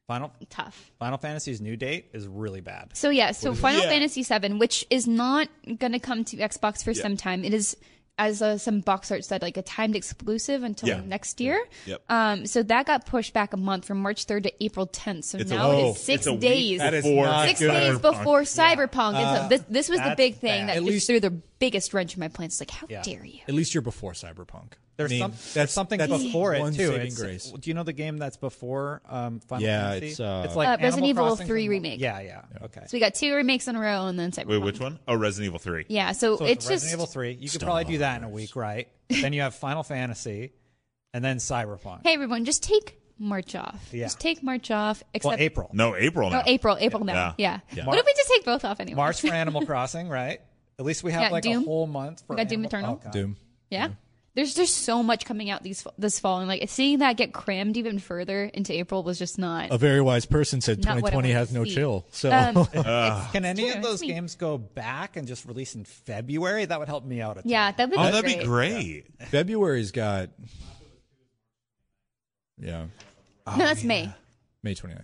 Final 0.06 0.32
tough. 0.50 0.90
Final 0.98 1.16
Fantasy's 1.18 1.60
new 1.62 1.76
date 1.76 2.10
is 2.12 2.26
really 2.28 2.60
bad. 2.60 2.90
So 2.94 3.08
yeah, 3.08 3.32
so 3.32 3.50
What 3.50 3.52
is 3.54 3.58
it? 3.58 3.62
Final 3.62 3.80
Yeah. 3.82 3.88
Fantasy 3.88 4.22
VII, 4.22 4.52
which 4.58 4.86
is 4.90 5.06
not 5.06 5.48
gonna 5.78 5.98
come 6.00 6.24
to 6.24 6.36
Xbox 6.36 6.84
for 6.84 6.90
Yeah. 6.90 7.02
some 7.02 7.16
time, 7.16 7.44
it 7.44 7.54
is 7.54 7.76
as 8.16 8.40
uh, 8.42 8.56
some 8.56 8.78
box 8.78 9.10
art 9.10 9.24
said, 9.24 9.42
like 9.42 9.56
a 9.56 9.62
timed 9.62 9.96
exclusive 9.96 10.62
until 10.62 10.88
Yeah. 10.88 11.00
next 11.04 11.40
year. 11.40 11.60
Yep. 11.86 12.02
Um, 12.08 12.46
so 12.46 12.62
that 12.62 12.86
got 12.86 13.06
pushed 13.06 13.32
back 13.32 13.52
a 13.54 13.56
month 13.56 13.86
from 13.86 13.98
March 14.02 14.26
3rd 14.26 14.44
to 14.44 14.64
April 14.64 14.86
10th. 14.86 15.24
So 15.24 15.38
It's 15.38 15.50
now 15.50 15.72
it 15.72 15.74
oh, 15.82 15.90
is 15.90 15.98
six 16.00 16.24
it's 16.26 16.38
days. 16.38 16.78
That 16.78 16.94
is 16.94 17.02
before 17.02 17.26
not 17.26 17.48
six 17.48 17.58
good. 17.58 17.72
days 17.72 17.98
before 17.98 18.42
Cyberpunk. 18.42 19.14
And 19.14 19.36
so 19.38 19.42
Uh, 19.44 19.48
this, 19.48 19.62
this 19.68 19.88
was 19.88 19.98
the 19.98 20.14
big 20.16 20.36
thing 20.36 20.66
bad. 20.66 20.68
that 20.68 20.76
At 20.76 20.82
just 20.82 20.92
least- 20.92 21.06
threw 21.08 21.18
the 21.18 21.30
biggest 21.30 21.92
wrench 21.92 22.14
in 22.14 22.20
my 22.20 22.28
plans. 22.28 22.52
It's 22.54 22.60
like, 22.60 22.70
how 22.70 22.86
Yeah. 22.88 23.02
dare 23.02 23.24
you? 23.24 23.40
At 23.48 23.54
least 23.54 23.74
you're 23.74 23.82
before 23.82 24.12
Cyberpunk. 24.12 24.74
There's, 24.96 25.10
I 25.10 25.14
mean, 25.14 25.20
some, 25.22 25.30
that's 25.32 25.54
there's 25.54 25.70
something 25.72 25.98
that's 25.98 26.12
before 26.22 26.54
it 26.54 26.60
too. 26.66 26.72
saving 26.74 26.94
It's- 27.08 27.20
grace. 27.20 27.50
Do 27.50 27.68
you 27.68 27.74
know 27.74 27.82
the 27.82 27.92
game 27.92 28.16
that's 28.16 28.36
before 28.36 29.02
um, 29.08 29.40
Final 29.40 29.64
Yeah, 29.64 29.88
Fantasy? 29.90 30.06
it's, 30.12 30.20
uh, 30.20 30.42
it's 30.46 30.54
like 30.54 30.68
Uh, 30.68 30.82
Resident 30.82 31.08
Evil 31.08 31.26
Crossing 31.26 31.46
3 31.48 31.68
remake. 31.68 32.00
Yeah, 32.00 32.20
yeah, 32.20 32.42
Okay. 32.62 32.82
So 32.86 32.90
we 32.92 33.00
got 33.00 33.14
two 33.14 33.34
remakes 33.34 33.66
in 33.66 33.74
a 33.74 33.80
row 33.80 34.06
and 34.06 34.16
then 34.18 34.30
Cyberpunk. 34.30 34.46
Wait, 34.46 34.58
which 34.58 34.78
one? 34.78 35.00
Oh, 35.08 35.16
Resident 35.16 35.46
Evil 35.48 35.58
Three. 35.58 35.84
Yeah, 35.88 36.12
so, 36.12 36.36
So 36.36 36.44
it's 36.44 36.64
Resident 36.66 36.80
just 36.82 36.92
Evil 36.94 37.06
Three. 37.06 37.32
You 37.32 37.48
could 37.50 37.60
probably 37.62 37.84
do 37.84 37.98
that 37.98 38.18
in 38.18 38.24
a 38.24 38.28
week, 38.28 38.54
right? 38.54 38.88
then 39.08 39.32
you 39.32 39.40
have 39.40 39.54
Final 39.56 39.82
Fantasy, 39.82 40.52
and 41.12 41.24
then 41.24 41.38
Cyberpunk. 41.38 42.00
Hey 42.04 42.14
everyone, 42.14 42.44
just 42.44 42.62
take 42.62 43.00
March 43.18 43.54
off. 43.56 43.88
Yeah. 43.92 44.04
Just 44.04 44.20
take 44.20 44.42
March 44.44 44.70
off. 44.70 45.02
Except 45.12 45.40
April. 45.40 45.70
No, 45.72 45.96
April 45.96 46.28
Oh, 46.28 46.32
now. 46.32 46.42
April, 46.46 46.76
April 46.78 47.04
now. 47.04 47.34
Yeah. 47.36 47.58
Yeah. 47.72 47.78
Yeah. 47.78 47.86
What 47.86 47.98
if 47.98 48.06
we 48.06 48.12
just 48.12 48.28
take 48.28 48.44
both 48.44 48.64
off 48.64 48.78
anyway? 48.80 48.96
March 48.96 49.20
for 49.20 49.26
Animal 49.32 49.66
Crossing, 49.66 50.08
right? 50.08 50.40
At 50.78 50.84
least 50.84 51.02
we 51.04 51.12
have 51.12 51.22
Yeah, 51.22 51.28
like 51.30 51.42
Doom. 51.44 51.62
a 51.62 51.64
whole 51.66 51.86
month 51.86 52.22
for 52.26 52.34
We 52.34 52.36
got 52.42 52.48
Doom 52.48 52.64
Eternal. 52.64 53.00
Oh, 53.06 53.10
Doom. 53.10 53.36
Yeah. 53.70 53.88
There's 54.34 54.52
just 54.52 54.78
so 54.78 55.00
much 55.04 55.24
coming 55.24 55.48
out 55.48 55.62
these 55.62 55.86
this 55.96 56.18
fall, 56.18 56.40
and 56.40 56.48
like 56.48 56.68
seeing 56.68 56.98
that 56.98 57.16
get 57.16 57.32
crammed 57.32 57.76
even 57.76 58.00
further 58.00 58.44
into 58.46 58.72
April 58.72 59.04
was 59.04 59.16
just 59.16 59.38
not. 59.38 59.70
A 59.70 59.78
very 59.78 60.00
wise 60.00 60.26
person 60.26 60.60
said 60.60 60.78
Not 60.84 61.02
what 61.02 61.14
I 61.14 61.20
2020 61.22 61.30
has 61.30 61.52
no 61.52 61.64
see. 61.64 61.74
chill. 61.74 62.04
So 62.10 62.32
Um, 62.32 62.56
Uh, 62.74 63.28
Can 63.30 63.44
any 63.44 63.62
true, 63.70 63.74
of 63.76 63.82
those 63.84 64.02
games 64.02 64.34
go 64.34 64.58
back 64.58 65.16
and 65.16 65.28
just 65.28 65.44
release 65.46 65.76
in 65.76 65.84
February? 65.84 66.64
That 66.64 66.80
would 66.80 66.88
help 66.88 67.04
me 67.04 67.20
out 67.20 67.38
a 67.38 67.42
yeah, 67.44 67.70
that 67.70 67.88
would 67.90 67.96
Oh, 67.98 68.06
be 68.06 68.10
that'd 68.10 68.24
great. 68.24 68.38
be 68.40 68.44
great. 69.20 69.28
February's 69.28 69.92
got 69.92 70.30
yeah, 72.58 72.86
no, 73.46 73.56
that's 73.56 73.84
May. 73.84 74.12
May 74.62 74.74
29th. 74.74 75.02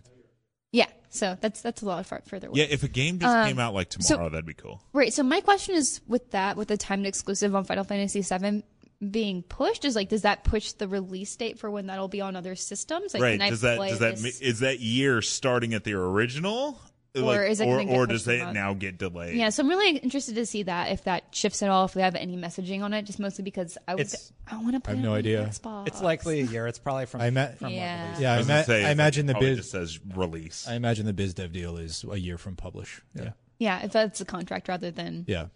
Yeah, 0.73 0.87
so 1.09 1.37
that's 1.41 1.61
that's 1.63 1.83
a 1.83 1.85
lot 1.87 2.07
far, 2.07 2.23
further 2.27 2.47
away. 2.49 2.61
Yeah, 2.61 2.67
if 2.71 2.83
a 2.85 2.89
game 2.89 3.19
just 3.19 3.35
Um, 3.35 3.47
came 3.49 3.59
out 3.59 3.75
like 3.75 3.93
so- 3.93 4.15
tomorrow, 4.15 4.29
that'd 4.31 4.47
be 4.47 4.55
cool. 4.55 4.83
Right. 4.93 5.13
So 5.13 5.23
my 5.23 5.41
question 5.41 5.75
is, 5.75 6.01
with 6.07 6.31
that, 6.31 6.57
with 6.57 6.69
the 6.69 6.77
timed 6.77 7.07
exclusive 7.07 7.55
on 7.55 7.65
Final 7.65 7.85
Fantasy 7.85 8.23
VII 8.23 8.63
being 9.09 9.43
pushed, 9.43 9.85
is 9.85 9.97
like, 9.97 10.09
does 10.09 10.23
that 10.23 10.45
push 10.45 10.73
the 10.73 10.87
release 10.89 11.35
date 11.37 11.59
for 11.59 11.71
when 11.71 11.87
that'll 11.87 12.09
be 12.09 12.21
on 12.21 12.37
other 12.37 12.55
systems? 12.55 13.15
Like, 13.15 13.23
right? 13.23 13.39
Does 13.41 13.63
that 13.63 13.79
does 13.79 13.99
that 14.01 14.17
this- 14.17 14.41
ma- 14.41 14.47
is 14.47 14.61
that 14.61 14.81
year 14.81 15.23
starting 15.23 15.73
at 15.75 15.85
the 15.85 15.95
original, 15.95 16.79
Or 17.17 17.23
Like, 17.23 17.51
is 17.51 17.61
it 17.61 17.67
or, 17.67 17.79
gonna 17.79 17.91
or 17.91 18.07
does 18.07 18.29
it 18.29 18.41
a 18.41 18.53
now 18.53 18.73
get 18.73 18.97
delayed? 18.97 19.35
Yeah, 19.35 19.49
so 19.51 19.65
I'm 19.65 19.69
really 19.69 19.97
interested 19.99 20.37
to 20.37 20.47
see 20.47 20.63
that 20.63 20.93
if 20.93 21.03
that 21.05 21.25
shifts 21.35 21.61
at 21.61 21.69
all, 21.69 21.87
if 21.87 21.97
we 21.97 22.03
have 22.03 22.15
any 22.15 22.37
messaging 22.37 22.83
on 22.85 22.93
it, 22.95 23.03
just 23.05 23.19
mostly 23.19 23.43
because 23.43 23.77
I 23.89 23.95
would 23.97 24.03
It's- 24.03 24.33
I 24.47 24.57
want 24.59 24.75
to 24.75 24.81
play 24.81 24.93
I 24.93 24.97
have 24.97 25.05
it 25.05 25.09
no 25.09 25.15
idea. 25.15 25.45
Xbox. 25.45 25.89
It's 25.89 26.01
likely 26.01 26.39
a 26.41 26.45
year. 26.45 26.69
It's 26.69 26.79
probably 26.79 27.07
from. 27.07 27.21
I 27.23 27.31
met- 27.31 27.59
from 27.59 27.73
Yeah. 27.73 28.05
release. 28.05 28.21
Yeah, 28.21 28.35
I, 28.35 28.37
was 28.39 28.49
ima- 28.49 28.65
say, 28.65 28.85
I 28.85 28.91
it 28.91 28.93
imagine 28.93 29.27
the 29.27 29.35
biz 29.35 29.57
just 29.57 29.71
says 29.73 29.99
release. 30.15 30.69
I 30.69 30.75
imagine 30.75 31.05
the 31.07 31.13
biz 31.13 31.35
dev 31.35 31.51
deal 31.53 31.79
is 31.79 32.05
a 32.09 32.17
year 32.17 32.39
from 32.39 32.55
publish. 32.55 33.01
Yeah. 33.17 33.31
yeah, 33.59 33.83
if 33.85 33.91
that's 33.91 34.21
the 34.21 34.25
contract 34.25 34.69
rather 34.69 34.93
than 34.93 35.25
Yeah. 35.27 35.47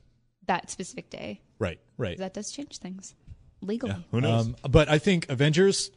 that 0.49 0.71
specific 0.71 1.09
day, 1.09 1.41
Right. 1.61 1.79
Right. 1.97 2.19
that 2.19 2.35
does 2.35 2.51
change 2.51 2.79
things 2.79 3.15
legally. 3.61 3.95
Who 4.11 4.21
knows? 4.21 4.47
Um, 4.47 4.57
but 4.69 4.89
I 4.89 4.99
think 4.99 5.29
Avengers, 5.29 5.91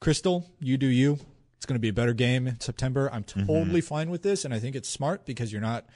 Crystal, 0.00 0.46
you 0.60 0.76
do 0.76 0.86
you. 0.86 1.18
It's 1.56 1.66
going 1.66 1.76
to 1.76 1.80
be 1.80 1.88
a 1.88 1.92
better 1.94 2.12
game 2.12 2.46
in 2.46 2.60
September. 2.60 3.08
I'm 3.12 3.24
Mm-hmm. 3.24 3.46
totally 3.46 3.80
fine 3.80 4.10
with 4.10 4.22
this, 4.22 4.44
and 4.44 4.52
I 4.52 4.58
think 4.58 4.76
it's 4.76 4.88
smart 4.88 5.24
because 5.24 5.50
you're 5.50 5.62
not, 5.62 5.86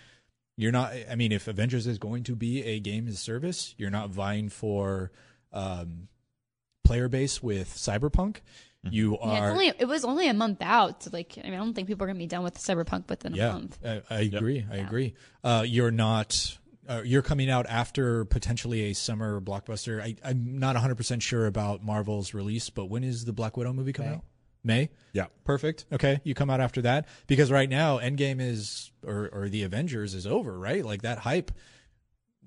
you're 0.56 0.72
not. 0.72 0.92
I 1.10 1.14
mean, 1.14 1.30
if 1.32 1.46
Avengers 1.46 1.86
is 1.86 1.98
going 1.98 2.22
to 2.24 2.34
be 2.36 2.64
a 2.64 2.80
game 2.80 3.06
as 3.06 3.14
a 3.14 3.18
service, 3.18 3.74
you're 3.76 3.90
not 3.90 4.08
vying 4.10 4.48
for 4.48 5.12
um, 5.52 6.08
player 6.84 7.08
base 7.08 7.42
with 7.42 7.68
Cyberpunk. 7.74 8.36
Mm-hmm. 8.86 8.88
You 8.92 9.18
Yeah, 9.20 9.32
it's 9.32 9.40
are. 9.40 9.50
only 9.50 9.68
it 9.78 9.84
was 9.88 10.04
only 10.04 10.28
a 10.28 10.34
month 10.34 10.58
out. 10.62 11.02
So 11.02 11.10
like, 11.12 11.34
I 11.36 11.42
mean, 11.44 11.54
I 11.54 11.56
don't 11.58 11.74
think 11.74 11.88
people 11.88 12.04
are 12.04 12.06
gonna 12.06 12.18
be 12.18 12.26
done 12.28 12.44
with 12.44 12.54
Cyberpunk 12.56 13.08
within 13.10 13.38
a 13.38 13.52
month. 13.52 13.78
I, 13.84 14.02
I 14.08 14.20
agree. 14.20 14.64
I 14.70 14.76
agree. 14.76 15.14
Uh, 15.44 15.64
you're 15.66 15.90
not. 15.90 16.56
Uh, 16.88 17.02
you're 17.04 17.22
coming 17.22 17.50
out 17.50 17.66
after 17.68 18.24
potentially 18.24 18.90
a 18.90 18.94
summer 18.94 19.40
blockbuster. 19.40 20.02
I, 20.02 20.16
I'm 20.24 20.58
not 20.58 20.74
100 20.74 20.94
percent 20.96 21.22
sure 21.22 21.46
about 21.46 21.84
Marvel's 21.84 22.32
release, 22.34 22.70
but 22.70 22.86
when 22.86 23.04
is 23.04 23.24
the 23.26 23.32
Black 23.32 23.56
Widow 23.56 23.72
movie 23.74 23.92
coming 23.92 24.12
May. 24.12 24.16
out? 24.16 24.24
May. 24.64 24.90
Yeah. 25.12 25.26
Perfect. 25.44 25.84
Okay, 25.92 26.20
you 26.24 26.34
come 26.34 26.50
out 26.50 26.60
after 26.60 26.82
that 26.82 27.06
because 27.26 27.50
right 27.50 27.68
now 27.68 27.98
Endgame 27.98 28.40
is 28.40 28.90
or 29.06 29.28
or 29.32 29.48
the 29.48 29.62
Avengers 29.64 30.14
is 30.14 30.26
over, 30.26 30.58
right? 30.58 30.84
Like 30.84 31.02
that 31.02 31.18
hype 31.18 31.50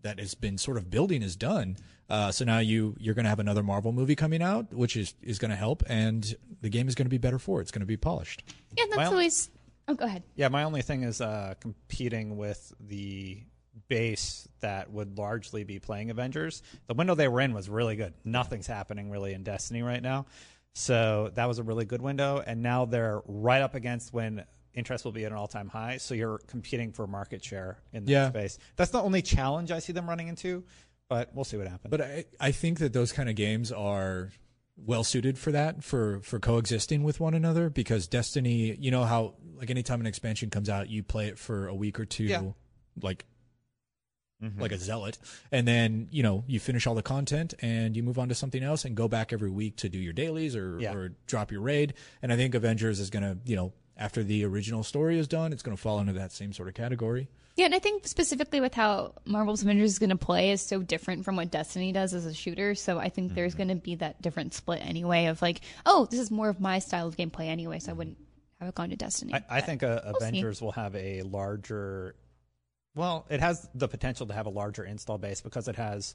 that 0.01 0.19
has 0.19 0.33
been 0.33 0.57
sort 0.57 0.77
of 0.77 0.89
building 0.89 1.21
is 1.21 1.35
done. 1.35 1.77
Uh, 2.09 2.31
so 2.31 2.43
now 2.43 2.59
you 2.59 2.95
you're 2.99 3.13
going 3.15 3.23
to 3.25 3.29
have 3.29 3.39
another 3.39 3.63
Marvel 3.63 3.91
movie 3.93 4.15
coming 4.15 4.41
out, 4.41 4.73
which 4.73 4.97
is 4.97 5.13
is 5.21 5.39
going 5.39 5.51
to 5.51 5.55
help, 5.57 5.83
and 5.87 6.35
the 6.61 6.69
game 6.69 6.87
is 6.87 6.95
going 6.95 7.05
to 7.05 7.09
be 7.09 7.17
better 7.17 7.39
for 7.39 7.59
it. 7.59 7.63
It's 7.63 7.71
going 7.71 7.79
to 7.81 7.85
be 7.85 7.97
polished. 7.97 8.43
Yeah, 8.75 8.85
that's 8.89 8.97
Well- 8.97 9.11
always. 9.11 9.49
Oh, 9.87 9.93
go 9.95 10.05
ahead. 10.05 10.23
Yeah, 10.35 10.47
my 10.49 10.63
only 10.63 10.81
thing 10.83 11.03
is 11.03 11.21
uh, 11.21 11.55
competing 11.59 12.37
with 12.37 12.71
the 12.79 13.41
base 13.91 14.47
that 14.61 14.89
would 14.89 15.17
largely 15.17 15.65
be 15.65 15.77
playing 15.79 16.09
Avengers. 16.11 16.63
The 16.87 16.93
window 16.93 17.13
they 17.13 17.27
were 17.27 17.41
in 17.41 17.53
was 17.53 17.67
really 17.67 17.97
good. 17.97 18.13
Nothing's 18.23 18.65
happening 18.67 19.09
really 19.11 19.33
in 19.33 19.43
Destiny 19.43 19.81
right 19.81 20.01
now. 20.01 20.27
So 20.73 21.29
that 21.35 21.45
was 21.49 21.59
a 21.59 21.63
really 21.63 21.83
good 21.83 22.01
window. 22.01 22.41
And 22.45 22.63
now 22.63 22.85
they're 22.85 23.21
right 23.25 23.61
up 23.61 23.75
against 23.75 24.13
when 24.13 24.45
interest 24.73 25.03
will 25.03 25.11
be 25.11 25.25
at 25.25 25.33
an 25.33 25.37
all 25.37 25.47
time 25.49 25.67
high. 25.67 25.97
So 25.97 26.13
you're 26.15 26.37
competing 26.47 26.93
for 26.93 27.05
market 27.05 27.43
share 27.43 27.79
in 27.91 28.05
that 28.05 28.11
Yeah. 28.11 28.29
space. 28.29 28.57
That's 28.77 28.91
the 28.91 29.01
only 29.01 29.21
challenge 29.21 29.71
I 29.71 29.79
see 29.79 29.91
them 29.91 30.07
running 30.07 30.29
into, 30.29 30.63
but 31.09 31.35
we'll 31.35 31.43
see 31.43 31.57
what 31.57 31.67
happens. 31.67 31.91
But 31.91 31.99
I, 32.01 32.25
I 32.39 32.51
think 32.53 32.79
that 32.79 32.93
those 32.93 33.11
kind 33.11 33.27
of 33.27 33.35
games 33.35 33.73
are 33.73 34.31
well 34.77 35.03
suited 35.03 35.37
for 35.37 35.51
that, 35.51 35.83
for 35.83 36.21
for 36.21 36.39
coexisting 36.39 37.03
with 37.03 37.19
one 37.19 37.33
another. 37.33 37.69
Because 37.69 38.07
Destiny, 38.07 38.73
you 38.79 38.89
know 38.91 39.03
how 39.03 39.33
like 39.55 39.69
anytime 39.69 39.99
an 39.99 40.07
expansion 40.07 40.49
comes 40.49 40.69
out, 40.69 40.89
you 40.89 41.03
play 41.03 41.27
it 41.27 41.37
for 41.37 41.67
a 41.67 41.75
week 41.75 41.99
or 41.99 42.05
two, 42.05 42.23
Yeah. 42.23 42.51
like 43.01 43.25
Mm-hmm. 44.43 44.59
like 44.59 44.71
a 44.71 44.77
zealot, 44.77 45.19
and 45.51 45.67
then 45.67 46.07
you 46.11 46.23
know 46.23 46.43
you 46.47 46.59
finish 46.59 46.87
all 46.87 46.95
the 46.95 47.03
content 47.03 47.53
and 47.61 47.95
you 47.95 48.01
move 48.01 48.17
on 48.17 48.29
to 48.29 48.35
something 48.35 48.63
else 48.63 48.85
and 48.85 48.95
go 48.95 49.07
back 49.07 49.31
every 49.31 49.51
week 49.51 49.75
to 49.77 49.89
do 49.89 49.99
your 49.99 50.13
dailies 50.13 50.55
or 50.55 50.79
Yeah. 50.79 50.93
or 50.95 51.09
drop 51.27 51.51
your 51.51 51.61
raid. 51.61 51.93
And 52.23 52.33
I 52.33 52.35
think 52.37 52.55
Avengers 52.55 52.99
is 52.99 53.09
gonna 53.11 53.37
you 53.45 53.55
know 53.55 53.71
after 53.97 54.23
the 54.23 54.43
original 54.45 54.83
story 54.83 55.19
is 55.19 55.27
done, 55.27 55.53
it's 55.53 55.61
gonna 55.61 55.77
fall 55.77 55.99
into 55.99 56.13
that 56.13 56.31
same 56.31 56.53
sort 56.53 56.67
of 56.69 56.73
category. 56.73 57.27
Yeah, 57.57 57.65
and 57.65 57.75
I 57.75 57.79
think 57.79 58.07
specifically 58.07 58.61
with 58.61 58.73
how 58.73 59.13
Marvel's 59.25 59.61
Avengers 59.61 59.91
is 59.91 59.99
going 59.99 60.09
to 60.09 60.15
play 60.15 60.51
is 60.51 60.61
so 60.61 60.81
different 60.81 61.25
from 61.25 61.35
what 61.35 61.51
Destiny 61.51 61.91
does 61.91 62.13
as 62.13 62.25
a 62.25 62.33
shooter. 62.33 62.75
So 62.75 62.97
I 62.97 63.09
think 63.09 63.35
there's 63.35 63.55
going 63.55 63.67
to 63.67 63.75
be 63.75 63.95
that 63.95 64.21
different 64.21 64.53
split 64.53 64.79
anyway 64.83 65.25
of 65.25 65.41
like, 65.41 65.59
oh, 65.85 66.07
this 66.09 66.21
is 66.21 66.31
more 66.31 66.47
of 66.47 66.61
my 66.61 66.79
style 66.79 67.09
of 67.09 67.17
gameplay 67.17 67.47
anyway, 67.49 67.79
so 67.79 67.91
I 67.91 67.93
wouldn't 67.93 68.17
have 68.61 68.69
it 68.69 68.75
gone 68.75 68.89
to 68.91 68.95
Destiny. 68.95 69.33
I, 69.33 69.57
I 69.57 69.61
think 69.61 69.83
uh, 69.83 69.99
we'll 70.05 70.13
see. 70.13 70.27
Avengers 70.27 70.61
will 70.61 70.71
have 70.71 70.95
a 70.95 71.23
larger. 71.23 72.15
Well, 72.95 73.25
it 73.29 73.39
has 73.39 73.67
the 73.73 73.87
potential 73.87 74.27
to 74.27 74.33
have 74.33 74.45
a 74.45 74.49
larger 74.49 74.83
install 74.83 75.17
base 75.17 75.41
because 75.41 75.67
it 75.67 75.75
has 75.77 76.13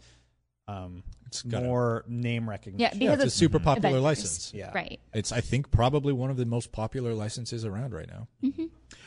um, 0.69 1.05
It's 1.27 1.43
got 1.43 1.63
a- 1.63 1.67
more 1.67 2.05
name 2.09 2.49
recognition. 2.51 2.81
Yeah, 2.99 3.05
Yeah, 3.11 3.13
because 3.15 3.27
it's 3.27 3.35
a 3.35 3.39
super 3.39 3.59
popular 3.59 3.99
Avengers. 3.99 4.03
license. 4.03 4.53
Yeah. 4.55 4.73
Right. 4.75 4.99
It's 5.15 5.33
I 5.33 5.41
think 5.41 5.71
probably 5.71 6.13
one 6.13 6.29
of 6.31 6.37
the 6.37 6.45
most 6.45 6.73
popular 6.73 7.15
licenses 7.15 7.65
around 7.65 7.95
right 7.95 8.09
now. 8.09 8.27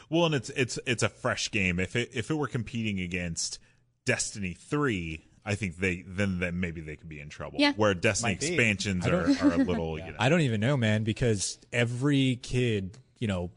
Well, 0.10 0.26
and 0.26 0.36
it's 0.36 0.50
it's 0.52 0.80
it's 0.88 1.04
a 1.04 1.10
fresh 1.10 1.52
game. 1.52 1.80
If 1.80 1.96
it 1.96 2.10
if 2.14 2.32
it 2.32 2.36
were 2.36 2.48
competing 2.48 3.00
against 3.00 3.60
Destiny 4.06 4.54
three, 4.54 5.26
I 5.46 5.54
think 5.56 5.78
they 5.78 6.04
then 6.08 6.40
then 6.40 6.60
maybe 6.60 6.82
they 6.82 6.96
could 6.96 7.10
be 7.10 7.20
in 7.20 7.30
trouble. 7.30 7.60
Yeah. 7.60 7.74
Where 7.74 7.94
Destiny 7.94 8.34
Might 8.34 8.44
expansions 8.44 9.06
are, 9.06 9.26
are 9.46 9.54
a 9.54 9.58
little. 9.58 10.00
You 10.00 10.06
know, 10.12 10.18
I 10.18 10.30
don't 10.30 10.42
even 10.42 10.62
know, 10.62 10.78
man, 10.78 11.04
because 11.04 11.60
every 11.74 12.38
kid, 12.42 12.98
you 13.20 13.28
know, 13.28 13.52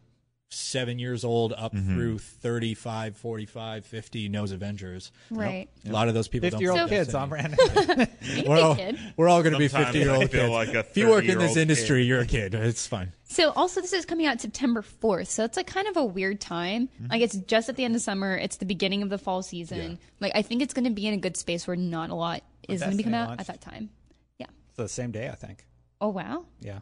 seven 0.52 0.98
years 0.98 1.24
old 1.24 1.52
up 1.56 1.72
Mm-hmm. 1.74 1.94
through 1.94 2.18
35, 2.18 3.16
45, 3.16 3.86
50 3.86 4.28
knows 4.28 4.52
Avengers. 4.52 5.10
Right. 5.30 5.68
A 5.88 5.90
lot 5.90 6.08
of 6.08 6.14
those 6.14 6.28
people 6.28 6.50
don't 6.50 6.60
50 6.60 6.62
year 6.62 6.72
old 6.72 6.88
play 6.88 6.98
kids 6.98 7.12
Destiny. 7.12 7.22
on 7.22 7.28
Brandon. 7.28 8.08
We're 8.46 8.60
all, 8.60 8.76
kid. 8.76 8.98
we're 9.16 9.28
all 9.28 9.42
going 9.42 9.52
to 9.54 9.58
be 9.58 9.68
50 9.68 9.98
year 9.98 10.10
old 10.10 10.30
kids. 10.30 10.50
like 10.50 10.68
if 10.74 10.96
you 10.96 11.08
work 11.08 11.24
in 11.24 11.38
this 11.38 11.56
industry, 11.56 12.02
kid. 12.02 12.08
you're 12.08 12.20
a 12.20 12.26
kid. 12.26 12.54
It's 12.54 12.86
fine. 12.86 13.12
So 13.24 13.50
also 13.52 13.80
this 13.80 13.92
is 13.94 14.04
coming 14.04 14.26
out 14.26 14.40
September 14.40 14.82
4th. 14.82 15.28
So 15.28 15.44
it's 15.44 15.56
like 15.56 15.66
kind 15.66 15.88
of 15.88 15.96
a 15.96 16.04
weird 16.04 16.40
time. 16.40 16.88
Mm-hmm. 16.88 17.06
Like 17.10 17.22
it's 17.22 17.36
just 17.36 17.68
at 17.70 17.76
the 17.76 17.84
end 17.84 17.94
of 17.96 18.02
summer. 18.02 18.36
It's 18.36 18.56
the 18.58 18.66
beginning 18.66 19.02
of 19.02 19.08
the 19.08 19.18
fall 19.18 19.42
season. 19.42 19.98
Like 20.20 20.32
I 20.34 20.42
think 20.42 20.60
it's 20.62 20.74
going 20.74 20.84
to 20.84 20.90
be 20.90 21.06
in 21.06 21.14
a 21.14 21.18
good 21.18 21.36
space 21.36 21.66
where 21.66 21.76
not 21.76 22.10
a 22.10 22.14
lot 22.14 22.42
is 22.68 22.80
going 22.80 22.92
to 22.92 22.96
be 22.98 23.04
coming 23.04 23.18
out 23.18 23.28
launched. 23.28 23.40
at 23.40 23.46
that 23.46 23.60
time. 23.62 23.88
Yeah. 24.38 24.46
It's 24.68 24.76
the 24.76 24.88
same 24.88 25.10
day, 25.12 25.28
I 25.28 25.34
think. 25.34 25.64
Oh 26.00 26.08
wow. 26.08 26.44
Yeah. 26.60 26.80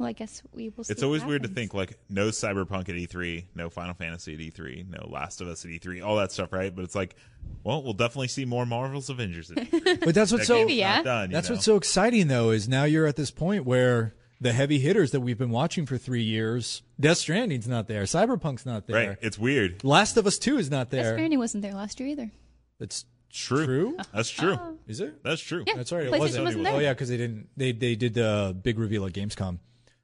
Well, 0.00 0.08
I 0.08 0.12
guess 0.12 0.42
we 0.54 0.70
will 0.70 0.82
see. 0.82 0.92
it's 0.92 1.02
what 1.02 1.08
always 1.08 1.26
weird 1.26 1.42
to 1.42 1.48
think 1.48 1.74
like 1.74 1.98
no 2.08 2.28
Cyberpunk 2.28 2.88
at 2.88 2.94
E3, 2.94 3.44
no 3.54 3.68
Final 3.68 3.92
Fantasy 3.92 4.32
at 4.32 4.40
E3, 4.40 4.88
no 4.88 5.06
Last 5.10 5.42
of 5.42 5.48
Us 5.48 5.62
at 5.66 5.70
E3, 5.70 6.02
all 6.02 6.16
that 6.16 6.32
stuff, 6.32 6.54
right? 6.54 6.74
But 6.74 6.86
it's 6.86 6.94
like, 6.94 7.16
well, 7.64 7.82
we'll 7.82 7.92
definitely 7.92 8.28
see 8.28 8.46
more 8.46 8.64
Marvel's 8.64 9.10
Avengers 9.10 9.50
at 9.50 9.58
E3. 9.58 10.00
But 10.06 10.14
that's 10.14 10.32
what's 10.32 10.48
That 10.48 10.54
so 10.54 10.66
yeah. 10.68 10.96
not 10.96 11.04
done, 11.04 11.30
that's 11.30 11.50
know? 11.50 11.56
what's 11.56 11.66
so 11.66 11.76
exciting 11.76 12.28
though 12.28 12.48
is 12.48 12.66
now 12.66 12.84
you're 12.84 13.06
at 13.06 13.16
this 13.16 13.30
point 13.30 13.66
where 13.66 14.14
the 14.40 14.54
heavy 14.54 14.78
hitters 14.78 15.10
that 15.10 15.20
we've 15.20 15.36
been 15.36 15.50
watching 15.50 15.84
for 15.84 15.98
three 15.98 16.22
years, 16.22 16.80
Death 16.98 17.18
Stranding's 17.18 17.68
not 17.68 17.86
there, 17.86 18.04
Cyberpunk's 18.04 18.64
not 18.64 18.86
there, 18.86 19.08
right. 19.08 19.18
It's 19.20 19.38
weird. 19.38 19.84
Last 19.84 20.16
of 20.16 20.26
Us 20.26 20.38
Two 20.38 20.56
is 20.56 20.70
not 20.70 20.88
there. 20.88 21.02
Death 21.02 21.08
there. 21.08 21.16
Stranding 21.16 21.38
wasn't 21.38 21.60
there 21.60 21.74
last 21.74 22.00
year 22.00 22.08
either. 22.08 22.30
It's 22.78 23.04
True. 23.30 23.66
true. 23.66 23.96
That's 24.14 24.30
true. 24.30 24.56
Oh. 24.58 24.78
Is 24.88 25.00
it? 25.00 25.22
That's 25.22 25.42
true. 25.42 25.62
Yeah. 25.66 25.76
That's 25.76 25.92
right. 25.92 26.06
It 26.06 26.10
wasn't. 26.10 26.42
wasn't 26.42 26.66
Oh, 26.66 26.76
oh 26.76 26.78
yeah, 26.78 26.94
because 26.94 27.10
they 27.10 27.18
didn't. 27.18 27.48
They 27.54 27.72
they 27.72 27.96
did 27.96 28.14
the 28.14 28.56
big 28.60 28.78
reveal 28.78 29.04
at 29.04 29.12
Gamescom. 29.12 29.58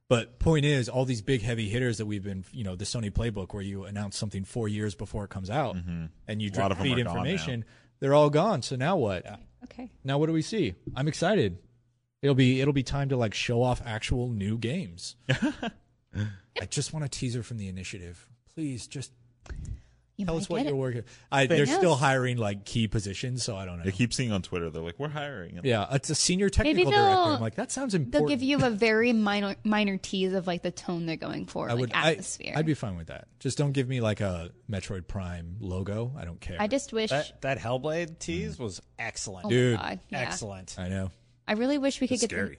But 0.08 0.38
point 0.38 0.64
is, 0.64 0.88
all 0.88 1.04
these 1.04 1.22
big 1.22 1.42
heavy 1.42 1.68
hitters 1.68 1.98
that 1.98 2.06
we've 2.06 2.22
been, 2.22 2.44
you 2.52 2.62
know, 2.62 2.76
the 2.76 2.84
Sony 2.84 3.10
playbook 3.10 3.52
where 3.52 3.62
you 3.62 3.84
announce 3.84 4.16
something 4.16 4.44
four 4.44 4.68
years 4.68 4.94
before 4.94 5.24
it 5.24 5.30
comes 5.30 5.50
out, 5.50 5.74
and 5.74 6.10
you 6.40 6.50
Mm-hmm. 6.50 6.60
A 6.60 6.62
lot 6.62 6.72
drip 6.76 6.78
feed 6.86 6.98
information, 6.98 7.64
they're 7.98 8.14
all 8.14 8.30
gone. 8.30 8.62
So 8.62 8.76
now 8.76 8.96
what? 8.96 9.26
Okay. 9.64 9.90
Now 10.04 10.18
what 10.18 10.26
do 10.26 10.32
we 10.32 10.42
see? 10.42 10.74
I'm 10.94 11.08
excited. 11.08 11.58
It'll 12.22 12.34
be 12.36 12.60
it'll 12.60 12.72
be 12.72 12.82
time 12.82 13.08
to 13.10 13.16
like 13.16 13.34
show 13.34 13.62
off 13.62 13.82
actual 13.84 14.28
new 14.28 14.58
games. 14.58 15.16
I 15.28 16.64
just 16.70 16.92
want 16.92 17.04
a 17.04 17.08
teaser 17.08 17.42
from 17.42 17.58
the 17.58 17.68
initiative, 17.68 18.28
please. 18.54 18.86
Just 18.86 19.12
You 20.16 20.24
tell 20.24 20.38
us 20.38 20.48
what 20.48 20.62
you're 20.62 20.72
it. 20.72 20.76
working. 20.76 21.02
I, 21.30 21.46
they're 21.46 21.66
Yes. 21.66 21.76
still 21.76 21.94
hiring 21.94 22.38
like 22.38 22.64
key 22.64 22.88
positions, 22.88 23.42
so 23.42 23.54
I 23.54 23.66
don't 23.66 23.78
know. 23.78 23.84
I 23.86 23.90
keep 23.90 24.14
seeing 24.14 24.32
on 24.32 24.40
Twitter, 24.40 24.70
they're 24.70 24.82
like, 24.82 24.98
we're 24.98 25.08
hiring. 25.08 25.60
Yeah, 25.62 25.86
it's 25.92 26.08
a 26.08 26.14
senior 26.14 26.48
technical 26.48 26.90
director. 26.90 27.04
they'll- 27.06 27.34
I'm 27.34 27.40
like, 27.40 27.56
that 27.56 27.70
sounds 27.70 27.94
important. 27.94 28.12
They'll 28.12 28.28
give 28.38 28.42
you 28.42 28.64
a 28.64 28.70
very 28.86 29.12
minor 29.12 29.56
minor 29.62 29.98
tease 29.98 30.32
of 30.32 30.46
like 30.46 30.62
the 30.62 30.70
tone 30.70 31.04
they're 31.06 31.16
going 31.16 31.44
for, 31.46 31.68
I 31.68 31.72
like 31.72 31.80
would, 31.80 31.92
I, 31.92 32.10
atmosphere. 32.12 32.54
I'd 32.56 32.64
be 32.66 32.74
fine 32.74 32.96
with 32.96 33.08
that. 33.08 33.28
Just 33.40 33.58
don't 33.58 33.72
give 33.72 33.88
me 33.88 34.00
like 34.00 34.20
a 34.20 34.50
Metroid 34.70 35.06
Prime 35.06 35.56
logo. 35.60 36.12
I 36.16 36.24
don't 36.24 36.40
care. 36.40 36.56
I 36.58 36.66
just 36.66 36.92
wish. 36.94 37.10
That 37.10 37.42
that 37.42 37.58
Hellblade 37.58 38.18
tease 38.18 38.56
mm. 38.56 38.60
was 38.60 38.80
excellent. 38.98 39.46
Oh 39.46 39.48
my 39.48 39.54
Dude. 39.54 39.76
God, 39.78 40.00
yeah. 40.08 40.18
Excellent. 40.20 40.76
I 40.78 40.88
know. 40.88 41.10
I 41.46 41.52
really 41.52 41.78
wish 41.78 42.00
we 42.00 42.08
could 42.08 42.14
It's 42.14 42.22
get 42.22 42.30
scary. 42.30 42.58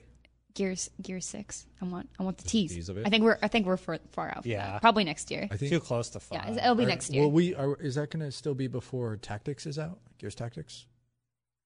The 0.58 0.62
Gears 0.64 0.90
Gear 1.02 1.20
Six. 1.20 1.66
I 1.80 1.84
want 1.86 2.08
I 2.18 2.22
want 2.22 2.38
the 2.38 2.44
tease. 2.48 2.74
tease 2.74 2.88
of 2.88 2.98
it? 2.98 3.06
I 3.06 3.10
think 3.10 3.24
we're 3.24 3.38
I 3.42 3.48
think 3.48 3.66
we're 3.66 3.76
far, 3.76 3.98
far 4.12 4.28
out. 4.36 4.44
Yeah. 4.46 4.72
that. 4.72 4.80
probably 4.80 5.04
next 5.04 5.30
year. 5.30 5.48
I 5.50 5.56
think. 5.56 5.70
Too 5.72 5.80
close 5.80 6.08
to 6.10 6.20
five. 6.20 6.56
Yeah, 6.56 6.64
it'll 6.64 6.74
be 6.74 6.84
Are- 6.84 6.88
next 6.88 7.10
year. 7.12 7.22
Well, 7.22 7.32
we? 7.32 7.54
Are, 7.54 7.76
is 7.76 7.94
that 7.96 8.10
going 8.10 8.24
to 8.24 8.32
still 8.32 8.54
be 8.54 8.66
before 8.66 9.16
Tactics 9.16 9.66
is 9.66 9.78
out? 9.78 9.98
Gears 10.18 10.34
Tactics. 10.34 10.86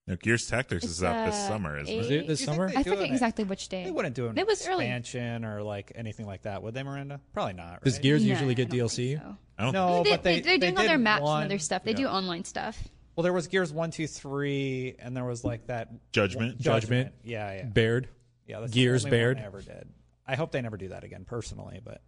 No, 0.08 0.16
Gears 0.16 0.48
Tactics 0.48 0.82
It's, 0.82 0.94
is 0.94 1.04
out 1.04 1.26
this 1.26 1.34
uh, 1.36 1.48
summer, 1.48 1.78
isn't 1.78 1.94
Is 1.94 2.10
it? 2.10 2.12
it 2.12 2.26
this 2.26 2.40
Do 2.40 2.44
you 2.44 2.46
think 2.58 2.70
summer? 2.70 2.80
I 2.80 2.82
forget 2.82 3.02
exactly 3.10 3.44
which 3.44 3.68
day. 3.68 3.84
They 3.84 3.92
wouldn't 3.92 4.16
do 4.16 4.26
an 4.26 4.36
It 4.36 4.46
was 4.48 4.66
early. 4.66 4.84
expansion 4.86 5.44
or 5.44 5.62
like 5.62 5.92
anything 5.94 6.26
like 6.26 6.42
that, 6.42 6.60
would 6.60 6.74
they, 6.74 6.82
Miranda? 6.82 7.20
Probably 7.32 7.52
not. 7.52 7.74
Right? 7.74 7.84
Does 7.84 8.00
Gears 8.00 8.24
No, 8.24 8.30
usually 8.30 8.50
I 8.50 8.54
get 8.54 8.68
don't 8.70 8.80
DLC? 8.80 9.10
think 9.10 9.20
so. 9.22 9.36
I 9.58 9.62
don't 9.62 9.72
No, 9.72 10.02
They, 10.02 10.10
but 10.10 10.22
they, 10.24 10.40
they, 10.40 10.54
are 10.54 10.58
doing 10.58 10.76
all 10.78 10.84
their 10.84 10.98
maps 10.98 11.22
one- 11.22 11.42
and 11.44 11.52
other 11.52 11.60
stuff. 11.60 11.84
They 11.84 11.94
do 11.94 12.06
online 12.06 12.42
stuff. 12.44 12.82
Well, 13.14 13.22
there 13.22 13.32
was 13.32 13.46
Gears 13.46 13.72
one, 13.72 13.92
two, 13.92 14.08
three, 14.08 14.96
and 14.98 15.16
there 15.16 15.24
was 15.24 15.44
like 15.44 15.68
that 15.68 15.90
Judgment? 16.12 16.58
Judgment. 16.60 17.12
Yeah, 17.22 17.54
yeah, 17.58 17.64
Baird. 17.66 18.08
Yeah. 18.52 18.60
That's 18.60 18.72
Gears 18.72 19.02
the 19.02 19.08
only 19.08 19.18
Baird. 19.18 19.38
they 19.38 19.42
ever 19.42 19.60
did. 19.62 19.88
I 20.26 20.36
hope 20.36 20.52
they 20.52 20.60
never 20.62 20.76
do 20.76 20.88
that 20.88 21.02
again, 21.04 21.24
personally. 21.24 21.80
But 21.84 22.00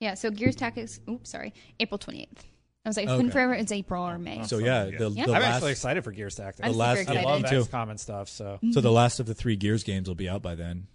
Yeah, 0.00 0.10
Yeah, 0.10 0.14
so 0.14 0.30
Gears 0.30 0.54
Tactics. 0.56 1.00
Oops, 1.08 1.28
sorry, 1.28 1.52
April 1.80 1.98
twenty 1.98 2.22
eighth. 2.22 2.46
I 2.84 2.88
was 2.88 2.96
like, 2.96 3.08
Okay. 3.08 3.16
couldn't 3.16 3.32
forever. 3.32 3.52
It's 3.52 3.72
April 3.72 4.02
or 4.08 4.18
May. 4.18 4.42
So 4.44 4.56
yeah, 4.58 4.84
the, 4.84 5.10
Yeah. 5.10 5.26
the 5.26 5.32
I'm 5.34 5.42
last. 5.42 5.56
actually 5.56 5.72
excited 5.72 6.02
for 6.04 6.12
Gears 6.12 6.34
Tactics. 6.36 6.64
I'm 6.66 6.72
the 6.72 6.78
last- 6.78 7.00
super 7.00 7.12
I 7.18 7.22
love 7.22 7.40
excited. 7.40 7.64
Too. 7.64 7.68
XCOM 7.70 7.90
and 7.90 8.00
stuff. 8.00 8.28
So 8.30 8.58
So 8.72 8.80
the 8.80 8.90
last 8.92 9.20
of 9.20 9.26
the 9.26 9.34
three 9.34 9.56
Gears 9.56 9.82
games 9.84 10.08
will 10.08 10.14
be 10.14 10.28
out 10.28 10.40
by 10.42 10.54
then. 10.54 10.86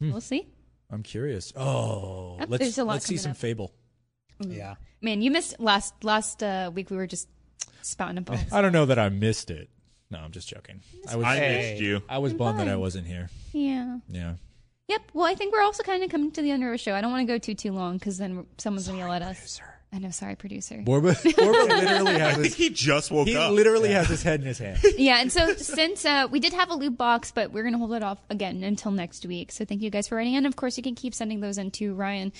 Hmm. 0.00 0.10
We'll 0.10 0.20
see. 0.20 0.48
I'm 0.90 1.02
curious. 1.04 1.52
Oh, 1.54 2.36
Yep, 2.40 2.50
let's 2.50 2.60
there's 2.62 2.78
a 2.78 2.84
lot 2.84 2.94
let's 2.94 3.06
see 3.06 3.14
coming 3.14 3.22
some 3.22 3.30
up. 3.32 3.36
Fable. 3.36 3.72
yeah, 4.40 4.74
Man, 5.00 5.22
you 5.22 5.30
missed 5.30 5.60
last 5.60 6.02
last 6.02 6.42
uh, 6.42 6.70
week. 6.74 6.90
We 6.90 6.96
were 6.96 7.06
just 7.06 7.28
spouting 7.82 8.18
about. 8.18 8.40
I 8.52 8.60
don't 8.62 8.72
know 8.72 8.86
that 8.86 8.98
I 8.98 9.08
missed 9.10 9.50
it. 9.52 9.70
No, 10.12 10.18
I'm 10.18 10.30
just 10.30 10.48
joking. 10.48 10.80
I 11.10 11.16
was 11.16 11.24
I 11.26 11.36
Hey. 11.36 11.70
missed 11.72 11.82
you. 11.82 12.02
I 12.08 12.18
was 12.18 12.32
bummed 12.34 12.60
that 12.60 12.68
I 12.68 12.72
Fine. 12.72 12.80
wasn't 12.80 13.06
here. 13.08 13.28
yeah. 13.52 13.98
Yeah. 14.08 14.34
Yep. 14.88 15.02
Well, 15.14 15.26
I 15.26 15.34
think 15.34 15.52
we're 15.54 15.62
also 15.62 15.82
kind 15.82 16.02
of 16.04 16.10
coming 16.10 16.30
to 16.32 16.42
the 16.42 16.50
end 16.50 16.62
of 16.62 16.68
our 16.68 16.76
show. 16.78 16.94
I 16.94 17.00
don't 17.00 17.10
want 17.10 17.26
to 17.26 17.32
go 17.32 17.38
too 17.38 17.54
too 17.54 17.72
long 17.72 17.96
because 17.98 18.18
then 18.18 18.46
someone's 18.58 18.86
gonna 18.86 18.98
yell 18.98 19.12
at 19.12 19.22
us. 19.22 19.60
I 19.94 19.98
know. 19.98 20.10
Sorry, 20.10 20.36
producer. 20.36 20.80
Borba, 20.82 21.14
Borba 21.36 21.58
literally 21.74 22.12
I 22.14 22.18
has 22.18 22.34
think 22.34 22.44
his, 22.46 22.54
he 22.56 22.70
just 22.70 23.10
woke 23.10 23.22
up. 23.22 23.26
he 23.28 23.36
up. 23.36 23.52
literally 23.52 23.90
has 23.90 24.08
his 24.08 24.22
head 24.22 24.40
in 24.40 24.46
his 24.46 24.58
hand. 24.58 24.78
yeah, 24.98 25.20
and 25.20 25.30
so 25.32 25.54
since 25.54 26.04
uh, 26.04 26.26
we 26.30 26.40
did 26.40 26.52
have 26.52 26.70
a 26.70 26.74
loot 26.74 26.96
box, 26.98 27.30
but 27.30 27.52
we're 27.52 27.62
gonna 27.62 27.78
hold 27.78 27.92
it 27.92 28.02
off 28.02 28.18
again 28.28 28.62
until 28.64 28.90
next 28.90 29.24
week. 29.26 29.52
So 29.52 29.64
thank 29.64 29.80
you 29.82 29.90
guys 29.90 30.08
for 30.08 30.16
writing 30.16 30.34
in. 30.34 30.44
Of 30.46 30.56
course, 30.56 30.76
you 30.76 30.82
can 30.82 30.94
keep 30.94 31.14
sending 31.14 31.40
those 31.40 31.56
in 31.58 31.70
to 31.72 31.94
Ryan. 31.94 32.32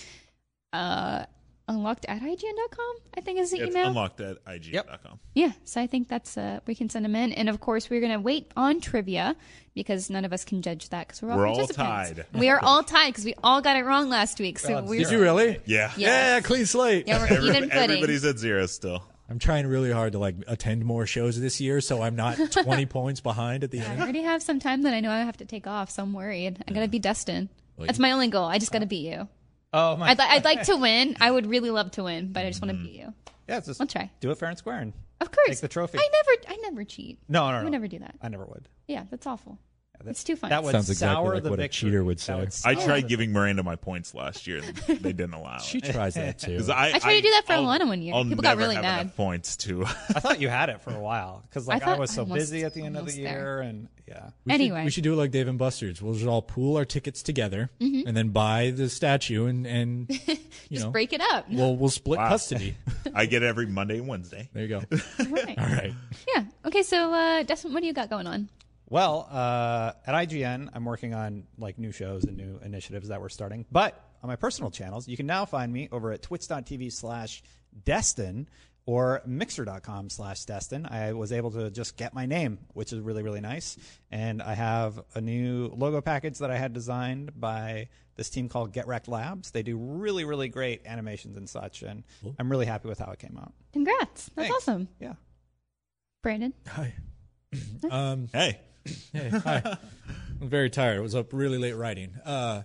Uh, 0.73 1.25
unlocked 1.69 2.05
at 2.07 2.21
IGN.com, 2.21 2.95
I 3.17 3.21
think 3.21 3.39
is 3.39 3.51
the 3.51 3.59
it's 3.63 3.71
email. 3.71 3.89
unlocked 3.89 4.21
at 4.21 4.39
IG.com. 4.47 5.19
Yeah, 5.35 5.53
so 5.65 5.81
I 5.81 5.87
think 5.87 6.09
that's 6.09 6.37
uh 6.37 6.61
we 6.67 6.75
can 6.75 6.89
send 6.89 7.05
them 7.05 7.15
in, 7.17 7.33
and 7.33 7.49
of 7.49 7.61
course 7.61 7.89
we're 7.89 8.01
gonna 8.01 8.21
wait 8.21 8.51
on 8.57 8.81
trivia 8.81 9.37
because 9.75 10.11
none 10.11 10.25
of 10.25 10.33
us 10.33 10.45
can 10.45 10.61
judge 10.63 10.89
that 10.91 11.07
because 11.09 11.23
we're 11.23 11.31
all 11.33 11.39
We're 11.39 11.47
all 11.47 11.55
participants. 11.57 12.11
tied. 12.11 12.27
We 12.39 12.49
are 12.51 12.61
all 12.63 12.83
tied 12.83 13.09
because 13.11 13.25
we 13.25 13.35
all 13.43 13.61
got 13.63 13.77
it 13.77 13.85
wrong 13.85 14.09
last 14.11 14.39
week. 14.41 14.59
So 14.59 14.75
Rob, 14.75 14.89
we're 14.89 15.03
Did 15.03 15.11
you 15.13 15.21
really? 15.21 15.61
Yeah. 15.65 15.93
Yeah, 15.97 16.41
clean 16.41 16.67
slate. 16.67 17.07
yeah 17.09 17.19
we're 17.19 17.25
Every- 17.37 17.49
even 17.49 17.55
footing. 17.65 17.71
everybody's 17.73 18.25
at 18.25 18.39
zero 18.39 18.67
still. 18.67 19.03
I'm 19.31 19.39
trying 19.39 19.67
really 19.67 19.91
hard 19.91 20.13
to 20.13 20.19
like 20.19 20.35
attend 20.47 20.85
more 20.85 21.07
shows 21.07 21.41
this 21.41 21.59
year, 21.59 21.81
so 21.81 22.03
I'm 22.03 22.17
not 22.17 22.37
20 22.53 22.85
points 22.87 23.21
behind 23.23 23.65
at 23.65 23.71
the 23.71 23.79
end. 23.79 23.99
I 24.01 24.05
already 24.05 24.23
have 24.25 24.43
some 24.43 24.59
time 24.61 24.83
that 24.83 24.93
I 24.93 25.01
know 25.01 25.11
I 25.11 25.21
have 25.21 25.39
to 25.39 25.47
take 25.47 25.67
off, 25.67 25.91
so 25.91 26.03
I'm 26.03 26.13
worried. 26.13 26.63
I 26.69 26.73
gotta 26.73 26.89
be 26.89 26.99
Destin. 26.99 27.49
Well, 27.79 27.87
That's 27.87 27.99
my 27.99 28.13
only 28.13 28.29
goal. 28.29 28.45
I 28.45 28.59
just 28.59 28.73
gotta 28.73 28.85
beat 28.85 29.11
you. 29.11 29.27
Oh 29.73 29.97
my! 29.97 30.11
I'd, 30.11 30.19
li- 30.19 30.27
I'd 30.29 30.45
like 30.45 30.63
to 30.65 30.77
win. 30.77 31.17
I 31.21 31.31
would 31.31 31.47
really 31.47 31.71
love 31.71 31.91
to 31.93 32.05
win, 32.05 32.33
but 32.33 32.45
I 32.45 32.49
just 32.51 32.61
want 32.61 32.71
to 32.71 32.77
mm-hmm. 32.77 32.87
beat 32.87 33.01
you. 33.01 33.15
yeah, 33.49 33.59
it's 33.59 33.67
just 33.67 33.81
I'll 33.81 33.87
try. 33.87 34.11
do 34.21 34.31
it 34.31 34.39
fair 34.39 34.49
and 34.49 34.59
square. 34.59 34.79
And 34.79 34.93
Of 35.21 35.31
course. 35.31 35.49
Take 35.49 35.61
the 35.61 35.69
trophy. 35.69 35.99
I 35.99 36.09
never, 36.13 36.43
I 36.49 36.71
never 36.71 36.85
cheat. 36.85 37.19
no, 37.29 37.51
no, 37.51 37.57
I 37.57 37.59
no, 37.59 37.65
would 37.65 37.73
never 37.73 37.89
do 37.89 37.99
that. 38.01 38.17
I 38.21 38.29
never 38.29 38.45
would. 38.45 38.69
Yeah, 38.87 39.05
that's 39.11 39.27
awful. 39.27 39.59
That- 40.05 40.11
it's 40.11 40.25
too 40.25 40.37
fun. 40.37 40.51
That 40.51 40.63
would 40.65 40.73
Sounds 40.73 40.91
exactly 40.91 41.15
sour 41.25 41.35
like 41.35 41.43
the 41.43 41.51
what 41.51 41.61
a 41.61 41.69
cheater 41.69 42.03
would 42.05 42.19
That 42.19 42.53
say. 42.53 42.69
I 42.69 42.75
sour 42.75 42.85
tried 42.85 43.09
giving 43.09 43.33
Miranda 43.33 43.63
my 43.63 43.77
points 43.77 44.15
last 44.15 44.47
year. 44.47 44.59
and 44.63 44.77
They 44.77 45.13
didn't 45.13 45.35
allow 45.35 45.57
it. 45.57 45.63
She 45.63 45.81
tries 45.81 46.15
that 46.15 46.39
too. 46.41 46.57
'Cause 46.59 46.69
I, 46.71 46.93
I 46.95 46.99
tried 46.99 47.17
to 47.17 47.21
do 47.23 47.31
that 47.31 47.47
for 47.47 47.53
I'll- 47.55 47.65
Alana 47.65 47.87
one 47.87 48.03
year. 48.03 48.15
I'll 48.15 48.25
People 48.25 48.43
got 48.43 48.51
never 48.51 48.61
really 48.63 48.75
have 48.77 48.85
mad. 48.85 49.01
enough 49.03 49.17
points 49.17 49.57
to. 49.59 49.85
I 49.85 50.21
thought 50.21 50.41
you 50.41 50.49
had 50.49 50.69
it 50.69 50.81
for 50.83 50.91
a 50.95 51.01
while 51.01 51.43
because 51.49 51.67
like 51.69 51.83
I, 51.83 51.87
thought 51.87 51.99
was 51.99 52.11
so 52.11 52.23
almost- 52.23 52.39
busy 52.39 52.65
at 52.65 52.75
the 52.75 52.81
end 52.83 52.89
of 52.97 53.07
the 53.07 53.13
almost 53.13 53.17
there. 53.17 53.25
year, 53.33 53.61
and 53.61 53.89
yeah. 54.09 54.31
We 54.45 54.53
should- 54.53 54.61
Anyway. 54.61 54.85
we 54.85 54.91
should 54.91 55.05
do 55.05 55.13
it 55.15 55.17
like 55.17 55.31
Dave 55.31 55.49
and 55.49 55.59
Buster's. 55.59 56.03
We'll 56.03 56.15
just 56.15 56.27
all 56.27 56.43
pool 56.43 56.77
our 56.77 56.85
tickets 56.85 57.23
together 57.23 57.71
Mm-hmm. 57.81 58.07
and 58.09 58.17
then 58.17 58.29
buy 58.31 58.71
the 58.75 58.89
statue 58.89 59.47
and 59.47 59.67
and 59.67 60.09
you 60.29 60.37
Just 60.71 60.85
know 60.85 60.91
break 60.91 61.13
it 61.13 61.21
up. 61.33 61.47
we'll 61.51 61.77
we'll 61.77 61.89
split 61.91 62.19
Wow. 62.19 62.29
custody. 62.29 62.77
I 63.15 63.27
get 63.27 63.43
every 63.43 63.67
Monday 63.67 63.99
and 63.99 64.09
Wednesday. 64.09 64.49
There 64.53 64.63
you 64.65 64.69
go. 64.69 64.83
All 65.21 65.27
right. 65.67 65.93
Yeah. 66.35 66.45
Okay. 66.67 66.83
So, 66.83 67.13
uh, 67.13 67.43
Destin, 67.43 67.73
what 67.73 67.81
do 67.81 67.87
you 67.87 67.93
got 67.93 68.09
going 68.11 68.27
on? 68.27 68.49
Well, 68.93 69.27
uh, 69.31 69.93
at 70.07 70.15
IGN, 70.15 70.69
I'm 70.75 70.85
working 70.85 71.15
on 71.15 71.45
like 71.57 71.79
new 71.79 71.93
shows 71.93 72.25
and 72.25 72.37
new 72.37 72.61
initiatives 72.63 73.09
that 73.09 73.23
we're 73.23 73.31
starting. 73.31 73.65
But 73.73 73.99
on 74.23 74.29
my 74.29 74.37
personal 74.37 74.71
channels, 74.71 75.09
you 75.09 75.17
can 75.17 75.25
now 75.25 75.47
find 75.47 75.73
me 75.73 75.89
over 75.91 76.13
at 76.13 76.21
twitch.tv 76.21 76.93
slash 76.93 77.43
Destin 77.87 78.51
or 78.85 79.23
mixer.com 79.25 80.11
slash 80.11 80.45
Destin. 80.45 80.85
I 80.85 81.15
was 81.15 81.33
able 81.33 81.53
to 81.53 81.71
just 81.71 81.97
get 81.97 82.13
my 82.13 82.27
name, 82.27 82.59
which 82.75 82.93
is 82.93 83.01
really, 83.01 83.23
really 83.23 83.41
nice. 83.41 83.79
And 84.11 84.43
I 84.43 84.53
have 84.53 85.01
a 85.15 85.23
new 85.23 85.73
logo 85.75 86.03
package 86.03 86.41
that 86.41 86.51
I 86.51 86.59
had 86.59 86.75
designed 86.75 87.41
by 87.41 87.89
this 88.17 88.29
team 88.29 88.51
called 88.51 88.75
Get 88.75 88.87
Wrecked 88.87 89.09
Labs. 89.09 89.53
They 89.53 89.63
do 89.63 89.79
really, 89.79 90.27
really 90.27 90.51
great 90.51 90.83
animations 90.85 91.39
and 91.39 91.49
such. 91.49 91.81
And 91.81 92.05
I'm 92.39 92.51
really 92.51 92.67
happy 92.67 92.89
with 92.89 92.99
how 92.99 93.11
it 93.11 93.21
came 93.21 93.39
out. 93.41 93.55
Congrats. 93.73 94.31
That's 94.35 94.49
Thanks. 94.49 94.55
awesome. 94.55 94.89
Yeah. 95.01 95.15
Brandon. 96.23 96.53
Hi. 96.69 96.93
Um, 97.91 98.29
hey. 98.33 98.61
Hey, 99.13 99.29
hi. 99.29 99.77
I'm 100.41 100.49
very 100.49 100.71
tired. 100.71 100.99
I 100.99 101.01
was 101.01 101.15
up 101.15 101.33
really 101.33 101.59
late 101.59 101.75
writing. 101.75 102.15
Uh, 102.25 102.63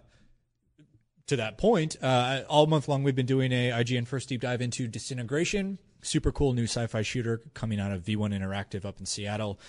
to 1.28 1.36
that 1.36 1.57
point, 1.57 1.97
uh, 2.01 2.43
all 2.49 2.68
month 2.68 2.88
long 2.88 3.03
we've 3.03 3.15
been 3.15 3.26
doing 3.26 3.51
a 3.51 3.72
IGN 3.72 4.07
first 4.07 4.30
deep 4.30 4.41
dive 4.41 4.61
into 4.61 4.88
Disintegration, 4.88 5.78
super 6.01 6.32
cool 6.32 6.53
new 6.53 6.63
sci-fi 6.63 7.01
shooter 7.01 7.41
coming 7.53 7.80
out 7.80 7.91
of 7.91 8.03
V1 8.03 8.34
Interactive 8.34 8.86
up 8.86 8.99
in 8.99 9.05
Seattle 9.05 9.59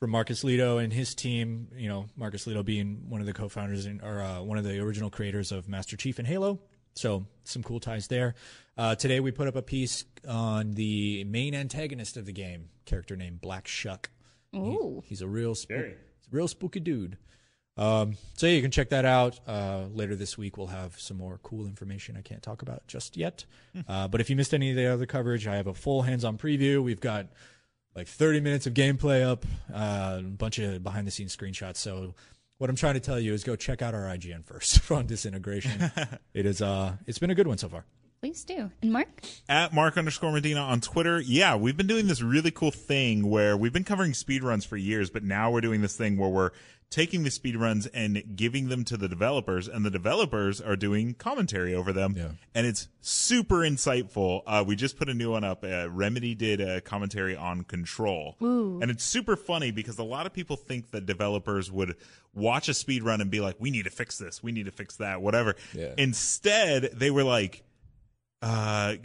from 0.00 0.10
Marcus 0.10 0.42
Lehto 0.42 0.82
and 0.82 0.92
his 0.92 1.14
team. 1.14 1.68
You 1.76 1.88
know, 1.88 2.06
Marcus 2.16 2.46
Lehto 2.46 2.64
being 2.64 3.04
one 3.08 3.20
of 3.20 3.26
the 3.26 3.32
co-founders 3.34 3.84
and, 3.86 4.02
or 4.02 4.22
uh, 4.22 4.42
one 4.42 4.58
of 4.58 4.64
the 4.64 4.80
original 4.80 5.10
creators 5.10 5.52
of 5.52 5.68
Master 5.68 5.96
Chief 5.96 6.18
and 6.18 6.26
Halo. 6.26 6.60
So 6.94 7.26
some 7.44 7.62
cool 7.62 7.78
ties 7.78 8.08
there. 8.08 8.34
Uh, 8.76 8.94
today 8.94 9.20
we 9.20 9.30
put 9.30 9.48
up 9.48 9.56
a 9.56 9.62
piece 9.62 10.04
on 10.26 10.72
the 10.72 11.24
main 11.24 11.54
antagonist 11.54 12.16
of 12.16 12.26
the 12.26 12.32
game, 12.32 12.70
character 12.86 13.16
named 13.16 13.40
Black 13.40 13.68
Shuck. 13.68 14.10
Ooh. 14.54 15.02
He's 15.06 15.22
a 15.22 15.28
real, 15.28 15.54
spook, 15.54 15.76
he's 15.78 16.28
a 16.32 16.36
real 16.36 16.48
spooky 16.48 16.80
dude. 16.80 17.18
Um, 17.76 18.16
so 18.36 18.46
yeah, 18.46 18.52
you 18.52 18.62
can 18.62 18.70
check 18.70 18.90
that 18.90 19.04
out. 19.04 19.40
Uh, 19.46 19.86
later 19.92 20.14
this 20.14 20.36
week, 20.36 20.56
we'll 20.58 20.66
have 20.66 20.98
some 21.00 21.16
more 21.16 21.40
cool 21.42 21.66
information 21.66 22.16
I 22.16 22.20
can't 22.22 22.42
talk 22.42 22.62
about 22.62 22.86
just 22.86 23.16
yet. 23.16 23.44
Uh, 23.88 24.08
but 24.08 24.20
if 24.20 24.28
you 24.28 24.36
missed 24.36 24.52
any 24.52 24.70
of 24.70 24.76
the 24.76 24.86
other 24.86 25.06
coverage, 25.06 25.46
I 25.46 25.56
have 25.56 25.66
a 25.66 25.74
full 25.74 26.02
hands-on 26.02 26.36
preview. 26.36 26.82
We've 26.82 27.00
got 27.00 27.28
like 27.96 28.08
30 28.08 28.40
minutes 28.40 28.66
of 28.66 28.74
gameplay 28.74 29.22
up, 29.22 29.44
uh, 29.72 30.18
a 30.20 30.22
bunch 30.22 30.58
of 30.58 30.82
behind-the-scenes 30.82 31.34
screenshots. 31.34 31.76
So 31.76 32.14
what 32.58 32.68
I'm 32.70 32.76
trying 32.76 32.94
to 32.94 33.00
tell 33.00 33.18
you 33.18 33.32
is 33.32 33.42
go 33.44 33.56
check 33.56 33.82
out 33.82 33.94
our 33.94 34.02
IGN 34.02 34.44
first 34.44 34.90
on 34.90 35.06
disintegration. 35.06 35.90
it 36.34 36.46
is 36.46 36.60
uh, 36.60 36.96
it's 37.06 37.18
been 37.18 37.30
a 37.30 37.34
good 37.34 37.46
one 37.46 37.58
so 37.58 37.68
far. 37.68 37.84
Please 38.22 38.44
do. 38.44 38.70
And 38.80 38.92
Mark? 38.92 39.08
at 39.48 39.74
Mark 39.74 39.98
underscore 39.98 40.30
Medina 40.30 40.60
on 40.60 40.80
Twitter. 40.80 41.20
Yeah, 41.20 41.56
we've 41.56 41.76
been 41.76 41.88
doing 41.88 42.06
this 42.06 42.22
really 42.22 42.52
cool 42.52 42.70
thing 42.70 43.28
where 43.28 43.56
we've 43.56 43.72
been 43.72 43.82
covering 43.82 44.12
speedruns 44.12 44.64
for 44.64 44.76
years, 44.76 45.10
but 45.10 45.24
now 45.24 45.50
we're 45.50 45.60
doing 45.60 45.80
this 45.80 45.96
thing 45.96 46.16
where 46.16 46.28
we're 46.28 46.50
taking 46.88 47.24
the 47.24 47.30
speedruns 47.30 47.88
and 47.92 48.22
giving 48.36 48.68
them 48.68 48.84
to 48.84 48.96
the 48.96 49.08
developers, 49.08 49.66
and 49.66 49.84
the 49.84 49.90
developers 49.90 50.60
are 50.60 50.76
doing 50.76 51.14
commentary 51.14 51.74
over 51.74 51.92
them. 51.92 52.14
And 52.54 52.64
it's 52.64 52.86
super 53.00 53.56
insightful. 53.56 54.42
Uh, 54.46 54.62
we 54.64 54.76
just 54.76 54.96
put 54.96 55.08
a 55.08 55.14
new 55.14 55.32
one 55.32 55.42
up. 55.42 55.64
Uh, 55.64 55.90
Remedy 55.90 56.36
did 56.36 56.60
a 56.60 56.80
commentary 56.80 57.34
on 57.34 57.64
Control. 57.64 58.36
Ooh. 58.40 58.78
And 58.80 58.88
it's 58.88 59.02
super 59.02 59.34
funny 59.34 59.72
because 59.72 59.98
a 59.98 60.04
lot 60.04 60.26
of 60.26 60.32
people 60.32 60.54
think 60.54 60.92
that 60.92 61.06
developers 61.06 61.72
would 61.72 61.96
watch 62.34 62.68
a 62.68 62.72
speedrun 62.72 63.20
and 63.20 63.32
be 63.32 63.40
like, 63.40 63.56
we 63.58 63.72
need 63.72 63.82
to 63.86 63.90
fix 63.90 64.16
this, 64.16 64.44
we 64.44 64.52
need 64.52 64.66
to 64.66 64.72
fix 64.72 64.98
that, 64.98 65.20
whatever. 65.20 65.56
Yeah. 65.74 65.94
Instead, 65.98 66.90
they 66.92 67.10
were 67.10 67.24
like, 67.24 67.64
uh, 68.42 68.96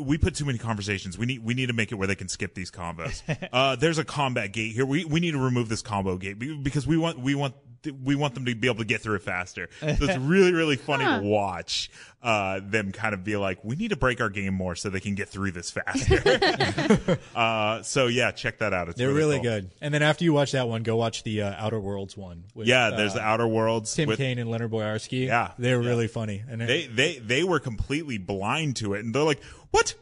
we 0.00 0.16
put 0.16 0.36
too 0.36 0.44
many 0.44 0.58
conversations. 0.58 1.18
We 1.18 1.26
need 1.26 1.44
we 1.44 1.54
need 1.54 1.66
to 1.66 1.72
make 1.72 1.90
it 1.90 1.96
where 1.96 2.06
they 2.06 2.14
can 2.14 2.28
skip 2.28 2.54
these 2.54 2.70
combos. 2.70 3.22
uh, 3.52 3.76
there's 3.76 3.98
a 3.98 4.04
combat 4.04 4.52
gate 4.52 4.72
here. 4.72 4.86
We 4.86 5.04
we 5.04 5.18
need 5.18 5.32
to 5.32 5.42
remove 5.42 5.68
this 5.68 5.82
combo 5.82 6.16
gate 6.16 6.38
because 6.62 6.86
we 6.86 6.96
want 6.96 7.18
we 7.18 7.34
want 7.34 7.54
we 7.92 8.14
want 8.14 8.34
them 8.34 8.44
to 8.46 8.54
be 8.54 8.66
able 8.68 8.78
to 8.78 8.84
get 8.84 9.00
through 9.00 9.16
it 9.16 9.22
faster. 9.22 9.68
So 9.80 9.86
it's 9.88 10.16
really 10.18 10.52
really 10.52 10.76
funny 10.76 11.04
Huh. 11.04 11.20
to 11.20 11.26
watch 11.26 11.90
uh, 12.22 12.60
them 12.64 12.90
kind 12.90 13.14
of 13.14 13.22
be 13.22 13.36
like, 13.36 13.62
we 13.64 13.76
need 13.76 13.90
to 13.90 13.96
break 13.96 14.20
our 14.20 14.28
game 14.30 14.52
more 14.54 14.74
so 14.74 14.90
they 14.90 14.98
can 15.00 15.14
get 15.14 15.28
through 15.28 15.52
this 15.52 15.70
faster. 15.70 17.18
uh, 17.36 17.82
so 17.82 18.06
yeah, 18.08 18.32
check 18.32 18.58
that 18.58 18.72
out. 18.72 18.88
It's 18.88 18.98
They're 18.98 19.12
really, 19.12 19.36
cool. 19.36 19.44
good. 19.44 19.70
And 19.80 19.94
then 19.94 20.02
after 20.02 20.24
you 20.24 20.32
watch 20.32 20.52
that 20.52 20.68
one, 20.68 20.82
go 20.82 20.96
watch 20.96 21.22
the 21.22 21.42
uh, 21.42 21.54
Outer 21.56 21.78
Worlds 21.78 22.16
one. 22.16 22.44
With, 22.54 22.66
Yeah, 22.66 22.90
there's 22.90 23.12
uh, 23.12 23.16
the 23.16 23.22
Outer 23.22 23.46
Worlds 23.46 23.94
Tim 23.94 24.08
with- 24.08 24.18
Cain 24.18 24.38
and 24.38 24.50
Leonard 24.50 24.70
Boyarsky. 24.72 25.26
Yeah, 25.26 25.52
they're 25.58 25.80
yeah. 25.80 25.88
really 25.88 26.08
funny. 26.08 26.42
And 26.48 26.60
They 26.60 26.86
they 26.86 27.18
they 27.18 27.44
were 27.44 27.60
completely 27.60 28.18
blind 28.18 28.76
to 28.76 28.94
it, 28.94 29.04
and 29.04 29.14
they're 29.14 29.22
like, 29.22 29.42
"What? 29.70 29.94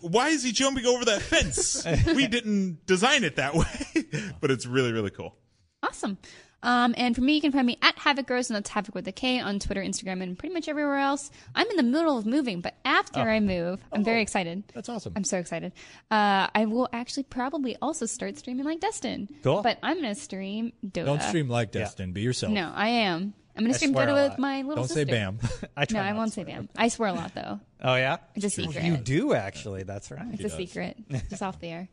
Why 0.00 0.28
is 0.28 0.42
he 0.42 0.52
jumping 0.52 0.86
over 0.86 1.04
that 1.04 1.20
fence? 1.22 1.84
we 2.14 2.26
didn't 2.26 2.84
design 2.86 3.22
it 3.24 3.36
that 3.36 3.54
way." 3.54 4.04
but 4.40 4.50
it's 4.50 4.66
really 4.66 4.92
really 4.92 5.10
cool. 5.10 5.36
Awesome. 5.84 6.16
Um, 6.64 6.94
and 6.96 7.14
for 7.14 7.20
me, 7.20 7.34
you 7.34 7.40
can 7.40 7.52
find 7.52 7.66
me 7.66 7.78
at 7.82 7.96
Havoc 7.98 8.26
Grows, 8.26 8.48
and 8.50 8.56
that's 8.56 8.70
Havoc 8.70 8.94
with 8.94 9.06
a 9.06 9.12
K 9.12 9.38
on 9.38 9.58
Twitter, 9.58 9.82
Instagram, 9.82 10.22
and 10.22 10.38
pretty 10.38 10.52
much 10.54 10.66
everywhere 10.68 10.96
else. 10.98 11.30
I'm 11.54 11.68
in 11.70 11.76
the 11.76 11.82
middle 11.82 12.18
of 12.18 12.26
moving, 12.26 12.60
but 12.60 12.74
after 12.84 13.20
Oh. 13.20 13.24
I 13.24 13.38
move, 13.40 13.84
I'm 13.92 14.02
very 14.02 14.22
excited. 14.22 14.64
That's 14.74 14.88
awesome. 14.88 15.12
I'm 15.14 15.24
so 15.24 15.38
excited. 15.38 15.72
Uh, 16.10 16.48
I 16.54 16.64
will 16.66 16.88
actually 16.92 17.24
probably 17.24 17.76
also 17.82 18.06
start 18.06 18.36
streaming 18.38 18.64
like 18.64 18.80
Destin. 18.80 19.28
Cool. 19.42 19.62
But 19.62 19.78
I'm 19.82 20.00
going 20.00 20.14
to 20.14 20.20
stream 20.20 20.72
Dota. 20.86 21.04
Don't 21.06 21.22
stream 21.22 21.48
like 21.48 21.70
Destin. 21.70 22.12
Be 22.12 22.22
yourself. 22.22 22.52
No, 22.52 22.72
I 22.74 22.88
am. 22.88 23.34
I'm 23.56 23.64
I 23.64 23.68
to 23.68 23.74
stream 23.74 23.94
Dota 23.94 24.28
with 24.28 24.38
my 24.38 24.62
little 24.62 24.84
sister. 24.84 25.04
Don't 25.04 25.38
say 25.38 25.48
bam. 25.58 25.70
I 25.76 25.86
no, 25.90 26.00
I 26.00 26.12
won't 26.12 26.32
say 26.32 26.44
bam. 26.44 26.68
I 26.76 26.88
swear 26.88 27.10
a 27.10 27.12
lot, 27.12 27.34
though. 27.34 27.60
Oh 27.82 27.94
yeah, 27.94 28.16
It's 28.34 28.44
a 28.46 28.50
secret. 28.50 28.82
You 28.84 28.96
do 28.96 29.32
actually. 29.34 29.82
That's 29.84 30.10
right. 30.10 30.26
It's 30.32 30.44
a 30.44 30.50
secret. 30.50 30.96
Just 31.30 31.42
off 31.42 31.60
the 31.60 31.68
air. 31.68 31.88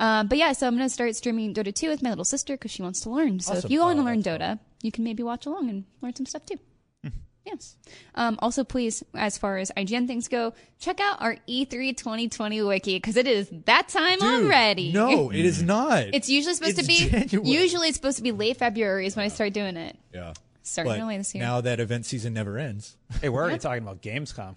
Um, 0.00 0.26
but 0.28 0.38
yeah, 0.38 0.52
so 0.52 0.66
I'm 0.66 0.76
going 0.76 0.88
to 0.88 0.92
start 0.92 1.14
streaming 1.16 1.54
Dota 1.54 1.72
2 1.74 1.88
with 1.88 2.02
my 2.02 2.08
little 2.08 2.24
sister 2.24 2.54
because 2.54 2.70
she 2.70 2.82
wants 2.82 3.00
to 3.02 3.10
learn. 3.10 3.38
So 3.40 3.54
if 3.54 3.70
you 3.70 3.80
want 3.80 3.98
to 3.98 4.02
Oh, 4.02 4.04
learn 4.06 4.22
Dota, 4.22 4.58
you 4.82 4.90
can 4.90 5.04
maybe 5.04 5.22
watch 5.22 5.46
along 5.46 5.68
and 5.70 5.84
learn 6.02 6.14
some 6.16 6.26
stuff 6.26 6.46
too. 6.46 6.58
Hmm. 7.02 7.10
yes. 7.44 7.76
Um, 8.14 8.38
also, 8.40 8.64
please, 8.64 9.04
as 9.14 9.36
far 9.38 9.58
as 9.58 9.70
IGN 9.76 10.06
things 10.06 10.26
go, 10.28 10.52
check 10.80 10.98
out 11.00 11.20
our 11.22 11.36
E 11.46 11.64
E3 11.66 11.96
2020 11.96 12.62
wiki 12.62 12.96
because 12.96 13.16
it 13.16 13.26
is 13.28 13.48
that 13.66 13.88
time 13.88 14.20
already. 14.22 14.92
No, 14.92 15.30
it 15.32 15.44
is 15.44 15.62
not. 15.62 16.04
It's 16.12 16.28
usually 16.28 16.54
supposed 16.54 16.78
It's 16.78 16.88
to 16.88 17.04
be. 17.04 17.10
January. 17.10 17.48
Usually, 17.48 17.88
it's 17.88 17.96
supposed 17.98 18.16
to 18.16 18.22
be 18.22 18.32
late 18.32 18.56
February 18.56 19.06
is 19.06 19.14
when 19.14 19.24
I 19.26 19.28
start 19.28 19.52
doing 19.52 19.76
it. 19.76 19.96
Yeah. 20.12 20.32
Starting 20.66 20.94
But 20.94 21.00
early 21.00 21.18
this 21.18 21.34
year. 21.34 21.44
Now 21.44 21.60
that 21.60 21.78
event 21.78 22.06
season 22.06 22.32
never 22.34 22.58
ends. 22.58 22.96
Hey, 23.20 23.28
we're 23.28 23.42
already 23.42 23.58
talking 23.58 23.82
about 23.82 24.02
Gamescom. 24.02 24.56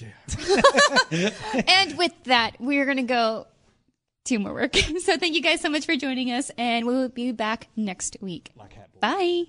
and 1.68 1.98
with 1.98 2.12
that, 2.24 2.56
we're 2.58 2.86
going 2.86 2.96
to 2.96 3.02
go 3.02 3.46
to 4.24 4.38
more 4.38 4.54
work. 4.54 4.74
so 5.02 5.18
thank 5.18 5.34
you 5.34 5.42
guys 5.42 5.60
so 5.60 5.68
much 5.68 5.84
for 5.84 5.94
joining 5.94 6.30
us, 6.32 6.50
and 6.56 6.86
we 6.86 6.94
will 6.94 7.10
be 7.10 7.32
back 7.32 7.68
next 7.76 8.16
week. 8.20 8.50
Bye. 9.00 9.44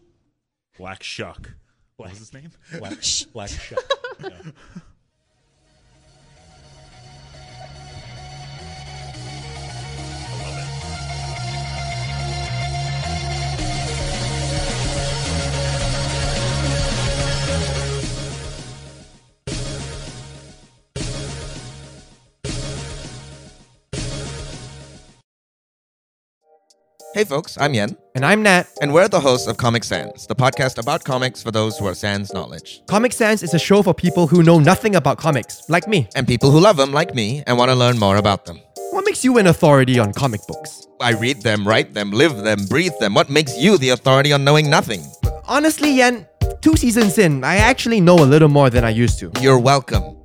Black 0.78 1.04
Shuck. 1.04 1.54
What 1.96 2.10
was 2.10 2.20
his 2.20 2.34
name? 2.34 2.52
Black, 2.78 2.98
Black 3.32 3.50
Shuck. 3.50 3.80
Yeah. 4.22 4.52
Hey 27.14 27.26
folks, 27.26 27.58
I'm 27.60 27.74
Yen. 27.74 27.98
And 28.16 28.26
I'm 28.26 28.42
Nat. 28.42 28.68
And 28.82 28.94
we're 28.94 29.10
the 29.10 29.20
hosts 29.20 29.46
of 29.48 29.58
Comic 29.58 29.84
Sans, 29.84 30.26
the 30.28 30.36
podcast 30.36 30.78
about 30.78 31.04
comics 31.04 31.44
for 31.44 31.52
those 31.52 31.78
who 31.78 31.86
are 31.86 31.94
sans 31.94 32.32
knowledge. 32.34 32.84
Comic 32.88 33.12
Sans 33.12 33.44
is 33.44 33.54
a 33.54 33.60
show 33.60 33.84
for 33.84 33.94
people 33.94 34.28
who 34.28 34.44
know 34.44 34.60
nothing 34.60 34.96
about 34.96 35.18
comics, 35.18 35.62
like 35.68 35.90
me. 35.90 36.08
And 36.16 36.26
people 36.26 36.52
who 36.52 36.62
love 36.62 36.78
them, 36.78 36.94
like 36.94 37.14
me, 37.14 37.44
and 37.48 37.58
want 37.58 37.70
to 37.70 37.76
learn 37.76 38.00
more 38.00 38.16
about 38.16 38.46
them. 38.46 38.62
What 38.92 39.04
makes 39.04 39.26
you 39.26 39.38
an 39.40 39.48
authority 39.48 40.00
on 40.00 40.14
comic 40.14 40.40
books? 40.48 40.88
I 41.02 41.12
read 41.12 41.42
them, 41.42 41.68
write 41.68 41.94
them, 41.94 42.12
live 42.12 42.38
them, 42.38 42.66
breathe 42.68 42.98
them. 43.02 43.14
What 43.14 43.30
makes 43.30 43.58
you 43.58 43.78
the 43.78 43.90
authority 43.90 44.32
on 44.32 44.46
knowing 44.46 44.70
nothing? 44.70 45.04
Honestly, 45.50 45.92
Yen, 45.92 46.26
two 46.62 46.78
seasons 46.78 47.18
in, 47.18 47.44
I 47.44 47.58
actually 47.58 48.00
know 48.00 48.16
a 48.16 48.24
little 48.24 48.48
more 48.48 48.70
than 48.70 48.86
I 48.86 48.90
used 48.90 49.20
to. 49.20 49.34
You're 49.42 49.60
welcome. 49.60 50.21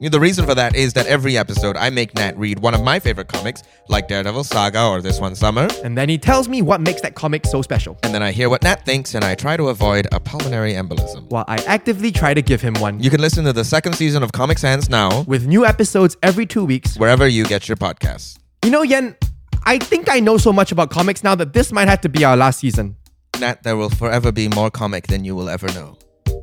The 0.00 0.20
reason 0.20 0.46
for 0.46 0.54
that 0.54 0.76
is 0.76 0.92
that 0.94 1.06
every 1.06 1.36
episode 1.36 1.76
I 1.76 1.90
make 1.90 2.14
Nat 2.14 2.38
read 2.38 2.60
one 2.60 2.72
of 2.72 2.82
my 2.82 3.00
favorite 3.00 3.28
comics, 3.28 3.62
like 3.88 4.06
Daredevil 4.08 4.44
Saga 4.44 4.86
or 4.86 5.02
This 5.02 5.20
One 5.20 5.34
Summer. 5.34 5.68
And 5.84 5.98
then 5.98 6.08
he 6.08 6.16
tells 6.18 6.48
me 6.48 6.62
what 6.62 6.80
makes 6.80 7.00
that 7.02 7.14
comic 7.16 7.44
so 7.46 7.62
special. 7.62 7.98
And 8.04 8.14
then 8.14 8.22
I 8.22 8.30
hear 8.30 8.48
what 8.48 8.62
Nat 8.62 8.84
thinks 8.86 9.14
and 9.14 9.24
I 9.24 9.34
try 9.34 9.56
to 9.56 9.68
avoid 9.68 10.06
a 10.12 10.20
pulmonary 10.20 10.72
embolism. 10.74 11.28
While 11.30 11.44
I 11.48 11.56
actively 11.66 12.12
try 12.12 12.32
to 12.32 12.40
give 12.42 12.60
him 12.60 12.74
one. 12.74 13.00
You 13.00 13.10
can 13.10 13.20
listen 13.20 13.44
to 13.44 13.52
the 13.52 13.64
second 13.64 13.94
season 13.94 14.22
of 14.22 14.30
Comic 14.32 14.58
Sans 14.58 14.88
now, 14.88 15.22
With 15.22 15.46
new 15.46 15.66
episodes 15.66 16.16
every 16.22 16.46
two 16.46 16.64
weeks. 16.64 16.96
wherever 16.96 17.26
you 17.26 17.44
get 17.44 17.68
your 17.68 17.76
podcasts. 17.76 18.38
You 18.64 18.70
know, 18.70 18.82
Yen, 18.82 19.16
I 19.64 19.78
think 19.78 20.08
I 20.10 20.20
know 20.20 20.36
so 20.38 20.52
much 20.52 20.70
about 20.72 20.90
comics 20.90 21.24
now 21.24 21.34
that 21.34 21.52
this 21.52 21.72
might 21.72 21.88
have 21.88 22.00
to 22.02 22.08
be 22.08 22.24
our 22.24 22.36
last 22.36 22.60
season. 22.60 22.96
Nat, 23.40 23.62
there 23.64 23.76
will 23.76 23.90
forever 23.90 24.30
be 24.32 24.48
more 24.48 24.70
comic 24.70 25.08
than 25.08 25.24
you 25.24 25.34
will 25.34 25.48
ever 25.48 25.66
know. 25.72 25.98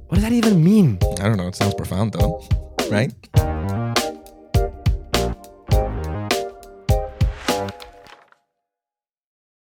What 0.08 0.16
does 0.16 0.24
that 0.24 0.34
even 0.34 0.64
mean? 0.64 1.00
I 1.20 1.24
don't 1.24 1.38
know. 1.38 1.48
It 1.48 1.56
sounds 1.56 1.74
profound 1.76 2.14
though, 2.14 2.48
right? 2.92 3.12